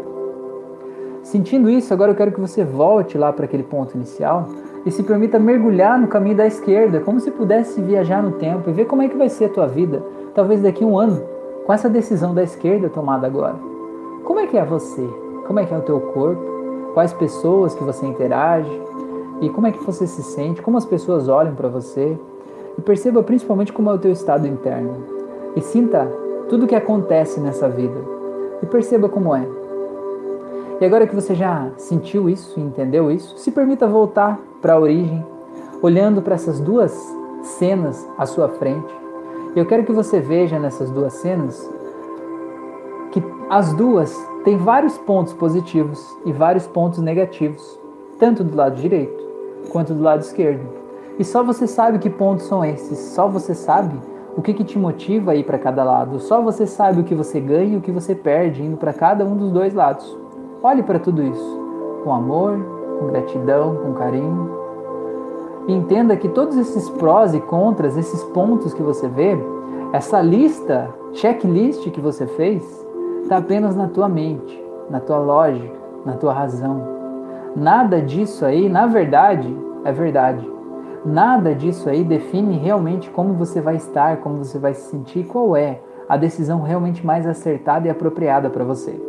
Sentindo 1.23 1.69
isso, 1.69 1.93
agora 1.93 2.11
eu 2.11 2.15
quero 2.15 2.33
que 2.33 2.41
você 2.41 2.65
volte 2.65 3.17
lá 3.17 3.31
para 3.31 3.45
aquele 3.45 3.63
ponto 3.63 3.95
inicial 3.95 4.49
e 4.85 4.91
se 4.91 5.01
permita 5.01 5.39
mergulhar 5.39 5.97
no 5.97 6.07
caminho 6.07 6.35
da 6.35 6.45
esquerda, 6.45 6.99
como 6.99 7.21
se 7.21 7.31
pudesse 7.31 7.81
viajar 7.81 8.21
no 8.21 8.33
tempo 8.33 8.69
e 8.69 8.73
ver 8.73 8.85
como 8.87 9.03
é 9.03 9.07
que 9.07 9.15
vai 9.15 9.29
ser 9.29 9.45
a 9.45 9.49
tua 9.49 9.67
vida, 9.67 10.03
talvez 10.35 10.61
daqui 10.61 10.83
a 10.83 10.87
um 10.87 10.99
ano, 10.99 11.23
com 11.65 11.71
essa 11.71 11.89
decisão 11.89 12.33
da 12.33 12.43
esquerda 12.43 12.89
tomada 12.89 13.25
agora. 13.25 13.55
Como 14.25 14.37
é 14.37 14.47
que 14.47 14.57
é 14.57 14.65
você? 14.65 15.07
Como 15.47 15.61
é 15.61 15.65
que 15.65 15.73
é 15.73 15.77
o 15.77 15.81
teu 15.81 15.97
corpo? 16.01 16.50
Quais 16.93 17.13
pessoas 17.13 17.73
que 17.73 17.83
você 17.83 18.05
interage? 18.05 18.81
E 19.39 19.49
como 19.49 19.67
é 19.67 19.71
que 19.71 19.83
você 19.83 20.05
se 20.05 20.21
sente? 20.21 20.61
Como 20.61 20.77
as 20.77 20.85
pessoas 20.85 21.27
olham 21.27 21.55
para 21.55 21.69
você? 21.69 22.17
E 22.77 22.81
perceba 22.81 23.23
principalmente 23.23 23.71
como 23.71 23.89
é 23.89 23.93
o 23.93 23.97
teu 23.97 24.11
estado 24.11 24.47
interno. 24.47 25.03
E 25.55 25.61
sinta 25.61 26.05
tudo 26.49 26.65
o 26.65 26.67
que 26.67 26.75
acontece 26.75 27.39
nessa 27.39 27.69
vida. 27.69 27.97
E 28.61 28.65
perceba 28.65 29.07
como 29.07 29.33
é. 29.35 29.47
E 30.81 30.85
agora 30.85 31.07
que 31.07 31.15
você 31.15 31.33
já 31.33 31.69
sentiu 31.77 32.29
isso 32.29 32.59
entendeu 32.59 33.11
isso, 33.11 33.37
se 33.37 33.51
permita 33.51 33.87
voltar 33.87 34.39
para 34.61 34.73
a 34.73 34.79
origem, 34.79 35.25
olhando 35.81 36.21
para 36.21 36.35
essas 36.35 36.59
duas 36.59 36.91
cenas 37.41 38.07
à 38.17 38.25
sua 38.25 38.49
frente. 38.49 38.93
Eu 39.55 39.65
quero 39.65 39.83
que 39.83 39.91
você 39.91 40.19
veja 40.19 40.59
nessas 40.59 40.89
duas 40.91 41.13
cenas 41.13 41.69
que 43.11 43.23
as 43.49 43.73
duas 43.73 44.17
têm 44.43 44.57
vários 44.57 44.97
pontos 44.97 45.33
positivos 45.33 46.05
e 46.25 46.31
vários 46.31 46.67
pontos 46.67 46.99
negativos, 46.99 47.79
tanto 48.19 48.43
do 48.43 48.55
lado 48.55 48.75
direito 48.75 49.21
quanto 49.69 49.93
do 49.93 50.03
lado 50.03 50.21
esquerdo. 50.21 50.65
E 51.19 51.23
só 51.23 51.43
você 51.43 51.67
sabe 51.67 51.99
que 51.99 52.09
pontos 52.09 52.45
são 52.45 52.63
esses, 52.65 52.97
só 52.97 53.27
você 53.27 53.53
sabe 53.53 53.99
o 54.35 54.41
que, 54.41 54.53
que 54.53 54.63
te 54.63 54.79
motiva 54.79 55.31
a 55.31 55.35
ir 55.35 55.43
para 55.43 55.59
cada 55.59 55.83
lado, 55.83 56.19
só 56.19 56.41
você 56.41 56.65
sabe 56.65 57.01
o 57.01 57.03
que 57.03 57.13
você 57.13 57.39
ganha 57.39 57.73
e 57.73 57.77
o 57.77 57.81
que 57.81 57.91
você 57.91 58.15
perde 58.15 58.63
indo 58.63 58.77
para 58.77 58.93
cada 58.93 59.25
um 59.25 59.35
dos 59.35 59.51
dois 59.51 59.73
lados. 59.73 60.17
Olhe 60.63 60.81
para 60.81 60.99
tudo 60.99 61.21
isso 61.21 61.61
com 62.03 62.13
amor, 62.13 62.59
com 62.99 63.07
gratidão, 63.07 63.75
com 63.75 63.93
carinho. 63.93 64.61
E 65.67 65.73
entenda 65.73 66.17
que 66.17 66.29
todos 66.29 66.57
esses 66.57 66.89
prós 66.89 67.33
e 67.33 67.39
contras, 67.39 67.97
esses 67.97 68.23
pontos 68.25 68.73
que 68.73 68.81
você 68.81 69.07
vê, 69.07 69.37
essa 69.93 70.21
lista, 70.21 70.89
checklist 71.13 71.89
que 71.91 72.01
você 72.01 72.25
fez, 72.25 72.80
está 73.21 73.37
apenas 73.37 73.75
na 73.75 73.87
tua 73.87 74.09
mente, 74.09 74.61
na 74.89 74.99
tua 74.99 75.17
lógica, 75.17 75.73
na 76.05 76.13
tua 76.13 76.33
razão. 76.33 76.81
Nada 77.55 78.01
disso 78.01 78.45
aí, 78.45 78.69
na 78.69 78.87
verdade, 78.87 79.55
é 79.83 79.91
verdade. 79.91 80.49
Nada 81.05 81.55
disso 81.55 81.89
aí 81.89 82.03
define 82.03 82.57
realmente 82.57 83.09
como 83.09 83.33
você 83.33 83.59
vai 83.59 83.75
estar, 83.75 84.17
como 84.17 84.43
você 84.43 84.59
vai 84.59 84.73
se 84.73 84.89
sentir, 84.89 85.25
qual 85.25 85.55
é 85.55 85.79
a 86.07 86.17
decisão 86.17 86.61
realmente 86.61 87.05
mais 87.05 87.25
acertada 87.25 87.87
e 87.87 87.89
apropriada 87.89 88.49
para 88.49 88.63
você. 88.63 89.01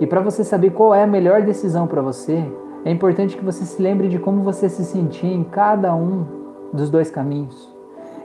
E 0.00 0.06
para 0.06 0.20
você 0.20 0.44
saber 0.44 0.70
qual 0.70 0.94
é 0.94 1.02
a 1.02 1.06
melhor 1.06 1.42
decisão 1.42 1.86
para 1.86 2.02
você, 2.02 2.44
é 2.84 2.90
importante 2.90 3.36
que 3.36 3.44
você 3.44 3.64
se 3.64 3.80
lembre 3.80 4.08
de 4.08 4.18
como 4.18 4.42
você 4.42 4.68
se 4.68 4.84
sentia 4.84 5.32
em 5.32 5.42
cada 5.42 5.94
um 5.94 6.26
dos 6.72 6.90
dois 6.90 7.10
caminhos. 7.10 7.74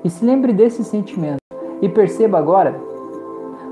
E 0.03 0.09
se 0.09 0.26
lembre 0.26 0.51
desse 0.51 0.84
sentimento. 0.84 1.38
E 1.82 1.88
perceba 1.88 2.38
agora 2.38 2.76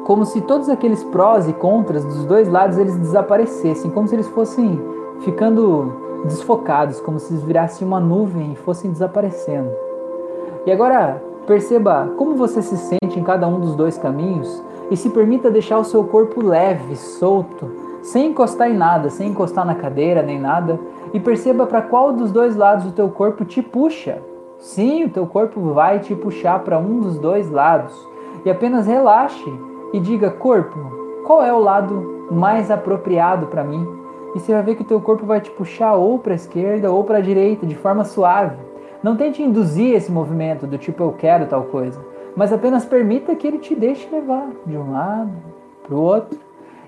como 0.06 0.26
se 0.26 0.42
todos 0.42 0.70
aqueles 0.70 1.04
prós 1.04 1.48
e 1.48 1.54
contras 1.54 2.04
dos 2.04 2.26
dois 2.26 2.50
lados 2.50 2.78
eles 2.78 2.98
desaparecessem, 2.98 3.92
como 3.92 4.08
se 4.08 4.16
eles 4.16 4.28
fossem 4.28 4.80
ficando 5.22 5.94
desfocados, 6.26 7.00
como 7.00 7.20
se 7.20 7.34
virasse 7.38 7.84
uma 7.84 8.00
nuvem 8.00 8.54
e 8.54 8.56
fossem 8.56 8.92
desaparecendo. 8.92 9.70
E 10.66 10.72
agora 10.72 11.22
perceba 11.46 12.12
como 12.18 12.36
você 12.36 12.62
se 12.62 12.78
sente 12.78 13.20
em 13.20 13.24
cada 13.24 13.48
um 13.48 13.60
dos 13.60 13.76
dois 13.76 13.98
caminhos 13.98 14.64
e 14.92 14.98
se 14.98 15.10
permita 15.10 15.52
deixar 15.52 15.78
o 15.78 15.84
seu 15.84 16.04
corpo 16.04 16.44
leve, 16.44 16.96
solto, 16.96 17.70
sem 18.02 18.28
encostar 18.28 18.70
em 18.70 18.78
nada, 18.78 19.10
sem 19.10 19.30
encostar 19.30 19.66
na 19.66 19.76
cadeira 19.76 20.22
nem 20.22 20.40
nada, 20.40 20.80
e 21.14 21.20
perceba 21.20 21.66
para 21.66 21.82
qual 21.82 22.14
dos 22.14 22.32
dois 22.32 22.56
lados 22.56 22.86
o 22.86 22.92
teu 22.92 23.10
corpo 23.10 23.46
te 23.46 23.62
puxa. 23.62 24.22
Sim, 24.58 25.06
o 25.06 25.10
teu 25.10 25.26
corpo 25.26 25.74
vai 25.74 26.00
te 26.00 26.16
puxar 26.16 26.60
para 26.60 26.78
um 26.78 27.00
dos 27.00 27.18
dois 27.18 27.50
lados. 27.50 28.08
E 28.44 28.50
apenas 28.50 28.88
relaxe 28.88 29.52
e 29.94 30.00
diga: 30.00 30.30
corpo, 30.30 30.80
qual 31.26 31.44
é 31.44 31.54
o 31.54 31.60
lado 31.60 32.28
mais 32.32 32.70
apropriado 32.72 33.48
para 33.48 33.64
mim? 33.64 33.88
E 34.36 34.40
você 34.40 34.54
vai 34.54 34.62
ver 34.62 34.76
que 34.76 34.84
o 34.84 34.86
teu 34.86 35.02
corpo 35.02 35.26
vai 35.26 35.42
te 35.42 35.50
puxar 35.50 35.96
ou 35.96 36.20
para 36.20 36.34
a 36.34 36.36
esquerda 36.36 36.92
ou 36.92 37.04
para 37.04 37.18
a 37.18 37.22
direita, 37.22 37.66
de 37.66 37.76
forma 37.76 38.04
suave. 38.04 38.56
Não 39.02 39.16
tente 39.16 39.42
induzir 39.42 39.96
esse 39.96 40.12
movimento 40.12 40.68
do 40.68 40.78
tipo 40.78 41.04
eu 41.04 41.14
quero 41.14 41.48
tal 41.48 41.64
coisa. 41.64 42.00
mas 42.36 42.54
apenas 42.54 42.86
permita 42.86 43.36
que 43.36 43.48
ele 43.48 43.58
te 43.58 43.76
deixe 43.76 44.08
levar 44.10 44.50
de 44.66 44.78
um 44.78 44.92
lado 44.92 45.32
para 45.84 45.96
o 45.96 46.02
outro. 46.02 46.40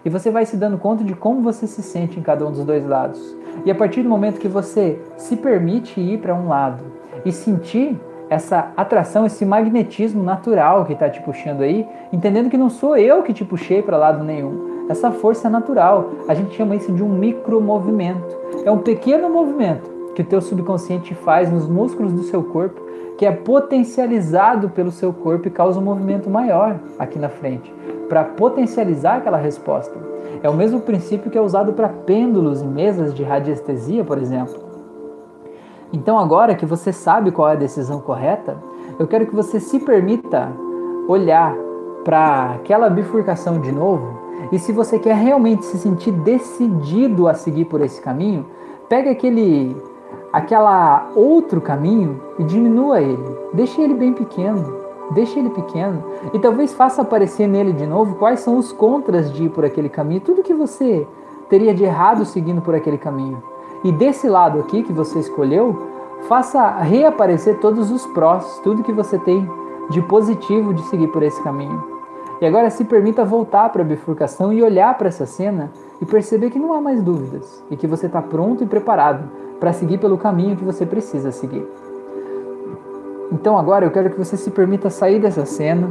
E 0.04 0.10
você 0.10 0.32
vai 0.32 0.46
se 0.46 0.58
dando 0.58 0.78
conta 0.78 1.04
de 1.04 1.14
como 1.14 1.42
você 1.42 1.68
se 1.68 1.82
sente 1.82 2.20
em 2.20 2.24
cada 2.24 2.46
um 2.46 2.52
dos 2.52 2.64
dois 2.64 2.86
lados. 2.86 3.36
E 3.66 3.72
a 3.72 3.76
partir 3.76 4.02
do 4.02 4.10
momento 4.10 4.40
que 4.40 4.48
você 4.48 5.00
se 5.18 5.36
permite 5.36 6.00
ir 6.00 6.20
para 6.20 6.34
um 6.34 6.48
lado 6.48 6.84
e 7.26 7.32
sentir 7.32 8.00
essa 8.32 8.72
atração, 8.78 9.26
esse 9.26 9.46
magnetismo 9.46 10.24
natural 10.24 10.86
que 10.86 10.94
está 10.94 11.10
te 11.10 11.22
puxando 11.22 11.64
aí, 11.64 11.86
entendendo 12.14 12.50
que 12.50 12.58
não 12.58 12.70
sou 12.70 12.96
eu 12.96 13.24
que 13.24 13.34
te 13.34 13.44
puxei 13.44 13.82
para 13.82 13.98
lado 13.98 14.24
nenhum. 14.24 14.86
Essa 14.90 15.12
força 15.12 15.50
natural, 15.50 16.12
a 16.30 16.34
gente 16.34 16.56
chama 16.56 16.78
isso 16.78 16.94
de 16.94 17.04
um 17.04 17.10
micromovimento. 17.10 18.40
É 18.64 18.72
um 18.72 18.78
pequeno 18.78 19.30
movimento 19.30 19.92
que 20.16 20.22
o 20.22 20.26
teu 20.26 20.40
subconsciente 20.40 21.14
faz 21.14 21.52
nos 21.52 21.68
músculos 21.68 22.14
do 22.14 22.24
seu 22.24 22.42
corpo, 22.42 22.82
que 23.18 23.26
é 23.26 23.34
potencializado 23.34 24.70
pelo 24.70 24.92
seu 24.92 25.12
corpo 25.12 25.50
e 25.50 25.52
causa 25.52 25.82
um 25.82 25.84
movimento 25.84 26.30
maior 26.30 26.80
aqui 26.98 27.20
na 27.20 27.28
frente, 27.28 27.70
para 28.08 28.24
potencializar 28.24 29.18
aquela 29.18 29.38
resposta. 29.38 29.94
É 30.42 30.50
o 30.50 30.54
mesmo 30.54 30.80
princípio 30.80 31.30
que 31.30 31.38
é 31.38 31.42
usado 31.42 31.74
para 31.74 31.90
pêndulos 31.90 32.62
em 32.62 32.68
mesas 32.68 33.14
de 33.14 33.24
radiestesia, 33.24 34.06
por 34.06 34.18
exemplo. 34.18 34.71
Então, 35.94 36.18
agora 36.18 36.56
que 36.56 36.66
você 36.66 36.94
sabe 36.94 37.32
qual 37.32 37.50
é 37.50 37.54
a 37.54 37.56
decisão 37.56 38.00
correta, 38.00 38.58
eu 38.98 39.08
quero 39.08 39.26
que 39.26 39.36
você 39.36 39.60
se 39.60 39.80
permita 39.80 40.52
olhar 41.08 41.56
para 42.04 42.54
aquela 42.56 42.90
bifurcação 42.90 43.60
de 43.60 43.72
novo. 43.72 44.20
E 44.52 44.60
se 44.60 44.72
você 44.72 44.98
quer 44.98 45.16
realmente 45.16 45.66
se 45.66 45.78
sentir 45.78 46.12
decidido 46.12 47.28
a 47.28 47.34
seguir 47.34 47.66
por 47.66 47.82
esse 47.82 48.02
caminho, 48.02 48.46
pega 48.88 49.12
aquele 49.12 49.76
aquela 50.32 51.10
outro 51.14 51.60
caminho 51.60 52.22
e 52.40 52.44
diminua 52.44 53.02
ele. 53.02 53.38
Deixe 53.54 53.82
ele 53.82 53.94
bem 53.94 54.14
pequeno. 54.14 54.82
Deixe 55.12 55.38
ele 55.38 55.50
pequeno 55.50 56.02
e 56.34 56.40
talvez 56.40 56.74
faça 56.74 57.02
aparecer 57.02 57.46
nele 57.46 57.74
de 57.74 57.86
novo 57.86 58.16
quais 58.16 58.40
são 58.40 58.58
os 58.58 58.72
contras 58.72 59.30
de 59.30 59.44
ir 59.44 59.50
por 59.50 59.66
aquele 59.66 59.90
caminho, 59.90 60.22
tudo 60.22 60.42
que 60.42 60.54
você 60.54 61.06
teria 61.50 61.74
de 61.74 61.84
errado 61.84 62.24
seguindo 62.24 62.62
por 62.62 62.74
aquele 62.74 62.98
caminho. 62.98 63.44
E 63.84 63.92
desse 63.92 64.28
lado 64.30 64.60
aqui 64.60 64.84
que 64.84 64.94
você 64.94 65.20
escolheu, 65.20 65.90
faça 66.28 66.70
reaparecer 66.78 67.60
todos 67.60 67.90
os 67.92 68.06
prós, 68.08 68.60
tudo 68.64 68.84
que 68.84 68.92
você 68.92 69.18
tem 69.18 69.50
de 69.90 70.02
positivo 70.04 70.74
de 70.74 70.84
seguir 70.84 71.08
por 71.08 71.24
esse 71.24 71.42
caminho. 71.42 71.84
E 72.40 72.46
agora 72.46 72.70
se 72.70 72.86
permita 72.86 73.26
voltar 73.26 73.70
para 73.70 73.82
a 73.82 73.86
bifurcação 73.86 74.54
e 74.54 74.62
olhar 74.64 74.98
para 74.98 75.08
essa 75.08 75.26
cena 75.26 75.72
e 76.00 76.06
perceber 76.06 76.50
que 76.50 76.60
não 76.60 76.74
há 76.74 76.82
mais 76.82 77.02
dúvidas 77.02 77.64
e 77.70 77.76
que 77.76 77.88
você 77.88 78.06
está 78.06 78.22
pronto 78.22 78.64
e 78.64 78.68
preparado 78.68 79.30
para 79.60 79.74
seguir 79.74 79.98
pelo 79.98 80.18
caminho 80.18 80.56
que 80.56 80.64
você 80.64 80.86
precisa 80.86 81.32
seguir. 81.32 81.68
Então 83.32 83.58
agora 83.58 83.86
eu 83.86 83.92
quero 83.92 84.10
que 84.10 84.18
você 84.18 84.38
se 84.38 84.52
permita 84.52 84.90
sair 84.90 85.20
dessa 85.20 85.46
cena 85.46 85.90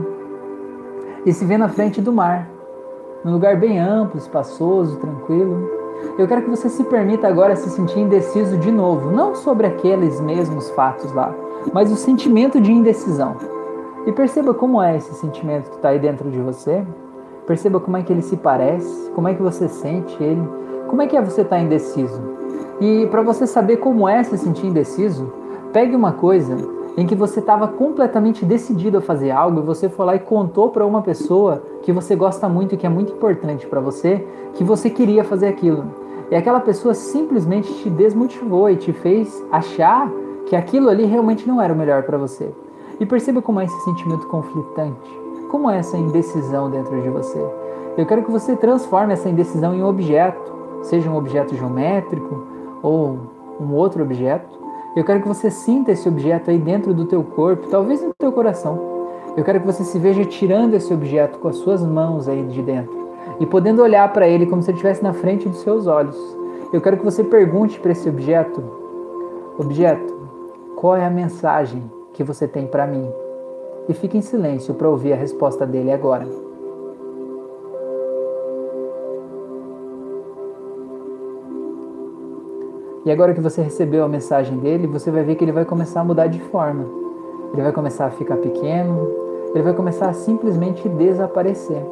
e 1.24 1.32
se 1.32 1.45
ver 1.45 1.59
na 1.59 1.68
frente 1.68 2.01
do 2.01 2.12
mar, 2.12 2.49
num 3.24 3.32
lugar 3.32 3.57
bem 3.57 3.78
amplo, 3.78 4.18
espaçoso, 4.18 4.97
tranquilo 4.99 5.80
eu 6.18 6.26
quero 6.28 6.42
que 6.42 6.51
você 6.51 6.68
se 6.68 6.84
permita 6.84 7.26
agora 7.28 7.57
se 7.57 7.70
sentir 7.70 8.01
indeciso 8.01 8.59
de 8.59 8.70
novo, 8.70 9.11
não 9.11 9.34
sobre 9.34 9.66
aqueles 9.66 10.20
mesmos 10.20 10.70
fatos 10.70 11.12
lá, 11.12 11.34
mas 11.72 11.90
o 11.90 11.96
sentimento 11.96 12.61
de 12.61 12.72
indecisão. 12.72 13.36
E 14.07 14.12
perceba 14.12 14.55
como 14.55 14.82
é 14.82 14.96
esse 14.96 15.14
sentimento 15.14 15.70
que 15.70 15.76
está 15.76 15.90
aí 15.90 15.98
dentro 15.98 16.30
de 16.30 16.40
você. 16.40 16.84
Perceba 17.46 17.80
como 17.80 17.96
é 17.96 18.03
que 18.03 18.12
ele 18.12 18.22
se 18.22 18.36
parece, 18.36 19.11
como 19.11 19.28
é 19.28 19.34
que 19.34 19.42
você 19.42 19.68
sente 19.68 20.16
ele, 20.22 20.42
como 20.88 21.03
é 21.03 21.07
que 21.07 21.16
é 21.16 21.22
você 21.22 21.42
estar 21.42 21.57
tá 21.57 21.62
indeciso. 21.62 22.20
E 22.80 23.07
para 23.07 23.22
você 23.22 23.46
saber 23.46 23.76
como 23.76 24.09
é 24.09 24.22
se 24.22 24.38
sentir 24.38 24.66
indeciso, 24.66 25.32
pegue 25.72 25.94
uma 25.94 26.12
coisa 26.12 26.57
em 26.97 27.07
que 27.07 27.14
você 27.14 27.41
estava 27.41 27.68
completamente 27.68 28.45
decidido 28.45 28.99
a 28.99 29.01
fazer 29.01 29.30
algo 29.30 29.61
e 29.61 29.62
você 29.62 29.88
foi 29.88 30.07
lá 30.07 30.14
e 30.16 30.18
contou 30.18 30.70
para 30.70 30.84
uma 30.84 31.03
pessoa 31.03 31.62
que 31.82 31.93
você 31.93 32.14
gosta 32.14 32.49
muito 32.49 32.74
e 32.74 32.78
que 32.78 32.86
é 32.86 32.91
muito 32.91 33.12
importante 33.12 33.66
para 33.66 33.80
você, 33.80 34.26
que 34.55 34.64
você 34.64 34.91
queria 34.91 35.24
fazer 35.24 35.49
aquilo. 35.49 35.84
E 36.30 36.34
aquela 36.34 36.61
pessoa 36.61 36.95
simplesmente 36.95 37.72
te 37.74 37.91
desmotivou 37.91 38.70
e 38.70 38.76
te 38.76 38.93
fez 38.93 39.43
achar 39.51 40.11
que 40.47 40.55
aquilo 40.55 40.88
ali 40.88 41.05
realmente 41.05 41.47
não 41.47 41.61
era 41.61 41.72
o 41.72 41.76
melhor 41.76 42.03
para 42.03 42.18
você. 42.18 42.53
E 42.99 43.07
perceba 43.07 43.41
como 43.41 43.61
é 43.61 43.64
esse 43.64 43.80
sentimento 43.84 44.26
conflitante, 44.26 45.11
como 45.51 45.70
é 45.70 45.78
essa 45.78 45.97
indecisão 45.97 46.70
dentro 46.70 47.01
de 47.01 47.09
você. 47.09 47.45
Eu 47.97 48.07
quero 48.07 48.22
que 48.22 48.30
você 48.30 48.55
transforme 48.55 49.12
essa 49.12 49.28
indecisão 49.28 49.74
em 49.74 49.82
um 49.82 49.86
objeto, 49.86 50.53
seja 50.82 51.11
um 51.11 51.16
objeto 51.16 51.55
geométrico 51.57 52.47
ou 52.82 53.18
um 53.61 53.74
outro 53.74 54.03
objeto, 54.03 54.59
eu 54.97 55.05
quero 55.05 55.22
que 55.22 55.28
você 55.28 55.51
sinta 55.51 55.93
esse 55.93 56.09
objeto 56.09 56.51
aí 56.51 56.59
dentro 56.59 56.93
do 56.93 57.05
teu 57.05 57.22
corpo, 57.22 57.68
talvez 57.68 58.03
no 58.03 58.12
teu 58.14 58.32
coração. 58.32 58.91
Eu 59.36 59.45
quero 59.45 59.61
que 59.61 59.66
você 59.66 59.84
se 59.84 59.99
veja 59.99 60.24
tirando 60.24 60.74
esse 60.74 60.93
objeto 60.93 61.38
com 61.38 61.47
as 61.47 61.57
suas 61.57 61.82
mãos 61.82 62.28
aí 62.28 62.43
de 62.45 62.61
dentro 62.61 62.99
e 63.38 63.47
podendo 63.47 63.82
olhar 63.82 64.12
para 64.12 64.28
ele 64.28 64.47
como 64.47 64.62
se 64.62 64.70
ele 64.70 64.76
estivesse 64.76 65.03
na 65.03 65.12
frente 65.12 65.49
dos 65.49 65.61
seus 65.61 65.86
olhos. 65.86 66.18
Eu 66.72 66.80
quero 66.80 66.97
que 66.97 67.05
você 67.05 67.22
pergunte 67.22 67.78
para 67.78 67.93
esse 67.93 68.09
objeto: 68.09 68.62
Objeto, 69.57 70.12
qual 70.76 70.97
é 70.97 71.05
a 71.05 71.11
mensagem 71.11 71.82
que 72.12 72.24
você 72.24 72.49
tem 72.49 72.66
para 72.66 72.86
mim? 72.86 73.09
E 73.88 73.95
fique 73.95 74.18
em 74.18 74.22
silêncio 74.22 74.74
para 74.74 74.88
ouvir 74.88 75.12
a 75.12 75.16
resposta 75.16 75.66
dele 75.66 75.93
agora. 75.93 76.49
E 83.05 83.11
agora 83.11 83.32
que 83.32 83.40
você 83.40 83.62
recebeu 83.62 84.05
a 84.05 84.09
mensagem 84.09 84.59
dele, 84.59 84.86
você 84.86 85.11
vai 85.11 85.22
ver 85.22 85.34
que 85.34 85.42
ele 85.42 85.53
vai 85.53 85.64
começar 85.64 86.03
a 86.03 86.05
mudar 86.05 86.26
de 86.26 86.38
forma. 86.38 86.84
Ele 87.53 87.62
vai 87.62 87.72
começar 87.72 88.07
a 88.07 88.11
ficar 88.11 88.36
pequeno, 88.36 89.09
ele 89.55 89.62
vai 89.62 89.72
começar 89.72 90.11
a 90.11 90.12
simplesmente 90.12 90.86
desaparecer. 90.86 91.82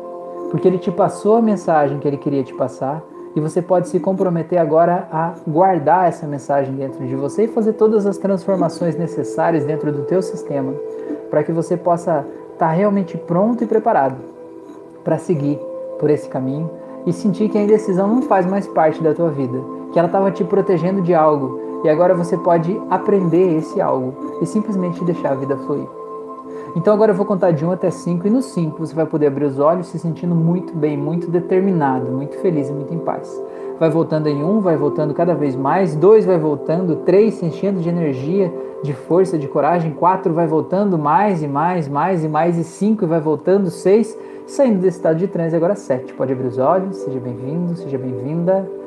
Porque 0.51 0.69
ele 0.69 0.79
te 0.79 0.91
passou 0.91 1.37
a 1.37 1.43
mensagem 1.43 1.99
que 1.99 2.07
ele 2.07 2.19
queria 2.19 2.45
te 2.45 2.53
passar 2.53 3.03
e 3.35 3.41
você 3.41 3.63
pode 3.63 3.89
se 3.89 3.99
comprometer 3.99 4.59
agora 4.59 5.09
a 5.11 5.35
guardar 5.47 6.09
essa 6.09 6.27
mensagem 6.27 6.75
dentro 6.75 7.07
de 7.07 7.15
você 7.15 7.45
e 7.45 7.49
fazer 7.49 7.73
todas 7.75 8.07
as 8.07 8.19
transformações 8.19 8.97
necessárias 8.97 9.65
dentro 9.65 9.91
do 9.93 10.03
teu 10.03 10.21
sistema 10.21 10.75
para 11.31 11.43
que 11.43 11.53
você 11.53 11.77
possa 11.77 12.25
estar 12.53 12.67
tá 12.67 12.73
realmente 12.73 13.17
pronto 13.17 13.63
e 13.65 13.67
preparado 13.67 14.17
para 15.05 15.19
seguir 15.19 15.59
por 15.99 16.11
esse 16.11 16.29
caminho 16.29 16.71
e 17.07 17.13
sentir 17.13 17.49
que 17.49 17.59
a 17.59 17.63
indecisão 17.63 18.09
não 18.09 18.23
faz 18.23 18.47
mais 18.47 18.67
parte 18.67 19.03
da 19.03 19.15
tua 19.15 19.31
vida 19.31 19.78
que 19.93 19.99
ela 19.99 20.07
estava 20.07 20.31
te 20.31 20.45
protegendo 20.45 21.03
de 21.03 21.15
algo 21.15 21.61
e 21.85 21.89
agora 21.89 22.15
você 22.15 22.37
pode 22.37 22.81
aprender 22.91 23.57
esse 23.57 23.81
algo 23.81 24.15
e 24.41 24.47
simplesmente 24.47 25.05
deixar 25.05 25.33
a 25.33 25.35
vida 25.35 25.57
fluir. 25.59 25.87
Então 26.77 26.93
agora 26.93 27.13
eu 27.13 27.17
vou 27.17 27.25
contar 27.25 27.51
de 27.53 27.65
1 27.65 27.71
até 27.71 27.91
5 27.91 28.27
e 28.27 28.31
no 28.31 28.43
5 28.43 28.79
você 28.79 28.95
vai 28.95 29.07
poder 29.07 29.29
abrir 29.29 29.45
os 29.45 29.59
olhos 29.59 29.87
se 29.87 29.99
sentindo 29.99 30.35
muito 30.35 30.77
bem, 30.77 30.97
muito 30.97 31.31
determinado, 31.31 32.11
muito 32.11 32.37
feliz 32.39 32.69
e 32.69 32.73
muito 32.73 32.93
em 32.93 32.99
paz. 32.99 33.43
Vai 33.81 33.91
voltando 33.91 34.27
em 34.27 34.43
1, 34.43 34.61
vai 34.61 34.77
voltando 34.77 35.15
cada 35.15 35.35
vez 35.35 35.55
mais, 35.55 35.95
2 35.95 36.27
vai 36.27 36.39
voltando, 36.39 36.97
3 36.97 37.35
se 37.35 37.47
enchendo 37.47 37.81
de 37.81 37.89
energia, 37.89 38.53
de 38.83 38.93
força, 38.93 39.39
de 39.39 39.49
coragem, 39.49 39.93
4 39.93 40.33
vai 40.33 40.47
voltando 40.47 40.99
mais 40.99 41.43
e 41.43 41.49
mais, 41.49 41.89
mais 41.89 42.25
e 42.25 42.29
mais, 42.29 42.59
e 42.59 42.65
5 42.65 43.07
vai 43.07 43.21
voltando, 43.21 43.71
6 43.71 44.19
saindo 44.47 44.81
desse 44.81 44.97
estado 44.97 45.19
de 45.19 45.29
transe, 45.29 45.55
agora 45.55 45.75
7. 45.75 46.13
Pode 46.15 46.33
abrir 46.33 46.49
os 46.49 46.59
olhos, 46.59 46.97
seja 46.97 47.21
bem-vindo, 47.21 47.77
seja 47.77 47.99
bem-vinda. 47.99 48.78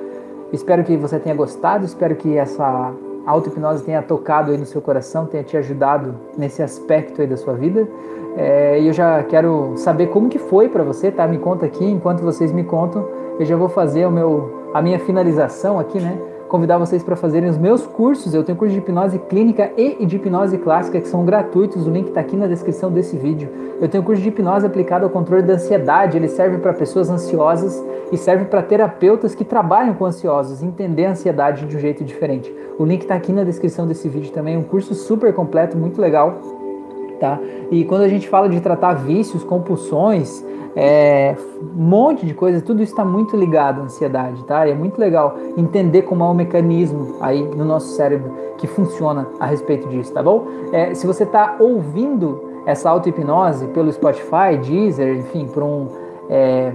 Espero 0.52 0.84
que 0.84 0.98
você 0.98 1.18
tenha 1.20 1.36
gostado, 1.36 1.86
espero 1.86 2.16
que 2.16 2.38
essa 2.38 2.94
auto-hipnose 3.26 3.84
tenha 3.84 4.02
tocado 4.02 4.52
aí 4.52 4.58
no 4.58 4.66
seu 4.66 4.82
coração, 4.82 5.26
tenha 5.26 5.44
te 5.44 5.56
ajudado 5.56 6.16
nesse 6.38 6.62
aspecto 6.62 7.22
aí 7.22 7.28
da 7.28 7.38
sua 7.38 7.54
vida. 7.54 7.88
É, 8.36 8.80
e 8.80 8.88
eu 8.88 8.94
já 8.94 9.24
quero 9.24 9.74
saber 9.76 10.08
como 10.08 10.30
que 10.30 10.40
foi 10.40 10.70
para 10.70 10.84
você, 10.84 11.12
tá? 11.12 11.28
Me 11.28 11.38
conta 11.38 11.66
aqui, 11.66 11.86
enquanto 11.86 12.22
vocês 12.22 12.52
me 12.52 12.64
contam, 12.64 13.08
eu 13.40 13.46
já 13.46 13.56
vou 13.56 13.70
fazer 13.70 14.06
o 14.06 14.12
meu, 14.12 14.70
a 14.74 14.82
minha 14.82 15.00
finalização 15.00 15.80
aqui, 15.80 16.00
né? 16.00 16.18
Convidar 16.52 16.78
vocês 16.78 17.02
para 17.02 17.16
fazerem 17.16 17.50
os 17.50 17.58
meus 17.58 17.88
cursos. 17.88 18.34
Eu 18.34 18.44
tenho 18.44 18.58
curso 18.58 18.74
de 18.74 18.80
hipnose 18.80 19.18
clínica 19.18 19.72
e 19.78 20.06
de 20.06 20.18
hipnose 20.18 20.58
clássica 20.58 21.00
que 21.00 21.08
são 21.08 21.24
gratuitos. 21.24 21.88
O 21.88 21.90
link 21.90 22.10
está 22.10 22.20
aqui 22.20 22.36
na 22.36 22.46
descrição 22.46 22.92
desse 22.92 23.16
vídeo. 23.16 23.50
Eu 23.80 23.88
tenho 23.88 24.04
curso 24.04 24.22
de 24.22 24.28
hipnose 24.28 24.66
aplicado 24.66 25.06
ao 25.06 25.10
controle 25.10 25.44
da 25.44 25.54
ansiedade. 25.54 26.18
Ele 26.18 26.28
serve 26.28 26.58
para 26.58 26.74
pessoas 26.74 27.10
ansiosas 27.10 27.82
e 28.12 28.18
serve 28.18 28.44
para 28.46 28.62
terapeutas 28.62 29.34
que 29.34 29.46
trabalham 29.46 29.94
com 29.94 30.06
ansiosos, 30.06 30.62
entender 30.62 31.06
a 31.06 31.12
ansiedade 31.12 31.66
de 31.66 31.78
um 31.78 31.80
jeito 31.80 32.04
diferente. 32.04 32.54
O 32.78 32.84
link 32.84 33.04
está 33.04 33.16
aqui 33.16 33.32
na 33.32 33.46
descrição 33.46 33.88
desse 33.88 34.10
vídeo 34.10 34.34
também. 34.34 34.58
Um 34.58 34.64
curso 34.64 34.94
super 34.94 35.34
completo, 35.34 35.78
muito 35.78 36.02
legal. 36.02 36.61
Tá? 37.22 37.40
E 37.70 37.86
quando 37.86 38.02
a 38.02 38.08
gente 38.08 38.28
fala 38.28 38.50
de 38.50 38.60
tratar 38.60 38.96
vícios, 38.96 39.44
compulsões, 39.44 40.44
é, 40.76 41.36
um 41.62 41.84
monte 41.84 42.26
de 42.26 42.34
coisa, 42.34 42.60
tudo 42.62 42.82
isso 42.82 42.94
está 42.94 43.06
muito 43.06 43.38
ligado 43.38 43.82
à 43.82 43.84
ansiedade, 43.84 44.44
tá? 44.46 44.68
E 44.68 44.72
é 44.72 44.74
muito 44.74 45.00
legal 45.00 45.38
entender 45.56 46.02
como 46.02 46.24
é 46.24 46.28
o 46.28 46.34
mecanismo 46.34 47.18
aí 47.22 47.44
no 47.44 47.64
nosso 47.64 47.90
cérebro 47.90 48.32
que 48.58 48.66
funciona 48.66 49.28
a 49.40 49.46
respeito 49.46 49.88
disso, 49.88 50.12
tá 50.12 50.24
bom? 50.24 50.48
É, 50.72 50.96
se 50.96 51.06
você 51.06 51.22
está 51.24 51.58
ouvindo 51.60 52.42
essa 52.66 52.90
auto-hipnose 52.90 53.68
pelo 53.68 53.92
Spotify, 53.94 54.58
Deezer, 54.60 55.18
enfim, 55.18 55.46
por 55.46 55.62
um 55.62 55.90
é, 56.28 56.74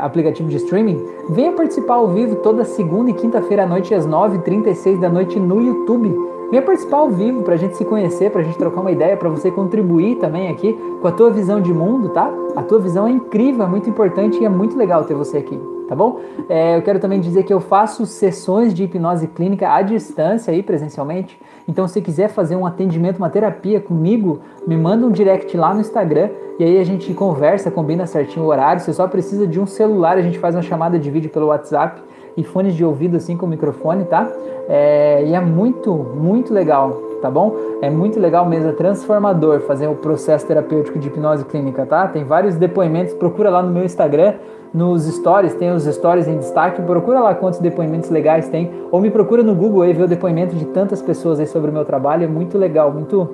aplicativo 0.00 0.48
de 0.48 0.56
streaming, 0.56 0.98
venha 1.28 1.52
participar 1.52 1.96
ao 1.96 2.08
vivo 2.08 2.36
toda 2.36 2.64
segunda 2.64 3.10
e 3.10 3.12
quinta-feira 3.12 3.64
à 3.64 3.66
noite 3.66 3.94
às 3.94 4.08
9h36 4.08 4.98
da 4.98 5.10
noite 5.10 5.38
no 5.38 5.60
YouTube 5.60 6.37
venha 6.50 6.62
participar 6.62 6.98
ao 6.98 7.10
vivo 7.10 7.42
para 7.42 7.54
a 7.54 7.56
gente 7.56 7.76
se 7.76 7.84
conhecer, 7.84 8.30
para 8.30 8.40
a 8.40 8.44
gente 8.44 8.58
trocar 8.58 8.80
uma 8.80 8.92
ideia, 8.92 9.16
para 9.16 9.28
você 9.28 9.50
contribuir 9.50 10.16
também 10.16 10.48
aqui 10.48 10.76
com 11.00 11.08
a 11.08 11.12
tua 11.12 11.30
visão 11.30 11.60
de 11.60 11.72
mundo, 11.72 12.08
tá? 12.10 12.32
A 12.56 12.62
tua 12.62 12.78
visão 12.78 13.06
é 13.06 13.10
incrível, 13.10 13.64
é 13.64 13.68
muito 13.68 13.88
importante 13.88 14.40
e 14.40 14.44
é 14.44 14.48
muito 14.48 14.76
legal 14.76 15.04
ter 15.04 15.14
você 15.14 15.38
aqui 15.38 15.58
tá 15.88 15.96
bom? 15.96 16.20
É, 16.48 16.76
eu 16.76 16.82
quero 16.82 17.00
também 17.00 17.18
dizer 17.18 17.44
que 17.44 17.52
eu 17.52 17.60
faço 17.60 18.04
sessões 18.04 18.74
de 18.74 18.84
hipnose 18.84 19.26
clínica 19.26 19.72
à 19.72 19.80
distância 19.80 20.52
aí 20.52 20.62
presencialmente. 20.62 21.40
Então, 21.66 21.88
se 21.88 22.00
quiser 22.02 22.28
fazer 22.28 22.56
um 22.56 22.66
atendimento, 22.66 23.16
uma 23.16 23.30
terapia 23.30 23.80
comigo, 23.80 24.40
me 24.66 24.76
manda 24.76 25.06
um 25.06 25.10
direct 25.10 25.56
lá 25.56 25.72
no 25.72 25.80
Instagram 25.80 26.28
e 26.58 26.64
aí 26.64 26.78
a 26.78 26.84
gente 26.84 27.12
conversa, 27.14 27.70
combina 27.70 28.06
certinho 28.06 28.44
o 28.44 28.48
horário. 28.48 28.80
Você 28.82 28.92
só 28.92 29.08
precisa 29.08 29.46
de 29.46 29.58
um 29.58 29.66
celular, 29.66 30.18
a 30.18 30.22
gente 30.22 30.38
faz 30.38 30.54
uma 30.54 30.62
chamada 30.62 30.98
de 30.98 31.10
vídeo 31.10 31.30
pelo 31.30 31.46
WhatsApp 31.46 32.02
e 32.38 32.44
fones 32.44 32.74
de 32.74 32.84
ouvido 32.84 33.16
assim 33.16 33.36
com 33.36 33.48
microfone, 33.48 34.04
tá? 34.04 34.30
É, 34.68 35.24
e 35.26 35.34
é 35.34 35.40
muito, 35.40 35.92
muito 35.92 36.54
legal, 36.54 36.92
tá 37.20 37.28
bom? 37.28 37.52
É 37.82 37.90
muito 37.90 38.20
legal 38.20 38.46
mesmo, 38.46 38.68
é 38.68 38.72
transformador 38.72 39.60
fazer 39.62 39.88
o 39.88 39.96
processo 39.96 40.46
terapêutico 40.46 41.00
de 41.00 41.08
hipnose 41.08 41.44
clínica, 41.44 41.84
tá? 41.84 42.06
Tem 42.06 42.22
vários 42.22 42.54
depoimentos, 42.54 43.12
procura 43.12 43.50
lá 43.50 43.60
no 43.60 43.72
meu 43.72 43.84
Instagram, 43.84 44.34
nos 44.72 45.02
stories, 45.04 45.54
tem 45.54 45.72
os 45.72 45.82
stories 45.82 46.28
em 46.28 46.38
destaque, 46.38 46.80
procura 46.82 47.18
lá 47.18 47.34
quantos 47.34 47.58
depoimentos 47.58 48.08
legais 48.08 48.48
tem, 48.48 48.70
ou 48.92 49.00
me 49.00 49.10
procura 49.10 49.42
no 49.42 49.54
Google 49.54 49.84
e 49.86 49.92
vê 49.92 50.04
o 50.04 50.08
depoimento 50.08 50.54
de 50.54 50.66
tantas 50.66 51.02
pessoas 51.02 51.40
aí 51.40 51.46
sobre 51.46 51.70
o 51.70 51.74
meu 51.74 51.84
trabalho, 51.84 52.22
é 52.22 52.28
muito 52.28 52.56
legal, 52.56 52.92
muito 52.92 53.28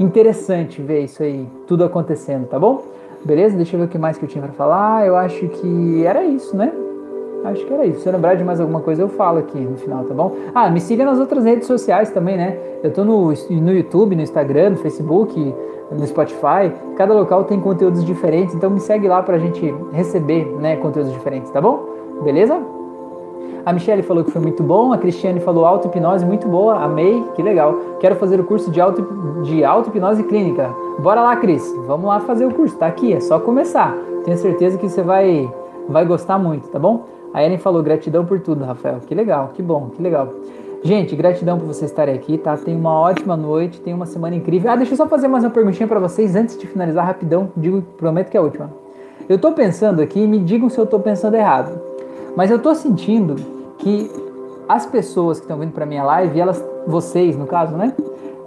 interessante 0.00 0.82
ver 0.82 1.04
isso 1.04 1.22
aí, 1.22 1.46
tudo 1.68 1.84
acontecendo, 1.84 2.48
tá 2.48 2.58
bom? 2.58 2.82
Beleza? 3.24 3.56
Deixa 3.56 3.76
eu 3.76 3.80
ver 3.80 3.86
o 3.86 3.88
que 3.88 3.98
mais 3.98 4.18
que 4.18 4.24
eu 4.24 4.28
tinha 4.28 4.42
para 4.42 4.54
falar, 4.54 5.06
eu 5.06 5.14
acho 5.14 5.46
que 5.46 6.04
era 6.04 6.24
isso, 6.24 6.56
né? 6.56 6.72
Acho 7.44 7.64
que 7.64 7.72
era 7.72 7.86
isso. 7.86 8.00
Se 8.00 8.08
eu 8.08 8.12
lembrar 8.12 8.34
de 8.34 8.44
mais 8.44 8.60
alguma 8.60 8.80
coisa, 8.80 9.02
eu 9.02 9.08
falo 9.08 9.38
aqui 9.38 9.58
no 9.58 9.76
final, 9.76 10.04
tá 10.04 10.14
bom? 10.14 10.34
Ah, 10.54 10.70
me 10.70 10.80
siga 10.80 11.04
nas 11.04 11.18
outras 11.18 11.44
redes 11.44 11.66
sociais 11.66 12.10
também, 12.10 12.36
né? 12.36 12.58
Eu 12.82 12.92
tô 12.92 13.04
no, 13.04 13.32
no 13.32 13.72
YouTube, 13.72 14.14
no 14.14 14.22
Instagram, 14.22 14.70
no 14.70 14.76
Facebook, 14.76 15.54
no 15.90 16.06
Spotify. 16.06 16.72
Cada 16.96 17.14
local 17.14 17.44
tem 17.44 17.60
conteúdos 17.60 18.04
diferentes, 18.04 18.54
então 18.54 18.70
me 18.70 18.80
segue 18.80 19.08
lá 19.08 19.22
pra 19.22 19.38
gente 19.38 19.74
receber, 19.92 20.46
né, 20.60 20.76
conteúdos 20.76 21.12
diferentes, 21.12 21.50
tá 21.50 21.60
bom? 21.60 21.80
Beleza? 22.22 22.60
A 23.64 23.72
Michelle 23.72 24.02
falou 24.02 24.24
que 24.24 24.30
foi 24.30 24.40
muito 24.40 24.62
bom, 24.62 24.92
a 24.92 24.98
Cristiane 24.98 25.38
falou 25.40 25.66
auto-hipnose 25.66 26.24
muito 26.24 26.48
boa, 26.48 26.82
amei, 26.82 27.22
que 27.34 27.42
legal. 27.42 27.74
Quero 28.00 28.14
fazer 28.16 28.40
o 28.40 28.44
curso 28.44 28.70
de 28.70 28.80
auto 28.80 29.02
de 29.42 29.62
auto-hipnose 29.62 30.22
clínica. 30.24 30.74
Bora 30.98 31.20
lá, 31.20 31.36
Cris, 31.36 31.62
vamos 31.86 32.06
lá 32.06 32.20
fazer 32.20 32.46
o 32.46 32.54
curso, 32.54 32.76
tá 32.76 32.86
aqui, 32.86 33.12
é 33.12 33.20
só 33.20 33.38
começar. 33.38 33.94
Tenho 34.24 34.36
certeza 34.38 34.78
que 34.78 34.88
você 34.88 35.02
vai, 35.02 35.52
vai 35.88 36.06
gostar 36.06 36.38
muito, 36.38 36.68
tá 36.68 36.78
bom? 36.78 37.04
A 37.32 37.44
Ellen 37.44 37.58
falou 37.58 37.82
gratidão 37.82 38.24
por 38.24 38.40
tudo, 38.40 38.64
Rafael. 38.64 39.00
Que 39.00 39.14
legal, 39.14 39.50
que 39.54 39.62
bom, 39.62 39.90
que 39.90 40.02
legal. 40.02 40.32
Gente, 40.82 41.14
gratidão 41.14 41.58
por 41.58 41.66
vocês 41.66 41.90
estarem 41.90 42.14
aqui, 42.14 42.38
tá? 42.38 42.56
Tenha 42.56 42.76
uma 42.76 42.98
ótima 42.98 43.36
noite, 43.36 43.80
tenha 43.80 43.94
uma 43.94 44.06
semana 44.06 44.34
incrível. 44.34 44.70
Ah, 44.70 44.76
deixa 44.76 44.94
eu 44.94 44.96
só 44.96 45.06
fazer 45.06 45.28
mais 45.28 45.44
uma 45.44 45.50
perguntinha 45.50 45.86
para 45.86 46.00
vocês 46.00 46.34
antes 46.34 46.58
de 46.58 46.66
finalizar 46.66 47.04
rapidão. 47.04 47.50
Digo, 47.56 47.82
prometo 47.98 48.30
que 48.30 48.36
é 48.36 48.40
a 48.40 48.42
última. 48.42 48.70
Eu 49.28 49.38
tô 49.38 49.52
pensando 49.52 50.00
aqui, 50.00 50.26
me 50.26 50.38
digam 50.38 50.70
se 50.70 50.78
eu 50.78 50.86
tô 50.86 50.98
pensando 50.98 51.36
errado. 51.36 51.78
Mas 52.34 52.50
eu 52.50 52.58
tô 52.58 52.74
sentindo 52.74 53.36
que 53.78 54.10
as 54.66 54.86
pessoas 54.86 55.38
que 55.38 55.44
estão 55.44 55.58
vindo 55.58 55.72
para 55.72 55.84
minha 55.84 56.02
live, 56.02 56.40
elas, 56.40 56.64
vocês 56.86 57.36
no 57.36 57.46
caso, 57.46 57.76
né, 57.76 57.92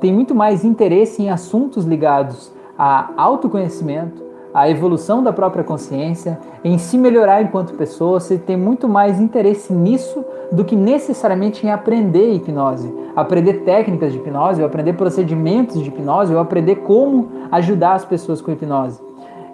tem 0.02 0.12
muito 0.12 0.34
mais 0.34 0.66
interesse 0.66 1.22
em 1.22 1.30
assuntos 1.30 1.86
ligados 1.86 2.52
a 2.78 3.12
autoconhecimento, 3.16 4.23
a 4.54 4.70
evolução 4.70 5.24
da 5.24 5.34
própria 5.34 5.64
consciência, 5.64 6.40
em 6.64 6.78
se 6.78 6.98
melhorar 6.98 7.42
enquanto 7.42 7.74
pessoa, 7.74 8.20
você 8.20 8.38
tem 8.38 8.56
muito 8.56 8.88
mais 8.88 9.20
interesse 9.20 9.74
nisso 9.74 10.24
do 10.52 10.64
que 10.64 10.76
necessariamente 10.76 11.66
em 11.66 11.72
aprender 11.72 12.34
hipnose, 12.34 12.94
aprender 13.16 13.64
técnicas 13.64 14.12
de 14.12 14.20
hipnose, 14.20 14.62
ou 14.62 14.68
aprender 14.68 14.94
procedimentos 14.94 15.82
de 15.82 15.90
hipnose, 15.90 16.34
ou 16.34 16.40
aprender 16.40 16.76
como 16.78 17.30
ajudar 17.52 17.94
as 17.94 18.06
pessoas 18.06 18.42
com 18.42 18.52
hipnose. 18.52 19.02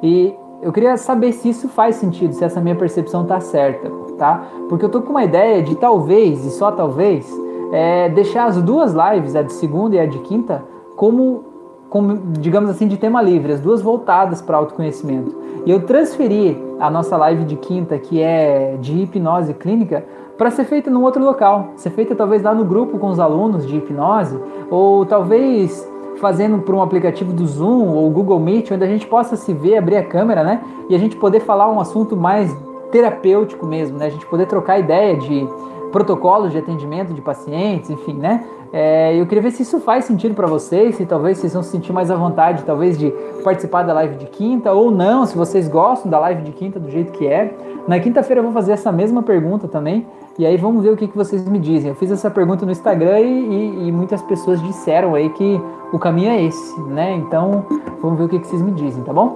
E 0.04 0.34
eu 0.62 0.74
queria 0.74 0.98
saber 0.98 1.32
se 1.32 1.50
isso 1.50 1.70
faz 1.70 1.96
sentido, 1.96 2.34
se 2.34 2.44
essa 2.44 2.60
minha 2.60 2.76
percepção 2.76 3.24
está 3.24 3.40
certa, 3.40 3.90
tá? 4.18 4.44
Porque 4.68 4.84
eu 4.84 4.90
tô 4.90 5.02
com 5.02 5.12
uma 5.12 5.24
ideia 5.24 5.64
de 5.64 5.76
talvez, 5.76 6.46
e 6.46 6.52
só 6.52 6.72
talvez, 6.72 7.26
é, 7.72 8.10
deixar 8.10 8.46
as 8.46 8.62
duas 8.62 8.94
lives, 8.94 9.36
a 9.36 9.42
de 9.42 9.54
segunda 9.54 9.96
e 9.96 10.00
a 10.00 10.06
de 10.06 10.20
quinta, 10.20 10.64
como 10.98 11.46
como, 11.90 12.16
digamos 12.40 12.70
assim, 12.70 12.88
de 12.88 12.98
tema 12.98 13.22
livre, 13.22 13.54
as 13.54 13.60
duas 13.60 13.82
voltadas 13.82 14.42
para 14.42 14.58
autoconhecimento. 14.58 15.36
E 15.66 15.72
eu 15.72 15.82
transferi 15.82 16.58
a 16.80 16.90
nossa 16.90 17.18
live 17.18 17.44
de 17.44 17.56
quinta, 17.56 17.98
que 17.98 18.22
é 18.22 18.78
de 18.80 19.02
hipnose 19.02 19.54
clínica, 19.54 20.06
para 20.38 20.52
ser 20.52 20.64
feita 20.64 20.90
num 20.90 21.04
outro 21.04 21.24
local, 21.24 21.72
ser 21.76 21.90
feita 21.90 22.16
talvez 22.16 22.44
lá 22.44 22.54
no 22.54 22.64
grupo 22.64 22.98
com 22.98 23.08
os 23.08 23.20
alunos 23.20 23.68
de 23.68 23.76
hipnose, 23.76 24.40
ou 24.70 25.06
talvez 25.06 25.86
fazendo 26.20 26.60
por 26.60 26.76
um 26.76 26.82
aplicativo 26.82 27.34
do 27.34 27.46
Zoom 27.46 27.90
ou 27.90 28.10
Google 28.10 28.40
Meet, 28.40 28.72
onde 28.72 28.84
a 28.84 28.88
gente 28.88 29.08
possa 29.08 29.36
se 29.36 29.54
ver, 29.54 29.78
abrir 29.78 29.98
a 29.98 30.04
câmera, 30.04 30.44
né? 30.44 30.62
E 30.90 30.96
a 30.96 30.98
gente 30.98 31.16
poder 31.16 31.40
falar 31.40 31.70
um 31.70 31.80
assunto 31.80 32.16
mais 32.16 32.56
terapêutico 32.92 33.66
mesmo, 33.66 33.98
né? 33.98 34.08
A 34.08 34.10
gente 34.10 34.26
poder 34.26 34.46
trocar 34.46 34.80
ideia 34.80 35.18
de 35.18 35.48
protocolos 35.92 36.52
de 36.52 36.58
atendimento 36.58 37.14
de 37.14 37.22
pacientes, 37.22 37.90
enfim, 37.90 38.14
né? 38.14 38.46
É, 38.72 39.20
eu 39.20 39.26
queria 39.26 39.42
ver 39.42 39.52
se 39.52 39.64
isso 39.64 39.80
faz 39.80 40.06
sentido 40.06 40.36
para 40.36 40.46
vocês, 40.46 40.96
se 40.96 41.06
talvez 41.06 41.40
vocês 41.40 41.54
vão 41.54 41.64
se 41.64 41.70
sentir 41.70 41.92
mais 41.92 42.12
à 42.12 42.16
vontade, 42.16 42.64
talvez, 42.64 42.98
de 42.98 43.12
participar 43.44 43.84
da 43.84 43.94
live 43.94 44.16
de 44.16 44.26
quinta, 44.28 44.72
ou 44.72 44.92
não, 44.92 45.26
se 45.26 45.36
vocês 45.36 45.68
gostam 45.68 46.10
da 46.10 46.20
live 46.20 46.44
de 46.44 46.52
quinta 46.52 46.80
do 46.80 46.90
jeito 46.90 47.12
que 47.12 47.26
é. 47.26 47.56
Na 47.88 48.00
quinta-feira 48.00 48.40
eu 48.40 48.44
vou 48.44 48.54
fazer 48.54 48.74
essa 48.74 48.92
mesma 48.92 49.24
pergunta 49.24 49.68
também, 49.68 50.06
e 50.38 50.46
aí 50.46 50.56
vamos 50.56 50.84
ver 50.84 50.92
o 50.92 50.96
que, 50.96 51.08
que 51.08 51.18
vocês 51.18 51.48
me 51.48 51.58
dizem. 51.58 51.90
Eu 51.90 51.96
fiz 51.96 52.12
essa 52.12 52.30
pergunta 52.30 52.66
no 52.66 52.72
Instagram 52.72 53.20
e, 53.20 53.26
e, 53.26 53.88
e 53.88 53.92
muitas 53.92 54.22
pessoas 54.22 54.62
disseram 54.62 55.16
aí 55.16 55.30
que 55.32 55.60
o 55.92 55.98
caminho 55.98 56.30
é 56.30 56.44
esse, 56.44 56.80
né? 56.82 57.16
Então, 57.16 57.66
vamos 58.02 58.20
ver 58.20 58.26
o 58.26 58.30
que, 58.30 58.40
que 58.40 58.48
vocês 58.48 58.62
me 58.62 58.72
dizem, 58.72 59.04
tá 59.04 59.12
bom? 59.12 59.36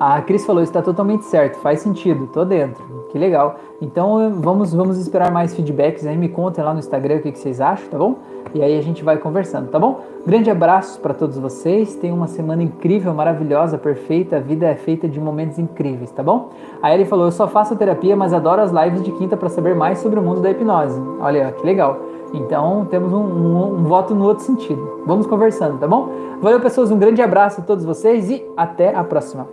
A 0.00 0.20
Cris 0.22 0.44
falou, 0.44 0.62
está 0.62 0.80
totalmente 0.80 1.24
certo, 1.26 1.58
faz 1.58 1.80
sentido, 1.80 2.26
tô 2.26 2.44
dentro. 2.44 2.93
Que 3.14 3.18
legal. 3.20 3.60
Então 3.80 4.32
vamos, 4.40 4.74
vamos 4.74 4.98
esperar 4.98 5.30
mais 5.30 5.54
feedbacks 5.54 6.04
aí, 6.04 6.16
me 6.16 6.28
contem 6.28 6.64
lá 6.64 6.72
no 6.72 6.80
Instagram 6.80 7.18
o 7.18 7.20
que, 7.20 7.30
que 7.30 7.38
vocês 7.38 7.60
acham, 7.60 7.88
tá 7.88 7.96
bom? 7.96 8.16
E 8.52 8.60
aí 8.60 8.76
a 8.76 8.82
gente 8.82 9.04
vai 9.04 9.18
conversando, 9.18 9.70
tá 9.70 9.78
bom? 9.78 10.00
Grande 10.26 10.50
abraço 10.50 10.98
para 10.98 11.14
todos 11.14 11.38
vocês, 11.38 11.94
tenham 11.94 12.16
uma 12.16 12.26
semana 12.26 12.64
incrível, 12.64 13.14
maravilhosa, 13.14 13.78
perfeita, 13.78 14.38
a 14.38 14.40
vida 14.40 14.66
é 14.66 14.74
feita 14.74 15.08
de 15.08 15.20
momentos 15.20 15.60
incríveis, 15.60 16.10
tá 16.10 16.24
bom? 16.24 16.50
Aí 16.82 16.92
ele 16.92 17.04
falou, 17.04 17.26
eu 17.26 17.30
só 17.30 17.46
faço 17.46 17.76
terapia, 17.76 18.16
mas 18.16 18.32
adoro 18.32 18.60
as 18.60 18.72
lives 18.72 19.04
de 19.04 19.12
quinta 19.12 19.36
para 19.36 19.48
saber 19.48 19.76
mais 19.76 19.98
sobre 19.98 20.18
o 20.18 20.22
mundo 20.22 20.40
da 20.40 20.50
hipnose. 20.50 21.00
Olha, 21.20 21.52
que 21.52 21.64
legal. 21.64 21.96
Então 22.32 22.84
temos 22.90 23.12
um, 23.12 23.22
um, 23.22 23.74
um 23.76 23.84
voto 23.84 24.12
no 24.12 24.24
outro 24.24 24.42
sentido. 24.42 25.02
Vamos 25.06 25.24
conversando, 25.28 25.78
tá 25.78 25.86
bom? 25.86 26.08
Valeu, 26.42 26.58
pessoas, 26.58 26.90
um 26.90 26.98
grande 26.98 27.22
abraço 27.22 27.60
a 27.60 27.64
todos 27.64 27.84
vocês 27.84 28.28
e 28.28 28.44
até 28.56 28.92
a 28.92 29.04
próxima. 29.04 29.46